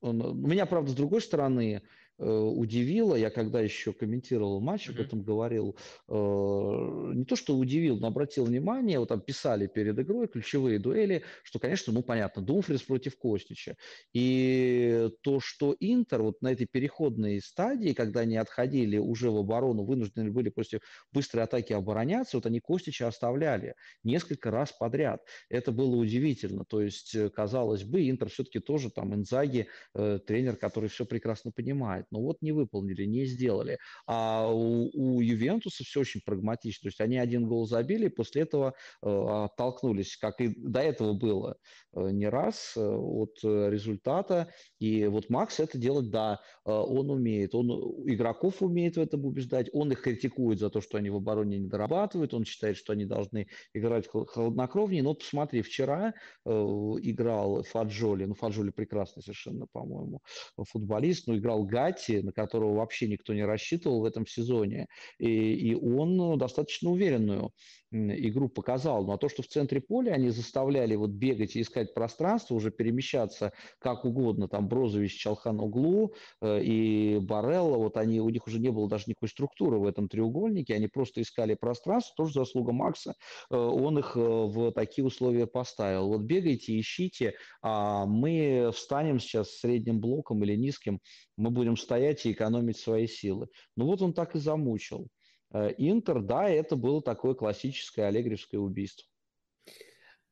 Он, 0.00 0.40
меня, 0.40 0.64
правда, 0.64 0.92
с 0.92 0.94
другой 0.94 1.22
стороны, 1.22 1.82
удивило, 2.24 3.14
я 3.14 3.30
когда 3.30 3.60
еще 3.60 3.92
комментировал 3.92 4.60
матч, 4.60 4.90
об 4.90 5.00
этом 5.00 5.22
говорил, 5.22 5.76
э, 6.08 6.12
не 6.12 7.24
то 7.24 7.34
что 7.36 7.56
удивил, 7.56 7.98
но 7.98 8.08
обратил 8.08 8.44
внимание, 8.44 8.98
вот 8.98 9.08
там 9.08 9.20
писали 9.20 9.66
перед 9.66 9.98
игрой 9.98 10.28
ключевые 10.28 10.78
дуэли, 10.78 11.24
что, 11.42 11.58
конечно, 11.58 11.92
ну 11.92 12.02
понятно, 12.02 12.42
Думфрис 12.42 12.82
против 12.82 13.16
Костича. 13.16 13.76
И 14.12 15.08
то, 15.22 15.40
что 15.40 15.74
Интер 15.80 16.22
вот 16.22 16.42
на 16.42 16.52
этой 16.52 16.66
переходной 16.66 17.40
стадии, 17.40 17.92
когда 17.94 18.20
они 18.20 18.36
отходили 18.36 18.98
уже 18.98 19.30
в 19.30 19.36
оборону, 19.36 19.84
вынуждены 19.84 20.30
были 20.30 20.50
после 20.50 20.80
быстрой 21.12 21.44
атаки 21.44 21.72
обороняться, 21.72 22.36
вот 22.36 22.46
они 22.46 22.60
Костича 22.60 23.08
оставляли 23.08 23.74
несколько 24.04 24.50
раз 24.50 24.72
подряд. 24.72 25.22
Это 25.48 25.72
было 25.72 25.96
удивительно. 25.96 26.64
То 26.64 26.82
есть, 26.82 27.14
э, 27.14 27.30
казалось 27.30 27.84
бы, 27.84 28.08
Интер 28.10 28.28
все-таки 28.28 28.58
тоже 28.60 28.90
там 28.90 29.14
Инзаги, 29.14 29.68
тренер, 29.94 30.56
который 30.56 30.88
все 30.88 31.04
прекрасно 31.04 31.50
понимает 31.50 32.06
но 32.10 32.20
вот 32.20 32.38
не 32.42 32.52
выполнили, 32.52 33.04
не 33.04 33.24
сделали. 33.24 33.78
А 34.06 34.48
у, 34.52 34.90
у 34.92 35.20
Ювентуса 35.20 35.84
все 35.84 36.00
очень 36.00 36.20
прагматично. 36.24 36.84
То 36.84 36.88
есть 36.88 37.00
они 37.00 37.18
один 37.18 37.46
гол 37.46 37.66
забили, 37.66 38.08
после 38.08 38.42
этого 38.42 38.74
э, 39.02 39.08
оттолкнулись, 39.08 40.16
как 40.16 40.40
и 40.40 40.48
до 40.48 40.80
этого 40.80 41.14
было 41.14 41.56
э, 41.94 42.10
не 42.10 42.28
раз 42.28 42.74
э, 42.76 42.80
от 42.80 43.38
результата. 43.42 44.52
И 44.78 45.06
вот 45.06 45.28
Макс 45.30 45.60
это 45.60 45.78
делать, 45.78 46.10
да, 46.10 46.40
э, 46.64 46.70
он 46.70 47.10
умеет. 47.10 47.54
Он 47.54 47.70
игроков 48.06 48.62
умеет 48.62 48.96
в 48.96 49.00
этом 49.00 49.24
убеждать. 49.24 49.68
Он 49.72 49.92
их 49.92 50.02
критикует 50.02 50.58
за 50.58 50.70
то, 50.70 50.80
что 50.80 50.98
они 50.98 51.10
в 51.10 51.16
обороне 51.16 51.58
не 51.58 51.68
дорабатывают. 51.68 52.34
Он 52.34 52.44
считает, 52.44 52.76
что 52.76 52.92
они 52.92 53.04
должны 53.04 53.48
играть 53.74 54.08
холоднокровнее. 54.08 55.02
Но 55.02 55.14
посмотри, 55.14 55.62
вчера 55.62 56.14
э, 56.44 56.50
играл 56.50 57.62
Фаджоли. 57.62 58.24
Ну, 58.24 58.34
Фаджоли 58.34 58.70
прекрасный 58.70 59.22
совершенно, 59.22 59.66
по-моему, 59.72 60.20
футболист. 60.56 61.26
Но 61.26 61.36
играл 61.36 61.64
Гать 61.64 61.99
Верати, 62.08 62.24
на 62.24 62.32
которого 62.32 62.74
вообще 62.74 63.08
никто 63.08 63.34
не 63.34 63.44
рассчитывал 63.44 64.00
в 64.00 64.04
этом 64.04 64.26
сезоне. 64.26 64.86
И, 65.18 65.28
и 65.28 65.74
он 65.74 66.16
ну, 66.16 66.36
достаточно 66.36 66.90
уверенную 66.90 67.52
игру 67.92 68.48
показал. 68.48 69.04
Но 69.04 69.16
то, 69.16 69.28
что 69.28 69.42
в 69.42 69.48
центре 69.48 69.80
поля 69.80 70.12
они 70.12 70.30
заставляли 70.30 70.94
вот 70.94 71.10
бегать 71.10 71.56
и 71.56 71.60
искать 71.60 71.92
пространство, 71.92 72.54
уже 72.54 72.70
перемещаться 72.70 73.52
как 73.78 74.04
угодно, 74.04 74.48
там 74.48 74.68
Брозович, 74.68 75.16
Чалхан 75.18 75.60
углу 75.60 76.14
э, 76.40 76.62
и 76.62 77.18
Барелла, 77.18 77.76
вот 77.76 77.96
они, 77.96 78.20
у 78.20 78.28
них 78.28 78.46
уже 78.46 78.60
не 78.60 78.70
было 78.70 78.88
даже 78.88 79.04
никакой 79.08 79.28
структуры 79.28 79.78
в 79.78 79.86
этом 79.86 80.08
треугольнике, 80.08 80.74
они 80.74 80.86
просто 80.86 81.20
искали 81.22 81.54
пространство, 81.54 82.14
тоже 82.16 82.34
заслуга 82.34 82.72
Макса, 82.72 83.14
э, 83.50 83.56
он 83.56 83.98
их 83.98 84.16
э, 84.16 84.20
в 84.20 84.72
такие 84.72 85.04
условия 85.04 85.46
поставил. 85.46 86.08
Вот 86.08 86.20
бегайте, 86.20 86.78
ищите, 86.78 87.34
а 87.62 88.06
мы 88.06 88.70
встанем 88.72 89.18
сейчас 89.18 89.50
средним 89.58 90.00
блоком 90.00 90.44
или 90.44 90.54
низким, 90.54 91.00
мы 91.36 91.50
будем 91.50 91.76
стоять 91.80 92.24
и 92.26 92.32
экономить 92.32 92.78
свои 92.78 93.06
силы. 93.06 93.48
Ну 93.76 93.86
вот 93.86 94.02
он 94.02 94.12
так 94.12 94.36
и 94.36 94.38
замучил. 94.38 95.08
Э, 95.52 95.72
Интер, 95.78 96.20
да, 96.20 96.48
это 96.48 96.76
было 96.76 97.02
такое 97.02 97.34
классическое 97.34 98.06
аллегревское 98.06 98.60
убийство. 98.60 99.06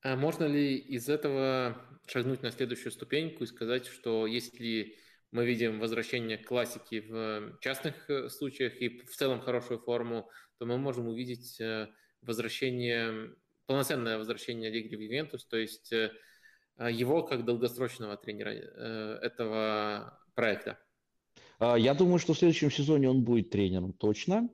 А 0.02 0.16
можно 0.16 0.44
ли 0.44 0.76
из 0.76 1.08
этого 1.08 1.76
шагнуть 2.06 2.42
на 2.42 2.50
следующую 2.52 2.92
ступеньку 2.92 3.44
и 3.44 3.48
сказать, 3.48 3.86
что 3.86 4.26
если 4.26 4.96
мы 5.32 5.44
видим 5.44 5.80
возвращение 5.80 6.38
классики 6.38 7.00
в 7.00 7.58
частных 7.60 8.08
э, 8.08 8.28
случаях 8.28 8.80
и 8.80 9.00
в 9.00 9.14
целом 9.14 9.40
хорошую 9.40 9.80
форму, 9.80 10.30
то 10.58 10.66
мы 10.66 10.78
можем 10.78 11.08
увидеть 11.08 11.60
э, 11.60 11.88
возвращение, 12.22 13.34
полноценное 13.66 14.18
возвращение 14.18 14.70
Аллегри 14.70 14.96
в 14.96 15.00
Ювентус, 15.00 15.44
то 15.46 15.56
есть 15.56 15.92
его 16.90 17.22
как 17.24 17.44
долгосрочного 17.44 18.16
тренера 18.16 18.50
этого 18.50 20.20
проекта. 20.34 20.78
А, 21.58 21.76
я 21.76 21.94
думаю, 21.94 22.18
что 22.18 22.34
в 22.34 22.38
следующем 22.38 22.70
сезоне 22.70 23.10
он 23.10 23.22
будет 23.22 23.50
тренером, 23.50 23.92
точно. 23.92 24.48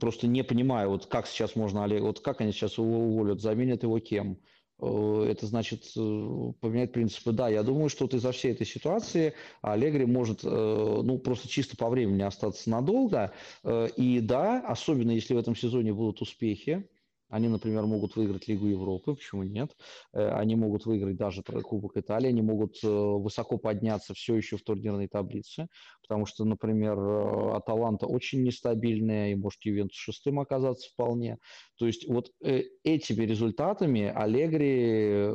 Просто 0.00 0.26
не 0.26 0.42
понимаю, 0.42 0.90
вот 0.90 1.06
как 1.06 1.26
сейчас 1.26 1.54
можно, 1.54 1.86
вот 2.00 2.20
как 2.20 2.40
они 2.40 2.52
сейчас 2.52 2.78
его 2.78 3.00
уволят, 3.00 3.40
заменят 3.40 3.82
его 3.82 3.98
кем? 3.98 4.38
Э, 4.80 5.26
это 5.28 5.46
значит 5.46 5.84
э, 5.96 6.52
поменять 6.60 6.92
принципы. 6.92 7.32
Да, 7.32 7.48
я 7.48 7.62
думаю, 7.62 7.88
что 7.88 8.04
вот 8.04 8.14
из-за 8.14 8.32
всей 8.32 8.52
этой 8.52 8.66
ситуации 8.66 9.34
Аллегри 9.60 10.06
может, 10.06 10.40
э, 10.44 10.48
ну, 10.48 11.18
просто 11.18 11.48
чисто 11.48 11.76
по 11.76 11.88
времени 11.88 12.22
остаться 12.22 12.70
надолго. 12.70 13.32
И 13.96 14.20
да, 14.22 14.60
особенно 14.60 15.10
если 15.10 15.34
в 15.34 15.38
этом 15.38 15.56
сезоне 15.56 15.92
будут 15.92 16.22
успехи, 16.22 16.88
они, 17.28 17.48
например, 17.48 17.84
могут 17.86 18.16
выиграть 18.16 18.48
Лигу 18.48 18.66
Европы, 18.66 19.14
почему 19.14 19.42
нет? 19.42 19.76
Э, 20.12 20.30
они 20.30 20.56
могут 20.56 20.86
выиграть 20.86 21.16
даже 21.16 21.42
Кубок 21.42 21.96
Италии, 21.96 22.28
они 22.28 22.42
могут 22.42 22.76
э, 22.82 22.88
высоко 22.88 23.58
подняться 23.58 24.14
все 24.14 24.34
еще 24.34 24.56
в 24.56 24.62
турнирной 24.62 25.08
таблице, 25.08 25.68
потому 26.02 26.26
что, 26.26 26.44
например, 26.44 26.98
э, 26.98 27.56
Аталанта 27.56 28.06
очень 28.06 28.42
нестабильная, 28.42 29.32
и 29.32 29.34
может 29.34 29.62
Ювентус 29.64 29.96
шестым 29.96 30.40
оказаться 30.40 30.88
вполне. 30.90 31.38
То 31.78 31.86
есть 31.86 32.08
вот 32.08 32.30
этими 32.40 33.24
результатами 33.24 34.12
Аллегри 34.14 35.28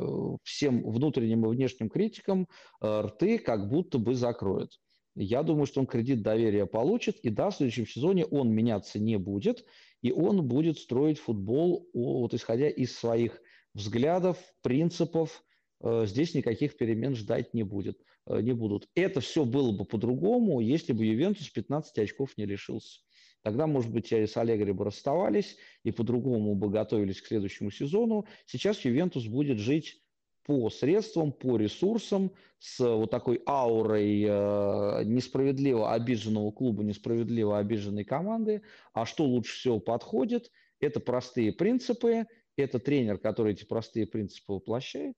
всем 0.43 0.83
внутренним 0.83 1.45
и 1.45 1.49
внешним 1.49 1.89
критикам 1.89 2.47
рты 2.83 3.37
как 3.37 3.69
будто 3.69 3.97
бы 3.97 4.15
закроет. 4.15 4.71
Я 5.15 5.43
думаю, 5.43 5.67
что 5.67 5.79
он 5.79 5.85
кредит 5.85 6.23
доверия 6.23 6.65
получит, 6.65 7.17
и 7.19 7.29
да, 7.29 7.49
в 7.49 7.55
следующем 7.55 7.85
сезоне 7.85 8.25
он 8.25 8.51
меняться 8.51 8.99
не 8.99 9.17
будет, 9.17 9.63
и 10.03 10.11
он 10.11 10.45
будет 10.47 10.77
строить 10.77 11.17
футбол, 11.17 11.89
вот 11.93 12.33
исходя 12.33 12.69
из 12.69 12.95
своих 12.95 13.41
взглядов, 13.73 14.37
принципов. 14.61 15.43
Э, 15.81 16.03
здесь 16.05 16.35
никаких 16.35 16.77
перемен 16.77 17.15
ждать 17.15 17.53
не, 17.53 17.63
будет, 17.63 17.97
э, 18.27 18.41
не 18.41 18.51
будут. 18.51 18.89
Это 18.95 19.21
все 19.21 19.45
было 19.45 19.71
бы 19.71 19.85
по-другому, 19.85 20.59
если 20.59 20.91
бы 20.91 21.05
Ювентус 21.05 21.49
15 21.49 21.97
очков 21.99 22.37
не 22.37 22.45
лишился. 22.45 22.99
Тогда, 23.43 23.65
может 23.65 23.91
быть, 23.91 24.11
и 24.11 24.27
с 24.27 24.35
Аллегри 24.35 24.73
бы 24.73 24.83
расставались 24.83 25.55
и 25.83 25.91
по-другому 25.91 26.55
бы 26.55 26.69
готовились 26.69 27.21
к 27.21 27.27
следующему 27.27 27.71
сезону. 27.71 28.25
Сейчас 28.45 28.83
Ювентус 28.83 29.25
будет 29.25 29.57
жить 29.57 30.02
по 30.43 30.69
средствам, 30.69 31.31
по 31.31 31.57
ресурсам, 31.57 32.31
с 32.59 32.79
вот 32.79 33.11
такой 33.11 33.41
аурой 33.45 34.23
э, 34.23 35.03
несправедливо 35.05 35.93
обиженного 35.93 36.51
клуба, 36.51 36.83
несправедливо 36.83 37.59
обиженной 37.59 38.03
команды. 38.05 38.61
А 38.93 39.05
что 39.05 39.25
лучше 39.25 39.55
всего 39.55 39.79
подходит? 39.79 40.49
Это 40.79 40.99
простые 40.99 41.53
принципы, 41.53 42.25
это 42.57 42.79
тренер, 42.79 43.17
который 43.17 43.53
эти 43.53 43.65
простые 43.65 44.05
принципы 44.05 44.53
воплощает, 44.53 45.15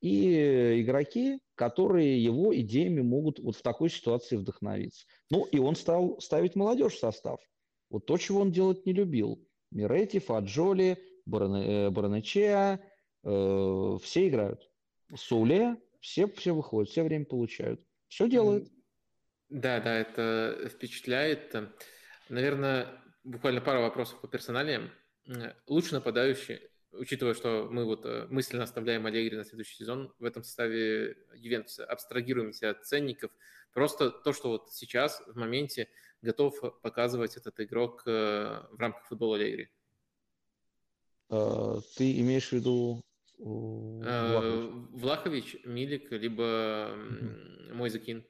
и 0.00 0.82
игроки, 0.82 1.40
которые 1.54 2.22
его 2.22 2.54
идеями 2.54 3.00
могут 3.00 3.38
вот 3.38 3.56
в 3.56 3.62
такой 3.62 3.90
ситуации 3.90 4.36
вдохновиться. 4.36 5.06
Ну, 5.30 5.44
и 5.46 5.58
он 5.58 5.76
стал 5.76 6.20
ставить 6.20 6.56
молодежь 6.56 6.94
в 6.94 6.98
состав. 6.98 7.40
Вот 7.90 8.06
то, 8.06 8.18
чего 8.18 8.40
он 8.40 8.52
делать 8.52 8.84
не 8.86 8.92
любил. 8.92 9.40
Мирети, 9.70 10.18
Фаджоли, 10.18 10.98
Баранечеа, 11.26 12.80
Э, 13.24 13.98
все 14.02 14.28
играют. 14.28 14.70
Соуле, 15.16 15.76
все, 16.00 16.28
все 16.28 16.52
выходят, 16.52 16.90
все 16.90 17.02
время 17.02 17.24
получают. 17.24 17.80
Все 18.08 18.28
делают. 18.28 18.68
Да, 19.48 19.80
да, 19.80 19.94
это 19.98 20.68
впечатляет. 20.70 21.54
Наверное, 22.28 22.88
буквально 23.22 23.60
пару 23.60 23.80
вопросов 23.80 24.20
по 24.20 24.28
персоналиям. 24.28 24.90
Лучший 25.66 25.94
нападающий, 25.94 26.60
учитывая, 26.92 27.34
что 27.34 27.68
мы 27.70 27.84
вот 27.86 28.04
э, 28.04 28.26
мысленно 28.28 28.64
оставляем 28.64 29.06
Аллегри 29.06 29.36
на 29.36 29.44
следующий 29.44 29.76
сезон 29.76 30.12
в 30.18 30.24
этом 30.24 30.42
составе 30.42 31.16
Ювентуса, 31.34 31.86
абстрагируемся 31.86 32.70
от 32.70 32.84
ценников, 32.84 33.30
просто 33.72 34.10
то, 34.10 34.34
что 34.34 34.50
вот 34.50 34.72
сейчас 34.72 35.22
в 35.26 35.36
моменте 35.36 35.88
готов 36.20 36.60
показывать 36.82 37.38
этот 37.38 37.58
игрок 37.60 38.02
э, 38.06 38.66
в 38.70 38.78
рамках 38.78 39.06
футбола 39.06 39.36
Аллегри. 39.36 39.70
Ты 41.28 42.20
имеешь 42.20 42.48
в 42.48 42.52
виду 42.52 43.02
Влахович. 43.38 44.70
Влахович, 44.92 45.56
Милик, 45.64 46.12
либо 46.12 46.90
Мойзакин. 47.72 48.24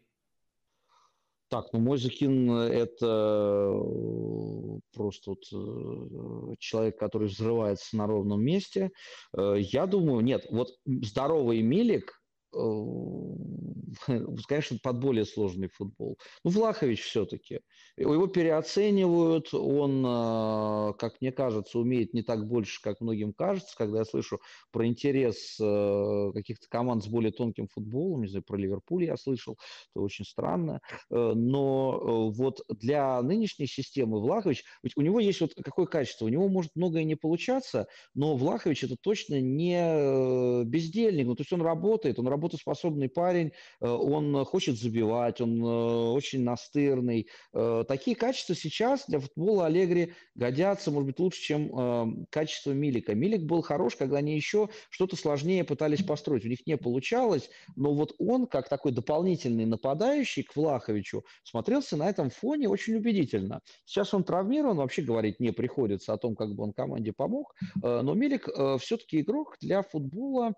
Так, 1.49 1.73
ну 1.73 1.79
Мойзакин 1.79 2.51
это 2.51 3.07
э, 3.07 4.81
просто 4.93 5.31
вот 5.31 5.45
э, 5.53 6.55
человек, 6.59 6.99
который 6.99 7.29
взрывается 7.29 7.97
на 7.97 8.07
ровном 8.07 8.43
месте. 8.43 8.91
Э, 9.37 9.55
я 9.59 9.87
думаю, 9.87 10.23
нет, 10.23 10.47
вот 10.51 10.71
здоровый 10.85 11.63
Милик 11.63 12.24
конечно, 14.49 14.79
под 14.83 14.99
более 14.99 15.25
сложный 15.25 15.69
футбол. 15.69 16.19
Ну, 16.45 16.51
Влахович 16.51 17.03
все-таки. 17.03 17.61
Его 17.97 18.27
переоценивают, 18.27 19.53
он, 19.53 20.05
а, 20.07 20.93
как 20.95 21.21
мне 21.21 21.33
кажется, 21.33 21.79
умеет 21.79 22.15
не 22.15 22.23
так 22.23 22.47
больше, 22.47 22.81
как 22.83 23.01
многим 23.01 23.33
кажется. 23.33 23.77
Когда 23.77 24.01
я 24.01 24.05
слышу 24.05 24.41
про 24.71 24.87
интерес 24.87 25.57
э, 25.61 26.31
каких-то 26.35 26.67
команд 26.69 27.05
с 27.05 27.09
более 27.09 27.33
тонким 27.33 27.69
футболом, 27.69 28.23
не 28.23 28.29
знаю, 28.29 28.45
про 28.45 28.57
Ливерпуль 28.57 29.05
я 29.05 29.17
слышал, 29.17 29.59
это 29.95 30.03
очень 30.03 30.25
странно. 30.25 30.81
Э, 31.11 31.33
но 31.35 32.01
э, 32.01 32.37
вот 32.37 32.63
для 32.69 33.21
нынешней 33.23 33.67
системы 33.67 34.21
Влахович, 34.21 34.65
ведь 34.83 34.97
у 34.97 35.03
него 35.03 35.21
есть 35.21 35.41
вот 35.41 35.55
какое 35.55 35.87
качество? 35.87 36.25
У 36.25 36.29
него 36.29 36.49
может 36.49 36.73
многое 36.75 37.05
не 37.05 37.15
получаться, 37.15 37.87
но 38.15 38.37
Влахович 38.37 38.85
это 38.85 38.97
точно 39.01 39.41
не 39.41 40.65
бездельник, 40.65 41.27
ну, 41.27 41.35
то 41.35 41.43
есть 41.43 41.53
он 41.53 41.63
работает, 41.63 42.19
он 42.19 42.29
работоспособный 42.45 43.09
парень, 43.09 43.53
Э, 43.81 43.89
он 43.89 44.45
хочет 44.45 44.79
забивать, 44.79 45.41
он 45.41 45.63
э, 45.63 46.13
очень 46.13 46.43
настырный. 46.43 47.29
Э, 47.53 47.85
такие 47.87 48.17
качества 48.17 48.55
сейчас 48.55 49.05
для 49.07 49.21
футбола 49.21 49.67
Аллегри 49.67 50.15
годятся, 50.35 50.91
может 50.91 51.07
быть, 51.07 51.19
лучше, 51.19 51.41
чем 51.41 52.27
качество 52.31 52.73
Милика. 52.73 53.15
Милик 53.15 53.43
был 53.43 53.63
хорош, 53.63 53.97
когда 53.97 54.19
они 54.19 54.35
еще 54.35 54.69
что-то 54.91 55.17
сложнее 55.17 55.65
пытались 55.65 56.03
построить. 56.03 56.45
У 56.45 56.49
них 56.49 56.67
не 56.67 56.77
получалось, 56.77 57.51
но 57.77 57.93
вот 57.93 58.15
он, 58.19 58.47
как 58.47 58.69
такой 58.69 58.93
дополнительный 58.93 59.67
нападающий 59.67 60.43
к 60.43 60.57
Влаховичу, 60.57 61.25
смотрелся 61.43 61.97
на 61.97 62.09
этом 62.09 62.31
фоне 62.31 62.69
очень 62.69 62.95
убедительно. 62.95 63.61
Сейчас 63.85 64.15
он 64.15 64.25
травмирован, 64.25 64.77
вообще 64.77 65.03
говорить 65.03 65.41
не 65.41 65.53
приходится 65.53 66.13
о 66.13 66.19
том, 66.19 66.35
как 66.35 66.55
бы 66.55 66.65
он 66.65 66.73
команде 66.73 67.13
помог, 67.13 67.55
но 67.83 68.15
Милик 68.15 68.49
все-таки 68.81 69.21
игрок 69.21 69.57
для 69.61 69.83
футбола, 69.83 70.55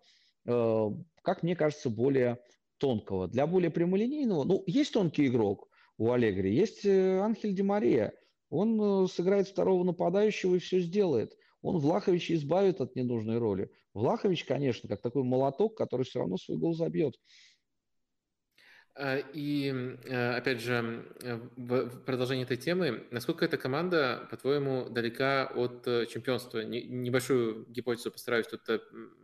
как 0.47 1.43
мне 1.43 1.57
кажется, 1.57 1.91
более 1.91 2.39
тонкого. 2.79 3.29
Для 3.29 3.47
более 3.47 3.71
прямолинейного, 3.71 4.45
ну, 4.45 4.63
есть 4.67 4.93
тонкий 4.93 5.27
игрок 5.27 5.69
у 5.99 6.11
Аллегри, 6.13 6.55
есть 6.55 6.85
э, 6.85 7.19
Анхель 7.21 7.55
Ди 7.55 7.63
Мария. 7.63 8.13
Он 8.51 9.05
э, 9.05 9.09
сыграет 9.09 9.49
второго 9.49 9.83
нападающего 9.85 10.55
и 10.55 10.59
все 10.59 10.81
сделает. 10.81 11.37
Он 11.63 11.79
Влаховича 11.79 12.35
избавит 12.35 12.81
от 12.81 12.95
ненужной 12.95 13.39
роли. 13.39 13.71
Влахович, 13.95 14.45
конечно, 14.45 14.89
как 14.89 15.01
такой 15.01 15.25
молоток, 15.25 15.77
который 15.77 16.05
все 16.05 16.21
равно 16.21 16.37
свой 16.37 16.59
гол 16.59 16.75
забьет. 16.75 17.15
И, 19.35 19.75
э, 20.05 20.37
опять 20.37 20.61
же, 20.61 21.05
в 21.57 21.89
продолжении 22.05 22.45
этой 22.45 22.57
темы, 22.57 23.07
насколько 23.11 23.45
эта 23.45 23.59
команда, 23.59 24.27
по-твоему, 24.31 24.89
далека 24.89 25.51
от 25.55 25.85
чемпионства? 26.09 26.61
Небольшую 26.61 27.67
гипотезу 27.69 28.13
постараюсь 28.13 28.47
тут 28.47 28.61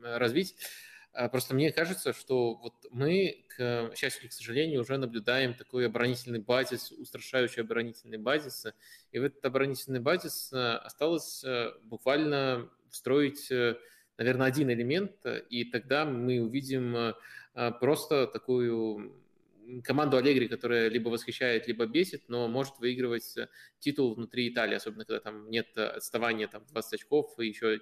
развить. 0.03 0.57
А, 1.15 1.29
просто 1.29 1.55
мне 1.55 1.71
кажется, 1.73 2.15
что 2.15 2.55
вот 2.55 2.75
мы, 2.91 3.45
к 3.49 3.93
счастью 3.95 4.31
к 4.31 4.33
сожалению, 4.33 4.81
уже 4.81 4.97
наблюдаем 4.97 5.53
такой 5.53 5.87
оборонительный 5.87 6.39
базис, 6.39 6.91
устрашающий 6.91 7.63
оборонительный 7.63 8.17
базис. 8.17 8.67
И 9.11 9.19
в 9.19 9.25
этот 9.25 9.45
оборонительный 9.45 10.01
базис 10.01 10.51
э, 10.53 10.77
осталось 10.77 11.45
э, 11.45 11.73
буквально 11.83 12.71
встроить, 12.91 13.51
э, 13.51 13.77
наверное, 14.17 14.47
один 14.47 14.71
элемент, 14.71 15.13
и 15.51 15.65
тогда 15.65 16.05
мы 16.05 16.41
увидим 16.41 17.15
просто 17.81 18.27
такую 18.27 19.21
команду 19.85 20.17
Аллегри, 20.17 20.49
которая 20.49 20.89
либо 20.89 21.09
восхищает, 21.09 21.67
либо 21.67 21.87
бесит, 21.87 22.29
но 22.29 22.47
может 22.47 22.79
выигрывать 22.79 23.35
титул 23.79 24.15
внутри 24.15 24.49
Италии, 24.49 24.75
особенно 24.75 25.05
когда 25.05 25.21
там 25.21 25.51
нет 25.51 25.77
отставания 25.77 26.47
там 26.47 26.65
20 26.67 26.95
очков, 26.95 27.39
и 27.39 27.49
еще 27.49 27.81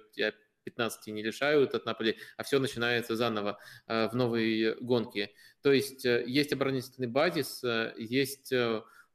15 0.63 1.07
не 1.07 1.23
лишают 1.23 1.75
от 1.75 1.85
Наполи, 1.85 2.17
а 2.37 2.43
все 2.43 2.59
начинается 2.59 3.15
заново 3.15 3.59
э, 3.87 4.07
в 4.09 4.15
новой 4.15 4.75
гонке. 4.79 5.31
То 5.61 5.71
есть 5.71 6.05
э, 6.05 6.23
есть 6.25 6.53
оборонительный 6.53 7.07
базис, 7.07 7.63
э, 7.63 7.93
есть 7.97 8.53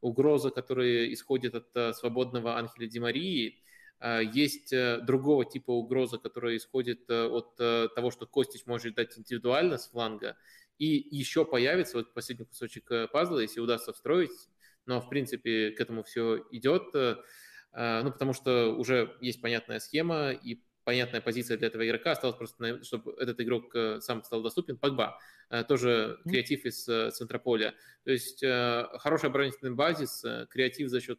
угроза, 0.01 0.51
которая 0.51 1.13
исходит 1.13 1.55
от 1.55 1.97
свободного 1.97 2.59
Анхеля 2.59 2.87
Ди 2.87 3.01
Марии, 3.01 3.63
есть 4.31 4.75
другого 5.05 5.47
типа 5.47 5.71
угроза, 5.71 6.19
которая 6.19 6.59
исходит 6.59 7.11
от 7.11 7.57
того, 7.57 8.11
что 8.11 8.27
Костич 8.27 8.67
может 8.67 8.95
дать 8.95 9.19
индивидуально 9.19 9.79
с 9.79 9.89
фланга, 9.89 10.37
и 10.79 10.87
еще 10.87 11.47
появится 11.47 11.97
вот 11.97 12.13
последний 12.13 12.45
кусочек 12.45 12.91
пазла, 13.11 13.39
если 13.39 13.59
удастся 13.59 13.95
встроить, 13.95 14.51
но 14.85 15.01
в 15.01 15.09
принципе 15.09 15.71
к 15.71 15.81
этому 15.81 16.05
все 16.05 16.45
идет, 16.51 16.93
ну 16.93 18.13
потому 18.13 18.35
что 18.35 18.77
уже 18.77 19.17
есть 19.23 19.41
понятная 19.41 19.81
схема, 19.81 20.31
и 20.31 20.61
понятная 20.87 21.21
позиция 21.21 21.59
для 21.59 21.67
этого 21.67 21.85
игрока. 21.85 22.13
Осталось 22.13 22.37
просто, 22.37 22.83
чтобы 22.85 23.13
этот 23.19 23.41
игрок 23.41 23.75
э, 23.75 24.01
сам 24.01 24.23
стал 24.23 24.41
доступен. 24.41 24.79
Погба, 24.79 25.19
э, 25.51 25.65
тоже 25.65 26.21
креатив 26.25 26.65
из 26.65 26.89
э, 26.89 27.11
центрополя. 27.11 27.75
То 28.05 28.13
есть 28.13 28.41
хороший 29.01 29.29
оборонительный 29.31 29.75
базис, 29.75 30.25
креатив 30.49 30.89
за 30.89 31.01
счет 31.01 31.19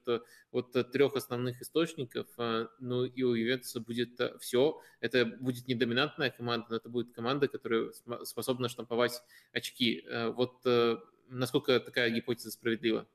вот 0.51 0.71
трех 0.93 1.15
основных 1.17 1.61
источников. 1.61 2.27
Ну 2.79 3.03
и 3.03 3.23
у 3.23 3.33
Ювентуса 3.33 3.81
будет 3.81 4.17
все. 4.39 4.79
Это 5.01 5.25
будет 5.25 5.67
не 5.67 5.75
доминантная 5.75 6.29
команда, 6.29 6.67
но 6.69 6.75
это 6.77 6.87
будет 6.87 7.13
команда, 7.13 7.49
которая 7.49 7.91
способна 8.23 8.69
штамповать 8.69 9.21
очки. 9.51 10.07
Вот 10.35 10.63
насколько 11.27 11.81
такая 11.81 12.09
гипотеза 12.09 12.51
справедлива? 12.51 13.05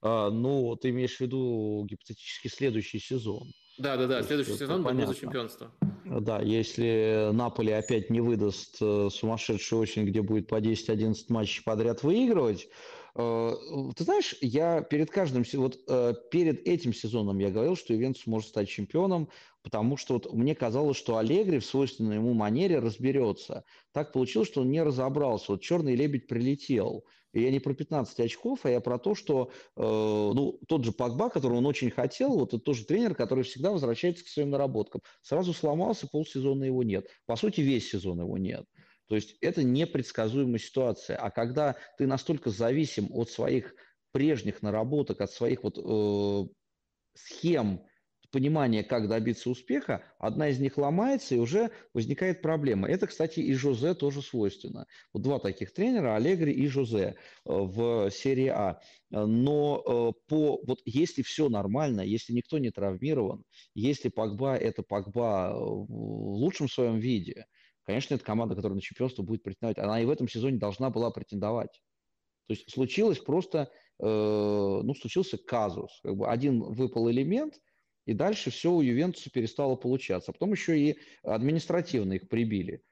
А, 0.00 0.30
ну, 0.30 0.74
ты 0.76 0.88
имеешь 0.88 1.18
в 1.18 1.20
виду 1.20 1.86
гипотетически 1.86 2.48
следующий 2.48 2.98
сезон. 3.00 3.52
Да, 3.78 3.96
да, 3.96 4.06
да, 4.06 4.22
следующий 4.22 4.54
сезон 4.54 4.82
борьбу 4.82 5.06
за 5.06 5.14
чемпионство. 5.14 5.70
Да, 6.04 6.40
если 6.40 7.30
Наполи 7.32 7.72
опять 7.72 8.10
не 8.10 8.20
выдаст 8.20 8.76
э, 8.80 9.08
сумасшедшую 9.10 9.82
осень, 9.82 10.04
где 10.04 10.20
будет 10.20 10.46
по 10.46 10.60
10-11 10.60 11.14
матчей 11.28 11.62
подряд 11.64 12.02
выигрывать, 12.02 12.68
э, 13.14 13.52
ты 13.96 14.04
знаешь, 14.04 14.34
я 14.42 14.82
перед 14.82 15.10
каждым, 15.10 15.44
вот 15.54 15.78
э, 15.88 16.14
перед 16.30 16.66
этим 16.68 16.92
сезоном 16.92 17.38
я 17.38 17.50
говорил, 17.50 17.76
что 17.76 17.94
Ивенцус 17.94 18.26
может 18.26 18.48
стать 18.50 18.68
чемпионом, 18.68 19.30
потому 19.62 19.96
что 19.96 20.14
вот 20.14 20.32
мне 20.34 20.54
казалось, 20.54 20.98
что 20.98 21.16
Аллегри 21.16 21.60
в 21.60 21.64
свойственной 21.64 22.16
ему 22.16 22.34
манере 22.34 22.78
разберется. 22.78 23.64
Так 23.92 24.12
получилось, 24.12 24.48
что 24.48 24.62
он 24.62 24.70
не 24.70 24.82
разобрался. 24.82 25.52
Вот 25.52 25.62
черный 25.62 25.94
лебедь 25.94 26.26
прилетел. 26.26 27.04
И 27.32 27.42
я 27.42 27.50
не 27.50 27.60
про 27.60 27.74
15 27.74 28.20
очков, 28.20 28.60
а 28.64 28.70
я 28.70 28.80
про 28.80 28.98
то, 28.98 29.14
что 29.14 29.50
э, 29.76 29.82
ну, 29.82 30.58
тот 30.68 30.84
же 30.84 30.92
Пакба, 30.92 31.30
которого 31.30 31.58
он 31.58 31.66
очень 31.66 31.90
хотел, 31.90 32.38
вот 32.38 32.54
это 32.54 32.62
тоже 32.62 32.84
тренер, 32.84 33.14
который 33.14 33.44
всегда 33.44 33.72
возвращается 33.72 34.24
к 34.24 34.28
своим 34.28 34.50
наработкам. 34.50 35.00
Сразу 35.22 35.52
сломался, 35.52 36.06
полсезона 36.06 36.64
его 36.64 36.82
нет. 36.82 37.08
По 37.26 37.36
сути, 37.36 37.60
весь 37.60 37.90
сезон 37.90 38.20
его 38.20 38.36
нет. 38.36 38.66
То 39.08 39.16
есть 39.16 39.36
это 39.40 39.62
непредсказуемая 39.62 40.58
ситуация. 40.58 41.16
А 41.16 41.30
когда 41.30 41.76
ты 41.98 42.06
настолько 42.06 42.50
зависим 42.50 43.08
от 43.10 43.30
своих 43.30 43.74
прежних 44.12 44.62
наработок, 44.62 45.20
от 45.20 45.30
своих 45.30 45.62
вот 45.64 45.78
э, 45.78 46.48
схем, 47.14 47.82
понимание, 48.32 48.82
как 48.82 49.08
добиться 49.08 49.50
успеха, 49.50 50.02
одна 50.18 50.48
из 50.48 50.58
них 50.58 50.78
ломается, 50.78 51.34
и 51.34 51.38
уже 51.38 51.70
возникает 51.92 52.42
проблема. 52.42 52.88
Это, 52.88 53.06
кстати, 53.06 53.40
и 53.40 53.52
Жозе 53.52 53.94
тоже 53.94 54.22
свойственно. 54.22 54.86
Вот 55.12 55.22
два 55.22 55.38
таких 55.38 55.72
тренера, 55.72 56.16
Алегри 56.16 56.52
и 56.52 56.66
Жозе 56.66 57.04
э, 57.04 57.14
в 57.44 58.10
серии 58.10 58.48
А. 58.48 58.80
Но 59.10 59.82
э, 59.86 60.12
по, 60.28 60.60
вот 60.66 60.80
если 60.86 61.22
все 61.22 61.48
нормально, 61.48 62.00
если 62.00 62.32
никто 62.32 62.58
не 62.58 62.70
травмирован, 62.70 63.44
если 63.74 64.08
Погба– 64.08 64.56
это 64.56 64.82
Погба 64.82 65.52
в 65.54 66.36
лучшем 66.36 66.68
своем 66.68 66.98
виде, 66.98 67.46
конечно, 67.84 68.14
это 68.14 68.24
команда, 68.24 68.56
которая 68.56 68.76
на 68.76 68.82
чемпионство 68.82 69.22
будет 69.22 69.42
претендовать. 69.42 69.78
Она 69.78 70.00
и 70.00 70.06
в 70.06 70.10
этом 70.10 70.26
сезоне 70.26 70.56
должна 70.56 70.88
была 70.88 71.10
претендовать. 71.10 71.82
То 72.48 72.54
есть 72.54 72.70
случилось 72.70 73.18
просто, 73.18 73.70
э, 74.00 74.04
ну, 74.04 74.94
случился 74.94 75.36
казус. 75.36 76.00
Как 76.02 76.16
бы 76.16 76.26
один 76.28 76.62
выпал 76.62 77.10
элемент– 77.10 77.54
и 78.06 78.14
дальше 78.14 78.50
все 78.50 78.72
у 78.72 78.80
Ювентуса 78.80 79.30
перестало 79.30 79.76
получаться. 79.76 80.32
Потом 80.32 80.52
еще 80.52 80.78
и 80.78 80.98
административно 81.22 82.14
их 82.14 82.28
прибили. 82.28 82.82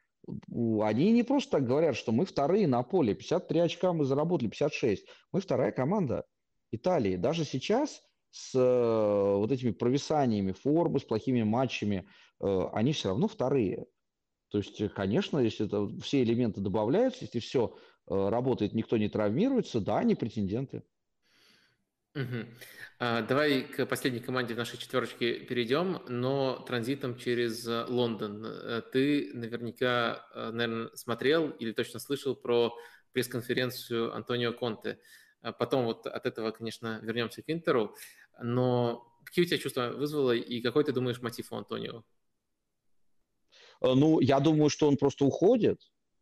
Они 0.82 1.10
не 1.12 1.22
просто 1.22 1.52
так 1.52 1.66
говорят, 1.66 1.96
что 1.96 2.12
мы 2.12 2.24
вторые 2.24 2.66
на 2.68 2.82
поле, 2.82 3.14
53 3.14 3.60
очка 3.60 3.92
мы 3.92 4.04
заработали, 4.04 4.48
56. 4.48 5.04
Мы 5.32 5.40
вторая 5.40 5.72
команда 5.72 6.24
Италии. 6.70 7.16
Даже 7.16 7.44
сейчас 7.44 8.02
с 8.30 8.54
э, 8.54 9.36
вот 9.36 9.50
этими 9.50 9.72
провисаниями 9.72 10.52
формы, 10.52 11.00
с 11.00 11.04
плохими 11.04 11.42
матчами, 11.42 12.06
э, 12.40 12.60
они 12.72 12.92
все 12.92 13.08
равно 13.08 13.26
вторые. 13.26 13.86
То 14.50 14.58
есть, 14.58 14.92
конечно, 14.94 15.38
если 15.38 15.66
это, 15.66 15.88
все 16.00 16.22
элементы 16.22 16.60
добавляются, 16.60 17.24
если 17.24 17.40
все 17.40 17.76
э, 18.08 18.28
работает, 18.28 18.74
никто 18.74 18.96
не 18.98 19.08
травмируется, 19.08 19.80
да, 19.80 19.98
они 19.98 20.14
претенденты. 20.14 20.82
Угу. 22.14 22.46
А, 22.98 23.22
давай 23.22 23.62
к 23.62 23.86
последней 23.86 24.20
команде 24.20 24.54
в 24.54 24.56
нашей 24.56 24.78
четверочке 24.78 25.34
перейдем, 25.40 26.02
но 26.08 26.58
транзитом 26.66 27.16
через 27.16 27.66
э, 27.66 27.84
Лондон. 27.88 28.44
Э, 28.44 28.82
ты 28.92 29.30
наверняка, 29.32 30.26
э, 30.34 30.50
наверное, 30.50 30.90
смотрел 30.94 31.50
или 31.50 31.72
точно 31.72 32.00
слышал 32.00 32.34
про 32.34 32.74
пресс-конференцию 33.12 34.14
Антонио 34.14 34.52
Конте. 34.52 34.98
А 35.40 35.52
потом 35.52 35.84
вот 35.84 36.06
от 36.06 36.26
этого, 36.26 36.50
конечно, 36.50 36.98
вернемся 37.02 37.42
к 37.42 37.48
Интеру. 37.48 37.96
Но 38.42 39.06
какие 39.24 39.44
у 39.44 39.48
тебя 39.48 39.58
чувства 39.58 39.92
вызвало 39.96 40.32
и 40.32 40.60
какой 40.60 40.82
ты 40.82 40.92
думаешь 40.92 41.22
мотив 41.22 41.52
у 41.52 41.56
Антонио? 41.56 42.02
Ну, 43.80 44.20
я 44.20 44.40
думаю, 44.40 44.68
что 44.68 44.88
он 44.88 44.96
просто 44.96 45.24
уходит. 45.24 45.80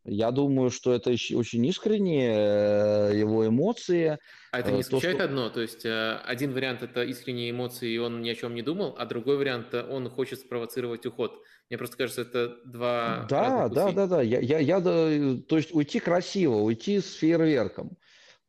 Я 0.09 0.31
думаю, 0.31 0.69
что 0.69 0.93
это 0.93 1.11
очень 1.11 1.65
искренние 1.65 2.33
э, 2.33 3.17
его 3.17 3.47
эмоции. 3.47 4.17
А 4.51 4.59
это 4.59 4.71
не 4.71 4.81
исключает 4.81 5.17
то, 5.17 5.23
что... 5.23 5.29
одно? 5.29 5.49
То 5.49 5.61
есть 5.61 5.85
э, 5.85 6.19
один 6.25 6.53
вариант– 6.53 6.81
это 6.83 7.03
искренние 7.03 7.51
эмоции, 7.51 7.91
и 7.91 7.97
он 7.97 8.21
ни 8.21 8.29
о 8.29 8.35
чем 8.35 8.55
не 8.55 8.61
думал, 8.61 8.95
а 8.97 9.05
другой 9.05 9.37
вариант– 9.37 9.73
он 9.89 10.09
хочет 10.09 10.39
спровоцировать 10.39 11.05
уход. 11.05 11.41
Мне 11.69 11.77
просто 11.77 11.97
кажется, 11.97 12.21
это 12.21 12.57
два 12.65 13.27
Да, 13.29 13.69
да, 13.69 13.91
да, 13.91 14.07
да. 14.07 14.21
Я, 14.21 14.39
я, 14.39 14.59
я, 14.59 14.81
то 14.81 15.57
есть 15.57 15.73
уйти 15.73 15.99
красиво, 15.99 16.55
уйти 16.55 16.99
с 16.99 17.13
фейерверком. 17.13 17.97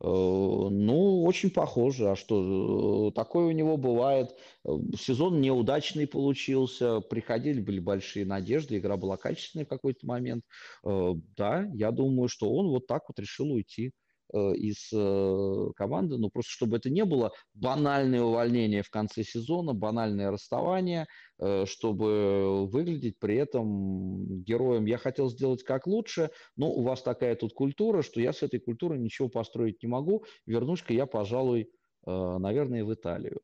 Э, 0.03 0.07
ну, 0.07 1.23
очень 1.23 1.51
похоже. 1.51 2.09
А 2.11 2.15
что, 2.15 3.09
э, 3.09 3.11
такое 3.13 3.45
у 3.45 3.51
него 3.51 3.77
бывает. 3.77 4.35
Э, 4.65 4.71
сезон 4.99 5.41
неудачный 5.41 6.07
получился, 6.07 7.01
приходили, 7.01 7.61
были 7.61 7.79
большие 7.79 8.25
надежды, 8.25 8.77
игра 8.77 8.97
была 8.97 9.17
качественной 9.17 9.65
в 9.65 9.69
какой-то 9.69 10.05
момент. 10.05 10.43
Да, 10.83 11.69
я 11.73 11.91
думаю, 11.91 12.27
что 12.29 12.51
он 12.51 12.69
вот 12.69 12.87
так 12.87 13.03
вот 13.07 13.19
решил 13.19 13.51
уйти. 13.51 13.91
Э, 14.33 14.53
из 14.53 14.89
э, 14.93 15.71
команды, 15.75 16.17
но 16.17 16.29
просто 16.29 16.51
чтобы 16.51 16.77
это 16.77 16.89
не 16.89 17.03
было 17.03 17.31
банальное 17.53 18.21
увольнение 18.21 18.81
в 18.81 18.89
конце 18.89 19.23
сезона, 19.23 19.73
банальное 19.73 20.31
расставание, 20.31 21.05
э, 21.39 21.65
чтобы 21.65 22.65
выглядеть 22.67 23.19
при 23.19 23.35
этом 23.35 24.41
героем. 24.43 24.85
Я 24.85 24.97
хотел 24.97 25.29
сделать 25.29 25.63
как 25.63 25.85
лучше, 25.85 26.29
но 26.55 26.71
у 26.71 26.81
вас 26.81 27.01
такая 27.01 27.35
тут 27.35 27.53
культура, 27.53 28.03
что 28.03 28.21
я 28.21 28.31
с 28.31 28.41
этой 28.41 28.61
культурой 28.61 28.99
ничего 28.99 29.27
построить 29.27 29.83
не 29.83 29.89
могу. 29.89 30.23
Вернусь-ка 30.45 30.93
я, 30.93 31.05
пожалуй, 31.05 31.69
наверное, 32.05 32.85
в 32.85 32.93
Италию 32.93 33.41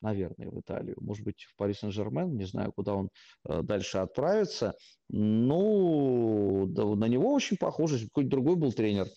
наверное, 0.00 0.48
в 0.48 0.60
Италию. 0.60 0.94
Может 1.00 1.24
быть, 1.24 1.42
в 1.42 1.56
Пари 1.56 1.74
Сен-Жермен, 1.74 2.36
не 2.36 2.44
знаю, 2.44 2.72
куда 2.72 2.94
он 2.94 3.10
дальше 3.44 3.98
отправится. 3.98 4.76
Ну, 5.08 6.66
на 6.66 7.06
него 7.06 7.34
очень 7.34 7.56
похоже, 7.56 8.06
какой-то 8.06 8.30
другой 8.30 8.54
был 8.54 8.72
тренер, 8.72 9.08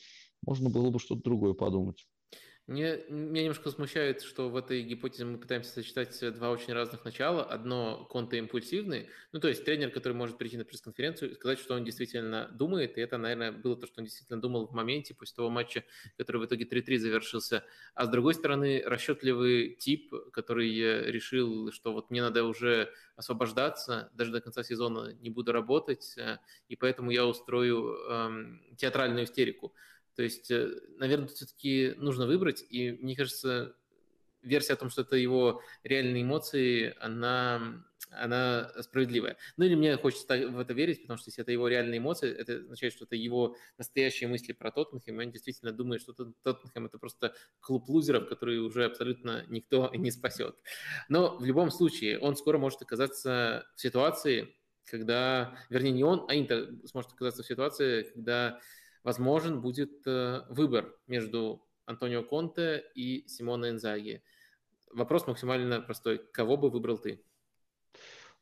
можно 0.42 0.70
было 0.70 0.90
бы 0.90 1.00
что-то 1.00 1.22
другое 1.24 1.54
подумать. 1.54 2.08
Мне, 2.68 3.04
меня 3.10 3.42
немножко 3.42 3.72
смущает, 3.72 4.22
что 4.22 4.48
в 4.50 4.56
этой 4.56 4.84
гипотезе 4.84 5.26
мы 5.26 5.40
пытаемся 5.40 5.72
сочетать 5.72 6.18
два 6.36 6.52
очень 6.52 6.74
разных 6.74 7.04
начала. 7.04 7.44
Одно 7.44 8.06
контоимпульсивный, 8.06 9.10
ну 9.34 9.40
то 9.42 9.50
есть 9.50 9.66
тренер, 9.66 9.90
который 9.90 10.14
может 10.14 10.38
прийти 10.38 10.58
на 10.58 10.64
пресс-конференцию 10.64 11.32
и 11.32 11.34
сказать, 11.34 11.60
что 11.60 11.74
он 11.74 11.84
действительно 11.84 12.50
думает, 12.54 12.98
и 12.98 13.02
это, 13.02 13.18
наверное, 13.18 13.52
было 13.52 13.76
то, 13.76 13.88
что 13.88 14.00
он 14.00 14.06
действительно 14.06 14.40
думал 14.40 14.68
в 14.68 14.74
моменте 14.74 15.16
после 15.16 15.36
того 15.36 15.50
матча, 15.50 15.84
который 16.18 16.38
в 16.38 16.46
итоге 16.46 16.64
3-3 16.64 16.98
завершился. 16.98 17.66
А 17.96 18.06
с 18.06 18.10
другой 18.10 18.36
стороны, 18.36 18.84
расчетливый 18.86 19.76
тип, 19.76 20.14
который 20.32 21.12
решил, 21.12 21.72
что 21.74 21.92
вот 21.92 22.12
мне 22.12 22.22
надо 22.22 22.46
уже 22.46 22.94
освобождаться, 23.18 24.12
даже 24.14 24.32
до 24.32 24.40
конца 24.40 24.64
сезона 24.64 25.14
не 25.20 25.30
буду 25.30 25.52
работать, 25.52 26.14
э, 26.18 26.38
и 26.70 26.76
поэтому 26.76 27.12
я 27.12 27.26
устрою 27.26 27.98
эм, 28.08 28.62
театральную 28.78 29.26
истерику. 29.26 29.74
То 30.16 30.24
есть, 30.24 30.52
э, 30.52 30.70
наверное, 30.98 31.28
все-таки 31.28 31.94
нужно 31.98 32.26
выбрать, 32.26 32.64
и 32.70 32.92
мне 32.92 33.16
кажется, 33.16 33.76
версия 34.42 34.74
о 34.74 34.78
том, 34.78 34.90
что 34.90 35.02
это 35.02 35.16
его 35.16 35.62
реальные 35.84 36.24
эмоции, 36.24 36.96
она, 37.00 37.84
она 38.10 38.72
справедливая. 38.82 39.38
Ну 39.58 39.66
или 39.66 39.76
мне 39.76 39.98
хочется 39.98 40.26
в 40.50 40.60
это 40.60 40.74
верить, 40.74 41.02
потому 41.04 41.18
что 41.18 41.30
если 41.30 41.44
это 41.44 41.52
его 41.52 41.68
реальные 41.68 42.00
эмоции, 42.00 42.32
это 42.32 42.56
означает, 42.56 42.94
что 42.94 43.06
это 43.06 43.16
его 43.16 43.56
настоящие 43.78 44.30
мысли 44.30 44.54
про 44.54 44.72
Тоттенхэм, 44.72 45.22
и 45.22 45.26
он 45.26 45.32
действительно 45.32 45.72
думает, 45.72 46.02
что 46.02 46.14
Тоттенхэм 46.14 46.88
это 46.88 46.98
просто 46.98 47.36
клуб 47.60 47.88
лузеров, 47.90 48.28
который 48.28 48.60
уже 48.60 48.86
абсолютно 48.86 49.46
никто 49.48 49.92
не 49.94 50.12
спасет. 50.12 50.56
Но 51.10 51.38
в 51.38 51.46
любом 51.46 51.72
случае 51.72 52.20
он 52.20 52.36
скоро 52.36 52.58
может 52.58 52.82
оказаться 52.82 53.68
в 53.76 53.82
ситуации, 53.82 54.56
когда, 54.86 55.56
вернее, 55.70 55.92
не 55.92 56.04
он, 56.04 56.26
а 56.28 56.36
Интер 56.36 56.70
сможет 56.86 57.14
оказаться 57.14 57.44
в 57.44 57.46
ситуации, 57.46 58.04
когда 58.04 58.60
возможен 59.04 59.62
будет 59.62 60.06
э, 60.06 60.42
выбор 60.50 60.96
между 61.08 61.66
Антонио 61.86 62.24
Конте 62.24 62.84
и 62.96 63.28
Симоно 63.28 63.70
Инзаги. 63.70 64.24
Вопрос 64.94 65.28
максимально 65.28 65.82
простой. 65.82 66.20
Кого 66.32 66.58
бы 66.58 66.70
выбрал 66.70 66.98
ты? 66.98 67.24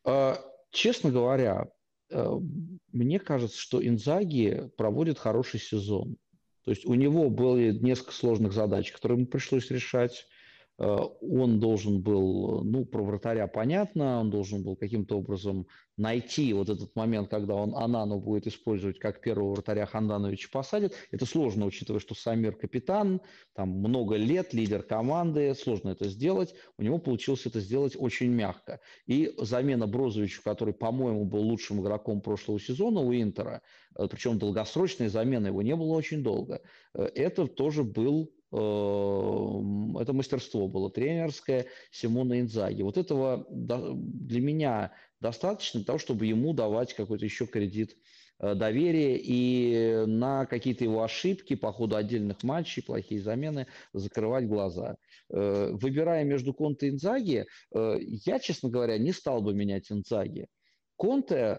А, 0.04 0.40
честно 0.72 1.12
говоря, 1.12 1.72
э, 2.10 2.32
мне 2.92 3.20
кажется, 3.20 3.58
что 3.58 3.86
Инзаги 3.86 4.72
проводит 4.78 5.20
хороший 5.20 5.60
сезон. 5.60 6.18
То 6.64 6.72
есть 6.72 6.86
у 6.86 6.94
него 6.94 7.30
были 7.30 7.72
несколько 7.72 8.12
сложных 8.12 8.54
задач, 8.54 8.92
которые 8.92 9.18
ему 9.18 9.28
пришлось 9.28 9.72
решать. 9.72 10.28
Э, 10.80 10.98
он 11.22 11.60
должен 11.60 12.02
был, 12.02 12.64
ну, 12.64 12.86
про 12.86 13.04
вратаря 13.04 13.48
понятно, 13.48 14.22
он 14.22 14.30
должен 14.30 14.64
был 14.64 14.76
каким-то 14.78 15.18
образом 15.18 15.68
найти 15.98 16.54
вот 16.54 16.70
этот 16.70 16.96
момент, 16.96 17.30
когда 17.30 17.56
он 17.56 17.76
Анану 17.76 18.20
будет 18.20 18.48
использовать 18.48 18.98
как 18.98 19.22
первого 19.22 19.56
вратаря 19.56 19.86
Хандановича 19.86 20.48
посадит. 20.52 20.94
Это 21.12 21.26
сложно, 21.26 21.66
учитывая, 21.66 22.00
что 22.00 22.16
Самир 22.16 22.56
капитан, 22.56 23.20
там 23.54 23.70
много 23.70 24.16
лет, 24.16 24.54
лидер 24.54 24.82
команды, 24.82 25.54
сложно 25.54 25.90
это 25.90 26.08
сделать. 26.08 26.56
У 26.78 26.84
него 26.84 26.98
получилось 26.98 27.46
это 27.46 27.60
сделать 27.60 27.98
очень 28.00 28.30
мягко. 28.30 28.80
И 29.06 29.34
замена 29.38 29.86
Брозовичу, 29.86 30.42
который, 30.44 30.74
по-моему, 30.74 31.26
был 31.26 31.42
лучшим 31.42 31.82
игроком 31.82 32.22
прошлого 32.22 32.60
сезона 32.60 33.02
у 33.02 33.14
Интера, 33.14 33.62
э, 33.98 34.08
причем 34.10 34.40
долгосрочная 34.40 35.10
замена 35.10 35.48
его 35.48 35.62
не 35.62 35.76
было 35.76 35.94
очень 35.94 36.24
долго, 36.24 36.62
э, 36.94 37.04
это 37.16 37.48
тоже 37.48 37.84
был 37.84 38.32
это 38.52 40.14
мастерство 40.14 40.68
было 40.68 40.90
тренерское 40.90 41.68
Симона 41.92 42.40
Инзаги. 42.40 42.82
Вот 42.82 42.98
этого 42.98 43.46
для 43.50 44.42
меня 44.42 44.92
достаточно 45.20 45.80
для 45.80 45.86
того, 45.86 46.00
чтобы 46.00 46.26
ему 46.26 46.54
давать 46.54 46.94
какой-то 46.94 47.26
еще 47.26 47.46
кредит 47.46 47.96
э, 48.40 48.56
доверия 48.56 49.18
и 49.18 50.06
на 50.06 50.46
какие-то 50.46 50.84
его 50.84 51.04
ошибки 51.04 51.56
по 51.56 51.72
ходу 51.72 51.96
отдельных 51.96 52.44
матчей, 52.44 52.84
плохие 52.84 53.22
замены, 53.22 53.68
закрывать 53.94 54.48
глаза. 54.48 54.96
Э, 55.30 55.72
выбирая 55.74 56.24
между 56.24 56.54
Конте 56.54 56.88
и 56.88 56.90
Инзаги, 56.92 57.46
э, 57.74 57.98
я, 58.02 58.40
честно 58.40 58.70
говоря, 58.70 58.98
не 58.98 59.12
стал 59.12 59.42
бы 59.42 59.54
менять 59.54 59.92
Инзаги. 59.92 60.48
Конте, 60.96 61.58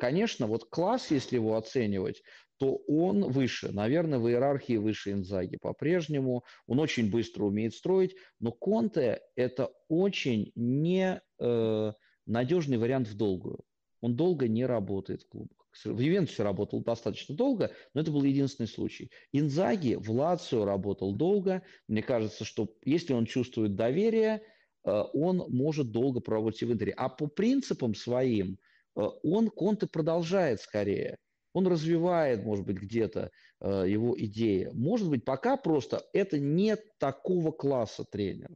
конечно, 0.00 0.48
вот 0.48 0.64
класс, 0.64 1.12
если 1.12 1.36
его 1.36 1.56
оценивать, 1.56 2.24
то 2.58 2.76
он 2.86 3.30
выше, 3.30 3.72
наверное, 3.72 4.18
в 4.18 4.28
иерархии 4.28 4.76
выше 4.76 5.12
Инзаги 5.12 5.56
по-прежнему. 5.56 6.44
Он 6.66 6.78
очень 6.78 7.10
быстро 7.10 7.44
умеет 7.44 7.74
строить, 7.74 8.14
но 8.40 8.52
Конте– 8.52 9.20
это 9.36 9.70
очень 9.88 10.52
не 10.54 11.20
э, 11.40 11.92
надежный 12.26 12.78
вариант 12.78 13.08
в 13.08 13.16
долгую. 13.16 13.60
Он 14.00 14.16
долго 14.16 14.48
не 14.48 14.66
работает 14.66 15.22
в 15.22 15.28
клубах. 15.28 15.66
В 15.84 15.98
Ювентусе 15.98 16.44
работал 16.44 16.82
достаточно 16.82 17.34
долго, 17.34 17.72
но 17.94 18.00
это 18.00 18.12
был 18.12 18.22
единственный 18.22 18.68
случай. 18.68 19.10
Инзаги 19.32 19.96
в 19.96 20.10
Лацио 20.10 20.64
работал 20.64 21.14
долго. 21.14 21.62
Мне 21.88 22.02
кажется, 22.02 22.44
что 22.44 22.72
если 22.84 23.12
он 23.12 23.26
чувствует 23.26 23.74
доверие, 23.74 24.42
э, 24.84 25.02
он 25.14 25.44
может 25.48 25.90
долго 25.90 26.20
проработать 26.20 26.62
в 26.62 26.72
Интере. 26.72 26.92
А 26.96 27.08
по 27.08 27.26
принципам 27.26 27.94
своим 27.94 28.58
э, 28.96 29.00
он 29.24 29.50
Конте 29.50 29.88
продолжает 29.88 30.60
скорее. 30.60 31.18
Он 31.54 31.66
развивает, 31.66 32.44
может 32.44 32.66
быть, 32.66 32.76
где-то 32.76 33.30
э, 33.60 33.84
его 33.88 34.14
идеи. 34.18 34.68
Может 34.74 35.08
быть, 35.08 35.24
пока 35.24 35.56
просто 35.56 36.04
это 36.12 36.38
не 36.38 36.76
такого 36.98 37.52
класса 37.52 38.04
тренер. 38.04 38.50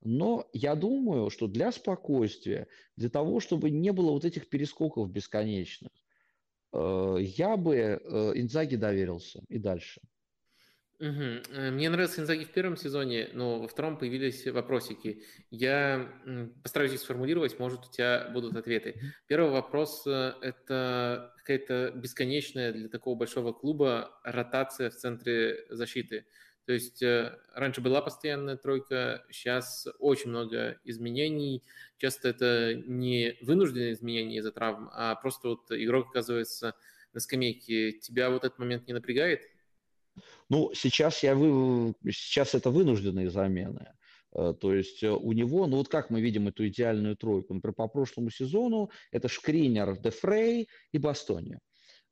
Но 0.00 0.48
я 0.52 0.74
думаю, 0.74 1.30
что 1.30 1.46
для 1.46 1.70
спокойствия, 1.70 2.66
для 2.96 3.10
того, 3.10 3.38
чтобы 3.38 3.70
не 3.70 3.92
было 3.92 4.10
вот 4.10 4.24
этих 4.24 4.48
перескоков 4.48 5.10
бесконечных, 5.12 5.90
Э, 6.72 7.16
я 7.20 7.56
бы 7.56 7.76
э, 7.76 8.32
Инзаги 8.34 8.76
доверился 8.76 9.42
и 9.48 9.58
дальше. 9.58 10.00
Угу. 11.00 11.70
Мне 11.70 11.90
нравился 11.90 12.20
Инзаги 12.20 12.44
в 12.44 12.50
первом 12.50 12.76
сезоне, 12.76 13.30
но 13.32 13.60
во 13.60 13.68
втором 13.68 13.98
появились 13.98 14.46
вопросики. 14.46 15.22
Я 15.50 16.08
постараюсь 16.62 16.94
их 16.94 17.00
сформулировать, 17.00 17.58
может, 17.60 17.86
у 17.86 17.92
тебя 17.92 18.28
будут 18.32 18.56
ответы. 18.56 19.00
Первый 19.28 19.52
вопрос– 19.52 20.02
это 20.06 21.34
какая-то 21.36 21.92
бесконечная 21.94 22.72
для 22.72 22.88
такого 22.88 23.14
большого 23.14 23.52
клуба 23.52 24.18
ротация 24.24 24.90
в 24.90 24.96
центре 24.96 25.66
защиты. 25.70 26.26
То 26.66 26.72
есть 26.74 27.02
э, 27.02 27.38
раньше 27.54 27.80
была 27.80 28.02
постоянная 28.02 28.58
тройка, 28.58 29.24
сейчас 29.30 29.88
очень 30.00 30.28
много 30.28 30.78
изменений. 30.84 31.62
Часто 31.96 32.28
это 32.28 32.74
не 32.74 33.38
вынужденные 33.40 33.92
изменения 33.92 34.36
из-за 34.38 34.52
травм, 34.52 34.90
а 34.92 35.14
просто 35.14 35.48
вот 35.48 35.70
игрок 35.70 36.08
оказывается 36.10 36.74
на 37.14 37.20
скамейке. 37.20 37.92
Тебя 37.92 38.28
вот 38.28 38.44
этот 38.44 38.58
момент 38.58 38.86
не 38.86 38.92
напрягает? 38.92 39.48
Ну, 40.48 40.72
сейчас, 40.74 41.22
я 41.22 41.34
вы... 41.34 41.94
сейчас 42.10 42.54
это 42.54 42.70
вынужденные 42.70 43.30
замены. 43.30 43.92
Э, 44.34 44.54
то 44.58 44.74
есть 44.74 45.02
э, 45.02 45.10
у 45.10 45.32
него, 45.32 45.66
ну 45.66 45.76
вот 45.76 45.88
как 45.88 46.10
мы 46.10 46.20
видим 46.20 46.48
эту 46.48 46.66
идеальную 46.68 47.16
тройку, 47.16 47.54
например, 47.54 47.74
по 47.74 47.88
прошлому 47.88 48.30
сезону 48.30 48.90
это 49.10 49.28
Шкринер, 49.28 49.98
Дефрей 49.98 50.68
и 50.92 50.98
Бастони. 50.98 51.58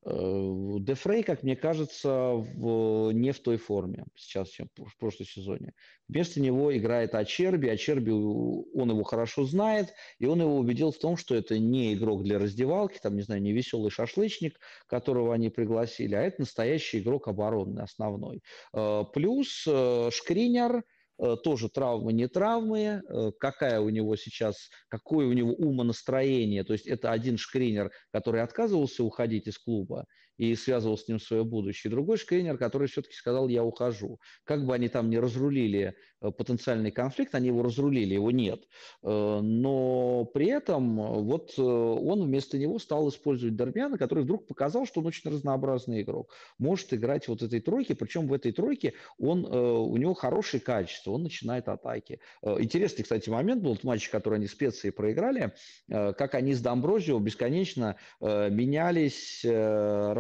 Э, 0.09 0.78
Дефрей, 0.78 1.25
как 1.25 1.43
мне 1.43 1.57
кажется, 1.57 2.10
в, 2.10 3.10
не 3.10 3.33
в 3.33 3.41
той 3.41 3.57
форме 3.57 4.05
сейчас, 4.15 4.49
чем 4.51 4.68
в 4.76 4.97
прошлом 4.99 5.26
сезоне. 5.26 5.73
Вместо 6.09 6.41
него 6.41 6.76
играет 6.76 7.15
Ачерби. 7.17 7.67
Ачерби, 7.67 8.12
он 8.12 8.91
его 8.91 9.02
хорошо 9.02 9.44
знает, 9.44 9.93
и 10.20 10.26
он 10.26 10.41
его 10.41 10.57
убедил 10.57 10.93
в 10.93 10.99
том, 10.99 11.17
что 11.17 11.35
это 11.35 11.59
не 11.59 11.94
игрок 11.94 12.23
для 12.23 12.39
раздевалки, 12.39 13.01
там, 13.02 13.17
не 13.17 13.23
знаю, 13.23 13.43
не 13.43 13.52
веселый 13.52 13.91
шашлычник, 13.91 14.60
которого 14.86 15.35
они 15.35 15.51
пригласили, 15.51 16.15
а 16.15 16.23
это 16.23 16.43
настоящий 16.43 17.01
игрок 17.01 17.26
оборонный, 17.26 17.83
основной. 17.83 18.43
Э, 18.73 19.02
плюс 19.12 19.65
э, 19.67 20.10
Шкринер– 20.12 20.85
тоже 21.19 21.69
травмы, 21.69 22.12
не 22.12 22.28
травмы, 22.28 23.03
э, 23.09 23.31
какая 23.39 23.81
у 23.81 23.89
него 23.89 24.17
сейчас, 24.17 24.69
какое 24.89 25.27
у 25.27 25.33
него 25.33 25.53
умонастроение. 25.53 26.65
То 26.65 26.73
есть 26.73 26.86
это 26.86 27.12
один 27.12 27.39
шкринер, 27.39 27.91
который 28.12 28.43
отказывался 28.43 29.03
уходить 29.03 29.47
из 29.47 29.59
клуба 29.59 30.07
и 30.37 30.55
связывал 30.55 30.99
с 30.99 31.09
ним 31.09 31.19
свое 31.19 31.45
будущее. 31.45 31.91
Другой 31.91 32.17
шкринер, 32.19 32.59
который 32.59 32.89
все-таки 32.89 33.15
сказал, 33.15 33.49
я 33.49 33.65
ухожу. 33.65 34.21
Как 34.45 34.67
бы 34.67 34.75
они 34.75 34.89
там 34.89 35.09
не 35.09 35.19
разрулили 35.19 35.95
э, 36.21 36.31
потенциальный 36.31 36.91
конфликт, 36.91 37.35
они 37.35 37.49
его 37.49 37.63
разрулили, 37.63 38.15
его 38.15 38.31
нет. 38.31 38.63
Но 39.03 40.25
при 40.35 40.47
этом 40.49 40.97
вот 41.25 41.59
он 41.59 42.25
вместо 42.25 42.59
него 42.59 42.79
стал 42.79 43.09
использовать 43.09 43.57
Дорбиана, 43.57 43.99
который 43.99 44.25
вдруг 44.25 44.47
показал, 44.47 44.87
что 44.87 45.01
он 45.01 45.07
очень 45.07 45.31
разнообразный 45.31 46.03
игрок. 46.03 46.33
Может 46.59 46.93
играть 46.95 47.29
вот 47.29 47.43
этой 47.43 47.61
тройке, 47.61 47.95
причем 47.95 48.27
в 48.27 48.33
этой 48.33 48.53
тройке 48.53 48.95
он, 49.19 49.45
у 49.45 49.97
него 49.97 50.15
хорошие 50.15 50.61
качества 50.61 51.07
что 51.07 51.15
он 51.15 51.23
начинает 51.23 51.69
атаки. 51.69 52.19
Э, 52.43 52.57
интересный, 52.59 53.05
кстати, 53.05 53.31
момент 53.31 53.63
был 53.63 53.77
в 53.77 53.85
матче, 53.85 54.11
который 54.11 54.37
они 54.37 54.49
специи 54.49 54.91
проиграли, 54.91 55.53
э, 55.89 56.13
как 56.15 56.35
они 56.35 56.53
с 56.53 56.61
Домброзио 56.61 57.21
бесконечно 57.21 57.95
э, 58.21 58.51
менялись 58.51 59.45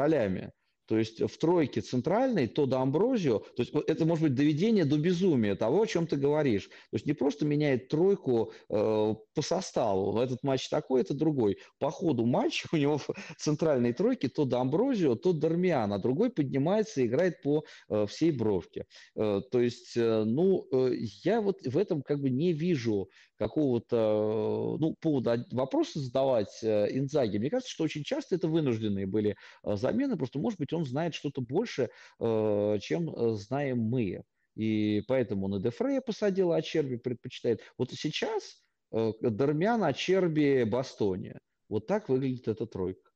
ролями. 0.06 0.52
То 0.86 0.98
есть 0.98 1.20
в 1.20 1.38
тройке 1.38 1.80
центральной 1.80 2.46
то 2.46 2.64
до 2.66 2.80
Амброзио, 2.80 3.40
то 3.40 3.62
есть 3.62 3.72
это 3.88 4.06
может 4.06 4.22
быть 4.22 4.34
доведение 4.34 4.84
до 4.84 4.98
безумия 4.98 5.56
того, 5.56 5.82
о 5.82 5.86
чем 5.86 6.06
ты 6.06 6.16
говоришь. 6.16 6.66
То 6.66 6.94
есть 6.94 7.06
не 7.06 7.12
просто 7.12 7.44
меняет 7.44 7.88
тройку 7.88 8.52
э, 8.68 9.14
по 9.34 9.42
составу, 9.42 10.16
этот 10.20 10.44
матч 10.44 10.68
такой, 10.68 11.00
это 11.00 11.12
другой. 11.12 11.58
По 11.80 11.90
ходу 11.90 12.24
матча 12.24 12.68
у 12.72 12.76
него 12.76 12.98
в 12.98 13.10
центральной 13.36 13.92
тройке 13.92 14.28
то 14.28 14.44
до 14.44 14.60
Амброзио, 14.60 15.16
то 15.16 15.32
до 15.32 15.48
Армиан, 15.48 15.92
а 15.92 15.98
другой 15.98 16.30
поднимается 16.30 17.00
и 17.00 17.06
играет 17.06 17.42
по 17.42 17.64
э, 17.88 18.06
всей 18.06 18.30
бровке. 18.30 18.84
Э, 19.16 19.40
то 19.50 19.60
есть, 19.60 19.96
э, 19.96 20.22
ну, 20.24 20.68
э, 20.72 20.92
я 21.24 21.40
вот 21.40 21.62
в 21.66 21.76
этом 21.76 22.02
как 22.02 22.20
бы 22.20 22.30
не 22.30 22.52
вижу 22.52 23.08
какого-то, 23.38 24.76
ну, 24.80 24.94
повода 25.00 25.44
вопроса 25.50 26.00
задавать 26.00 26.62
э, 26.62 26.88
Инзаги. 26.90 27.38
Мне 27.38 27.50
кажется, 27.50 27.72
что 27.72 27.84
очень 27.84 28.04
часто 28.04 28.34
это 28.34 28.48
вынужденные 28.48 29.06
были 29.06 29.36
э, 29.62 29.76
замены, 29.76 30.16
просто, 30.16 30.38
может 30.38 30.58
быть, 30.58 30.72
он 30.72 30.84
знает 30.84 31.14
что-то 31.14 31.40
больше, 31.40 31.90
э, 32.20 32.78
чем 32.80 33.36
знаем 33.36 33.78
мы. 33.78 34.22
И 34.54 35.02
поэтому 35.06 35.54
и 35.56 35.60
Дефрея 35.60 36.00
посадил, 36.00 36.52
а 36.52 36.62
Черби 36.62 36.96
предпочитает. 36.96 37.60
Вот 37.76 37.92
сейчас 37.92 38.62
Дармян, 38.90 39.84
а 39.84 39.92
Черби, 39.92 40.64
Бастония. 40.64 41.38
Вот 41.68 41.86
так 41.86 42.08
выглядит 42.08 42.48
эта 42.48 42.66
тройка. 42.66 43.10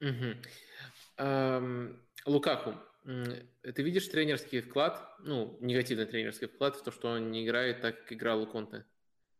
Угу. 0.00 0.36
Эм, 1.18 2.00
Лукаку, 2.24 2.74
ты 3.04 3.82
видишь 3.82 4.08
тренерский 4.08 4.60
вклад, 4.60 5.02
ну, 5.20 5.56
негативный 5.60 6.06
тренерский 6.06 6.48
вклад 6.48 6.76
в 6.76 6.82
то, 6.82 6.90
что 6.90 7.08
он 7.08 7.30
не 7.30 7.44
играет 7.44 7.80
так, 7.80 8.00
как 8.02 8.12
играл 8.12 8.42
у 8.42 8.46
Конте? 8.46 8.84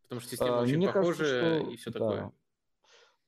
Потому 0.02 0.20
что 0.20 0.30
система 0.30 0.58
а, 0.58 0.62
очень 0.62 0.84
похожа 0.84 1.24
кажется, 1.24 1.60
что... 1.60 1.70
и 1.70 1.76
все 1.76 1.90
да. 1.90 1.98
такое. 1.98 2.32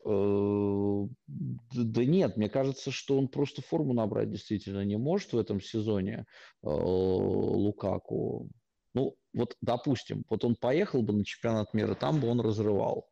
Э, 0.05 1.07
да 1.29 2.05
нет, 2.05 2.37
мне 2.37 2.49
кажется, 2.49 2.91
что 2.91 3.19
он 3.19 3.29
просто 3.29 3.63
форму 3.63 3.93
набрать 3.93 4.31
действительно 4.31 4.85
не 4.85 4.97
может 4.97 5.33
в 5.33 5.39
этом 5.39 5.61
сезоне 5.61 6.27
э, 6.63 6.67
Лукаку. 6.69 8.51
Ну, 8.95 9.17
вот, 9.33 9.57
допустим, 9.61 10.25
вот 10.29 10.45
он 10.45 10.57
поехал 10.57 11.03
бы 11.03 11.13
на 11.13 11.25
чемпионат 11.25 11.73
мира, 11.73 11.95
там 11.95 12.21
бы 12.21 12.29
он 12.29 12.41
разрывал. 12.41 13.09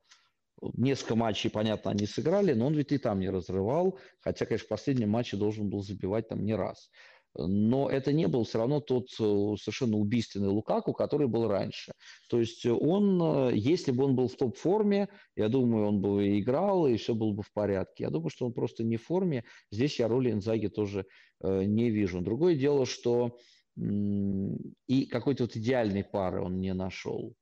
Несколько 0.61 1.15
матчей, 1.15 1.49
понятно, 1.49 1.91
они 1.93 2.07
сыграли, 2.07 2.53
но 2.53 2.67
он 2.67 2.75
ведь 2.75 2.93
и 2.93 2.99
там 2.99 3.21
не 3.21 3.31
разрывал, 3.31 3.99
хотя, 4.21 4.45
конечно, 4.45 4.67
в 4.67 4.69
последнем 4.69 5.09
матче 5.11 5.39
должен 5.39 5.71
был 5.71 5.83
забивать 5.83 6.29
там 6.29 6.45
не 6.45 6.55
раз 6.55 6.91
но 7.37 7.89
это 7.89 8.13
не 8.13 8.27
был 8.29 8.45
все 8.45 8.59
равно 8.59 8.81
тот 8.81 9.09
э, 9.19 9.55
совершенно 9.61 9.97
убийственный 9.97 10.49
Лукаку, 10.49 10.93
который 10.93 11.29
был 11.29 11.49
раньше. 11.49 11.93
То 12.29 12.41
есть 12.41 12.67
он, 12.67 13.21
э, 13.23 13.57
если 13.57 13.93
бы 13.93 14.05
он 14.05 14.17
был 14.17 14.29
в 14.29 14.37
топ-форме, 14.37 15.09
я 15.37 15.49
думаю, 15.49 15.87
он 15.87 16.01
бы 16.01 16.39
играл, 16.39 16.87
и 16.87 16.97
все 16.97 17.15
было 17.15 17.33
бы 17.33 17.43
в 17.43 17.53
порядке. 17.53 18.05
Я 18.05 18.11
думаю, 18.11 18.31
что 18.31 18.47
он 18.47 18.53
просто 18.53 18.85
не 18.85 18.97
в 18.97 19.05
форме. 19.05 19.45
Здесь 19.71 19.99
я 19.99 20.09
роли 20.09 20.31
Инзаги 20.31 20.69
тоже 20.69 21.07
э, 21.43 21.65
не 21.65 21.91
вижу. 21.91 22.21
Другое 22.21 22.57
дело, 22.57 22.87
что 22.87 23.39
и 23.77 25.07
какой-то 25.07 25.45
вот 25.45 25.57
идеальной 25.57 26.05
пары 26.05 26.43
он 26.43 26.61
не 26.61 26.75
нашел. 26.75 27.35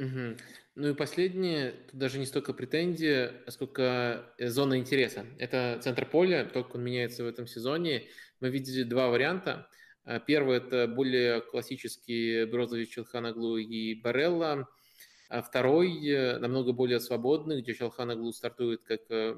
Угу. 0.00 0.36
Ну 0.76 0.88
и 0.88 0.94
последнее, 0.94 1.72
тут 1.90 2.00
даже 2.00 2.18
не 2.18 2.24
столько 2.24 2.54
претензия, 2.54 3.34
а 3.46 3.50
сколько 3.50 4.32
э, 4.38 4.48
зона 4.48 4.78
интереса. 4.78 5.26
Это 5.38 5.78
центр 5.82 6.06
поля, 6.06 6.46
только 6.46 6.76
он 6.76 6.84
меняется 6.84 7.22
в 7.22 7.26
этом 7.26 7.46
сезоне. 7.46 8.08
Мы 8.40 8.48
видели 8.48 8.82
два 8.84 9.08
варианта. 9.08 9.68
А, 10.04 10.18
первый– 10.18 10.56
это 10.58 10.88
более 10.88 11.42
классический 11.42 12.46
Брозович, 12.46 12.94
Челханаглу 12.94 13.58
и 13.58 13.94
Барелла. 13.94 14.66
А 15.28 15.42
второй– 15.42 16.38
намного 16.40 16.72
более 16.72 16.98
свободный, 16.98 17.60
где 17.60 17.74
Челханаглу 17.74 18.32
стартует 18.32 18.80
как 18.82 19.02
э, 19.10 19.36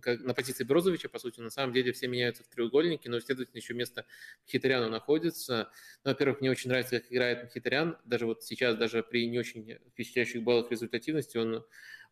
как 0.00 0.20
на 0.20 0.34
позиции 0.34 0.64
Брозовича, 0.64 1.08
по 1.08 1.18
сути, 1.18 1.40
на 1.40 1.50
самом 1.50 1.72
деле 1.72 1.92
все 1.92 2.08
меняются 2.08 2.44
в 2.44 2.48
треугольнике, 2.48 3.10
но, 3.10 3.20
следовательно, 3.20 3.58
еще 3.58 3.74
место 3.74 4.06
Мхитаряну 4.46 4.88
находится. 4.90 5.70
Ну, 6.04 6.10
во-первых, 6.10 6.40
мне 6.40 6.50
очень 6.50 6.70
нравится, 6.70 7.00
как 7.00 7.10
играет 7.12 7.44
Мхитарян. 7.44 7.98
Даже 8.04 8.26
вот 8.26 8.44
сейчас, 8.44 8.76
даже 8.76 9.02
при 9.02 9.26
не 9.26 9.38
очень 9.38 9.78
впечатляющих 9.92 10.42
баллах 10.42 10.70
результативности, 10.70 11.36
он 11.38 11.64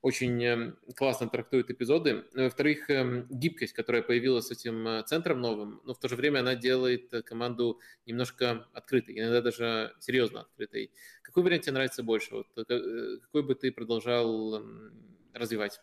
очень 0.03 0.43
эм, 0.45 0.79
классно 0.97 1.29
трактует 1.31 1.71
эпизоды. 1.71 2.25
Во-вторых, 2.35 2.91
эм, 2.91 3.27
гибкость, 3.31 3.73
которая 3.73 4.03
появилась 4.03 4.49
с 4.49 4.51
этим 4.51 4.87
э, 4.87 5.03
центром 5.07 5.41
новым, 5.41 5.81
но 5.85 5.95
в 5.95 5.99
то 5.99 6.09
же 6.09 6.17
время 6.17 6.41
она 6.41 6.55
делает 6.55 7.11
команду 7.25 7.81
немножко 8.05 8.69
открытой, 8.75 9.19
иногда 9.19 9.41
даже 9.41 9.95
серьезно 10.01 10.43
открытой. 10.43 10.93
Какой 11.23 11.43
вариант 11.43 11.63
тебе 11.65 11.73
нравится 11.73 12.03
больше? 12.03 12.35
Вот, 12.35 12.47
э, 12.69 13.19
какой 13.23 13.43
бы 13.45 13.55
ты 13.55 13.73
продолжал 13.73 14.57
эм, 14.57 14.93
развивать? 15.33 15.81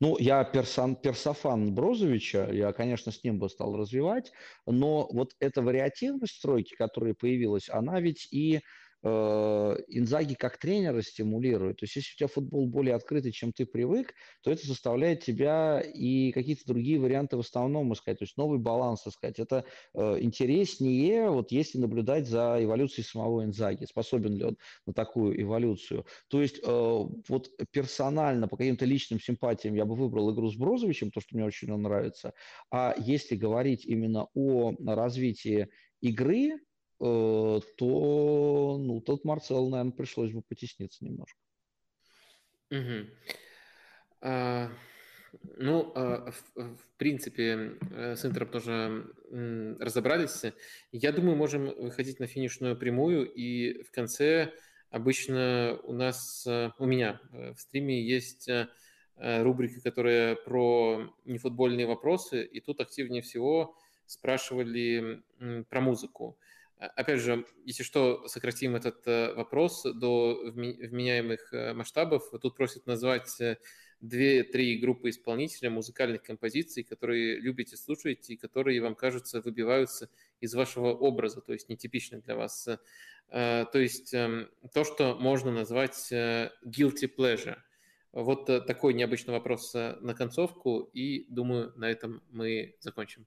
Ну, 0.00 0.16
я 0.18 0.44
персон, 0.44 0.96
персофан 0.96 1.74
Брозовича, 1.74 2.52
я, 2.52 2.72
конечно, 2.72 3.12
с 3.12 3.24
ним 3.24 3.38
бы 3.38 3.48
стал 3.48 3.76
развивать, 3.76 4.30
но 4.66 5.08
вот 5.10 5.30
эта 5.40 5.62
вариативность 5.62 6.34
стройки, 6.34 6.74
которая 6.76 7.14
появилась, 7.14 7.70
она 7.70 7.98
ведь 8.00 8.28
и 8.30 8.60
Инзаги 9.06 10.34
как 10.34 10.58
тренера 10.58 11.00
стимулирует. 11.02 11.78
То 11.78 11.84
есть 11.84 11.96
если 11.96 12.14
у 12.14 12.16
тебя 12.18 12.28
футбол 12.28 12.66
более 12.66 12.94
открытый, 12.94 13.32
чем 13.32 13.52
ты 13.52 13.66
привык, 13.66 14.14
то 14.42 14.50
это 14.50 14.66
заставляет 14.66 15.22
тебя 15.22 15.80
и 15.80 16.32
какие-то 16.32 16.62
другие 16.66 16.98
варианты 16.98 17.36
в 17.36 17.40
основном 17.40 17.92
искать, 17.92 18.18
то 18.18 18.24
есть 18.24 18.36
новый 18.36 18.58
баланс 18.58 19.06
искать. 19.06 19.38
Это 19.38 19.64
э, 19.94 20.18
интереснее, 20.20 21.30
вот 21.30 21.52
если 21.52 21.78
наблюдать 21.78 22.26
за 22.26 22.58
эволюцией 22.60 23.04
самого 23.04 23.44
Инзаги, 23.44 23.84
способен 23.84 24.34
ли 24.34 24.44
он 24.44 24.56
на 24.86 24.92
такую 24.92 25.40
эволюцию. 25.40 26.06
То 26.28 26.42
есть 26.42 26.58
э, 26.62 27.04
вот 27.28 27.50
персонально, 27.70 28.48
по 28.48 28.56
каким-то 28.56 28.84
личным 28.84 29.20
симпатиям 29.20 29.74
я 29.74 29.84
бы 29.84 29.94
выбрал 29.94 30.34
игру 30.34 30.50
с 30.50 30.56
Брозовичем, 30.56 31.10
то, 31.10 31.20
что 31.20 31.36
мне 31.36 31.44
очень 31.44 31.68
нравится. 31.76 32.32
А 32.70 32.94
если 32.98 33.36
говорить 33.36 33.84
именно 33.84 34.28
о 34.34 34.74
развитии 34.84 35.68
игры, 36.00 36.52
Э, 36.52 36.75
то 36.98 38.78
ну, 38.78 39.00
тот 39.00 39.24
Марцел, 39.24 39.68
наверное, 39.68 39.92
пришлось 39.92 40.32
бы 40.32 40.42
потесниться 40.42 41.04
немножко. 41.04 41.38
Угу. 42.70 43.06
А, 44.22 44.70
ну, 45.56 45.92
а, 45.94 46.30
в, 46.30 46.76
в 46.76 46.96
принципе, 46.96 47.78
э, 47.92 48.16
с 48.16 48.24
Интером 48.24 48.48
тоже 48.48 49.06
разобрались. 49.78 50.44
Я 50.90 51.12
думаю, 51.12 51.36
можем 51.36 51.66
выходить 51.66 52.18
на 52.18 52.26
финишную 52.26 52.76
прямую, 52.76 53.30
и 53.30 53.82
в 53.82 53.90
конце 53.90 54.52
обычно 54.90 55.78
у 55.84 55.92
нас, 55.92 56.46
э, 56.46 56.70
у 56.78 56.86
меня 56.86 57.20
в 57.32 57.56
стриме 57.58 58.02
есть 58.02 58.48
рубрика, 59.18 59.80
которая 59.80 60.34
про 60.36 61.10
нефутбольные 61.24 61.86
вопросы, 61.86 62.44
и 62.44 62.60
тут 62.60 62.80
активнее 62.80 63.22
всего 63.22 63.74
спрашивали 64.04 65.22
про 65.70 65.80
музыку. 65.80 66.38
Опять 66.78 67.20
же, 67.20 67.46
если 67.64 67.82
что, 67.82 68.26
сократим 68.28 68.76
этот 68.76 69.06
э, 69.06 69.34
вопрос 69.34 69.82
до 69.82 70.40
вменяемых 70.44 71.52
э, 71.52 71.72
масштабов. 71.74 72.30
Тут 72.40 72.56
просят 72.56 72.86
назвать 72.86 73.40
э, 73.40 73.58
две-три 74.00 74.78
группы 74.78 75.08
исполнителей 75.08 75.70
музыкальных 75.70 76.22
композиций, 76.22 76.84
которые 76.84 77.40
любите 77.40 77.76
слушать 77.76 78.28
и 78.28 78.36
которые 78.36 78.82
вам 78.82 78.94
кажутся 78.94 79.40
выбиваются 79.40 80.10
из 80.40 80.54
вашего 80.54 80.88
образа, 80.88 81.40
то 81.40 81.52
есть 81.52 81.68
нетипичны 81.68 82.20
для 82.20 82.36
вас. 82.36 82.68
То 83.28 83.70
есть 83.72 84.14
эм, 84.14 84.48
то, 84.72 84.84
что 84.84 85.16
можно 85.16 85.50
назвать 85.50 86.12
guilty 86.12 87.10
pleasure. 87.18 87.56
Вот 88.12 88.46
такой 88.66 88.94
необычный 88.94 89.32
вопрос 89.32 89.72
на 89.74 90.14
концовку, 90.14 90.90
и 90.92 91.26
думаю, 91.28 91.72
на 91.76 91.90
этом 91.90 92.22
мы 92.30 92.76
закончим. 92.80 93.24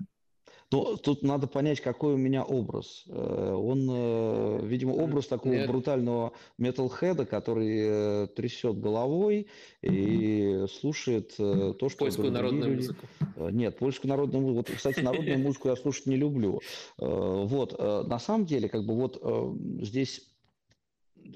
Но 0.72 0.98
тут 0.98 1.23
надо 1.23 1.48
понять, 1.48 1.81
какой 1.81 2.14
у 2.14 2.17
меня 2.17 2.43
образ. 2.43 3.03
Э, 3.07 3.53
он, 3.53 3.88
э, 3.89 4.59
видимо, 4.65 4.91
образ 4.91 5.25
такого 5.25 5.53
Нет. 5.53 5.67
брутального 5.67 6.33
металлхеда, 6.59 7.25
который 7.25 7.80
э, 7.81 8.27
трясет 8.35 8.80
головой 8.80 9.48
и 9.81 10.65
слушает 10.80 11.35
то, 11.38 11.89
что... 11.89 11.98
Польскую 11.98 12.31
народную 12.31 12.75
люди... 12.75 12.88
музыку. 12.88 13.07
Нет, 13.51 13.77
польскую 13.77 14.09
народную 14.09 14.41
музыку. 14.41 14.57
Вот, 14.69 14.77
кстати, 14.77 14.99
народную 14.99 15.39
музыку 15.39 15.69
я 15.69 15.75
слушать 15.75 16.06
не 16.06 16.17
люблю. 16.17 16.61
Вот, 16.98 17.77
на 17.80 18.19
самом 18.19 18.45
деле, 18.45 18.69
как 18.69 18.85
бы 18.85 18.93
вот 18.93 19.22
здесь 19.81 20.22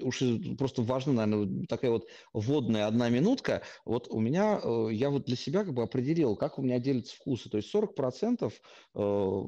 уж 0.02 0.22
просто 0.58 0.82
важно, 0.82 1.12
наверное, 1.12 1.66
такая 1.66 1.90
вот 1.90 2.06
вводная 2.32 2.86
одна 2.86 3.08
минутка. 3.08 3.62
Вот 3.84 4.08
у 4.10 4.20
меня, 4.20 4.60
э, 4.62 4.88
я 4.92 5.10
вот 5.10 5.24
для 5.24 5.36
себя 5.36 5.64
как 5.64 5.74
бы 5.74 5.82
определил, 5.82 6.36
как 6.36 6.58
у 6.58 6.62
меня 6.62 6.78
делятся 6.78 7.16
вкусы. 7.16 7.48
То 7.50 7.56
есть 7.56 7.74
40% 7.74 8.52
э, 8.94 9.42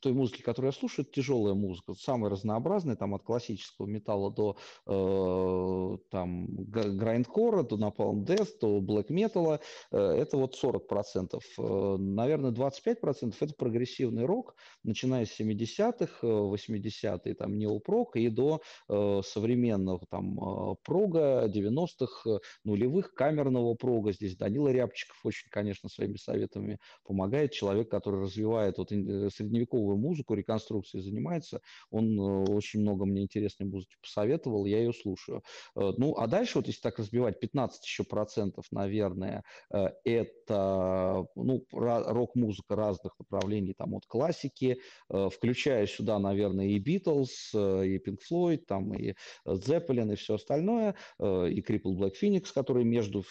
той 0.00 0.12
музыки, 0.12 0.42
которую 0.42 0.72
я 0.72 0.78
слушаю, 0.78 1.04
это 1.04 1.14
тяжелая 1.14 1.54
музыка, 1.54 1.94
самая 1.94 2.30
разнообразная, 2.30 2.96
там 2.96 3.14
от 3.14 3.22
классического 3.22 3.86
металла 3.86 4.32
до 4.32 4.56
э, 4.86 5.98
там 6.10 6.46
грайндкора, 6.48 7.62
до 7.62 7.76
Napalm 7.76 8.24
Death, 8.24 8.58
до 8.60 8.78
black 8.78 9.08
metal. 9.08 9.60
Это 9.90 10.36
вот 10.36 10.56
40%. 10.62 11.98
Наверное, 11.98 12.50
25% 12.50 13.34
это 13.40 13.54
прогрессивный 13.54 14.24
рок, 14.24 14.54
начиная 14.82 15.26
с 15.26 15.38
70-х, 15.38 16.26
80-е, 16.26 17.34
там, 17.34 17.58
неопрок 17.58 18.16
и 18.16 18.28
до 18.28 18.60
современного 18.88 19.61
современного 19.62 20.00
там 20.10 20.38
а, 20.40 20.74
прога 20.82 21.46
90-х, 21.46 22.30
э, 22.30 22.38
нулевых, 22.64 23.14
камерного 23.14 23.74
прога. 23.74 24.12
Здесь 24.12 24.36
Данила 24.36 24.68
Рябчиков 24.68 25.18
очень, 25.24 25.48
конечно, 25.50 25.88
своими 25.88 26.16
советами 26.16 26.78
помогает. 27.04 27.52
Человек, 27.52 27.90
который 27.90 28.22
развивает 28.22 28.78
вот 28.78 28.92
э, 28.92 29.28
средневековую 29.30 29.96
музыку, 29.96 30.34
реконструкцией 30.34 31.02
занимается. 31.04 31.60
Он 31.90 32.18
э, 32.18 32.44
очень 32.52 32.80
много 32.80 33.04
мне 33.04 33.22
интересной 33.22 33.66
музыки 33.66 33.96
посоветовал, 34.00 34.66
я 34.66 34.78
ее 34.78 34.92
слушаю. 34.92 35.42
Ну, 35.74 36.16
а 36.16 36.26
дальше 36.26 36.58
вот 36.58 36.66
если 36.66 36.80
так 36.80 36.98
разбивать, 36.98 37.40
15 37.40 37.84
еще 37.84 38.04
процентов, 38.04 38.66
наверное, 38.70 39.44
это 39.70 41.26
ну, 41.34 41.64
рок-музыка 41.72 42.76
разных 42.76 43.14
направлений, 43.18 43.74
там 43.74 43.94
от 43.94 44.06
классики, 44.06 44.78
включая 45.08 45.86
сюда, 45.86 46.18
наверное, 46.18 46.66
и 46.66 46.78
Битлз, 46.78 47.54
и 47.54 47.98
Pink 47.98 48.18
Floyd, 48.28 48.58
там 48.66 48.94
и 48.94 49.14
Zeppelin 49.56 50.12
и 50.12 50.16
все 50.16 50.34
остальное, 50.34 50.94
э, 51.18 51.48
и 51.48 51.60
Cripple 51.60 51.94
Black 51.94 52.12
Phoenix, 52.20 52.52
который 52.52 52.84
между 52.84 53.22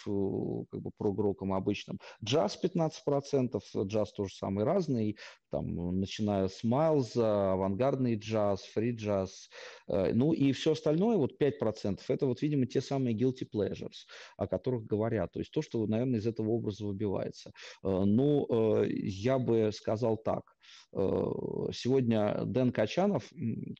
как 0.70 0.80
бы 0.80 0.90
прогроком 0.96 1.52
обычным. 1.52 1.98
Джаз 2.24 2.58
15%, 2.62 3.60
джаз 3.84 4.12
тоже 4.12 4.34
самый 4.34 4.64
разный, 4.64 5.16
там, 5.52 6.00
начиная 6.00 6.48
с 6.48 6.64
Майлза, 6.64 7.52
авангардный 7.52 8.16
джаз, 8.16 8.62
фри-джаз, 8.74 9.50
э, 9.88 10.12
ну 10.14 10.32
и 10.32 10.52
все 10.52 10.72
остальное, 10.72 11.18
вот 11.18 11.38
5%, 11.38 12.00
это 12.08 12.26
вот, 12.26 12.40
видимо, 12.40 12.66
те 12.66 12.80
самые 12.80 13.14
guilty 13.14 13.46
pleasures, 13.54 14.06
о 14.38 14.46
которых 14.48 14.86
говорят, 14.86 15.32
то 15.32 15.40
есть 15.40 15.52
то, 15.52 15.60
что, 15.60 15.86
наверное, 15.86 16.20
из 16.20 16.26
этого 16.26 16.48
образа 16.50 16.86
выбивается. 16.86 17.52
Э, 17.84 18.02
ну, 18.04 18.82
я 18.84 19.38
бы 19.38 19.70
сказал 19.72 20.16
так, 20.16 20.42
Сегодня 20.92 22.44
Дэн 22.44 22.70
Качанов, 22.70 23.30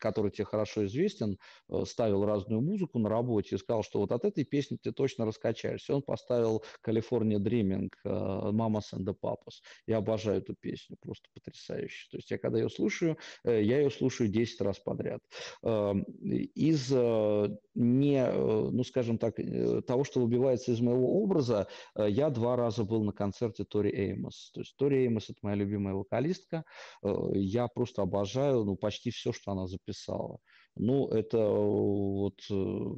который 0.00 0.30
тебе 0.30 0.44
хорошо 0.44 0.86
известен, 0.86 1.38
ставил 1.84 2.24
разную 2.24 2.60
музыку 2.60 2.98
на 2.98 3.08
работе 3.08 3.54
и 3.54 3.58
сказал, 3.58 3.82
что 3.82 4.00
вот 4.00 4.12
от 4.12 4.24
этой 4.24 4.44
песни 4.44 4.78
ты 4.82 4.92
точно 4.92 5.26
раскачаешься. 5.26 5.94
Он 5.94 6.02
поставил 6.02 6.64
«Калифорния 6.80 7.38
Дриминг», 7.38 7.96
«Mamas 8.04 8.92
and 8.94 9.04
the 9.04 9.14
Papas». 9.14 9.60
Я 9.86 9.98
обожаю 9.98 10.38
эту 10.38 10.54
песню, 10.54 10.96
просто 11.00 11.28
потрясающе. 11.34 11.61
То 11.66 12.16
есть 12.16 12.30
я 12.30 12.38
когда 12.38 12.58
ее 12.58 12.68
слушаю, 12.68 13.16
э, 13.44 13.62
я 13.62 13.78
ее 13.80 13.90
слушаю 13.90 14.28
10 14.28 14.60
раз 14.60 14.78
подряд. 14.78 15.20
Эм, 15.62 16.02
из 16.02 16.90
э, 16.92 17.48
не, 17.74 18.24
э, 18.24 18.68
ну 18.70 18.84
скажем 18.84 19.18
так, 19.18 19.36
того, 19.86 20.04
что 20.04 20.20
выбивается 20.20 20.72
из 20.72 20.80
моего 20.80 21.22
образа, 21.22 21.68
я 21.96 22.30
два 22.30 22.56
раза 22.56 22.84
был 22.84 23.02
на 23.04 23.12
концерте 23.12 23.64
Тори 23.64 23.90
Эймос. 23.90 24.50
То 24.52 24.60
есть 24.60 24.76
Тори 24.76 25.04
Эймос– 25.04 25.24
это 25.30 25.38
моя 25.42 25.56
любимая 25.56 25.94
вокалистка. 25.94 26.64
Я 27.02 27.68
просто 27.68 28.02
обожаю 28.02 28.64
ну, 28.64 28.76
почти 28.76 29.10
все, 29.10 29.32
что 29.32 29.52
она 29.52 29.66
записала. 29.66 30.38
Ну, 30.76 31.06
это 31.08 31.38
вот, 31.38 32.40
э, 32.50 32.94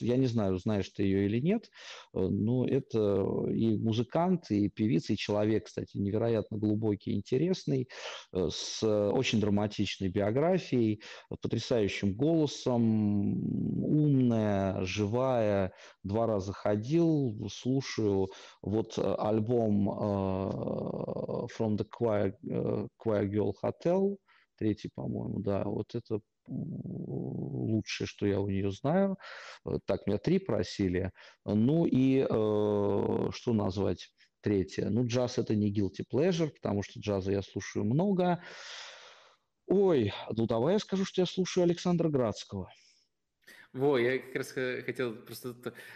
я 0.00 0.16
не 0.18 0.26
знаю, 0.26 0.58
знаешь 0.58 0.88
ты 0.90 1.02
ее 1.02 1.24
или 1.24 1.40
нет, 1.40 1.70
э, 2.12 2.20
но 2.20 2.66
это 2.66 3.48
и 3.50 3.78
музыкант, 3.78 4.50
и 4.50 4.68
певица, 4.68 5.14
и 5.14 5.16
человек, 5.16 5.66
кстати, 5.66 5.96
невероятно 5.96 6.58
глубокий, 6.58 7.14
интересный, 7.14 7.88
э, 8.32 8.48
с 8.52 8.82
очень 8.86 9.40
драматичной 9.40 10.08
биографией, 10.08 11.02
потрясающим 11.40 12.12
голосом, 12.14 13.82
умная, 13.82 14.84
живая, 14.84 15.72
два 16.02 16.26
раза 16.26 16.52
ходил, 16.52 17.48
слушаю 17.50 18.28
вот 18.60 18.98
альбом 18.98 19.88
From 21.58 21.76
the 21.76 21.86
Choir, 21.88 22.34
Choir 22.42 23.28
Girl 23.30 23.54
Hotel, 23.62 24.18
третий, 24.60 24.90
по-моему, 24.94 25.40
да, 25.40 25.64
вот 25.64 25.94
это 25.94 26.20
лучшее, 26.46 28.06
что 28.06 28.26
я 28.26 28.40
у 28.40 28.48
нее 28.48 28.70
знаю. 28.70 29.16
Так, 29.86 30.06
меня 30.06 30.18
три 30.18 30.38
просили. 30.38 31.12
Ну 31.44 31.86
и 31.86 32.18
э, 32.18 32.26
что 32.28 33.52
назвать 33.52 34.10
третье? 34.42 34.90
Ну, 34.90 35.06
джаз 35.06 35.38
это 35.38 35.54
не 35.54 35.72
guilty 35.72 36.04
pleasure, 36.12 36.50
потому 36.50 36.82
что 36.82 37.00
джаза 37.00 37.32
я 37.32 37.42
слушаю 37.42 37.84
много. 37.84 38.42
Ой, 39.66 40.12
ну 40.36 40.46
давай 40.46 40.74
я 40.74 40.78
скажу, 40.78 41.04
что 41.04 41.22
я 41.22 41.26
слушаю 41.26 41.64
Александра 41.64 42.08
Градского. 42.08 42.70
Во, 43.72 43.98
я 43.98 44.18
как 44.18 44.34
раз 44.34 44.48
хотел, 44.48 45.14
просто 45.14 45.54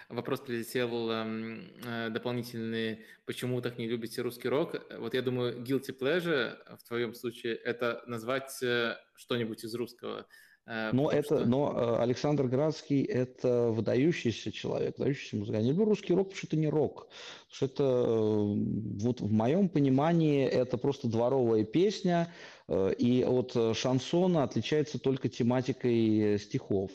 вопрос 0.08 0.40
прилетел 0.40 1.10
эм, 1.10 1.72
э, 1.84 2.08
дополнительный, 2.10 3.00
почему 3.26 3.60
так 3.60 3.78
не 3.78 3.88
любите 3.88 4.22
русский 4.22 4.48
рок. 4.48 4.76
Вот 4.96 5.12
я 5.12 5.22
думаю, 5.22 5.60
guilty 5.60 5.96
pleasure 5.98 6.56
в 6.78 6.86
твоем 6.86 7.14
случае 7.14 7.56
это 7.56 8.04
назвать 8.06 8.62
э, 8.62 8.94
что-нибудь 9.16 9.64
из 9.64 9.74
русского. 9.74 10.24
Э, 10.66 10.90
но, 10.92 11.10
это, 11.10 11.38
что... 11.38 11.46
но 11.46 12.00
Александр 12.00 12.44
Градский– 12.44 13.02
это 13.04 13.70
выдающийся 13.70 14.52
человек, 14.52 14.96
выдающийся 14.96 15.34
музыкант. 15.34 15.64
Я 15.64 15.72
люблю 15.72 15.86
русский 15.86 16.14
рок, 16.14 16.28
потому 16.28 16.36
что 16.36 16.46
это 16.46 16.56
не 16.56 16.68
рок. 16.68 17.08
Потому 17.48 17.50
что 17.50 17.66
это, 17.66 19.04
вот 19.04 19.20
в 19.20 19.32
моем 19.32 19.68
понимании, 19.68 20.46
это 20.46 20.78
просто 20.78 21.08
дворовая 21.08 21.64
песня, 21.64 22.32
и 22.68 23.26
от 23.28 23.76
шансона 23.76 24.44
отличается 24.44 25.00
только 25.00 25.28
тематикой 25.28 26.38
стихов. 26.38 26.92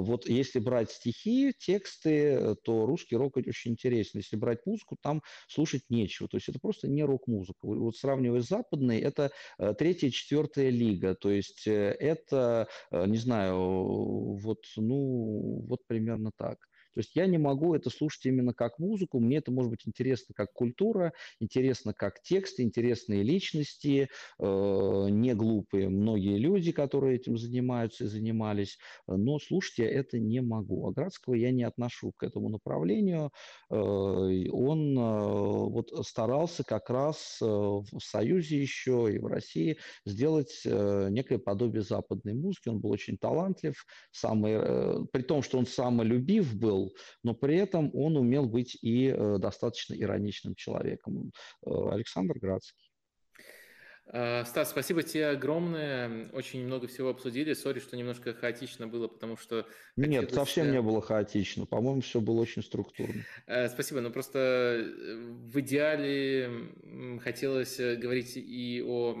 Вот 0.00 0.28
если 0.28 0.58
брать 0.58 0.90
стихи, 0.90 1.52
тексты, 1.58 2.54
то 2.64 2.86
русский 2.86 3.16
рок 3.16 3.36
очень 3.36 3.72
интересен. 3.72 4.18
Если 4.18 4.36
брать 4.36 4.64
музыку, 4.66 4.96
там 5.00 5.22
слушать 5.48 5.82
нечего. 5.88 6.28
То 6.28 6.36
есть 6.36 6.48
это 6.48 6.58
просто 6.58 6.88
не 6.88 7.04
рок-музыка. 7.04 7.58
Вот 7.62 7.96
сравнивая 7.96 8.42
с 8.42 8.48
западной, 8.48 8.98
это 9.00 9.30
третья, 9.78 10.10
четвертая 10.10 10.70
лига. 10.70 11.14
То 11.14 11.30
есть 11.30 11.66
это 11.66 12.68
не 12.90 13.18
знаю, 13.18 13.56
вот, 14.40 14.64
ну, 14.76 15.64
вот 15.68 15.80
примерно 15.86 16.30
так. 16.36 16.58
То 16.98 17.02
есть 17.02 17.14
я 17.14 17.28
не 17.28 17.38
могу 17.38 17.76
это 17.76 17.90
слушать 17.90 18.26
именно 18.26 18.52
как 18.52 18.80
музыку, 18.80 19.20
мне 19.20 19.36
это 19.36 19.52
может 19.52 19.70
быть 19.70 19.86
интересно 19.86 20.34
как 20.34 20.52
культура, 20.52 21.12
интересно 21.38 21.94
как 21.94 22.20
текст, 22.22 22.58
интересные 22.58 23.22
личности, 23.22 24.08
э, 24.40 25.06
не 25.08 25.32
глупые 25.36 25.90
многие 25.90 26.38
люди, 26.38 26.72
которые 26.72 27.14
этим 27.14 27.38
занимаются 27.38 28.02
и 28.02 28.06
занимались, 28.08 28.78
но 29.06 29.38
слушать 29.38 29.78
я 29.78 29.88
это 29.88 30.18
не 30.18 30.40
могу. 30.40 30.88
А 30.88 30.92
Градского 30.92 31.34
я 31.34 31.52
не 31.52 31.62
отношу 31.62 32.10
к 32.16 32.24
этому 32.24 32.48
направлению. 32.48 33.30
Э, 33.70 33.74
он 33.76 34.98
э, 34.98 35.68
вот 35.68 35.92
старался 36.04 36.64
как 36.64 36.90
раз 36.90 37.38
э, 37.40 37.44
в 37.46 38.00
Союзе 38.00 38.60
еще 38.60 39.06
и 39.14 39.20
в 39.20 39.26
России 39.26 39.78
сделать 40.04 40.62
э, 40.64 41.10
некое 41.10 41.38
подобие 41.38 41.82
западной 41.82 42.34
музыки. 42.34 42.70
Он 42.70 42.80
был 42.80 42.90
очень 42.90 43.18
талантлив, 43.18 43.86
самый, 44.10 44.54
э, 44.56 45.04
при 45.12 45.22
том, 45.22 45.44
что 45.44 45.58
он 45.58 45.66
самолюбив 45.66 46.56
был, 46.56 46.87
но 47.22 47.34
при 47.34 47.56
этом 47.56 47.90
он 47.94 48.16
умел 48.16 48.46
быть 48.46 48.76
и 48.82 49.08
э, 49.08 49.38
достаточно 49.38 49.94
ироничным 49.94 50.54
человеком. 50.54 51.32
Э, 51.66 51.70
Александр 51.90 52.38
Градский. 52.38 52.90
Э, 54.10 54.44
Стас, 54.44 54.70
спасибо 54.70 55.02
тебе 55.02 55.28
огромное. 55.28 56.30
Очень 56.32 56.64
много 56.64 56.86
всего 56.86 57.10
обсудили. 57.10 57.52
Сори, 57.52 57.80
что 57.80 57.96
немножко 57.96 58.32
хаотично 58.32 58.88
было, 58.88 59.06
потому 59.08 59.36
что... 59.36 59.66
Нет, 59.96 60.24
хотелось... 60.24 60.34
совсем 60.34 60.72
не 60.72 60.80
было 60.80 61.02
хаотично. 61.02 61.66
По-моему, 61.66 62.00
все 62.00 62.20
было 62.20 62.40
очень 62.40 62.62
структурно. 62.62 63.22
Спасибо. 63.68 64.00
Ну, 64.00 64.10
просто 64.10 64.86
в 64.96 65.60
идеале 65.60 66.70
хотелось 67.22 67.78
говорить 67.78 68.36
и 68.36 68.82
о 68.86 69.16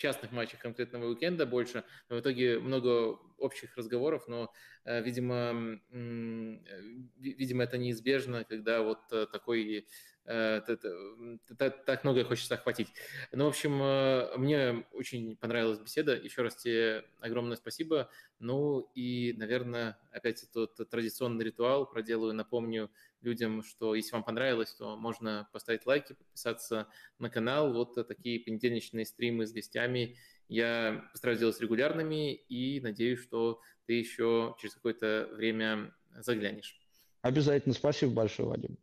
частных 0.00 0.32
матчах 0.32 0.60
конкретного 0.60 1.06
уикенда 1.06 1.46
больше, 1.46 1.84
но 2.08 2.16
в 2.16 2.20
итоге 2.20 2.58
много 2.58 3.18
общих 3.38 3.76
разговоров, 3.76 4.24
но, 4.28 4.52
э, 4.84 5.02
видимо, 5.02 5.78
э, 5.90 6.58
видимо, 7.18 7.64
это 7.64 7.78
неизбежно, 7.78 8.44
когда 8.44 8.82
вот 8.82 9.00
э, 9.12 9.26
такой 9.30 9.86
так 10.26 12.04
многое 12.04 12.24
хочется 12.24 12.54
охватить. 12.54 12.88
Ну, 13.32 13.46
в 13.46 13.48
общем, 13.48 14.40
мне 14.40 14.86
очень 14.92 15.34
понравилась 15.36 15.80
беседа. 15.80 16.14
Еще 16.14 16.42
раз 16.42 16.54
тебе 16.56 17.04
огромное 17.20 17.56
спасибо. 17.56 18.10
Ну 18.38 18.90
и, 18.94 19.34
наверное, 19.38 19.98
опять 20.12 20.44
этот 20.44 20.88
традиционный 20.88 21.44
ритуал 21.44 21.84
проделаю. 21.90 22.32
Напомню 22.34 22.90
людям, 23.22 23.62
что 23.62 23.94
если 23.94 24.12
вам 24.12 24.24
понравилось, 24.24 24.72
то 24.74 24.96
можно 24.96 25.48
поставить 25.52 25.86
лайки, 25.86 26.14
подписаться 26.14 26.88
на 27.18 27.30
канал. 27.30 27.72
Вот 27.72 27.94
такие 28.06 28.40
понедельничные 28.40 29.04
стримы 29.04 29.46
с 29.46 29.52
гостями 29.52 30.16
я 30.48 31.08
постараюсь 31.12 31.40
делать 31.40 31.60
регулярными 31.60 32.34
и 32.34 32.80
надеюсь, 32.80 33.20
что 33.20 33.60
ты 33.86 33.94
еще 33.94 34.56
через 34.58 34.74
какое-то 34.74 35.28
время 35.32 35.94
заглянешь. 36.18 36.76
Обязательно. 37.22 37.74
Спасибо 37.74 38.12
большое, 38.12 38.48
Вадим. 38.48 38.78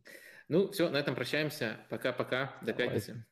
Ну, 0.48 0.70
все, 0.70 0.88
на 0.88 0.96
этом 0.96 1.14
прощаемся. 1.14 1.78
Пока-пока. 1.90 2.56
До 2.62 2.72
Давай. 2.72 2.86
пятницы. 2.86 3.26